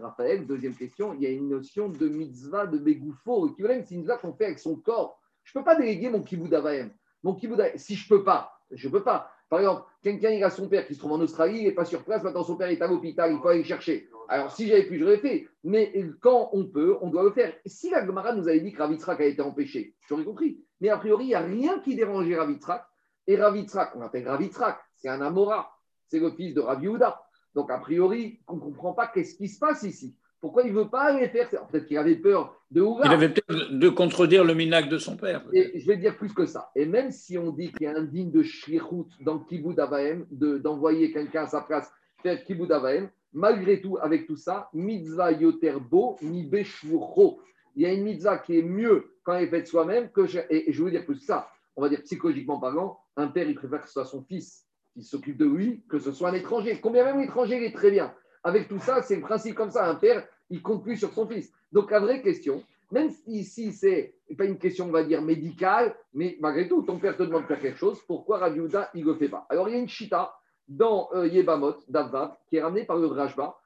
Raphaël, 0.01 0.47
deuxième 0.47 0.74
question, 0.74 1.14
il 1.14 1.22
y 1.22 1.26
a 1.26 1.31
une 1.31 1.49
notion 1.49 1.89
de 1.89 2.09
mitzvah, 2.09 2.66
de 2.66 2.78
bégoufo. 2.78 3.49
Équivalent, 3.49 3.83
c'est 3.85 3.95
une 3.95 4.01
mitzvah 4.01 4.18
qu'on 4.18 4.33
fait 4.33 4.47
avec 4.47 4.59
son 4.59 4.76
corps. 4.76 5.20
Je 5.45 5.53
ne 5.57 5.61
peux 5.61 5.64
pas 5.64 5.76
déléguer 5.76 6.11
mon 6.11 6.22
Kibbutz 6.22 6.53
Avaim. 6.53 6.91
Mon 7.22 7.37
si 7.76 7.97
je 7.97 8.05
ne 8.05 8.18
peux 8.18 8.24
pas, 8.24 8.53
je 8.70 8.89
ne 8.89 8.93
peux 8.93 9.03
pas. 9.03 9.31
Par 9.49 9.59
exemple, 9.59 9.83
quelqu'un, 10.03 10.31
il 10.31 10.45
a 10.45 10.51
son 10.51 10.68
père 10.68 10.87
qui 10.87 10.95
se 10.95 11.01
trouve 11.01 11.12
en 11.12 11.20
Australie, 11.20 11.59
il 11.59 11.64
n'est 11.64 11.72
pas 11.72 11.85
sur 11.85 12.05
place, 12.05 12.22
maintenant 12.22 12.45
son 12.45 12.57
père 12.57 12.68
est 12.68 12.81
à 12.81 12.87
l'hôpital, 12.87 13.33
il 13.33 13.39
faut 13.39 13.49
aller 13.49 13.59
le 13.59 13.64
chercher. 13.64 14.09
Alors, 14.28 14.53
si 14.53 14.68
j'avais 14.68 14.85
pu, 14.87 14.97
je 14.97 15.05
l'aurais 15.05 15.18
fait. 15.18 15.49
Mais 15.64 15.93
quand 16.20 16.51
on 16.53 16.66
peut, 16.66 16.97
on 17.01 17.11
doit 17.11 17.24
le 17.24 17.33
faire. 17.33 17.53
Si 17.66 17.91
la 17.91 18.07
Gemara 18.07 18.33
nous 18.33 18.49
avait 18.49 18.61
dit 18.61 18.72
que 18.72 18.78
Ravitzrak 18.78 19.20
a 19.20 19.24
été 19.24 19.43
empêché, 19.43 19.97
j'aurais 20.09 20.24
compris. 20.24 20.64
Mais 20.81 20.89
a 20.89 20.99
priori, 20.99 21.24
il 21.24 21.28
n'y 21.28 21.35
a 21.35 21.41
rien 21.41 21.81
qui 21.81 21.97
dérangeait 21.97 22.37
Ravitzrak. 22.37 22.87
Et 23.26 23.37
Ravitzrak, 23.37 23.97
on 23.97 24.01
l'appelle 24.01 24.28
Ravitzrak, 24.28 24.78
c'est 24.95 25.09
un 25.09 25.20
Amora, 25.20 25.76
c'est 26.09 26.20
le 26.20 26.31
fils 26.31 26.55
de 26.55 26.61
Rav 26.61 26.83
Yehuda. 26.83 27.20
Donc, 27.55 27.70
a 27.70 27.78
priori, 27.78 28.38
on 28.48 28.55
ne 28.57 28.61
comprend 28.61 28.92
pas 28.92 29.07
qu'est-ce 29.09 29.34
qui 29.36 29.48
se 29.48 29.59
passe 29.59 29.82
ici. 29.82 30.14
Pourquoi 30.40 30.62
il 30.62 30.72
ne 30.72 30.78
veut 30.78 30.88
pas 30.88 31.03
aller 31.12 31.28
faire 31.28 31.51
ça? 31.51 31.66
Peut-être 31.70 31.86
qu'il 31.86 31.98
avait 31.98 32.16
peur 32.16 32.57
de 32.70 32.80
Ouga. 32.80 33.03
il 33.07 33.12
avait 33.12 33.28
peut-être 33.28 33.72
de 33.72 33.88
contredire 33.90 34.42
le 34.44 34.55
minac 34.55 34.88
de 34.88 34.96
son 34.96 35.16
père. 35.16 35.44
Et 35.53 35.78
je 35.78 35.86
vais 35.86 35.98
dire 35.98 36.16
plus 36.16 36.32
que 36.32 36.46
ça. 36.46 36.70
Et 36.74 36.86
même 36.86 37.11
si 37.11 37.36
on 37.36 37.51
dit 37.51 37.70
qu'il 37.72 37.82
y 37.82 37.86
a 37.86 37.96
un 37.96 38.05
digne 38.05 38.30
de 38.30 38.42
shlichut 38.42 39.05
dans 39.20 39.44
de- 39.51 40.59
d'envoyer 40.59 41.12
quelqu'un 41.12 41.42
à 41.42 41.46
sa 41.46 41.61
place 41.61 41.92
faire 42.22 42.42
kibbutz 42.44 42.70
Avaim, 42.70 43.11
malgré 43.34 43.80
tout, 43.82 43.98
avec 44.01 44.26
tout 44.26 44.36
ça, 44.36 44.70
mitzvah 44.72 45.32
yoterbo 45.32 46.16
mi 46.22 46.44
beshvuro. 46.44 47.40
Il 47.76 47.82
y 47.82 47.86
a 47.86 47.92
une 47.92 48.05
mitzvah 48.05 48.38
qui 48.38 48.59
est 48.59 48.62
mieux 48.62 49.12
quand 49.22 49.34
elle 49.34 49.44
est 49.44 49.48
faite 49.51 49.66
soi-même 49.66 50.11
que. 50.11 50.26
je- 50.26 50.40
Et 50.48 50.72
je 50.72 50.82
veux 50.82 50.90
dire 50.90 51.05
plus 51.05 51.16
que 51.18 51.24
ça. 51.24 51.51
On 51.76 51.82
va 51.82 51.88
dire 51.90 52.03
psychologiquement 52.03 52.59
parlant, 52.59 52.98
un 53.16 53.28
père, 53.28 53.48
il 53.48 53.55
préfère 53.55 53.80
que 53.80 53.86
ce 53.86 53.92
soit 53.92 54.05
son 54.07 54.22
fils 54.22 54.66
qui 54.95 55.03
s'occupe 55.03 55.36
de 55.36 55.47
lui 55.47 55.82
que 55.88 55.99
ce 55.99 56.12
soit 56.12 56.30
un 56.30 56.34
étranger. 56.34 56.80
Combien 56.80 57.05
même 57.05 57.20
l'étranger, 57.20 57.57
il 57.57 57.64
est 57.64 57.74
très 57.74 57.91
bien. 57.91 58.12
Avec 58.43 58.68
tout 58.68 58.78
ça, 58.78 59.03
c'est 59.03 59.16
le 59.16 59.22
principe 59.22 59.55
comme 59.55 59.70
ça. 59.70 59.88
Un 59.88 59.95
père, 59.95 60.26
il 60.49 60.62
compte 60.62 60.82
plus 60.82 60.97
sur 60.97 61.12
son 61.12 61.26
fils. 61.26 61.53
Donc, 61.72 61.91
la 61.91 62.01
vraie 62.01 62.22
question, 62.22 62.62
même 62.91 63.11
si 63.11 63.41
ici, 63.41 63.72
c'est 63.72 64.14
pas 64.36 64.45
une 64.45 64.59
question, 64.59 64.86
on 64.86 64.91
va 64.91 65.05
dire, 65.05 65.22
médicale, 65.22 65.95
mais 66.14 66.36
malgré 66.41 66.68
tout, 66.68 66.82
ton 66.82 66.99
père 66.99 67.16
te 67.16 67.22
demande 67.22 67.43
de 67.43 67.49
faire 67.49 67.61
quelque 67.61 67.78
chose, 67.78 68.01
pourquoi 68.07 68.38
Rabbi 68.38 68.59
Yehuda, 68.59 68.91
il 68.95 69.05
ne 69.05 69.12
le 69.12 69.14
fait 69.16 69.28
pas? 69.28 69.47
Alors, 69.49 69.68
il 69.68 69.72
y 69.72 69.76
a 69.76 69.80
une 69.80 69.88
chita 69.88 70.34
dans 70.68 71.09
euh, 71.14 71.26
Yebamot, 71.26 71.76
d'Avvav, 71.88 72.36
qui 72.49 72.57
est 72.57 72.62
ramenée 72.62 72.84
par 72.84 72.97
le 72.97 73.07
Rajba. 73.07 73.57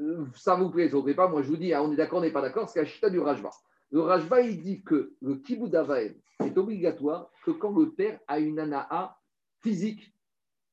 Euh, 0.00 0.24
Ça 0.34 0.54
vous 0.54 0.70
plaît, 0.70 0.88
ça 0.88 0.96
vous 0.96 1.14
pas 1.14 1.28
Moi, 1.28 1.42
je 1.42 1.48
vous 1.48 1.56
dis, 1.56 1.74
hein, 1.74 1.82
on 1.82 1.92
est 1.92 1.96
d'accord, 1.96 2.18
on 2.18 2.22
n'est 2.22 2.32
pas 2.32 2.42
d'accord, 2.42 2.68
c'est 2.68 2.80
la 2.80 2.86
chita 2.86 3.10
du 3.10 3.18
Rajba. 3.18 3.50
Le 3.90 4.00
Rajba, 4.00 4.42
il 4.42 4.62
dit 4.62 4.82
que 4.82 5.14
le 5.20 5.42
Avaed 5.76 6.16
est 6.44 6.56
obligatoire 6.56 7.30
que 7.44 7.50
quand 7.50 7.76
le 7.76 7.90
père 7.90 8.20
a 8.28 8.38
une 8.38 8.58
anaa 8.58 9.16
physique 9.62 10.14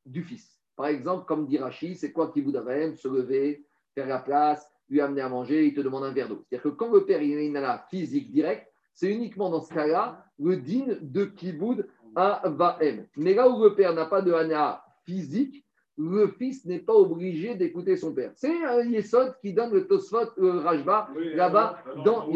du 0.07 0.23
fils. 0.23 0.57
Par 0.75 0.87
exemple, 0.87 1.25
comme 1.25 1.45
dit 1.47 1.57
Rachid, 1.57 1.97
c'est 1.97 2.11
quoi 2.11 2.31
kibbutz 2.31 2.55
Avaed 2.55 2.95
Se 2.97 3.07
lever, 3.07 3.65
faire 3.95 4.07
la 4.07 4.19
place, 4.19 4.69
lui 4.89 5.01
amener 5.01 5.21
à 5.21 5.29
manger, 5.29 5.65
il 5.65 5.73
te 5.73 5.81
demande 5.81 6.03
un 6.03 6.11
verre 6.11 6.29
d'eau. 6.29 6.43
C'est-à-dire 6.47 6.63
que 6.71 6.75
quand 6.77 6.91
le 6.91 7.03
père 7.05 7.21
il 7.21 7.37
a 7.37 7.41
une 7.41 7.57
anaa 7.57 7.85
physique 7.89 8.31
directe, 8.31 8.71
c'est 8.93 9.11
uniquement 9.11 9.49
dans 9.49 9.61
ce 9.61 9.73
cas-là 9.73 10.23
le 10.39 10.57
din 10.57 10.85
de 11.01 11.25
kibbutz 11.25 11.83
Avaem. 12.15 13.05
Mais 13.15 13.33
là 13.33 13.49
où 13.49 13.61
le 13.63 13.75
père 13.75 13.93
n'a 13.93 14.05
pas 14.05 14.21
de 14.21 14.33
anaa 14.33 14.83
physique, 15.05 15.63
le 15.99 16.27
fils 16.27 16.63
n'est 16.65 16.79
pas 16.79 16.93
obligé 16.93 17.55
d'écouter 17.55 17.95
son 17.97 18.13
père. 18.13 18.31
C'est 18.35 18.63
un 18.65 18.83
Yesod 18.83 19.35
qui 19.41 19.53
donne 19.53 19.73
le 19.73 19.87
Tosfot, 19.87 20.29
le 20.37 20.51
Rajba, 20.59 21.09
là-bas, 21.35 21.81
dans. 22.05 22.27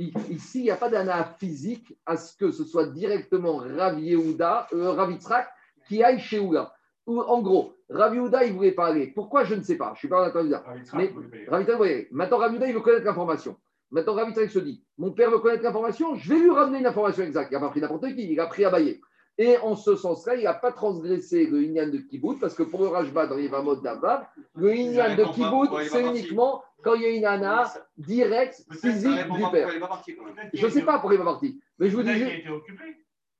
I- 0.00 0.12
Ici, 0.30 0.60
il 0.60 0.64
n'y 0.64 0.70
a 0.70 0.76
pas 0.76 0.88
d'ana 0.88 1.24
physique 1.38 1.96
à 2.06 2.16
ce 2.16 2.36
que 2.36 2.50
ce 2.50 2.64
soit 2.64 2.86
directement 2.86 3.56
Rav 3.58 3.98
Yehuda, 4.00 4.68
euh, 4.72 4.92
Rav 4.92 5.10
Yitzhak, 5.12 5.48
qui 5.88 6.02
aille 6.04 6.18
chez 6.20 6.38
Oula. 6.40 6.72
En 7.08 7.40
gros, 7.40 7.74
Rav 7.88 8.14
Yehuda, 8.14 8.44
il 8.44 8.52
voulait 8.52 8.72
parler. 8.72 9.06
Pourquoi 9.08 9.44
Je 9.44 9.54
ne 9.54 9.62
sais 9.62 9.76
pas. 9.76 9.88
Je 9.88 9.92
ne 9.92 9.96
suis 9.96 10.08
pas 10.08 10.30
de 10.30 10.46
dire. 10.46 10.62
Mais 10.94 11.10
Rav 11.48 11.60
Yitzhak, 11.62 11.76
voyez, 11.76 12.08
maintenant 12.10 12.36
Rav 12.36 12.52
Yehuda, 12.52 12.68
il 12.68 12.74
veut 12.74 12.80
connaître 12.80 13.06
l'information. 13.06 13.56
Maintenant, 13.90 14.14
Rav 14.14 14.28
Yitzhak 14.28 14.50
se 14.50 14.58
dit 14.58 14.84
Mon 14.98 15.12
père 15.12 15.30
veut 15.30 15.38
connaître 15.38 15.62
l'information, 15.62 16.14
je 16.16 16.28
vais 16.28 16.40
lui 16.40 16.50
ramener 16.50 16.80
une 16.80 16.86
information 16.86 17.22
exacte. 17.22 17.50
Il 17.50 17.54
n'a 17.54 17.60
pas 17.60 17.70
pris 17.70 17.80
n'importe 17.80 18.14
qui, 18.14 18.30
il 18.30 18.38
a 18.40 18.46
pris 18.46 18.64
à 18.64 18.70
bailler. 18.70 19.00
Et 19.38 19.56
en 19.58 19.76
ce 19.76 19.94
sens-là, 19.94 20.34
il 20.34 20.44
n'a 20.44 20.54
pas 20.54 20.72
transgressé 20.72 21.46
le 21.46 21.62
Inyan 21.62 21.88
de 21.88 21.98
Kibbutz, 21.98 22.40
parce 22.40 22.54
que 22.54 22.64
pour 22.64 22.80
le 22.80 22.88
Rajba 22.88 23.28
dans 23.28 23.36
les 23.36 23.46
Vamot 23.46 23.76
d'Avav, 23.76 24.26
le 24.56 24.74
Inyan 24.74 25.14
de 25.14 25.24
Kibbutz, 25.32 25.70
il 25.72 25.80
est 25.80 25.88
c'est 25.88 26.04
uniquement 26.04 26.62
quand 26.82 26.94
il 26.94 27.02
y 27.02 27.06
a 27.06 27.10
une 27.10 27.24
ana 27.24 27.72
directe, 27.96 28.64
physique 28.80 29.30
du 29.30 29.42
père. 29.50 29.70
Je 30.52 30.66
ne 30.66 30.70
sais 30.70 30.82
pas 30.82 30.98
pourquoi 30.98 31.14
il 31.14 31.20
est 31.20 31.24
pas 31.24 31.30
parti. 31.30 31.60
Mais 31.78 31.88
je 31.88 31.96
vous 31.96 32.02
dis 32.02 32.12
qu'il 32.12 32.28
était 32.28 32.48
occupé. 32.48 32.84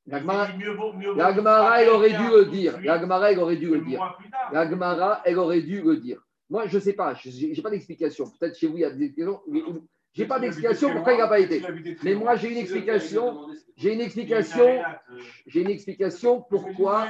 La 0.09 0.21
Gemara- 0.21 0.49
Mieux 0.57 0.73
vaut- 0.73 0.93
mieux 0.95 1.11
vaut 1.11 1.17
La 1.17 1.27
qu'il 1.29 1.37
Gemara, 1.37 1.67
soit 1.67 1.83
elle 1.83 1.89
aurait 1.91 2.11
dû 2.11 2.29
le 2.37 2.45
dire. 2.47 2.73
suite 2.75 2.85
La 2.87 3.01
Gemara, 3.01 3.31
elle 3.33 3.39
aurait 3.39 3.57
dû 3.57 3.67
le 3.69 3.81
dire. 3.81 3.99
moi 3.99 4.17
plus 4.19 4.31
tard. 4.31 4.51
La 4.53 4.69
Gemara, 4.71 5.23
elle 5.25 5.39
aurait 5.39 5.61
dû 5.63 5.83
le 5.83 5.97
dire. 5.99 6.23
Moi, 6.51 6.67
je 6.67 6.77
ne 6.77 6.81
sais 6.81 6.95
pas. 6.95 7.15
Je 7.15 7.47
n'ai 7.47 7.63
pas 7.63 7.71
d'explication. 7.71 8.25
Peut-être 8.39 8.57
chez 8.57 8.67
vous, 8.67 8.77
il 8.79 8.81
y 8.81 8.85
a 8.85 8.91
des 8.91 9.13
mais 9.49 9.63
Je 10.15 10.23
n'ai 10.23 10.29
pas 10.29 10.41
d'explication 10.41 10.93
pourquoi 10.93 11.13
il 11.13 11.19
n'a 11.19 11.29
pas 11.29 11.39
été. 11.39 11.63
Mais 12.03 12.15
moi, 12.15 12.37
j'ai 12.37 12.51
une 12.51 12.57
explication. 12.57 13.49
J'ai 13.77 13.93
une 13.93 14.01
explication. 14.01 14.67
J'ai 15.47 15.61
une 15.61 15.71
explication 15.71 16.41
pourquoi. 16.41 17.07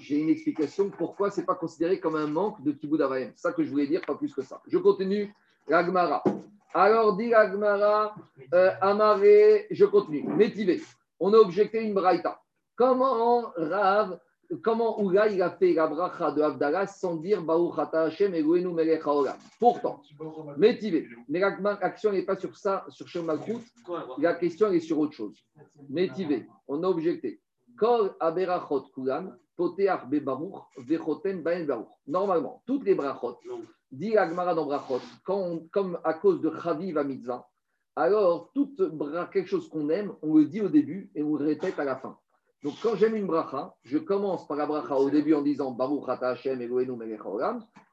J'ai 0.00 0.18
une 0.18 0.28
explication 0.28 0.90
pourquoi 0.90 1.30
c'est 1.30 1.46
pas 1.46 1.54
considéré 1.54 2.00
comme 2.00 2.16
un 2.16 2.26
manque 2.26 2.62
de 2.62 2.74
Avayim. 3.02 3.30
C'est 3.36 3.42
ça 3.48 3.52
que 3.52 3.62
je 3.62 3.70
voulais 3.70 3.86
dire, 3.86 4.00
pas 4.02 4.16
plus 4.16 4.34
que 4.34 4.42
ça. 4.42 4.60
Je 4.66 4.78
continue. 4.78 5.32
L'Agmara. 5.68 6.22
Alors 6.74 7.16
dit 7.16 7.28
l'Agmara, 7.28 8.14
euh, 8.54 8.70
Amaré, 8.80 9.66
je 9.70 9.84
continue. 9.84 10.22
Métivé. 10.24 10.80
On 11.20 11.34
a 11.34 11.36
objecté 11.36 11.82
une 11.82 11.92
braïta. 11.92 12.40
Comment 12.74 13.52
Rav, 13.56 14.18
comment 14.62 15.00
Oula 15.02 15.28
il 15.28 15.42
a 15.42 15.50
fait 15.50 15.74
la 15.74 15.86
bracha 15.86 16.32
de 16.32 16.40
Abdallah 16.40 16.86
sans 16.86 17.16
dire 17.16 17.42
Baruch 17.42 17.78
Hashem 17.92 18.34
Eloheinu 18.34 18.72
melech 18.72 19.06
haolam 19.06 19.36
Pourtant, 19.58 20.00
métivé. 20.56 21.06
Mais 21.28 21.40
l'action 21.40 22.12
n'est 22.12 22.24
pas 22.24 22.36
sur 22.36 22.56
ça, 22.56 22.86
sur 22.88 23.06
Shem. 23.06 23.30
La 24.18 24.34
question 24.34 24.72
est 24.72 24.80
sur 24.80 24.98
autre 24.98 25.12
chose. 25.12 25.36
Métivé. 25.90 26.46
On 26.66 26.82
a 26.82 26.88
objecté. 26.88 27.40
Kol 27.78 28.14
aberachot 28.18 28.88
kulam, 28.94 29.36
poteach 29.56 30.06
vechoten 30.78 31.42
baen 31.42 31.66
baruch. 31.66 31.88
Normalement, 32.06 32.62
toutes 32.66 32.84
les 32.84 32.94
brachot, 32.94 33.38
dit 33.92 34.16
Agmara 34.16 34.54
dans 34.54 34.64
brachot, 34.64 35.00
comme 35.24 35.98
à 36.02 36.14
cause 36.14 36.40
de 36.40 36.50
Chaviv 36.62 36.96
à 36.96 37.04
mitzvah, 37.04 37.49
alors 38.00 38.50
toute 38.54 38.82
quelque 39.32 39.48
chose 39.48 39.68
qu'on 39.68 39.90
aime, 39.90 40.12
on 40.22 40.34
le 40.34 40.46
dit 40.46 40.62
au 40.62 40.68
début 40.68 41.10
et 41.14 41.22
on 41.22 41.36
le 41.36 41.44
répète 41.44 41.78
à 41.78 41.84
la 41.84 41.96
fin. 41.96 42.16
Donc 42.62 42.74
quand 42.82 42.94
j'aime 42.94 43.14
une 43.14 43.26
bracha, 43.26 43.74
je 43.84 43.98
commence 43.98 44.46
par 44.46 44.56
la 44.56 44.66
bracha 44.66 44.96
au 44.96 45.10
début 45.10 45.34
en 45.34 45.42
disant 45.42 45.70
Baruch 45.70 46.08
Ata 46.08 46.30
Hashem 46.30 46.58
melech 46.58 47.20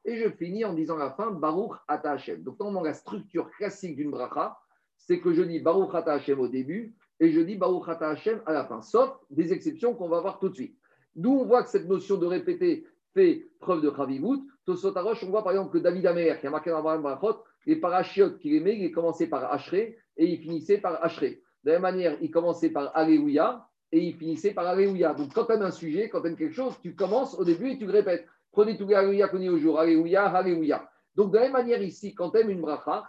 et 0.05 0.17
je 0.17 0.29
finis 0.29 0.65
en 0.65 0.73
disant 0.73 0.95
à 0.95 0.99
la 0.99 1.11
fin 1.11 1.31
Baruch 1.31 1.73
Ata 1.87 2.11
Hashem. 2.11 2.43
Donc 2.43 2.59
normalement 2.59 2.83
la 2.83 2.93
structure 2.93 3.49
classique 3.51 3.95
d'une 3.95 4.11
bracha, 4.11 4.57
c'est 4.97 5.19
que 5.19 5.33
je 5.33 5.41
dis 5.41 5.59
Baruch 5.59 5.93
Ata 5.93 6.13
Hashem 6.13 6.39
au 6.39 6.47
début 6.47 6.95
et 7.19 7.31
je 7.31 7.41
dis 7.41 7.55
Baruch 7.55 7.87
Ata 7.89 8.09
Hashem 8.09 8.41
à 8.45 8.53
la 8.53 8.65
fin, 8.65 8.81
sauf 8.81 9.11
des 9.29 9.51
exceptions 9.51 9.93
qu'on 9.93 10.09
va 10.09 10.21
voir 10.21 10.39
tout 10.39 10.49
de 10.49 10.55
suite. 10.55 10.77
D'où 11.15 11.31
on 11.31 11.45
voit 11.45 11.63
que 11.63 11.69
cette 11.69 11.87
notion 11.87 12.17
de 12.17 12.25
répéter 12.25 12.85
fait 13.13 13.47
preuve 13.59 13.81
de 13.81 13.91
Chavivut. 13.91 14.41
Tosot 14.65 14.95
Arosh, 14.95 15.23
on 15.23 15.29
voit 15.29 15.43
par 15.43 15.53
exemple 15.53 15.71
que 15.71 15.79
David 15.79 16.05
Amer, 16.05 16.39
qui 16.39 16.47
a 16.47 16.49
marqué 16.49 16.69
dans 16.69 16.77
Abraham 16.77 17.01
Brachot, 17.01 17.43
les 17.67 17.75
parachiotes 17.75 18.39
qu'il 18.39 18.55
aimait, 18.55 18.79
il 18.79 18.91
commençait 18.91 19.27
par 19.27 19.51
Ashré 19.51 19.99
et 20.15 20.25
il 20.25 20.39
finissait 20.39 20.77
par 20.77 21.03
Ashré. 21.03 21.43
De 21.63 21.71
la 21.71 21.73
même 21.73 21.81
manière, 21.81 22.17
il 22.21 22.31
commençait 22.31 22.69
par 22.69 22.95
Alléluia 22.95 23.67
et 23.91 23.99
il 23.99 24.15
finissait 24.15 24.53
par 24.53 24.65
Alléluia. 24.65 25.13
Donc 25.13 25.33
quand 25.33 25.45
tu 25.45 25.51
aimes 25.51 25.63
un 25.63 25.71
sujet, 25.71 26.07
quand 26.07 26.21
tu 26.21 26.33
quelque 26.35 26.53
chose, 26.53 26.79
tu 26.81 26.95
commences 26.95 27.37
au 27.37 27.43
début 27.43 27.71
et 27.71 27.77
tu 27.77 27.85
le 27.85 27.91
répètes. 27.91 28.25
Prenez 28.53 28.77
les 28.77 28.93
Alléluia 28.95 29.27
qu'on 29.27 29.39
dit 29.39 29.49
au 29.49 29.57
jour, 29.57 29.77
Alléluia, 29.77 30.25
Alléluia. 30.25 30.89
Donc 31.13 31.31
de 31.31 31.35
la 31.35 31.43
même 31.43 31.51
manière 31.51 31.81
ici, 31.81 32.15
quand 32.15 32.31
tu 32.31 32.39
aimes 32.39 32.51
une 32.51 32.61
bracha, 32.61 33.03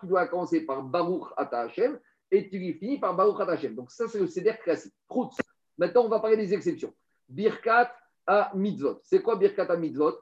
tu 0.00 0.06
dois 0.06 0.26
commencer 0.26 0.62
par 0.62 0.82
Baruch 0.82 1.28
Ata 1.36 1.60
Hashem 1.60 1.98
et 2.30 2.48
tu 2.48 2.58
finis 2.74 2.98
par 2.98 3.14
Baruch 3.14 3.40
Ata 3.40 3.52
Hashem. 3.52 3.74
Donc 3.74 3.90
ça, 3.90 4.08
c'est 4.08 4.20
le 4.20 4.26
CDR 4.26 4.58
classique. 4.58 4.94
Routz. 5.06 5.36
Maintenant, 5.76 6.06
on 6.06 6.08
va 6.08 6.20
parler 6.20 6.38
des 6.38 6.54
exceptions. 6.54 6.94
Birkat 7.28 7.92
à 8.26 8.52
mitzvot. 8.54 9.00
C'est 9.02 9.20
quoi 9.20 9.36
Birkat 9.36 9.66
à 9.70 9.76
mitzvot? 9.76 10.14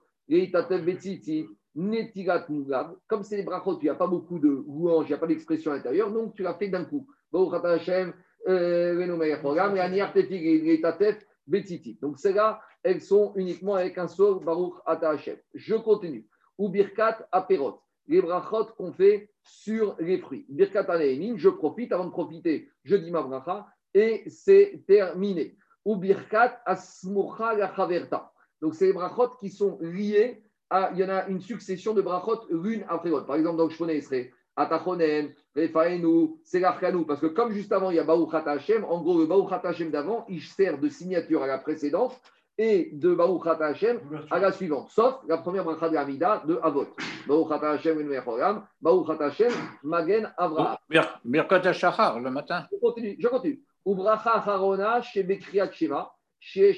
Netigat 1.74 2.46
mugab. 2.48 2.96
Comme 3.06 3.22
c'est 3.22 3.36
des 3.36 3.42
brachot, 3.42 3.78
il 3.80 3.84
n'y 3.84 3.90
a 3.90 3.94
pas 3.94 4.06
beaucoup 4.06 4.38
de 4.38 4.48
louanges, 4.48 5.06
il 5.06 5.10
n'y 5.10 5.14
a 5.14 5.18
pas 5.18 5.26
d'expression 5.26 5.72
à 5.72 5.76
l'intérieur, 5.76 6.10
donc 6.12 6.34
tu 6.34 6.42
l'as 6.42 6.54
fait 6.54 6.68
d'un 6.68 6.84
coup. 6.84 7.06
Euh. 8.48 9.06
Donc 12.00 12.18
celles-là, 12.18 12.60
elles 12.82 13.02
sont 13.02 13.32
uniquement 13.36 13.74
avec 13.74 13.98
un 13.98 14.08
seul 14.08 14.40
Baruch 14.44 14.74
Ata 14.86 15.10
Hashem. 15.10 15.36
Je 15.54 15.74
continue. 15.74 16.26
Ou 16.58 16.68
Birkat 16.68 17.26
à 17.30 17.42
Perot. 17.42 17.80
Les 18.06 18.20
brachot 18.20 18.66
qu'on 18.76 18.92
fait 18.92 19.30
sur 19.42 19.96
les 20.00 20.18
fruits. 20.18 20.46
Birkat 20.48 20.80
à 20.88 20.98
Nehemin, 20.98 21.36
je 21.36 21.48
profite 21.48 21.92
avant 21.92 22.06
de 22.06 22.10
profiter, 22.10 22.68
je 22.84 22.96
dis 22.96 23.10
ma 23.10 23.22
bracha, 23.22 23.66
et 23.94 24.24
c'est 24.28 24.82
terminé. 24.86 25.56
Ou 25.84 25.96
Birkat 25.96 26.60
Asmucha. 26.66 27.54
Donc, 28.60 28.74
c'est 28.74 28.86
les 28.86 28.92
brachot 28.92 29.36
qui 29.40 29.50
sont 29.50 29.78
liés. 29.80 30.42
Il 30.72 30.98
y 30.98 31.04
en 31.04 31.08
a 31.08 31.26
une 31.26 31.40
succession 31.40 31.94
de 31.94 32.02
brachot 32.02 32.42
l'une 32.50 32.84
après 32.88 33.10
l'autre. 33.10 33.26
Par 33.26 33.36
exemple, 33.36 33.56
dans 33.58 33.64
le 33.64 33.70
Shmoné, 33.70 33.96
il 33.96 34.02
serait 34.02 34.30
Atachonem, 34.56 35.30
Refaenu, 35.56 36.30
Selachkanu. 36.44 37.04
Parce 37.06 37.20
que 37.20 37.26
comme 37.26 37.50
juste 37.52 37.72
avant, 37.72 37.90
il 37.90 37.96
y 37.96 37.98
a 37.98 38.04
Baruch 38.04 38.32
Ata 38.34 38.52
Hashem, 38.52 38.84
en 38.84 39.00
gros, 39.00 39.18
le 39.18 39.26
Baruch 39.26 39.50
Ata 39.52 39.70
Hashem 39.70 39.90
d'avant, 39.90 40.24
il 40.28 40.40
sert 40.42 40.78
de 40.78 40.88
signature 40.88 41.42
à 41.42 41.46
la 41.46 41.58
précédente 41.58 42.20
et 42.58 42.90
de 42.92 43.14
Baruch 43.14 43.46
Ata 43.46 43.66
Hashem 43.66 43.98
à 44.30 44.38
la 44.38 44.52
suivante. 44.52 44.90
Sauf 44.90 45.20
la 45.26 45.38
première 45.38 45.64
bracha 45.64 45.88
de 45.88 45.94
l'Amida 45.94 46.42
de 46.46 46.60
Avot. 46.62 46.86
Baruch 47.26 47.50
Ata 47.50 47.70
Hashem, 47.72 47.98
Enu 48.00 48.12
Echolam, 48.14 48.64
Baruch 48.80 49.10
Ata 49.10 49.26
Hashem, 49.26 49.50
Magen 49.82 50.32
Avraham. 50.36 50.76
Bir- 50.88 51.20
Birkat 51.24 51.66
HaShachar, 51.66 52.20
le 52.20 52.30
matin. 52.30 52.66
Je 52.70 52.78
continue. 52.78 53.16
Je 53.18 53.26
continue. 53.28 53.60
Ubracha 53.86 54.42
Harona 54.46 55.00
Shema, 55.02 56.12
chez 56.38 56.74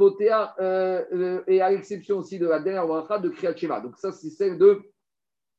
Euh, 0.00 1.04
euh, 1.12 1.42
et 1.46 1.60
à 1.60 1.70
l'exception 1.70 2.18
aussi 2.18 2.38
de 2.38 2.46
la 2.46 2.60
dernière 2.60 2.86
bracha 2.86 3.18
de 3.18 3.28
Kriat 3.30 3.56
Shema. 3.56 3.80
Donc 3.80 3.96
ça, 3.96 4.12
c'est 4.12 4.30
celle 4.30 4.58
de 4.58 4.80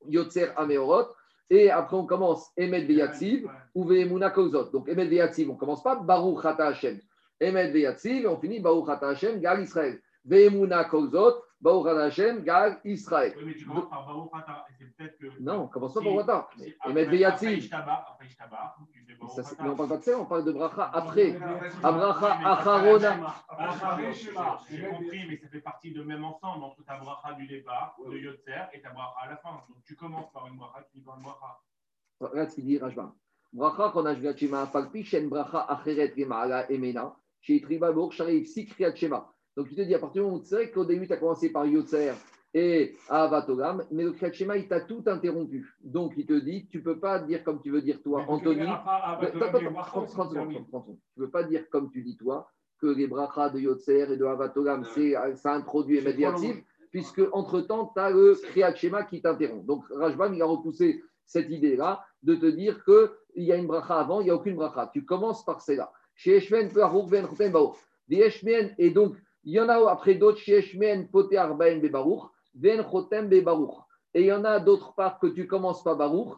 Yotzer 0.08 0.52
Ameorot. 0.56 1.08
Et 1.50 1.70
après, 1.70 1.98
on 1.98 2.06
commence 2.06 2.52
Emet 2.58 2.86
Veyatziv 2.86 3.50
ou 3.76 3.86
Vehemuna 3.86 4.30
Kozot. 4.30 4.70
Donc 4.72 4.88
Emet 4.88 5.08
Veyatziv, 5.08 5.50
on 5.50 5.56
commence 5.56 5.84
pas 5.84 5.96
Baruch 5.96 6.46
Ata 6.46 6.68
Hashem. 6.68 7.00
Emet 7.42 7.72
Veyatziv, 7.72 8.24
et 8.24 8.28
on 8.28 8.38
finit 8.40 8.60
Baruch 8.60 8.88
Ata 8.88 9.10
Hashem, 9.10 9.40
Gal 9.42 9.62
Israël. 9.62 10.00
Vehemuna 10.24 10.86
Kozot, 10.86 11.42
Hashem, 11.66 12.43
Gal, 12.43 12.80
Israël. 12.86 13.34
Oui, 13.38 13.43
mais 13.47 13.55
tu 13.55 13.66
commences 13.66 13.89
par 13.89 14.05
Baruch 14.05 14.30
Ata. 14.34 14.66
Et 14.70 14.74
c'est 14.78 14.95
peut-être 14.95 15.18
que. 15.18 15.41
Non, 15.41 15.68
commence 15.68 15.93
pas 15.93 15.99
par 16.01 16.12
si- 16.57 16.64
Et 16.64 16.76
après- 16.80 16.93
mettre 16.93 17.12
Ata. 17.26 17.38
Mais 19.62 19.70
on 19.70 19.76
parle 19.76 19.89
pas 19.89 19.97
de 19.97 20.03
ça, 20.03 20.18
on 20.20 20.26
parle 20.26 20.45
de 20.45 20.51
bracha 20.51 20.89
après. 20.93 21.36
Abracha, 21.84 22.39
Acharona. 22.45 23.18
J'ai 24.70 24.88
compris, 24.88 25.28
mais 25.28 25.38
ça 25.38 25.47
fait 25.49 25.60
partie 25.60 25.91
de 25.91 26.01
même 26.03 26.24
ensemble 26.24 26.64
entre 26.64 26.84
ta 26.86 26.97
bracha 26.97 27.34
du 27.34 27.47
départ, 27.47 27.95
de 28.07 28.18
Yotzer, 28.18 28.70
et 28.74 28.82
ta 28.82 28.89
bracha 28.91 29.16
à 29.22 29.30
la 29.30 29.38
fin. 29.38 29.62
Donc 29.68 29.84
tu 29.86 29.95
commences 29.95 30.32
par 30.32 30.47
une 30.47 30.55
bracha, 30.57 30.82
tu 30.84 30.91
finis 30.93 31.03
par 31.03 31.18
une 31.18 31.24
bracha. 31.24 31.60
Regarde 32.22 32.49
ce 32.49 32.55
qu'il 32.55 32.66
dit 32.66 32.78
Rajban. 32.78 33.14
Bracha 33.51 33.89
qu'on 33.89 34.05
a 34.05 34.16
joué 34.16 34.28
à 34.30 34.36
Shema, 34.36 34.68
Falpi, 34.68 35.03
Shen 35.03 35.28
Bracha, 35.28 35.62
Acheret, 35.62 36.14
Gemala, 36.16 36.70
Emena, 36.72 37.16
chez 37.41 37.62
Triba, 37.62 37.91
Bor, 37.91 38.14
Sharif, 38.14 38.47
Sikriat 38.47 38.95
Shema. 38.95 39.30
Donc 39.60 39.68
il 39.72 39.76
te 39.76 39.82
dit, 39.82 39.93
à 39.93 39.99
partir 39.99 40.22
du 40.22 40.26
moment 40.26 40.38
où 40.38 40.41
tu 40.41 40.55
sais 40.55 40.72
qu'au 40.72 40.86
début, 40.86 41.05
tu 41.05 41.12
as 41.12 41.18
commencé 41.18 41.49
par 41.49 41.66
Yotzer 41.66 42.14
et 42.53 42.95
Avatolam, 43.10 43.84
mais 43.91 44.03
le 44.03 44.14
Kriyat 44.14 44.55
il 44.55 44.70
t'a 44.70 44.80
tout 44.80 45.03
interrompu. 45.05 45.76
Donc 45.84 46.14
il 46.16 46.26
te 46.26 46.32
dit, 46.32 46.66
tu 46.68 46.78
ne 46.78 46.84
peux 46.84 46.97
pas 46.97 47.20
dire 47.20 47.43
comme 47.43 47.62
tu 47.62 47.70
veux 47.70 47.82
dire 47.82 48.01
toi, 48.01 48.24
Anthony. 48.30 48.62
Attends, 48.62 48.86
attends, 48.88 49.57
attends, 49.57 49.84
30 49.84 50.07
30 50.07 50.30
secondes, 50.30 50.53
30 50.53 50.66
secondes. 50.66 50.97
Tu 51.14 51.20
ne 51.20 51.26
peux 51.26 51.30
pas 51.30 51.43
dire 51.43 51.70
comme 51.70 51.91
tu 51.91 52.03
dis 52.03 52.16
toi, 52.16 52.49
que 52.80 52.88
les 52.88 53.05
brachas 53.07 53.49
de 53.49 53.60
Yotzer 53.60 54.14
et 54.14 54.16
de 54.16 54.24
Avatolam, 54.24 54.86
c'est, 54.95 55.14
ça 55.36 55.53
introduit 55.53 55.97
et 55.97 56.01
médiatif, 56.01 56.55
puisque 56.89 57.22
entre-temps, 57.34 57.91
tu 57.93 57.99
as 57.99 58.12
le 58.12 58.36
Kriyat 58.36 58.72
qui 58.72 59.22
t'interrompt. 59.22 59.66
Donc 59.66 59.84
Rajban, 59.89 60.32
il 60.32 60.41
a 60.41 60.45
repoussé 60.45 61.03
cette 61.26 61.49
idée-là 61.49 62.05
de 62.24 62.34
te 62.36 62.45
dire 62.45 62.82
qu'il 62.86 63.43
y 63.43 63.51
a 63.51 63.57
une 63.57 63.68
bracha 63.68 63.99
avant, 63.99 64.22
il 64.22 64.24
n'y 64.24 64.30
a 64.30 64.36
aucune 64.36 64.55
bracha. 64.55 64.89
Tu 64.93 65.03
commences 65.03 65.43
par 65.43 65.60
celle-là. 65.60 65.91
Chez 66.16 66.38
Eshmen, 66.38 66.72
et 68.78 68.89
donc, 68.89 69.16
il 69.44 69.54
y 69.54 69.60
en 69.60 69.70
a 69.70 69.90
après 69.90 70.16
d'autres, 70.16 70.40
chez 70.40 70.58
Eshmen, 70.60 71.08
Poté 71.08 71.38
Arbaen, 71.38 71.80
Bebaruch, 71.80 72.24
Chotem, 72.92 73.28
Bebaruch. 73.30 73.76
Et 74.14 74.22
il 74.22 74.28
y 74.28 74.34
en 74.34 74.44
a 74.44 74.60
d'autres 74.60 74.94
parts 74.96 75.20
que 75.20 75.28
tu 75.28 75.48
commences 75.48 75.84
par 75.84 75.96
Baruch, 75.96 76.34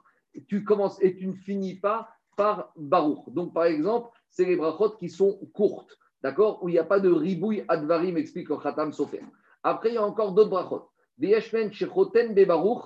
tu 0.48 0.64
commences 0.64 1.02
et 1.02 1.16
tu 1.16 1.28
ne 1.28 1.34
finis 1.34 1.76
pas 1.76 2.10
par 2.36 2.72
Baruch. 2.76 3.28
Donc, 3.30 3.54
par 3.54 3.66
exemple, 3.66 4.10
c'est 4.30 4.46
les 4.46 4.56
brachot 4.56 4.92
qui 4.92 5.10
sont 5.10 5.40
courtes, 5.54 5.98
d'accord 6.22 6.64
Où 6.64 6.70
il 6.70 6.74
n'y 6.74 6.80
a 6.80 6.84
pas 6.84 7.00
de 7.00 7.12
ribouille 7.12 7.64
advarim, 7.68 8.18
explique 8.18 8.50
le 8.50 8.58
Khatam 8.58 8.94
Sofer. 8.94 9.22
Après, 9.64 9.90
il 9.90 9.96
y 9.96 9.98
a 9.98 10.06
encore 10.06 10.32
d'autres 10.34 10.50
brachot. 10.50 10.90
Bebaruch, 11.18 12.84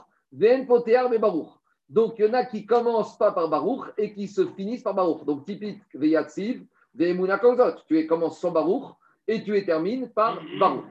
Potéar, 0.68 1.09
Bebaruch. 1.09 1.49
Donc, 1.88 2.16
il 2.18 2.26
y 2.26 2.28
en 2.28 2.34
a 2.34 2.45
qui 2.45 2.66
commencent 2.66 3.18
pas 3.18 3.32
par 3.32 3.47
Baruch 3.49 3.93
et 3.97 4.13
qui 4.13 4.28
se 4.28 4.45
finissent 4.47 4.84
par 4.84 4.95
Baruch. 4.95 5.24
Donc, 5.26 5.45
typique, 5.45 5.82
Veyatsiv, 5.93 6.66
Ve'emuna 6.95 7.38
Kozot. 7.38 7.82
Tu 7.88 7.99
es- 7.99 8.07
commences 8.07 8.39
sans 8.39 8.51
Baruch 8.51 8.95
et 9.28 9.43
tu 9.43 9.55
es 9.57 9.65
termines 9.65 10.09
par 10.09 10.41
Baruch. 10.59 10.86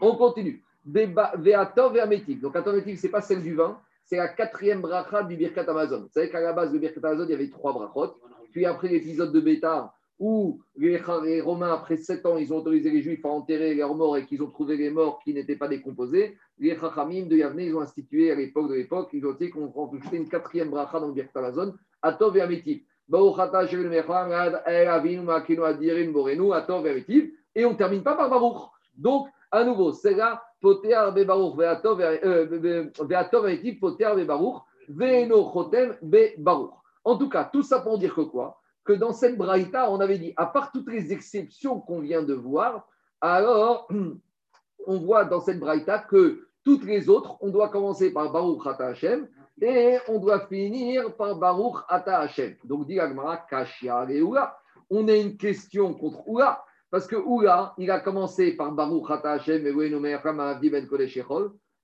On 0.00 0.16
continue. 0.16 0.62
Ve'atov 0.86 1.94
ve'ametiv. 1.94 2.40
Donc, 2.40 2.56
Atov 2.56 2.74
ve'ametiv, 2.74 2.98
ce 2.98 3.06
n'est 3.06 3.10
pas 3.10 3.20
celle 3.20 3.42
du 3.42 3.54
vin, 3.54 3.78
c'est 4.04 4.16
la 4.16 4.28
quatrième 4.28 4.80
bracha 4.80 5.22
du 5.22 5.36
Birkat 5.36 5.64
Amazon. 5.68 6.02
Vous 6.02 6.10
savez 6.12 6.28
qu'à 6.28 6.40
la 6.40 6.52
base, 6.52 6.72
le 6.72 6.78
Birkat 6.78 7.00
Amazon, 7.02 7.24
il 7.24 7.30
y 7.30 7.34
avait 7.34 7.50
trois 7.50 7.72
brachot. 7.72 8.14
Puis 8.52 8.66
après 8.66 8.88
l'épisode 8.88 9.32
de 9.32 9.40
Bétar, 9.40 9.94
où 10.18 10.60
les, 10.76 11.00
les 11.24 11.40
Romains, 11.40 11.72
après 11.72 11.96
sept 11.96 12.24
ans, 12.26 12.36
ils 12.36 12.52
ont 12.52 12.58
autorisé 12.58 12.90
les 12.90 13.02
Juifs 13.02 13.24
à 13.24 13.28
enterrer 13.28 13.74
leurs 13.74 13.94
morts 13.94 14.16
et 14.16 14.26
qu'ils 14.26 14.42
ont 14.42 14.50
trouvé 14.50 14.76
les 14.76 14.90
morts 14.90 15.20
qui 15.24 15.34
n'étaient 15.34 15.56
pas 15.56 15.68
décomposés, 15.68 16.36
les 16.58 16.76
Chachamim 16.76 17.26
de 17.26 17.36
Yavne, 17.36 17.60
ils 17.60 17.74
ont 17.74 17.80
institué 17.80 18.30
à 18.30 18.34
l'époque 18.34 18.68
de 18.68 18.74
l'époque, 18.74 19.08
ils 19.12 19.26
ont 19.26 19.32
dit 19.32 19.50
qu'on 19.50 19.70
rajoutait 19.70 20.16
une 20.16 20.28
quatrième 20.28 20.70
bracha 20.70 21.00
dans 21.00 21.08
le 21.08 21.14
Birkat 21.14 21.38
Amazon, 21.38 21.74
Atov 22.02 22.36
et 22.36 22.42
Ametiv. 22.42 22.82
Baruch 23.08 23.38
atah 23.38 23.66
Shel 23.66 23.88
Mecham, 23.88 24.30
Ad 24.30 24.62
El 24.66 24.88
Avinu 24.88 25.22
Makinu 25.22 25.64
Adirin 25.64 26.10
Borenu, 26.10 26.52
Atov 26.52 26.86
et 26.86 26.90
Ametiv. 26.90 27.32
Et 27.54 27.64
on 27.64 27.72
ne 27.72 27.76
termine 27.76 28.02
pas 28.02 28.14
par 28.14 28.28
Baruch. 28.30 28.70
Donc, 28.96 29.28
à 29.50 29.64
nouveau, 29.64 29.92
c'est 29.92 30.14
là, 30.14 30.42
Potear 30.60 31.12
be 31.12 31.24
Baruch, 31.24 31.56
Ve'atov 31.56 32.00
euh, 32.00 32.90
Ametiv, 33.32 33.78
Potear 33.78 34.16
be 34.16 34.24
Baruch, 34.26 34.62
Ve'eno 34.88 35.52
Chotem 35.52 35.96
be 36.02 36.38
Baruch. 36.38 36.72
En 37.04 37.16
tout 37.16 37.28
cas, 37.28 37.44
tout 37.52 37.62
ça 37.62 37.80
pour 37.80 37.98
dire 37.98 38.14
que 38.14 38.22
quoi? 38.22 38.60
Que 38.84 38.92
dans 38.92 39.12
cette 39.12 39.36
braïta, 39.36 39.90
on 39.90 40.00
avait 40.00 40.18
dit, 40.18 40.32
à 40.36 40.46
part 40.46 40.72
toutes 40.72 40.90
les 40.90 41.12
exceptions 41.12 41.80
qu'on 41.80 42.00
vient 42.00 42.22
de 42.22 42.34
voir, 42.34 42.86
alors 43.20 43.88
on 44.86 44.98
voit 44.98 45.24
dans 45.24 45.40
cette 45.40 45.60
braïta 45.60 45.98
que 45.98 46.48
toutes 46.64 46.84
les 46.84 47.08
autres, 47.08 47.36
on 47.40 47.50
doit 47.50 47.68
commencer 47.68 48.12
par 48.12 48.32
Baruch 48.32 48.66
Ata 48.66 48.88
Hashem 48.88 49.28
et 49.60 49.98
on 50.08 50.18
doit 50.18 50.46
finir 50.46 51.14
par 51.16 51.36
Baruch 51.36 51.76
Ata 51.88 52.18
Hashem. 52.18 52.56
Donc, 52.64 52.86
dit 52.86 52.98
Agmara, 52.98 53.36
Kashia 53.36 54.06
et 54.10 54.22
Oula. 54.22 54.58
On 54.90 55.08
a 55.08 55.14
une 55.14 55.36
question 55.36 55.94
contre 55.94 56.26
Oula, 56.26 56.64
parce 56.94 57.08
que 57.08 57.16
Oula, 57.16 57.74
il 57.76 57.90
a 57.90 57.98
commencé 57.98 58.52
par 58.52 58.70
Baruch 58.70 59.10
Ata 59.10 59.32
Hashem 59.32 59.64
Ben 59.64 59.74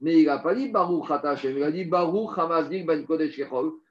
mais 0.00 0.20
il 0.20 0.26
n'a 0.26 0.38
pas 0.38 0.54
dit 0.54 0.68
Baruch 0.68 1.11
Ata 1.11 1.30
Hashem, 1.30 1.56
il 1.56 1.64
a 1.64 1.72
dit 1.72 1.84
Baruch 1.84 2.38
Hamavdi 2.38 2.84
Ben 2.84 3.04
Kodesh. 3.04 3.40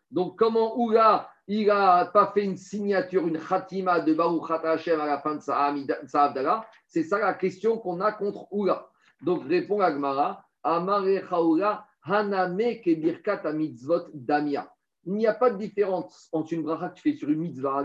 Donc, 0.10 0.40
comment 0.40 0.80
Oula, 0.80 1.30
il 1.46 1.68
n'a 1.68 2.06
pas 2.06 2.32
fait 2.34 2.46
une 2.46 2.56
signature, 2.56 3.28
une 3.28 3.38
khatima 3.38 4.00
de 4.00 4.14
Baruch 4.14 4.50
Ata 4.50 4.72
Hashem 4.72 5.02
à 5.02 5.08
la 5.08 5.20
fin 5.20 5.36
de 5.36 5.42
sa, 5.42 5.76
sa 6.08 6.24
Abdallah 6.24 6.66
C'est 6.88 7.04
ça 7.04 7.20
la 7.20 7.34
question 7.34 7.80
qu'on 7.80 8.00
a 8.00 8.14
contre 8.14 8.48
Oula. 8.54 8.88
Donc, 9.22 9.44
répond 9.46 9.82
Agmara, 9.82 10.46
Amare 10.64 11.28
Chaoula, 11.30 11.86
Haname 12.06 12.80
Kebirkat 12.82 13.42
Mitzvot 13.52 14.06
Damia. 14.14 14.72
Il 15.06 15.14
n'y 15.14 15.28
a 15.28 15.34
pas 15.34 15.50
de 15.50 15.58
différence 15.58 16.28
entre 16.34 16.54
une 16.54 16.64
bracha 16.64 16.90
que 16.90 16.96
tu 16.96 17.02
fais 17.02 17.16
sur 17.18 17.30
une 17.30 17.40
mitzvah, 17.40 17.82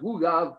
rugav, 0.00 0.56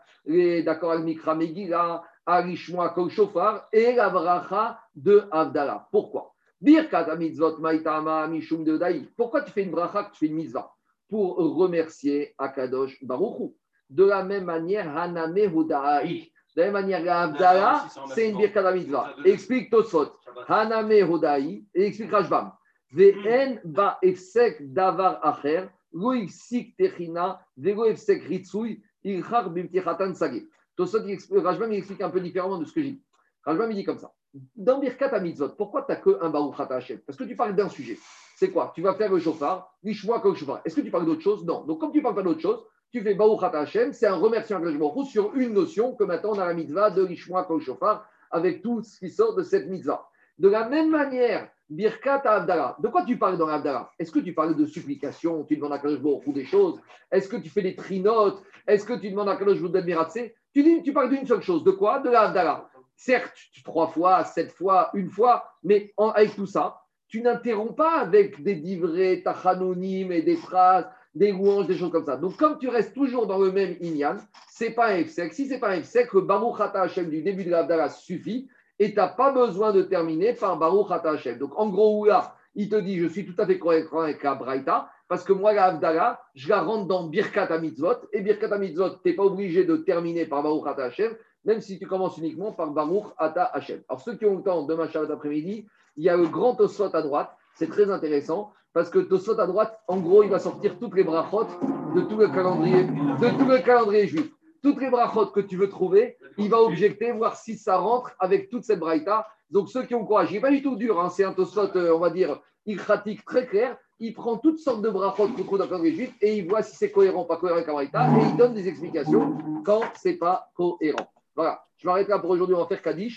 d'accord 0.66 0.92
al 0.92 1.04
mikra 1.04 1.36
megillah, 1.36 2.04
al 2.26 2.50
ishmoa 2.50 2.90
kol 2.90 3.10
shofar, 3.10 3.68
et 3.72 3.94
la 3.94 4.10
bracha 4.10 4.80
de 4.96 5.24
Avdallah. 5.32 5.88
Pourquoi? 5.92 6.34
Birkat 6.60 7.16
mitzvot 7.18 7.60
maitama 7.60 8.28
mishum 8.28 8.64
de. 8.64 8.80
Pourquoi 9.16 9.42
tu 9.44 9.52
fais 9.52 9.64
une 9.64 9.72
bracha 9.72 10.06
que 10.06 10.14
tu 10.14 10.20
fais 10.20 10.26
une 10.26 10.36
mitzvah? 10.36 10.72
Pour 11.08 11.38
remercier 11.38 12.34
Akadosh 12.38 12.98
Baruchou. 13.04 13.56
De 13.90 14.06
la 14.06 14.24
même 14.24 14.46
manière, 14.46 14.98
Haname 14.98 15.38
Hudaï. 15.38 16.32
De 16.56 16.62
la 16.62 16.66
même 16.66 16.74
manière, 16.74 17.04
la 17.04 17.22
Avdallah, 17.22 17.86
c'est 18.14 18.30
une 18.32 18.38
birkat 18.38 18.72
mitzvah. 18.74 19.14
Explique 19.24 19.70
Tosfot. 19.70 20.12
Haname 20.48 21.10
Hodaï, 21.10 21.64
et 21.76 21.86
explique 21.86 22.12
Rajbam. 22.12 22.52
Ve'en 22.92 23.60
ba 23.64 23.98
efsek 24.02 24.74
davar 24.74 25.20
acher, 25.24 25.70
lo 25.94 26.14
ifsik 26.14 26.76
techina, 26.78 27.40
vego 27.58 27.86
efsek 27.86 28.24
ritsui, 28.24 28.82
ilchar 29.04 29.50
bimtichatan 29.50 30.14
sage. 30.14 30.44
Rajbam, 30.78 31.74
il 31.74 31.80
explique 31.80 32.02
un 32.02 32.10
peu 32.10 32.22
différemment 32.22 32.60
de 32.60 32.66
ce 32.66 32.74
que 32.74 32.82
j'ai 32.82 32.92
dit. 32.92 33.04
Rajbam, 33.44 33.72
il 33.72 33.76
dit 33.76 33.84
comme 33.84 33.98
ça. 33.98 34.14
Dans 34.56 34.80
Birkat 34.80 35.20
Mitzvot, 35.20 35.50
pourquoi 35.50 35.84
tu 35.84 35.92
n'as 35.92 35.98
que 35.98 36.22
un 36.22 36.30
Baruch 36.30 36.60
Hashem? 36.60 37.00
Parce 37.00 37.18
que 37.18 37.24
tu 37.24 37.36
parles 37.36 37.56
d'un 37.56 37.70
sujet. 37.70 37.98
C'est 38.36 38.52
quoi? 38.52 38.72
Tu 38.76 38.82
vas 38.82 38.94
faire 38.94 39.12
le 39.12 39.20
chauffard, 39.20 39.76
l'ishmoa 39.84 40.20
comme 40.20 40.36
chauffard. 40.36 40.62
Est-ce 40.64 40.76
que 40.76 40.82
tu 40.82 40.92
parles 40.92 41.06
d'autre 41.06 41.22
chose? 41.22 41.44
Non. 41.46 41.64
Donc, 41.64 41.80
comme 41.80 41.92
tu 41.92 41.98
ne 41.98 42.04
parles 42.04 42.16
pas 42.16 42.24
d'autre 42.24 42.42
chose, 42.42 42.64
tu 42.92 43.02
fais 43.02 43.16
Baruch 43.16 43.42
Hashem, 43.42 43.94
c'est 43.94 44.06
un 44.06 44.16
remerciement 44.16 45.04
sur 45.04 45.34
une 45.36 45.54
notion 45.54 45.96
que 45.96 46.04
maintenant 46.04 46.32
on 46.34 46.40
a 46.40 46.46
la 46.46 46.54
mitzvah 46.54 46.92
de 46.92 47.04
l'ishmoa 47.04 47.46
comme 47.46 47.60
chauffard 47.60 48.08
avec 48.30 48.62
tout 48.62 48.82
ce 48.84 49.00
qui 49.00 49.10
sort 49.10 49.36
de 49.36 49.44
cette 49.44 49.68
mitzvah. 49.68 50.08
De 50.38 50.50
la 50.50 50.70
même 50.70 50.92
manière, 50.92 51.50
Birkat 51.70 52.22
Abdallah. 52.26 52.78
De 52.80 52.88
quoi 52.88 53.04
tu 53.04 53.18
parles 53.18 53.38
dans 53.38 53.48
l'Abdallah 53.48 53.90
Est-ce 54.00 54.12
que 54.12 54.20
tu 54.20 54.34
parles 54.34 54.56
de 54.56 54.66
supplication? 54.66 55.44
Tu 55.44 55.58
demandes 55.58 55.74
à 55.74 55.80
Kadosh 55.80 56.00
Hu 56.26 56.32
des 56.34 56.46
choses? 56.46 56.80
Est-ce 57.12 57.28
que 57.28 57.38
tu 57.38 57.50
fais 57.50 57.62
des 57.62 57.76
trinotes? 57.76 58.42
Est-ce 58.66 58.86
que 58.86 58.94
tu 58.94 59.10
demandes 59.10 59.30
à 59.30 59.36
Kadosh 59.36 59.62
d'admiratse 59.62 60.18
Tu 60.54 60.64
dis, 60.64 60.82
tu 60.84 60.94
parles 60.94 61.10
d'une 61.10 61.26
seule 61.26 61.42
chose. 61.42 61.64
De 61.64 61.72
quoi? 61.72 62.00
De 62.00 62.10
l'Abdallah. 62.10 62.70
Certes, 62.96 63.34
tu- 63.52 63.62
trois 63.64 63.88
fois, 63.88 64.24
sept 64.24 64.52
fois, 64.52 64.90
une 64.94 65.10
fois, 65.10 65.44
mais 65.64 65.94
en- 65.98 66.10
avec 66.10 66.36
tout 66.36 66.48
ça, 66.48 66.78
tu 67.08 67.22
n'interromps 67.22 67.76
pas 67.76 68.00
avec 68.00 68.42
des 68.42 68.56
divrés, 68.56 69.22
tachanonymes 69.24 70.12
et 70.12 70.22
des 70.24 70.36
phrases, 70.36 70.90
des 71.14 71.32
louanges, 71.32 71.68
des 71.68 71.78
choses 71.78 71.92
comme 71.92 72.06
ça. 72.06 72.18
Donc, 72.18 72.38
comme 72.38 72.58
tu 72.58 72.68
restes 72.70 72.94
toujours 72.94 73.28
dans 73.28 73.38
le 73.40 73.52
même 73.52 73.76
inyan, 73.82 74.18
c'est 74.50 74.72
pas 74.72 74.88
un 74.94 75.04
F-sec. 75.04 75.34
Si 75.34 75.48
c'est 75.48 75.60
pas 75.60 75.70
un 75.70 75.82
F-sec, 75.82 76.12
le 76.14 76.22
Baruch 76.22 76.60
Ata 76.60 76.82
Hashem 76.82 77.10
du 77.10 77.22
début 77.22 77.44
de 77.44 77.52
l'Abdallah 77.52 77.90
suffit 77.90 78.48
et 78.80 78.92
tu 78.92 78.96
n'as 78.96 79.08
pas 79.08 79.32
besoin 79.32 79.72
de 79.72 79.82
terminer 79.82 80.34
par 80.34 80.58
Baruch 80.58 80.92
Hashem. 80.92 81.38
Donc, 81.38 81.58
en 81.58 81.70
gros, 81.70 82.06
là, 82.06 82.36
il 82.56 82.70
te 82.70 82.76
dit, 82.76 82.98
je 83.00 83.08
suis 83.08 83.26
tout 83.26 83.40
à 83.42 83.46
fait 83.46 83.60
cohérent 83.60 84.02
avec 84.02 84.24
la 84.24 84.36
Braïta, 84.36 84.90
parce 85.08 85.24
que 85.24 85.34
moi, 85.34 85.54
la 85.54 85.66
Abdallah, 85.66 86.20
je 86.36 86.50
la 86.50 86.62
rentre 86.62 86.88
dans 86.88 87.04
Birkat 87.04 87.58
Mitzvot, 87.60 88.08
et 88.14 88.22
Birkat 88.22 88.58
Mitzvot, 88.58 88.90
tu 88.90 89.00
n'es 89.06 89.14
pas 89.14 89.24
obligé 89.24 89.64
de 89.64 89.78
terminer 89.78 90.26
par 90.26 90.44
Baruch 90.44 90.68
Ata 90.68 90.86
Hashem, 90.86 91.16
même 91.46 91.62
si 91.62 91.80
tu 91.80 91.88
commences 91.88 92.18
uniquement 92.18 92.52
par 92.52 92.72
Baruch 92.72 93.06
Ata 93.18 93.44
Hashem. 93.44 93.82
Alors, 93.90 94.02
ceux 94.02 94.16
qui 94.16 94.26
ont 94.26 94.38
le 94.38 94.44
temps, 94.44 94.64
demain, 94.64 94.88
Shabbat 94.88 95.12
après-midi, 95.12 95.68
il 95.96 96.04
y 96.04 96.10
a 96.10 96.18
le 96.18 96.28
grand 96.28 96.56
Tosfot 96.56 96.96
à 96.96 97.02
droite, 97.02 97.32
c'est 97.56 97.70
très 97.70 97.90
intéressant, 97.90 98.54
parce 98.74 98.90
que 98.90 99.00
Tosfot 99.00 99.40
à 99.40 99.48
droite, 99.48 99.80
en 99.88 99.98
gros, 99.98 100.24
il 100.24 100.30
va 100.30 100.40
sortir 100.40 100.78
toutes 100.80 100.96
les 100.96 101.04
brachot 101.04 101.48
de 101.96 102.02
tout 102.02 102.18
le 102.18 102.28
calendrier, 102.28 102.84
de 102.84 103.38
tout 103.38 103.50
le 103.50 103.60
calendrier 103.60 104.08
juif. 104.08 104.32
Toutes 104.62 104.82
les 104.82 104.90
brachot 104.90 105.28
que 105.28 105.40
tu 105.40 105.58
veux 105.58 105.70
trouver, 105.70 106.18
il 106.38 106.50
va 106.50 106.62
objecter, 106.62 107.12
voir 107.12 107.36
si 107.38 107.58
ça 107.58 107.78
rentre 107.78 108.12
avec 108.20 108.50
toute 108.50 108.64
cette 108.64 108.80
braïta. 108.80 109.28
Donc, 109.50 109.70
ceux 109.70 109.84
qui 109.84 109.96
ont 109.96 110.06
courage, 110.06 110.32
il 110.32 110.36
n'est 110.36 110.42
pas 110.42 110.52
du 110.52 110.62
tout 110.62 110.76
dur, 110.76 111.00
hein, 111.00 111.10
c'est 111.10 111.24
un 111.24 111.32
Tosfot, 111.32 111.76
euh, 111.76 111.96
on 111.96 112.00
va 112.00 112.10
dire, 112.10 112.40
ilkratique 112.66 113.24
très 113.26 113.48
clair. 113.48 113.78
Il 114.00 114.14
prend 114.14 114.38
toutes 114.38 114.60
sortes 114.60 114.82
de 114.82 114.90
brachot 114.90 115.30
qu'on 115.30 115.44
trouve 115.44 115.58
dans 115.58 115.78
le 115.78 115.90
juif 115.90 116.14
et 116.22 116.38
il 116.38 116.48
voit 116.48 116.62
si 116.62 116.76
c'est 116.76 116.92
cohérent 116.92 117.24
ou 117.24 117.26
pas 117.26 117.38
cohérent 117.38 117.58
avec 117.58 117.68
la 117.68 117.74
braïta 117.74 118.10
et 118.10 118.30
il 118.30 118.38
donne 118.38 118.54
des 118.54 118.68
explications 118.68 119.38
quand 119.66 119.82
c'est 119.96 120.18
pas 120.18 120.52
cohérent. 120.54 121.10
Voilà, 121.36 121.64
je 121.78 121.88
m'arrête 121.88 122.08
là 122.08 122.20
pour 122.20 122.30
aujourd'hui, 122.30 122.56
on 122.56 122.60
va 122.60 122.68
faire 122.68 122.82
Kaddish. 122.82 123.16